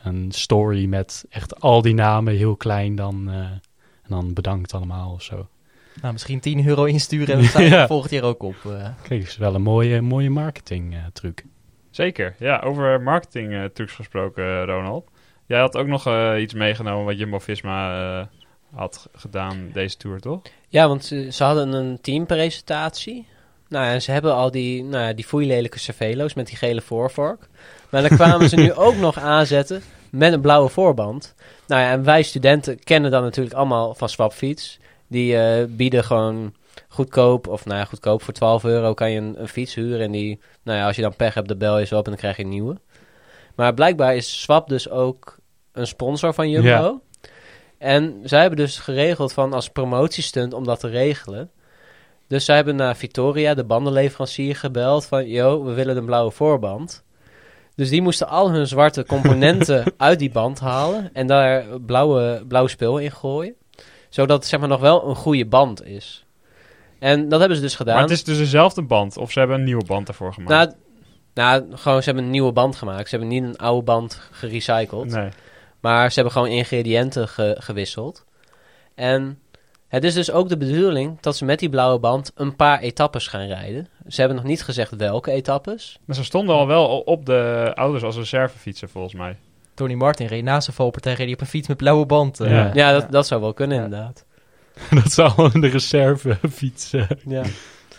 een 0.03 0.31
story 0.31 0.85
met 0.85 1.25
echt 1.29 1.59
al 1.61 1.81
die 1.81 1.93
namen 1.93 2.35
heel 2.35 2.55
klein 2.55 2.95
dan, 2.95 3.29
eh, 3.29 3.35
en 3.35 4.07
dan 4.07 4.33
bedankt 4.33 4.73
allemaal 4.73 5.11
of 5.11 5.21
zo. 5.23 5.47
Nou, 6.01 6.13
misschien 6.13 6.39
10 6.39 6.67
euro 6.67 6.83
insturen 6.83 7.27
en 7.35 7.37
dan 7.39 7.47
staat 7.49 7.61
Ja. 7.67 7.77
het 7.79 7.87
volgend 7.87 8.11
jaar 8.11 8.23
ook 8.23 8.43
op. 8.43 8.55
eh. 8.65 8.87
Kijk, 9.01 9.21
is 9.23 9.37
wel 9.37 9.55
een 9.55 9.61
mooie, 9.61 10.01
mooie 10.01 10.29
marketing 10.29 10.93
eh, 10.93 10.99
truc. 11.13 11.43
Zeker. 11.91 12.35
Ja, 12.39 12.59
over 12.59 13.01
marketing 13.01 13.53
eh, 13.53 13.63
trucs 13.63 13.93
gesproken, 13.93 14.43
eh, 14.43 14.63
Ronald. 14.65 15.09
Jij 15.45 15.59
had 15.59 15.77
ook 15.77 15.87
nog 15.87 16.07
eh, 16.07 16.33
iets 16.39 16.53
meegenomen 16.53 17.05
wat 17.05 17.17
Jumbo-Visma 17.17 18.29
had 18.73 19.09
gedaan 19.13 19.69
deze 19.73 19.97
Tour, 19.97 20.19
toch? 20.19 20.41
Ja, 20.67 20.87
want 20.87 21.05
ze, 21.05 21.31
ze 21.31 21.43
hadden 21.43 21.73
een 21.73 22.01
teampresentatie. 22.01 23.25
Nou 23.67 23.85
ja, 23.85 23.91
en 23.91 24.01
ze 24.01 24.11
hebben 24.11 24.33
al 24.33 24.51
die, 24.51 24.83
nou 24.83 25.03
ja, 25.07 25.13
die 25.13 25.25
foeilelijke 25.25 25.79
cervelo's 25.79 26.33
met 26.33 26.47
die 26.47 26.57
gele 26.57 26.81
voorvork. 26.81 27.47
Maar 27.89 28.01
dan 28.01 28.17
kwamen 28.17 28.49
ze 28.49 28.55
nu 28.55 28.73
ook 28.87 28.95
nog 28.95 29.19
aanzetten 29.19 29.81
met 30.09 30.33
een 30.33 30.41
blauwe 30.41 30.69
voorband. 30.69 31.35
Nou 31.67 31.81
ja, 31.81 31.91
en 31.91 32.03
wij 32.03 32.23
studenten 32.23 32.83
kennen 32.83 33.11
dat 33.11 33.23
natuurlijk 33.23 33.55
allemaal 33.55 33.95
van 33.95 34.09
Swapfiets. 34.09 34.79
Die 35.07 35.65
bieden 35.67 36.03
gewoon 36.03 36.53
goedkoop, 36.87 37.47
of 37.47 37.65
nou 37.65 37.79
ja, 37.79 37.85
goedkoop 37.85 38.21
voor 38.21 38.33
12 38.33 38.63
euro 38.63 38.93
kan 38.93 39.11
je 39.11 39.19
een, 39.19 39.41
een 39.41 39.47
fiets 39.47 39.75
huren. 39.75 39.99
En 39.99 40.11
die, 40.11 40.39
nou 40.63 40.77
ja, 40.77 40.85
als 40.85 40.95
je 40.95 41.01
dan 41.01 41.15
pech 41.15 41.33
hebt, 41.33 41.47
de 41.47 41.57
bel 41.57 41.79
je 41.79 41.85
ze 41.85 41.97
op 41.97 42.03
en 42.03 42.11
dan 42.11 42.19
krijg 42.19 42.37
je 42.37 42.43
een 42.43 42.49
nieuwe. 42.49 42.77
Maar 43.55 43.73
blijkbaar 43.73 44.15
is 44.15 44.41
Swap 44.41 44.69
dus 44.69 44.89
ook 44.89 45.37
een 45.71 45.87
sponsor 45.87 46.33
van 46.33 46.49
Jumbo. 46.49 46.69
Ja. 46.69 46.99
En 47.77 48.19
zij 48.23 48.39
hebben 48.39 48.57
dus 48.57 48.77
geregeld 48.77 49.33
van 49.33 49.53
als 49.53 49.69
promotiestunt 49.69 50.53
om 50.53 50.63
dat 50.63 50.79
te 50.79 50.87
regelen. 50.87 51.51
Dus 52.27 52.45
zij 52.45 52.55
hebben 52.55 52.75
naar 52.75 52.95
Victoria, 52.95 53.53
de 53.53 53.63
bandenleverancier, 53.63 54.55
gebeld 54.55 55.05
van... 55.05 55.27
Yo, 55.27 55.63
we 55.63 55.73
willen 55.73 55.97
een 55.97 56.05
blauwe 56.05 56.31
voorband. 56.31 57.03
Dus 57.75 57.89
die 57.89 58.01
moesten 58.01 58.27
al 58.27 58.51
hun 58.51 58.67
zwarte 58.67 59.05
componenten 59.05 59.93
uit 59.97 60.19
die 60.19 60.31
band 60.31 60.59
halen... 60.59 61.09
en 61.13 61.27
daar 61.27 61.65
blauwe, 61.79 62.43
blauw 62.47 62.67
spul 62.67 62.97
in 62.97 63.11
gooien. 63.11 63.55
Zodat 64.09 64.37
het 64.37 64.47
zeg 64.47 64.59
maar 64.59 64.69
nog 64.69 64.79
wel 64.79 65.09
een 65.09 65.15
goede 65.15 65.45
band 65.45 65.85
is. 65.85 66.25
En 67.01 67.29
dat 67.29 67.39
hebben 67.39 67.57
ze 67.57 67.63
dus 67.63 67.75
gedaan. 67.75 67.93
Maar 67.93 68.03
het 68.03 68.11
is 68.11 68.23
dus 68.23 68.37
dezelfde 68.37 68.81
band, 68.81 69.17
of 69.17 69.31
ze 69.31 69.39
hebben 69.39 69.57
een 69.57 69.63
nieuwe 69.63 69.85
band 69.85 70.07
ervoor 70.07 70.33
gemaakt. 70.33 70.75
nou, 71.33 71.61
nou, 71.61 71.77
gewoon 71.77 71.99
ze 71.99 72.05
hebben 72.05 72.23
een 72.23 72.29
nieuwe 72.31 72.51
band 72.51 72.75
gemaakt. 72.75 73.09
Ze 73.09 73.15
hebben 73.17 73.27
niet 73.27 73.43
een 73.43 73.57
oude 73.57 73.83
band 73.83 74.21
gerecycled. 74.31 75.09
nee. 75.11 75.29
Maar 75.79 76.07
ze 76.09 76.13
hebben 76.15 76.33
gewoon 76.33 76.47
ingrediënten 76.47 77.27
ge- 77.27 77.55
gewisseld. 77.59 78.25
En 78.95 79.39
het 79.87 80.03
is 80.03 80.13
dus 80.13 80.31
ook 80.31 80.49
de 80.49 80.57
bedoeling 80.57 81.17
dat 81.19 81.35
ze 81.37 81.45
met 81.45 81.59
die 81.59 81.69
blauwe 81.69 81.99
band 81.99 82.31
een 82.35 82.55
paar 82.55 82.79
etappes 82.79 83.27
gaan 83.27 83.45
rijden. 83.47 83.87
Ze 84.07 84.19
hebben 84.19 84.37
nog 84.37 84.45
niet 84.47 84.63
gezegd 84.63 84.95
welke 84.95 85.31
etappes. 85.31 85.99
Maar 86.05 86.15
ze 86.15 86.23
stonden 86.23 86.55
al 86.55 86.67
wel 86.67 86.99
op 86.99 87.25
de 87.25 87.71
ouders 87.75 88.03
als 88.03 88.15
reservefietsen, 88.15 88.89
volgens 88.89 89.13
mij. 89.13 89.35
Tony 89.73 89.93
Martin 89.93 90.27
reed 90.27 90.43
naast 90.43 90.63
zijn 90.63 90.75
valpartij 90.75 91.11
reed 91.13 91.25
hij 91.25 91.33
op 91.33 91.41
een 91.41 91.47
fiets 91.47 91.67
met 91.67 91.77
blauwe 91.77 92.05
band. 92.05 92.39
eh. 92.39 92.51
Ja. 92.51 92.71
Ja, 92.73 92.91
dat, 92.91 93.11
dat 93.11 93.27
zou 93.27 93.41
wel 93.41 93.53
kunnen 93.53 93.83
inderdaad. 93.83 94.25
dat 95.03 95.11
zou 95.11 95.49
in 95.53 95.61
de 95.61 95.67
reservefiets. 95.67 96.93
eh, 96.93 97.09
Ja. 97.25 97.43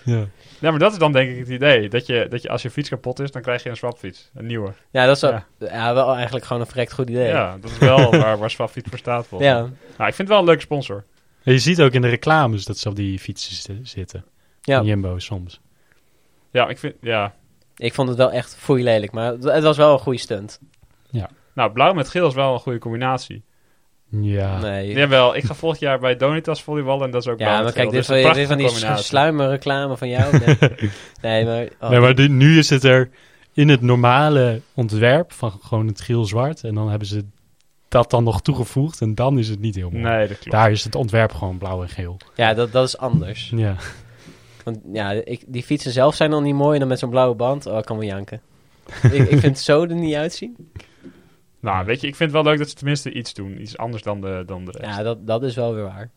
ja. 0.04 0.26
Ja, 0.58 0.70
maar 0.70 0.78
dat 0.78 0.92
is 0.92 0.98
dan 0.98 1.12
denk 1.12 1.30
ik 1.30 1.38
het 1.38 1.48
idee. 1.48 1.88
Dat 1.88 2.06
je, 2.06 2.26
dat 2.30 2.42
je 2.42 2.48
als 2.48 2.62
je 2.62 2.70
fiets 2.70 2.88
kapot 2.88 3.20
is, 3.20 3.30
dan 3.30 3.42
krijg 3.42 3.62
je 3.62 3.68
een 3.70 3.76
swapfiets. 3.76 4.30
Een 4.34 4.46
nieuwe. 4.46 4.72
ja, 4.90 5.06
dat 5.06 5.16
is 5.16 5.22
wel, 5.22 5.30
Ja. 5.32 5.44
ja. 5.58 5.94
wel 5.94 6.14
eigenlijk 6.14 6.44
gewoon 6.44 6.62
een 6.62 6.68
verrekt 6.68 6.92
goed 6.92 7.08
idee. 7.10 7.26
Ja, 7.26 7.56
dat 7.60 7.70
is 7.70 7.78
wel 7.78 8.10
waar, 8.20 8.38
waar 8.38 8.50
swapfiets 8.50 8.88
voor 8.88 8.98
staat. 8.98 9.26
Volgens 9.26 9.50
mij. 9.50 9.58
ja. 9.60 9.64
Nou, 9.96 10.08
ik 10.08 10.14
vind 10.14 10.16
het 10.18 10.28
wel 10.28 10.38
een 10.38 10.44
leuke 10.44 10.60
sponsor. 10.60 11.04
En 11.44 11.52
je 11.52 11.58
ziet 11.58 11.80
ook 11.80 11.92
in 11.92 12.00
de 12.02 12.08
reclames 12.08 12.64
dat 12.64 12.78
ze 12.78 12.88
op 12.88 12.96
die 12.96 13.18
fietsen 13.18 13.54
zi- 13.56 13.80
zitten. 13.82 14.24
Ja. 14.60 14.78
In 14.78 14.84
Jumbo 14.86 15.18
soms. 15.18 15.60
Ja, 16.50 16.68
ik 16.68 16.78
vind, 16.78 16.94
ja. 17.00 17.34
Ik 17.76 17.94
vond 17.94 18.08
het 18.08 18.18
wel 18.18 18.32
echt 18.32 18.56
foei 18.56 18.82
lelijk, 18.82 19.12
maar 19.12 19.32
het- 19.32 19.44
het 19.44 19.62
was 19.62 19.76
wel 19.76 19.92
een 19.92 19.98
goede 19.98 20.18
stunt. 20.18 20.60
Nou, 21.54 21.72
blauw 21.72 21.92
met 21.92 22.08
geel 22.08 22.26
is 22.28 22.34
wel 22.34 22.52
een 22.52 22.58
goede 22.60 22.78
combinatie. 22.78 23.42
Ja. 24.20 24.60
Nee. 24.60 24.92
Jawel, 24.92 25.36
ik 25.36 25.44
ga 25.44 25.54
volgend 25.54 25.80
jaar 25.80 25.98
bij 25.98 26.16
Donitas 26.16 26.62
volleyballen 26.62 27.04
en 27.04 27.10
dat 27.10 27.22
is 27.26 27.28
ook 27.32 27.38
Ja, 27.38 27.62
maar 27.62 27.72
kijk, 27.72 27.90
dit, 27.90 28.06
Dus 28.06 28.08
een 28.08 28.22
van, 28.22 28.34
dit 28.34 28.46
van 28.46 28.56
die 28.56 28.96
sluimerreclame 28.96 29.96
van 29.96 30.08
jou. 30.08 30.38
Nee, 30.38 30.56
nee 31.22 31.44
maar... 31.44 31.68
oh. 31.80 31.90
Nee, 31.90 32.00
maar 32.00 32.14
die- 32.14 32.28
nu 32.28 32.58
is 32.58 32.70
het 32.70 32.84
er 32.84 33.10
in 33.52 33.68
het 33.68 33.80
normale 33.80 34.60
ontwerp 34.74 35.32
van 35.32 35.52
gewoon 35.62 35.86
het 35.86 36.00
geel-zwart. 36.00 36.64
En 36.64 36.74
dan 36.74 36.88
hebben 36.88 37.08
ze 37.08 37.24
dat 37.88 38.10
dan 38.10 38.24
nog 38.24 38.42
toegevoegd. 38.42 39.00
En 39.00 39.14
dan 39.14 39.38
is 39.38 39.48
het 39.48 39.60
niet 39.60 39.74
heel 39.74 39.90
mooi. 39.90 40.02
Nee, 40.02 40.28
dat 40.28 40.38
klopt. 40.38 40.50
Daar 40.50 40.70
is 40.70 40.84
het 40.84 40.94
ontwerp 40.94 41.32
gewoon 41.32 41.58
blauw 41.58 41.82
en 41.82 41.88
geel. 41.88 42.16
Ja, 42.34 42.54
dat, 42.54 42.72
dat 42.72 42.86
is 42.88 42.98
anders. 42.98 43.52
Ja. 43.56 43.76
Want 44.64 44.78
ja, 44.92 45.10
ik, 45.10 45.44
die 45.46 45.62
fietsen 45.62 45.92
zelf 45.92 46.14
zijn 46.14 46.32
al 46.32 46.40
niet 46.40 46.54
mooi. 46.54 46.72
En 46.72 46.78
dan 46.80 46.88
met 46.88 46.98
zo'n 46.98 47.10
blauwe 47.10 47.34
band, 47.34 47.66
oh, 47.66 47.78
ik 47.78 47.84
kan 47.84 47.98
wel 47.98 48.06
janken. 48.08 48.40
ik, 49.02 49.12
ik 49.12 49.28
vind 49.28 49.42
het 49.42 49.60
zo 49.60 49.82
er 49.82 49.94
niet 49.94 50.14
uitzien. 50.14 50.56
Nou, 51.62 51.84
weet 51.86 52.00
je, 52.00 52.06
ik 52.06 52.16
vind 52.16 52.32
het 52.32 52.42
wel 52.42 52.50
leuk 52.50 52.58
dat 52.60 52.68
ze 52.70 52.74
tenminste 52.74 53.12
iets 53.12 53.34
doen. 53.34 53.60
Iets 53.60 53.76
anders 53.76 54.02
dan 54.02 54.20
de, 54.20 54.42
dan 54.46 54.64
de 54.64 54.70
rest. 54.70 54.96
Ja, 54.96 55.02
dat, 55.02 55.26
dat 55.26 55.42
is 55.42 55.54
wel 55.54 55.74
weer 55.74 55.84
waar. 55.84 56.10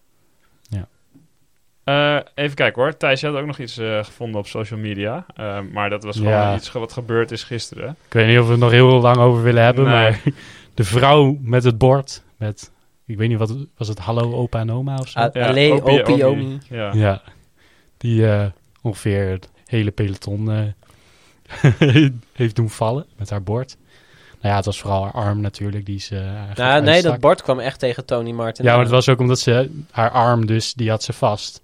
Eh, 1.84 2.20
even 2.36 2.56
kijken 2.56 2.82
hoor. 2.82 2.98
Thijs, 2.98 3.20
je 3.22 3.28
had 3.28 3.36
ook 3.36 3.46
nog 3.46 3.60
iets 3.60 3.78
eh, 3.78 4.04
gevonden 4.04 4.40
op 4.40 4.48
social 4.48 4.80
media. 4.80 5.26
Eh, 5.36 5.60
maar 5.72 5.90
dat 5.90 6.04
was 6.04 6.18
gewoon 6.18 6.32
Ja. 6.32 6.56
iets 6.56 6.70
ge- 6.70 6.80
wat 6.80 6.94
gebeurd 6.94 7.32
is 7.32 7.44
gisteren. 7.44 7.90
Ik 8.06 8.14
weet 8.14 8.28
niet 8.28 8.40
of 8.40 8.46
we 8.46 8.52
het 8.52 8.60
nog 8.60 8.72
heel 8.72 9.02
lang 9.02 9.18
over 9.18 9.44
willen 9.44 9.64
hebben. 9.64 9.84
Nee. 9.84 9.94
Maar 9.94 10.22
de 10.74 10.84
vrouw 10.84 11.38
met 11.42 11.64
het 11.64 11.78
bord. 11.78 12.24
Met, 12.38 12.72
ik 13.06 13.18
weet 13.18 13.30
niet 13.30 13.38
wat 13.38 13.56
was 13.78 13.88
het. 13.88 14.00
Hallo 14.00 14.34
opa 14.34 14.60
en 14.60 14.72
oma 14.72 14.96
of 14.98 15.08
zo? 15.08 15.20
Ah, 15.20 15.48
Allee, 15.48 15.72
opie, 15.84 16.26
opie. 16.26 16.58
Ja. 16.70 16.94
Ja. 16.94 17.22
Die 17.98 18.28
eh, 18.30 18.46
ongeveer 18.82 19.30
het 19.30 19.50
hele 19.66 19.92
peloton 19.92 20.52
eh, 20.52 22.10
heeft 22.34 22.56
doen 22.56 22.70
vallen 22.70 23.06
met 23.18 23.30
haar 23.30 23.44
bord. 23.44 23.78
Nou 24.46 24.58
ja, 24.58 24.64
het 24.64 24.66
was 24.74 24.82
vooral 24.82 25.04
haar 25.04 25.12
arm 25.14 25.42
natuurlijk. 25.42 25.86
Die 25.86 26.00
ze 26.00 26.32
Nou, 26.56 26.82
nee, 26.84 27.02
dat 27.02 27.20
bord 27.20 27.42
kwam 27.42 27.60
echt 27.60 27.80
tegen 27.80 28.06
Tony 28.06 28.32
Martin. 28.32 28.66
Ja, 28.66 28.72
maar 28.72 28.82
het 28.82 28.92
was 28.92 29.10
ook 29.10 29.20
omdat 29.20 29.40
ze 29.40 29.70
haar 29.92 30.10
arm 30.12 30.46
dus, 30.46 30.74
die 30.74 30.90
had 30.90 31.04
ze 31.04 31.14
vast. 31.14 31.62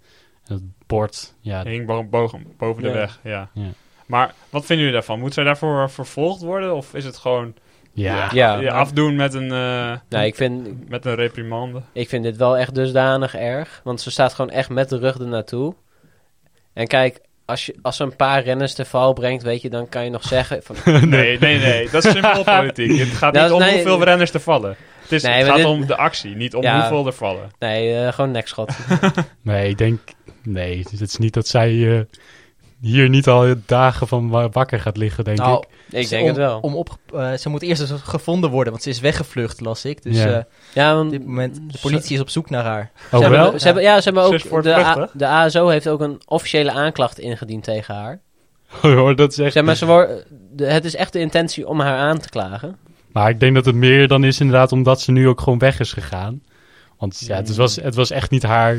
En 0.48 0.54
het 0.54 0.64
bord, 0.88 1.34
ja, 1.40 1.64
Hing 1.64 1.86
bo- 1.86 2.04
boven, 2.04 2.46
boven 2.58 2.84
de 2.84 2.88
Ja. 2.90 2.94
weg, 2.94 3.20
ja. 3.24 3.50
Ja. 3.54 3.68
Maar 4.06 4.34
wat 4.50 4.66
vinden 4.66 4.78
jullie 4.86 4.94
daarvan? 5.00 5.20
Moet 5.20 5.34
zij 5.34 5.44
daarvoor 5.44 5.90
vervolgd 5.90 6.42
worden? 6.42 6.76
Of 6.76 6.94
is 6.94 7.06
het 7.06 7.18
gewoon 7.18 7.54
ja. 7.94 8.30
Ja. 8.34 8.60
je 8.60 8.72
afdoen 8.72 9.16
met 9.16 9.34
een, 9.34 9.52
eh, 9.52 9.98
Nou, 10.10 10.26
ik 10.26 10.36
vind, 10.36 10.90
met 10.90 11.06
een 11.06 11.16
reprimande? 11.16 11.82
ik 11.92 12.10
vind 12.10 12.24
dit 12.24 12.38
wel 12.38 12.58
echt 12.58 12.76
dusdanig 12.76 13.36
erg. 13.36 13.82
Want 13.84 14.02
ze 14.02 14.12
staat 14.12 14.34
gewoon 14.34 14.52
echt 14.52 14.70
met 14.70 14.90
de 14.90 14.98
rug 14.98 15.18
ernaartoe. 15.20 15.76
En 16.74 16.88
kijk, 16.88 17.20
als, 17.52 17.66
je, 17.66 17.76
als 17.82 18.00
een 18.00 18.16
paar 18.16 18.44
renners 18.44 18.74
te 18.74 18.86
val 18.86 19.14
brengt, 19.14 19.44
weet 19.44 19.62
je, 19.62 19.70
dan 19.70 19.90
kan 19.90 20.04
je 20.04 20.10
nog 20.10 20.24
zeggen 20.24 20.64
van... 20.64 20.76
Nee, 21.10 21.40
nee, 21.40 21.60
nee. 21.60 21.90
Dat 21.90 22.06
is 22.06 22.12
symboolpolitiek. 22.12 23.00
Het 23.00 23.08
gaat 23.08 23.34
Nou, 23.34 23.46
niet 23.46 23.54
om 23.54 23.60
nee, 23.60 23.74
hoeveel 23.74 24.04
renners 24.04 24.34
er 24.34 24.40
vallen. 24.40 24.76
Het, 25.02 25.12
is, 25.12 25.24
Nee, 25.24 25.34
het 25.38 25.48
gaat 25.48 25.56
dit- 25.56 25.66
om 25.66 25.86
de 25.86 25.96
actie, 25.98 26.36
niet 26.36 26.56
om 26.56 26.62
Ja. 26.64 26.80
hoeveel 26.80 27.06
er 27.06 27.14
vallen. 27.14 27.52
Nee, 27.60 27.96
eh, 27.96 28.14
gewoon 28.14 28.32
nekschot. 28.32 28.72
Nee, 29.42 29.70
ik 29.70 29.78
denk... 29.78 30.00
Nee, 30.44 30.78
het 30.92 31.02
is 31.02 31.18
niet 31.18 31.34
dat 31.34 31.48
zij 31.48 31.98
eh, 31.98 32.00
hier 32.82 33.10
niet 33.10 33.28
al 33.28 33.54
dagen 33.66 34.08
van 34.08 34.30
wa- 34.30 34.50
wakker 34.50 34.80
gaat 34.80 34.98
liggen, 34.98 35.24
denk 35.24 35.38
Nou, 35.38 35.58
ik. 35.90 36.00
Ik 36.00 36.10
denk 36.10 36.22
om, 36.22 36.28
het 36.28 36.38
wel. 36.38 36.60
Om 36.60 36.76
op, 36.76 36.98
eh, 37.14 37.34
ze 37.34 37.50
moet 37.50 37.62
eerst 37.62 37.82
eens 37.82 38.02
gevonden 38.04 38.50
worden, 38.50 38.72
want 38.72 38.84
ze 38.84 38.90
is 38.90 39.00
weggevlucht, 39.00 39.60
las 39.62 39.86
ik. 39.86 40.04
Dus 40.04 40.18
Ja. 40.18 40.32
eh, 40.38 40.44
Ja, 40.74 41.00
op 41.02 41.10
dit 41.10 41.26
moment, 41.26 41.56
de 41.72 41.78
politie 41.82 42.16
is 42.16 42.22
op 42.22 42.30
zoek 42.30 42.50
naar 42.50 42.64
haar. 42.64 42.92
Oh, 43.12 43.20
ze 43.22 43.30
wel? 43.30 43.42
Hebben, 43.42 43.60
ze 43.60 43.66
hebben, 43.66 43.84
ja, 43.84 43.98
ze 43.98 44.04
hebben 44.04 44.24
ook... 44.24 44.40
voor 44.40 44.62
De, 44.64 44.76
A- 44.76 45.10
de 45.14 45.28
ASO 45.28 45.68
heeft 45.68 45.88
ook 45.88 46.02
een 46.02 46.22
officiële 46.26 46.72
aanklacht 46.72 47.20
ingediend 47.20 47.64
tegen 47.64 47.96
haar. 47.96 48.20
Hoor, 48.82 49.16
dat 49.16 49.32
is 49.32 49.38
echt... 49.38 49.54
Zeg 49.54 49.64
maar, 49.64 49.76
ze 49.76 49.86
wor- 49.86 50.24
de, 50.52 50.66
het 50.66 50.86
is 50.86 50.96
echt 50.96 51.14
de 51.14 51.20
intentie 51.20 51.68
om 51.68 51.80
haar 51.80 51.98
aan 51.98 52.20
te 52.20 52.30
klagen. 52.30 52.78
Maar 53.12 53.30
ik 53.30 53.40
denk 53.40 53.56
dat 53.56 53.66
het 53.66 53.76
meer 53.76 54.08
dan 54.08 54.24
is 54.24 54.40
inderdaad 54.40 54.72
omdat 54.72 55.02
ze 55.02 55.12
nu 55.12 55.28
ook 55.28 55.42
gewoon 55.42 55.60
weg 55.60 55.80
is 55.80 55.94
gegaan. 55.94 56.42
Want 56.98 57.20
ja, 57.28 57.36
het 57.36 57.56
was, 57.56 57.76
het 57.76 57.96
was 57.96 58.12
echt 58.12 58.32
niet 58.32 58.44
haar, 58.44 58.78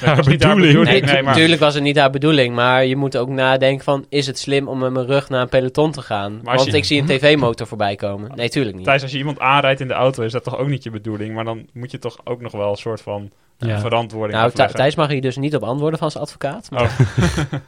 haar 0.00 0.16
was 0.16 0.26
niet 0.26 0.42
haar 0.44 0.54
bedoeling. 0.56 0.84
Nee, 0.84 1.00
Nee, 1.02 1.16
tu- 1.16 1.22
maar- 1.22 1.34
tuurlijk 1.34 1.60
was 1.60 1.74
het 1.74 1.82
niet 1.82 1.98
haar 1.98 2.10
bedoeling, 2.10 2.54
maar 2.54 2.84
je 2.84 2.96
moet 2.96 3.16
ook 3.16 3.28
nadenken 3.28 3.84
van... 3.84 4.06
is 4.08 4.26
het 4.26 4.38
slim 4.38 4.68
om 4.68 4.78
met 4.78 4.92
mijn 4.92 5.06
rug 5.06 5.28
naar 5.28 5.40
een 5.42 5.48
peloton 5.48 5.90
te 5.92 6.02
gaan? 6.02 6.40
Want 6.42 6.64
je- 6.64 6.76
ik 6.76 6.84
zie 6.84 7.00
een 7.00 7.06
tv-motor 7.06 7.66
voorbij 7.66 7.96
komen. 7.96 8.30
Nee, 8.34 8.48
tuurlijk 8.48 8.76
niet. 8.76 8.84
Thijs, 8.84 9.02
als 9.02 9.10
je 9.12 9.18
iemand 9.18 9.38
aanrijdt 9.38 9.80
in 9.80 9.88
de 9.88 9.94
auto, 9.94 10.22
is 10.22 10.32
dat 10.32 10.44
toch 10.44 10.58
ook 10.58 10.68
niet 10.68 10.82
je 10.82 10.90
bedoeling? 10.90 11.34
Maar 11.34 11.44
dan 11.44 11.66
moet 11.72 11.90
je 11.90 11.98
toch 11.98 12.18
ook 12.24 12.40
nog 12.40 12.52
wel 12.52 12.70
een 12.70 12.76
soort 12.76 13.00
van 13.00 13.30
eh, 13.58 13.68
Ja. 13.68 13.80
verantwoording 13.80 14.38
Nou, 14.38 14.50
afleggen. 14.50 14.76
Thijs 14.76 14.94
mag 14.94 15.08
hier 15.08 15.20
dus 15.20 15.36
niet 15.36 15.56
op 15.56 15.62
antwoorden 15.62 15.98
van 15.98 16.10
zijn 16.10 16.22
advocaat. 16.24 16.70
maar- 16.70 16.82
Oh. 16.82 17.52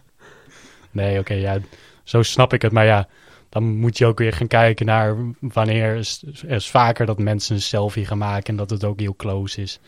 Nee, 0.91 1.19
oké, 1.19 1.35
ja, 1.35 1.59
zo 2.05 2.23
snap 2.23 2.53
ik 2.53 2.63
het. 2.63 2.73
Maar 2.73 2.85
ja, 2.85 3.09
dan 3.49 3.65
moet 3.65 3.99
je 3.99 4.07
ook 4.07 4.19
weer 4.19 4.33
gaan 4.33 4.47
kijken 4.47 4.87
naar 4.87 5.17
wanneer 5.41 5.95
is, 5.97 6.25
is 6.47 6.71
vaker 6.71 7.07
dat 7.07 7.19
mensen 7.19 7.55
een 7.55 7.63
selfie 7.63 8.07
gaan 8.07 8.19
maken 8.19 8.47
en 8.47 8.57
dat 8.57 8.71
het 8.71 8.85
ook 8.85 9.01
heel 9.01 9.15
close 9.17 9.63
is. 9.63 9.81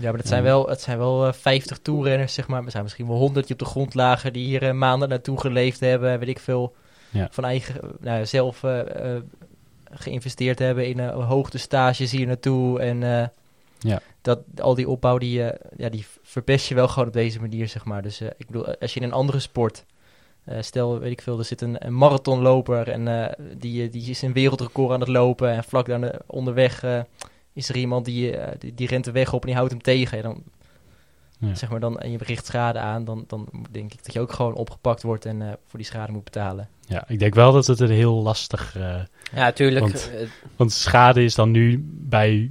Ja, 0.00 0.10
maar 0.10 0.18
het 0.18 0.28
zijn 0.28 0.42
wel, 0.42 0.68
het 0.68 0.80
zijn 0.80 0.98
wel 0.98 1.26
eh, 1.26 1.32
50 1.32 1.78
toerrenners, 1.78 2.34
zeg 2.34 2.48
maar. 2.48 2.64
Er 2.64 2.70
zijn 2.70 2.82
misschien 2.82 3.06
wel 3.06 3.16
100 3.16 3.46
die 3.46 3.54
op 3.54 3.62
de 3.62 3.70
grond 3.70 3.94
lagen, 3.94 4.32
die 4.32 4.46
hier 4.46 4.62
eh, 4.62 4.72
maanden 4.72 5.08
naartoe 5.08 5.40
geleefd 5.40 5.80
hebben. 5.80 6.18
Weet 6.18 6.28
ik 6.28 6.38
veel. 6.38 6.74
Ja. 7.10 7.28
Van 7.30 7.44
eigen, 7.44 7.80
nou, 8.00 8.26
zelf 8.26 8.64
eh, 8.64 8.80
geïnvesteerd 9.90 10.58
hebben 10.58 10.86
in 10.86 10.98
uh, 10.98 11.28
hoogtestages 11.28 12.10
hier 12.10 12.26
naartoe. 12.26 12.80
En 12.80 13.30
Ja. 13.78 14.00
dat, 14.22 14.38
al 14.60 14.74
die 14.74 14.88
opbouw, 14.88 15.18
die, 15.18 15.42
ja, 15.76 15.88
die 15.90 16.06
verpest 16.22 16.68
je 16.68 16.74
wel 16.74 16.88
gewoon 16.88 17.08
op 17.08 17.14
deze 17.14 17.40
manier, 17.40 17.68
zeg 17.68 17.84
maar. 17.84 18.02
Dus 18.02 18.20
ik 18.20 18.46
bedoel, 18.46 18.76
als 18.78 18.94
je 18.94 19.00
in 19.00 19.06
een 19.06 19.12
andere 19.12 19.38
sport... 19.38 19.84
stel, 20.60 20.98
weet 20.98 21.10
ik 21.12 21.22
veel, 21.22 21.38
er 21.38 21.44
zit 21.44 21.60
een, 21.60 21.86
een 21.86 21.96
marathonloper 21.96 22.88
en 22.88 23.34
die, 23.58 23.88
die 23.88 24.10
is 24.10 24.22
een 24.22 24.32
wereldrecord 24.32 24.92
aan 24.92 25.00
het 25.00 25.08
lopen. 25.08 25.50
En 25.50 25.64
vlak 25.64 25.86
daar 25.86 26.18
onderweg 26.26 26.84
is 27.60 27.68
er 27.68 27.76
iemand 27.76 28.04
die, 28.04 28.36
eh, 28.36 28.52
die, 28.58 28.74
die 28.74 28.86
rent 28.88 29.04
de 29.04 29.10
weg 29.12 29.32
op 29.32 29.40
en 29.40 29.46
die 29.46 29.56
houdt 29.56 29.70
hem 29.72 29.82
tegen. 29.82 30.16
En 30.18 30.22
dan, 30.22 30.42
Ja. 31.38 31.54
zeg 31.54 31.70
maar, 31.70 31.80
dan, 31.80 31.98
en 31.98 32.10
je 32.10 32.18
bericht 32.18 32.46
schade 32.46 32.78
aan, 32.78 33.04
dan, 33.04 33.24
dan 33.26 33.48
denk 33.70 33.92
ik 33.92 34.04
dat 34.04 34.12
je 34.12 34.20
ook 34.20 34.32
gewoon 34.32 34.54
opgepakt 34.54 35.02
wordt 35.02 35.24
en 35.26 35.42
eh, 35.42 35.48
voor 35.66 35.78
die 35.78 35.88
schade 35.88 36.12
moet 36.12 36.24
betalen. 36.24 36.68
Ja, 36.86 37.04
ik 37.08 37.18
denk 37.18 37.34
wel 37.34 37.52
dat 37.52 37.66
het 37.66 37.80
een 37.80 37.90
heel 37.90 38.22
lastig... 38.22 38.76
eh, 38.76 38.94
Ja, 39.34 39.52
tuurlijk. 39.52 39.80
Want- 39.84 40.10
want 40.56 40.72
schade 40.72 41.24
is 41.24 41.34
dan 41.34 41.50
nu 41.50 41.84
bij... 41.88 42.50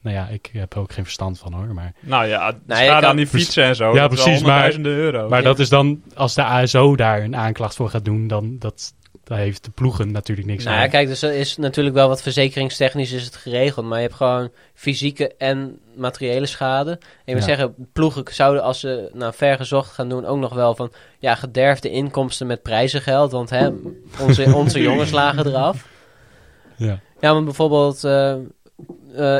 Nou 0.00 0.16
ja, 0.18 0.26
ik 0.28 0.50
heb 0.52 0.72
er 0.74 0.78
ook 0.80 0.92
geen 0.92 1.04
verstand 1.04 1.38
van 1.38 1.52
hoor, 1.52 1.74
maar... 1.74 1.92
Nou 2.00 2.26
ja, 2.26 2.38
Nou, 2.38 2.54
je 2.66 2.74
schade 2.86 3.00
kan- 3.00 3.10
aan 3.10 3.16
die 3.16 3.26
fietsen 3.26 3.64
en 3.64 3.76
zo. 3.76 3.94
Ja, 3.94 4.08
precies, 4.08 4.42
maar- 4.42 4.78
euro. 4.80 5.28
Maar 5.28 5.38
Ja. 5.38 5.44
dat 5.44 5.58
is 5.58 5.68
dan, 5.68 6.02
als 6.14 6.34
de 6.34 6.42
ASO 6.44 6.96
daar 6.96 7.22
een 7.22 7.36
aanklacht 7.36 7.74
voor 7.76 7.88
gaat 7.90 8.04
doen, 8.04 8.26
dan 8.26 8.58
dat, 8.58 8.94
daar 9.28 9.38
heeft 9.38 9.64
de 9.64 9.70
ploegen 9.70 10.10
natuurlijk 10.12 10.46
niks 10.46 10.64
nou 10.64 10.76
aan. 10.76 10.82
ja, 10.82 10.88
kijk, 10.88 11.08
dus 11.08 11.22
er 11.22 11.32
is 11.32 11.56
natuurlijk 11.56 11.94
wel 11.94 12.08
wat 12.08 12.22
verzekeringstechnisch 12.22 13.12
is 13.12 13.24
het 13.24 13.36
geregeld. 13.36 13.86
Maar 13.86 13.96
je 13.98 14.04
hebt 14.04 14.16
gewoon 14.16 14.50
fysieke 14.74 15.34
en 15.38 15.78
materiële 15.96 16.46
schade. 16.46 16.90
En 16.90 16.98
je 17.24 17.32
moet 17.34 17.40
Ja. 17.46 17.48
zeggen, 17.56 17.74
ploegen 17.92 18.22
zouden 18.34 18.62
als 18.62 18.80
ze 18.80 19.10
nou 19.12 19.32
vergezocht 19.34 19.92
gaan 19.92 20.08
doen 20.08 20.24
ook 20.26 20.38
nog 20.38 20.54
wel 20.54 20.74
van... 20.74 20.92
Ja, 21.18 21.34
gederfde 21.34 21.90
inkomsten 21.90 22.46
met 22.46 22.62
prijzengeld. 22.62 23.32
Want 23.32 23.50
hè, 23.50 23.68
onze, 24.20 24.54
onze 24.54 24.80
jongens 24.80 25.10
lagen 25.10 25.46
eraf. 25.46 25.88
Ja. 26.76 27.00
Ja, 27.20 27.32
want 27.32 27.44
bijvoorbeeld 27.44 28.04
eh 28.04 28.34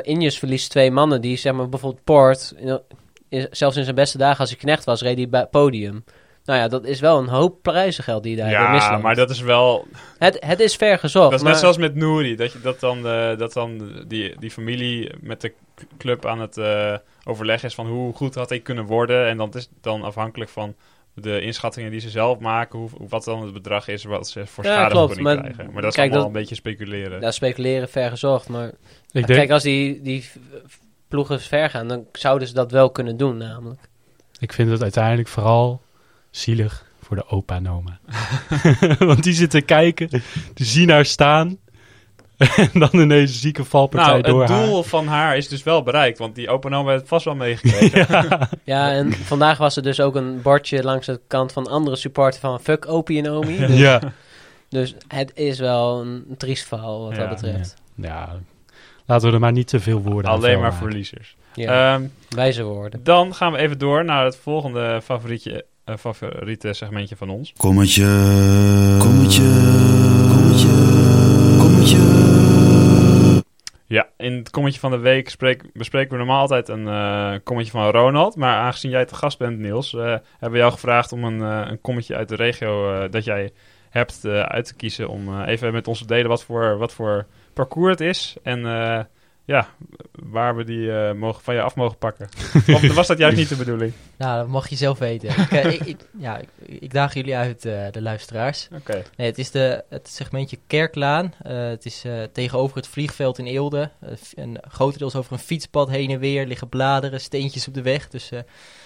Injes 0.02 0.38
verliest 0.38 0.70
twee 0.70 0.90
mannen. 0.90 1.20
Die 1.20 1.36
zeg 1.36 1.52
maar 1.52 1.68
bijvoorbeeld 1.68 2.52
in- 2.56 2.80
is- 3.28 3.46
zelfs 3.50 3.76
in 3.76 3.82
zijn 3.84 3.94
beste 3.96 4.18
dagen 4.18 4.40
als 4.40 4.50
hij 4.50 4.58
knecht 4.58 4.84
was, 4.84 5.02
reed 5.02 5.16
hij 5.16 5.28
bij 5.28 5.40
het 5.40 5.50
podium. 5.50 6.04
Nou 6.46 6.58
ja, 6.60 6.68
dat 6.68 6.84
is 6.84 7.00
wel 7.00 7.18
een 7.18 7.28
hoop 7.28 7.62
prijzengeld 7.62 8.22
die 8.22 8.36
je 8.36 8.42
daar 8.42 8.50
ja, 8.50 8.70
misloopt. 8.72 9.02
maar 9.02 9.14
dat 9.14 9.30
is 9.30 9.40
wel... 9.40 9.86
het, 10.18 10.36
het 10.46 10.60
is 10.60 10.76
ver 10.76 10.98
gezocht. 10.98 11.24
Dat 11.30 11.38
is 11.38 11.42
maar, 11.42 11.50
net 11.52 11.60
zoals 11.60 11.76
met 11.76 11.94
Nouri. 11.94 12.36
Dat, 12.36 12.52
je, 12.52 12.60
dat 12.60 12.80
dan, 12.80 13.06
eh, 13.06 13.36
dat 13.38 13.52
dan 13.52 13.90
die, 14.08 14.34
die 14.38 14.50
familie 14.50 15.12
met 15.20 15.40
de 15.40 15.52
club 15.98 16.26
aan 16.26 16.40
het 16.40 16.56
eh 16.58 16.94
overleg 17.24 17.62
is 17.64 17.74
van 17.74 17.86
hoe 17.86 18.14
goed 18.14 18.34
had 18.34 18.48
hij 18.48 18.60
kunnen 18.60 18.84
worden. 18.84 19.26
En 19.26 19.36
dat 19.36 19.54
is 19.54 19.68
dan 19.80 20.02
afhankelijk 20.02 20.50
van 20.50 20.74
de 21.14 21.40
inschattingen 21.40 21.90
die 21.90 22.00
ze 22.00 22.10
zelf 22.10 22.38
maken. 22.38 22.78
Hoe, 22.78 22.88
hoe- 22.96 23.08
wat 23.08 23.24
dan 23.24 23.42
het 23.42 23.52
bedrag 23.52 23.88
is 23.88 24.04
wat 24.04 24.28
ze 24.28 24.46
voor 24.46 24.64
Ja, 24.64 24.72
schadevergoeding 24.72 25.26
klopt, 25.26 25.34
maar 25.42 25.52
krijgen. 25.52 25.72
Maar 25.72 25.82
dat 25.82 25.90
is 25.90 25.96
kijk, 25.96 26.10
allemaal 26.10 26.26
dat- 26.26 26.34
een 26.36 26.40
beetje 26.40 26.54
speculeren. 26.54 27.20
Ja, 27.20 27.30
speculeren 27.30 27.88
ver 27.88 28.10
gezocht. 28.10 28.48
Maar 28.48 28.66
ik 28.68 28.72
denk, 29.12 29.26
kijk, 29.26 29.50
als 29.50 29.62
die, 29.62 30.02
die 30.02 30.30
ploegen 31.08 31.40
ver 31.40 31.70
gaan, 31.70 31.88
dan 31.88 32.04
zouden 32.12 32.48
ze 32.48 32.54
dat 32.54 32.70
wel 32.70 32.90
kunnen 32.90 33.16
doen 33.16 33.36
namelijk. 33.36 33.80
ik 34.38 34.52
vind 34.52 34.70
het 34.70 34.82
uiteindelijk 34.82 35.28
vooral 35.28 35.80
zielig 36.36 36.84
voor 37.02 37.16
de 37.16 37.26
opa 37.28 37.54
en 37.54 37.68
oma. 37.70 37.98
Want 39.06 39.22
die 39.22 39.32
zitten 39.34 39.64
kijken, 39.64 40.08
die 40.54 40.66
zien 40.66 40.90
haar 40.90 41.04
staan. 41.04 41.58
en 42.56 42.70
dan 42.72 42.88
ineens 42.92 43.30
een 43.30 43.36
zieke 43.38 43.64
valpartij 43.64 44.10
nou, 44.10 44.22
door 44.22 44.40
het 44.40 44.50
haar. 44.50 44.66
doel 44.66 44.82
van 44.82 45.06
haar 45.06 45.36
is 45.36 45.48
dus 45.48 45.62
wel 45.62 45.82
bereikt. 45.82 46.18
Want 46.18 46.34
die 46.34 46.48
open 46.48 46.74
oma 46.74 46.90
heeft 46.90 47.08
vast 47.08 47.24
wel 47.24 47.34
meegekregen. 47.44 48.48
Ja, 48.64 48.90
en 48.92 49.12
vandaag 49.12 49.58
was 49.58 49.76
er 49.76 49.82
dus 49.82 50.00
ook 50.00 50.14
een 50.14 50.42
bordje 50.42 50.82
langs 50.82 51.06
de 51.06 51.20
kant 51.26 51.52
van 51.52 51.66
andere 51.66 51.96
supporter 51.96 52.40
van 52.40 52.60
fuck 52.60 52.88
Opie 52.88 53.22
en 53.22 53.30
Omi. 53.30 53.56
Dus, 53.58 53.78
ja. 53.78 54.00
dus 54.68 54.94
het 55.08 55.30
is 55.34 55.58
wel 55.58 56.00
een 56.00 56.24
triest 56.36 56.66
verhaal 56.66 57.00
wat 57.02 57.16
Ja, 57.16 57.26
dat 57.26 57.40
betreft. 57.40 57.74
ja, 57.94 58.36
laten 59.06 59.28
we 59.28 59.34
er 59.34 59.40
maar 59.40 59.52
niet 59.52 59.68
te 59.68 59.80
veel 59.80 60.00
woorden 60.02 60.30
aan 60.30 60.36
Alleen 60.36 60.52
maar 60.60 60.70
maken. 60.72 60.78
verliezers. 60.78 61.36
Ja, 61.54 61.94
Ehm, 61.94 62.06
wijze 62.28 62.62
woorden. 62.62 63.00
dan 63.04 63.34
gaan 63.34 63.52
we 63.52 63.58
even 63.58 63.78
door 63.78 64.04
naar 64.04 64.24
het 64.24 64.36
volgende 64.36 65.00
favorietje, 65.04 65.64
favoriete 65.98 66.72
segmentje 66.72 67.16
van 67.16 67.30
ons. 67.30 67.52
Kommetje. 67.56 68.04
Kommetje. 68.98 69.42
Kommetje. 70.28 70.68
Kommetje. 71.58 71.96
Ja, 73.88 74.08
in 74.16 74.32
het 74.36 74.50
kommetje 74.50 74.80
van 74.80 74.90
de 74.90 74.98
week 74.98 75.28
spreek- 75.30 75.72
bespreken 75.72 76.10
we 76.10 76.16
normaal 76.16 76.40
altijd 76.40 76.68
een 76.68 76.88
eh 76.88 77.32
kommetje 77.44 77.70
van 77.70 77.90
Ronald. 77.90 78.36
Maar 78.36 78.56
aangezien 78.56 78.90
jij 78.90 79.04
te 79.04 79.14
gast 79.14 79.38
bent, 79.38 79.58
Niels, 79.58 79.94
eh, 79.94 80.00
hebben 80.32 80.50
we 80.50 80.58
jou 80.58 80.72
gevraagd 80.72 81.12
om 81.12 81.24
een, 81.24 81.42
eh, 81.42 81.70
een 81.70 81.80
kommetje 81.80 82.16
uit 82.16 82.28
de 82.28 82.36
regio 82.36 82.92
eh, 82.94 83.10
dat 83.10 83.24
jij 83.24 83.50
hebt 83.90 84.24
eh, 84.24 84.40
uit 84.40 84.64
te 84.66 84.74
kiezen. 84.74 85.08
Om 85.08 85.28
eh, 85.40 85.48
even 85.52 85.72
met 85.72 85.88
ons 85.88 85.98
te 85.98 86.06
delen 86.06 86.28
wat 86.28 86.44
voor, 86.44 86.78
wat 86.78 86.92
voor 86.92 87.26
parcours 87.52 87.90
het 87.90 88.00
is. 88.00 88.36
En 88.42 88.66
eh, 88.66 89.00
ja, 89.46 89.68
waar 90.12 90.56
we 90.56 90.64
die 90.64 90.92
eh, 90.92 91.12
mogen, 91.12 91.42
van 91.42 91.54
je 91.54 91.60
af 91.62 91.74
mogen 91.74 91.98
pakken. 91.98 92.28
of 92.74 92.94
was 92.94 93.06
dat 93.06 93.18
juist 93.18 93.36
niet 93.36 93.48
de 93.48 93.56
bedoeling? 93.56 93.92
Nou, 94.16 94.38
dat 94.38 94.48
mag 94.48 94.68
je 94.68 94.76
zelf 94.76 94.98
weten. 94.98 95.28
ik, 95.28 95.50
eh, 95.50 95.72
ik, 95.72 95.80
ik- 95.80 96.08
ja, 96.18 96.38
ik, 96.38 96.48
ik 96.80 96.92
daag 96.92 97.14
jullie 97.14 97.36
uit, 97.36 97.64
eh, 97.64 97.86
de 97.90 98.02
luisteraars. 98.02 98.68
Oké. 98.74 99.02
Nee, 99.16 99.26
het 99.26 99.38
is 99.38 99.50
de, 99.50 99.84
het 99.88 100.08
segmentje 100.08 100.58
Kerklaan. 100.66 101.32
Eh, 101.42 101.66
het 101.68 101.84
is 101.86 102.02
eh, 102.04 102.22
tegenover 102.32 102.76
het 102.76 102.88
vliegveld 102.88 103.38
in 103.38 103.46
Eelde. 103.46 103.90
En 104.34 104.58
grotendeels 104.68 105.14
over 105.16 105.32
een 105.32 105.38
fietspad 105.38 105.88
heen 105.90 106.10
en 106.10 106.18
weer. 106.18 106.46
liggen 106.46 106.68
bladeren, 106.68 107.20
steentjes 107.20 107.68
op 107.68 107.74
de 107.74 107.82
weg. 107.82 108.08
Dus 108.08 108.30
eh, 108.30 108.40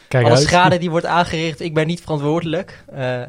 Kijk 0.08 0.24
alle 0.24 0.34
uit. 0.34 0.42
schade 0.44 0.78
die 0.78 0.90
wordt 0.90 1.06
aangericht, 1.06 1.60
ik 1.60 1.74
ben 1.74 1.86
niet 1.86 2.00
verantwoordelijk. 2.00 2.84
Eh, 2.92 3.22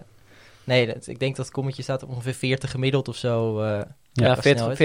nee, 0.64 0.86
dat, 0.94 1.08
ik 1.08 1.20
denk 1.20 1.36
dat 1.36 1.46
het 1.46 1.56
kommetje 1.56 1.84
staat 1.84 2.04
op 2.04 2.10
ongeveer 2.10 2.34
40 2.34 2.72
gemiddeld 2.72 3.08
of 3.08 3.16
zo. 3.16 3.60
eh. 3.62 3.82
Ja, 4.14 4.34
qua 4.34 4.42
40 4.42 4.58
snelheid. 4.58 4.78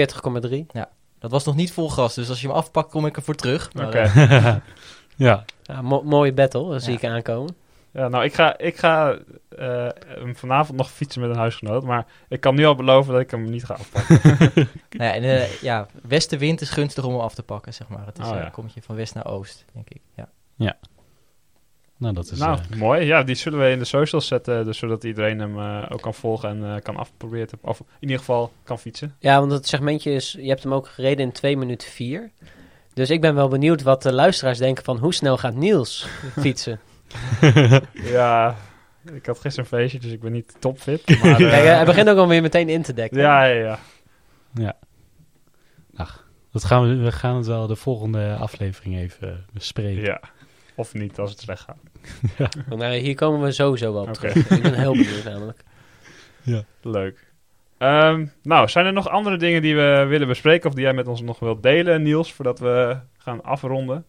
40,3. 1.17 1.19
dat 1.19 1.31
was 1.31 1.45
nog 1.45 1.55
niet 1.55 1.71
vol 1.73 1.89
gas, 1.89 2.15
dus 2.15 2.29
als 2.29 2.41
je 2.41 2.47
hem 2.47 2.55
afpakt, 2.55 2.91
kom 2.91 3.05
ik 3.05 3.15
ervoor 3.15 3.35
terug. 3.35 3.69
Oké. 3.85 3.97
eh, 3.97 4.55
ja, 5.27 5.43
Ja, 5.63 5.81
mo- 5.81 6.03
mooie 6.03 6.33
battle, 6.33 6.69
dat 6.71 6.83
zie 6.83 6.91
Ja. 6.91 6.97
ik 6.97 7.05
aankomen. 7.05 7.55
Ja, 7.91 8.07
nou, 8.07 8.23
ik 8.23 8.33
ga, 8.33 8.57
ik 8.57 8.77
ga 8.77 9.17
eh, 9.49 9.87
hem 10.07 10.35
vanavond 10.35 10.77
nog 10.77 10.91
fietsen 10.91 11.21
met 11.21 11.29
een 11.29 11.35
huisgenoot. 11.37 11.83
Maar 11.83 12.05
ik 12.29 12.39
kan 12.41 12.55
nu 12.55 12.65
al 12.65 12.75
beloven 12.75 13.11
dat 13.13 13.21
ik 13.21 13.31
hem 13.31 13.49
niet 13.49 13.65
ga 13.65 13.73
afpakken. 13.73 14.19
nou 14.89 15.03
ja, 15.03 15.13
en, 15.13 15.23
eh, 15.23 15.51
ja, 15.61 15.87
westenwind 16.07 16.61
is 16.61 16.69
gunstig 16.69 17.03
om 17.03 17.11
hem 17.11 17.21
af 17.21 17.33
te 17.35 17.43
pakken, 17.43 17.73
zeg 17.73 17.87
maar. 17.87 18.05
Het 18.05 18.19
is 18.19 18.25
Oh, 18.25 18.35
ja. 18.35 18.45
een 18.45 18.51
kommetje 18.51 18.81
van 18.81 18.95
west 18.95 19.13
naar 19.13 19.25
oost, 19.25 19.65
denk 19.73 19.89
ik. 19.89 20.01
Ja. 20.55 20.77
Nou 21.97 22.13
dat 22.13 22.31
is... 22.31 22.39
nou, 22.39 22.59
eh, 22.71 22.77
mooi. 22.77 23.05
Ja, 23.05 23.23
die 23.23 23.35
zullen 23.35 23.59
we 23.59 23.69
in 23.69 23.79
de 23.79 23.85
socials 23.85 24.27
zetten. 24.27 24.65
Dus 24.65 24.77
zodat 24.77 25.03
iedereen 25.03 25.39
hem 25.39 25.59
eh, 25.59 25.85
ook 25.89 26.01
kan 26.01 26.13
volgen 26.13 26.49
en 26.49 26.75
eh, 26.75 26.81
kan 26.81 26.95
afproberen. 26.95 27.47
te- 27.47 27.57
Of 27.61 27.79
in 27.79 27.85
ieder 27.99 28.17
geval 28.17 28.51
kan 28.63 28.79
fietsen. 28.79 29.15
Ja, 29.19 29.39
want 29.39 29.51
het 29.51 29.67
segmentje 29.67 30.11
is, 30.11 30.35
je 30.39 30.47
hebt 30.47 30.63
hem 30.63 30.73
ook 30.73 30.87
gereden 30.87 31.25
in 31.25 31.31
2 31.31 31.57
minuten 31.57 31.87
4. 31.89 32.31
Dus 32.93 33.09
ik 33.09 33.21
ben 33.21 33.35
wel 33.35 33.47
benieuwd 33.47 33.81
wat 33.81 34.01
de 34.03 34.13
luisteraars 34.13 34.57
denken 34.57 34.83
van 34.83 34.97
hoe 34.97 35.13
snel 35.13 35.37
gaat 35.37 35.55
Niels 35.55 36.07
fietsen. 36.39 36.79
Ja, 37.93 38.55
Ik 39.13 39.25
had 39.25 39.39
gisteren 39.39 39.69
een 39.71 39.77
feestje, 39.79 39.99
dus 39.99 40.11
ik 40.11 40.19
ben 40.21 40.31
niet 40.31 40.55
topfit. 40.59 41.07
Maar, 41.21 41.31
eh, 41.41 41.49
Kijk, 41.49 41.65
hij 41.65 41.85
begint 41.85 42.09
ook 42.09 42.17
alweer 42.17 42.41
meteen 42.41 42.69
in 42.69 42.81
te 42.81 42.93
dekken. 42.93 43.19
ja, 43.19 43.43
ja, 43.45 43.79
ja. 44.53 44.75
Dat 46.51 46.63
gaan 46.65 46.87
we, 46.89 46.95
we 47.03 47.11
gaan 47.11 47.35
het 47.35 47.45
wel 47.47 47.67
de 47.67 47.75
volgende 47.75 48.35
aflevering 48.35 48.95
even 48.97 49.45
bespreken. 49.53 50.03
ja. 50.03 50.21
Of 50.77 50.93
niet, 50.93 51.19
als 51.19 51.31
het 51.31 51.39
slecht 51.39 51.61
gaat. 51.61 51.77
Want, 52.67 52.81
nou, 52.81 52.95
hier 52.95 53.15
komen 53.15 53.41
we 53.41 53.51
sowieso 53.51 53.93
wel 53.93 54.01
op 54.01 54.13
terug. 54.13 54.35
Ik 54.35 54.61
ben 54.61 54.73
heel 54.73 54.91
benieuwd 55.03 55.23
namelijk. 55.23 55.63
Leuk. 56.81 57.25
Ehm, 57.77 58.25
nou, 58.43 58.67
zijn 58.67 58.85
er 58.85 58.93
nog 58.93 59.09
andere 59.09 59.37
dingen 59.37 59.61
die 59.61 59.75
we 59.75 60.05
willen 60.07 60.27
bespreken 60.27 60.69
of 60.69 60.75
die 60.75 60.83
jij 60.83 60.93
met 60.93 61.07
ons 61.07 61.21
nog 61.21 61.39
wilt 61.39 61.63
delen, 61.63 62.01
Niels, 62.01 62.33
voordat 62.33 62.59
we 62.59 62.97
gaan 63.17 63.43
afronden? 63.43 64.05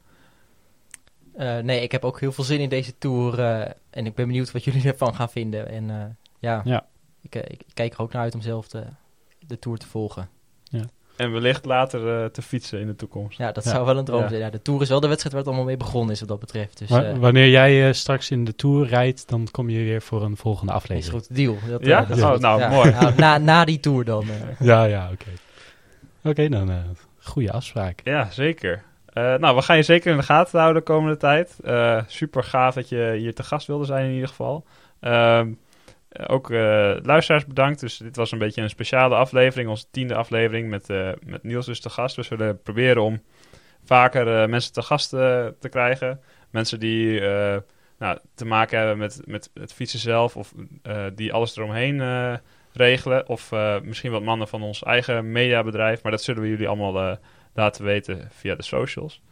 Eh, 1.34 1.58
nee, 1.58 1.80
ik 1.82 1.92
heb 1.92 2.04
ook 2.04 2.20
heel 2.20 2.32
veel 2.32 2.44
zin 2.44 2.60
in 2.60 2.68
deze 2.68 2.98
tour. 2.98 3.38
eh, 3.40 3.60
en 3.90 4.06
ik 4.06 4.14
ben 4.14 4.26
benieuwd 4.26 4.50
wat 4.52 4.64
jullie 4.64 4.84
ervan 4.86 5.14
gaan 5.14 5.30
vinden. 5.30 5.68
En 5.68 5.90
eh, 5.90 6.04
ja, 6.38 6.62
Ja. 6.64 6.86
Ik, 7.22 7.34
ik 7.34 7.60
kijk 7.74 7.94
er 7.94 8.00
ook 8.00 8.12
naar 8.12 8.22
uit 8.22 8.34
om 8.34 8.40
zelf 8.40 8.68
de, 8.68 8.84
de 9.46 9.58
tour 9.58 9.78
te 9.78 9.86
volgen. 9.86 10.28
En 11.18 11.32
wellicht 11.32 11.64
later 11.64 12.22
eh, 12.22 12.24
te 12.30 12.42
fietsen 12.42 12.80
in 12.80 12.86
de 12.86 12.96
toekomst. 12.96 13.38
Ja, 13.38 13.52
dat 13.52 13.64
Ja. 13.64 13.70
zou 13.70 13.84
wel 13.86 13.96
een 13.98 14.04
droom 14.04 14.20
Ja. 14.22 14.28
zijn. 14.28 14.40
Ja, 14.40 14.50
de 14.50 14.62
tour 14.62 14.82
is 14.82 14.88
wel 14.88 15.00
de 15.00 15.06
wedstrijd 15.08 15.34
waar 15.34 15.42
het 15.44 15.52
allemaal 15.52 15.68
mee 15.70 15.76
begonnen 15.84 16.12
is 16.14 16.20
wat 16.20 16.28
dat 16.28 16.38
betreft. 16.40 16.78
Dus 16.78 16.88
Maar 16.88 17.04
eh, 17.04 17.16
wanneer 17.18 17.48
jij 17.48 17.86
eh, 17.88 17.92
straks 17.92 18.30
in 18.30 18.44
de 18.44 18.54
Tour 18.54 18.86
rijdt, 18.86 19.28
dan 19.28 19.48
kom 19.50 19.70
je 19.70 19.78
weer 19.84 20.02
voor 20.02 20.22
een 20.24 20.36
volgende 20.36 20.72
is 20.72 20.78
aflevering. 20.78 21.12
goed, 21.26 21.36
deal. 21.36 21.56
Dat, 21.68 21.84
Ja? 21.86 22.00
dat 22.04 22.16
is 22.16 22.22
Oh, 22.22 22.30
goed. 22.30 22.40
nou, 22.40 22.60
Ja. 22.60 22.68
mooi. 22.68 22.90
Nou, 22.90 23.14
na, 23.16 23.38
na 23.38 23.64
die 23.64 23.80
tour 23.80 24.04
dan. 24.04 24.22
eh. 24.22 24.60
Ja, 24.66 24.84
ja, 24.84 25.08
oké. 25.12 25.30
Oké, 26.22 26.48
dan 26.48 26.70
eh 26.70 26.76
goede 27.20 27.52
afspraak. 27.52 28.00
Ja, 28.04 28.28
zeker. 28.30 28.82
Eh, 29.12 29.34
nou, 29.34 29.56
we 29.56 29.62
gaan 29.62 29.76
je 29.76 29.82
zeker 29.82 30.10
in 30.10 30.16
de 30.16 30.22
gaten 30.22 30.58
houden 30.60 30.82
de 30.84 30.88
komende 30.92 31.16
tijd. 31.16 31.56
Eh, 31.64 32.02
super 32.06 32.44
gaaf 32.44 32.74
dat 32.74 32.88
je 32.88 33.14
hier 33.18 33.34
te 33.34 33.42
gast 33.42 33.66
wilde 33.66 33.84
zijn 33.84 34.06
in 34.06 34.12
ieder 34.14 34.28
geval. 34.28 34.64
Ehm, 35.00 35.12
eh, 35.40 35.46
ook 36.26 36.50
eh, 36.50 36.96
luisteraars 37.02 37.46
bedankt. 37.46 37.80
Dus 37.80 37.96
dit 37.96 38.16
was 38.16 38.32
een 38.32 38.38
beetje 38.38 38.62
een 38.62 38.70
speciale 38.70 39.14
aflevering, 39.14 39.68
onze 39.68 39.84
tiende 39.90 40.14
aflevering 40.14 40.68
met, 40.68 40.90
eh, 40.90 41.10
met 41.26 41.42
Niels 41.42 41.66
dus 41.66 41.80
te 41.80 41.90
gast. 41.90 42.16
We 42.16 42.22
zullen 42.22 42.62
proberen 42.62 43.02
om 43.02 43.22
vaker 43.84 44.42
eh, 44.42 44.48
mensen 44.48 44.72
te 44.72 44.82
gast 44.82 45.12
eh, 45.12 45.46
te 45.60 45.68
krijgen. 45.68 46.20
Mensen 46.50 46.80
die 46.80 47.20
eh, 47.20 47.56
nou, 47.98 48.18
te 48.34 48.44
maken 48.44 48.78
hebben 48.78 48.98
met, 48.98 49.20
met 49.24 49.50
het 49.54 49.72
fietsen 49.72 49.98
zelf 49.98 50.36
of 50.36 50.54
eh, 50.82 51.04
die 51.14 51.32
alles 51.32 51.56
eromheen 51.56 52.00
eh, 52.00 52.34
regelen. 52.72 53.28
Of 53.28 53.52
eh, 53.52 53.80
misschien 53.80 54.10
wat 54.10 54.22
mannen 54.22 54.48
van 54.48 54.62
ons 54.62 54.82
eigen 54.82 55.32
mediabedrijf. 55.32 56.02
Maar 56.02 56.12
dat 56.12 56.22
zullen 56.22 56.42
we 56.42 56.48
jullie 56.48 56.68
allemaal 56.68 56.98
eh, 57.00 57.16
laten 57.54 57.84
weten 57.84 58.28
via 58.30 58.54
de 58.54 58.62
socials. 58.62 59.22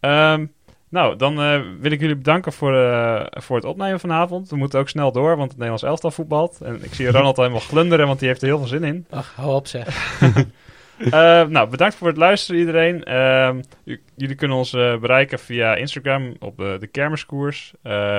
Ehm, 0.00 0.46
nou, 0.88 1.16
dan 1.16 1.40
eh, 1.40 1.60
wil 1.80 1.90
ik 1.90 2.00
jullie 2.00 2.16
bedanken 2.16 2.52
voor, 2.52 2.76
eh, 2.76 3.26
voor 3.30 3.56
het 3.56 3.64
opnemen 3.64 4.00
vanavond. 4.00 4.50
We 4.50 4.56
moeten 4.56 4.80
ook 4.80 4.88
snel 4.88 5.12
door, 5.12 5.36
want 5.36 5.48
het 5.48 5.52
Nederlands 5.52 5.82
elftal 5.82 6.10
voetbalt. 6.10 6.60
En 6.60 6.84
ik 6.84 6.94
zie 6.94 7.10
Ronald 7.10 7.36
al 7.36 7.42
helemaal 7.42 7.66
glunderen, 7.68 8.06
want 8.06 8.18
die 8.18 8.28
heeft 8.28 8.42
er 8.42 8.48
heel 8.48 8.58
veel 8.58 8.66
zin 8.66 8.84
in. 8.84 9.06
Ach, 9.10 9.32
hou 9.36 9.54
op 9.54 9.66
zeg. 9.66 9.86
Eh, 10.96 11.10
nou, 11.46 11.68
bedankt 11.68 11.94
voor 11.94 12.08
het 12.08 12.16
luisteren 12.16 12.60
iedereen. 12.60 13.04
Ehm, 13.04 13.62
jullie 14.14 14.34
kunnen 14.34 14.56
ons 14.56 14.70
bereiken 14.70 15.38
via 15.38 15.74
Instagram 15.74 16.36
op 16.38 16.56
de 16.56 16.88
Kermiskoers 16.90 17.72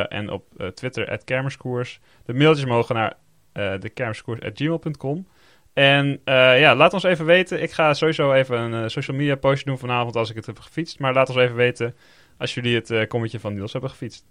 en 0.09 0.32
op 0.32 0.43
Twitter 0.74 1.09
at 1.09 1.24
Kermiskoers. 1.24 1.99
De 2.26 2.34
mailtjes 2.34 2.65
mogen 2.65 2.95
naar 2.95 3.13
uh, 3.57 3.80
dekermiskoers.gmail.com. 3.80 5.28
En 5.74 6.22
eh, 6.24 6.59
ja, 6.59 6.76
laat 6.76 6.93
ons 6.93 7.03
even 7.03 7.26
weten. 7.26 7.61
Ik 7.61 7.72
ga 7.72 7.93
sowieso 7.93 8.34
even 8.34 8.59
een 8.59 8.89
social 8.89 9.18
media 9.18 9.36
postje 9.36 9.65
doen 9.65 9.78
vanavond 9.78 10.15
als 10.15 10.30
ik 10.30 10.36
het 10.36 10.45
heb 10.45 10.59
gefietst. 10.59 10.99
Maar 10.99 11.13
laat 11.13 11.30
ons 11.30 11.38
even 11.38 11.55
weten 11.55 11.95
als 12.38 12.53
jullie 12.53 12.75
het 12.75 12.91
eh 12.91 13.07
kommetje 13.07 13.39
van 13.39 13.53
Niels 13.53 13.71
hebben 13.71 13.89
gefietst. 13.89 14.25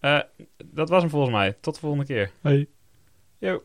Eh, 0.00 0.20
dat 0.64 0.88
was 0.88 1.00
hem 1.00 1.10
volgens 1.10 1.32
mij. 1.32 1.56
Tot 1.60 1.74
de 1.74 1.80
volgende 1.80 2.04
keer. 2.04 2.30
Hoi. 2.40 2.68
Yo. 3.38 3.62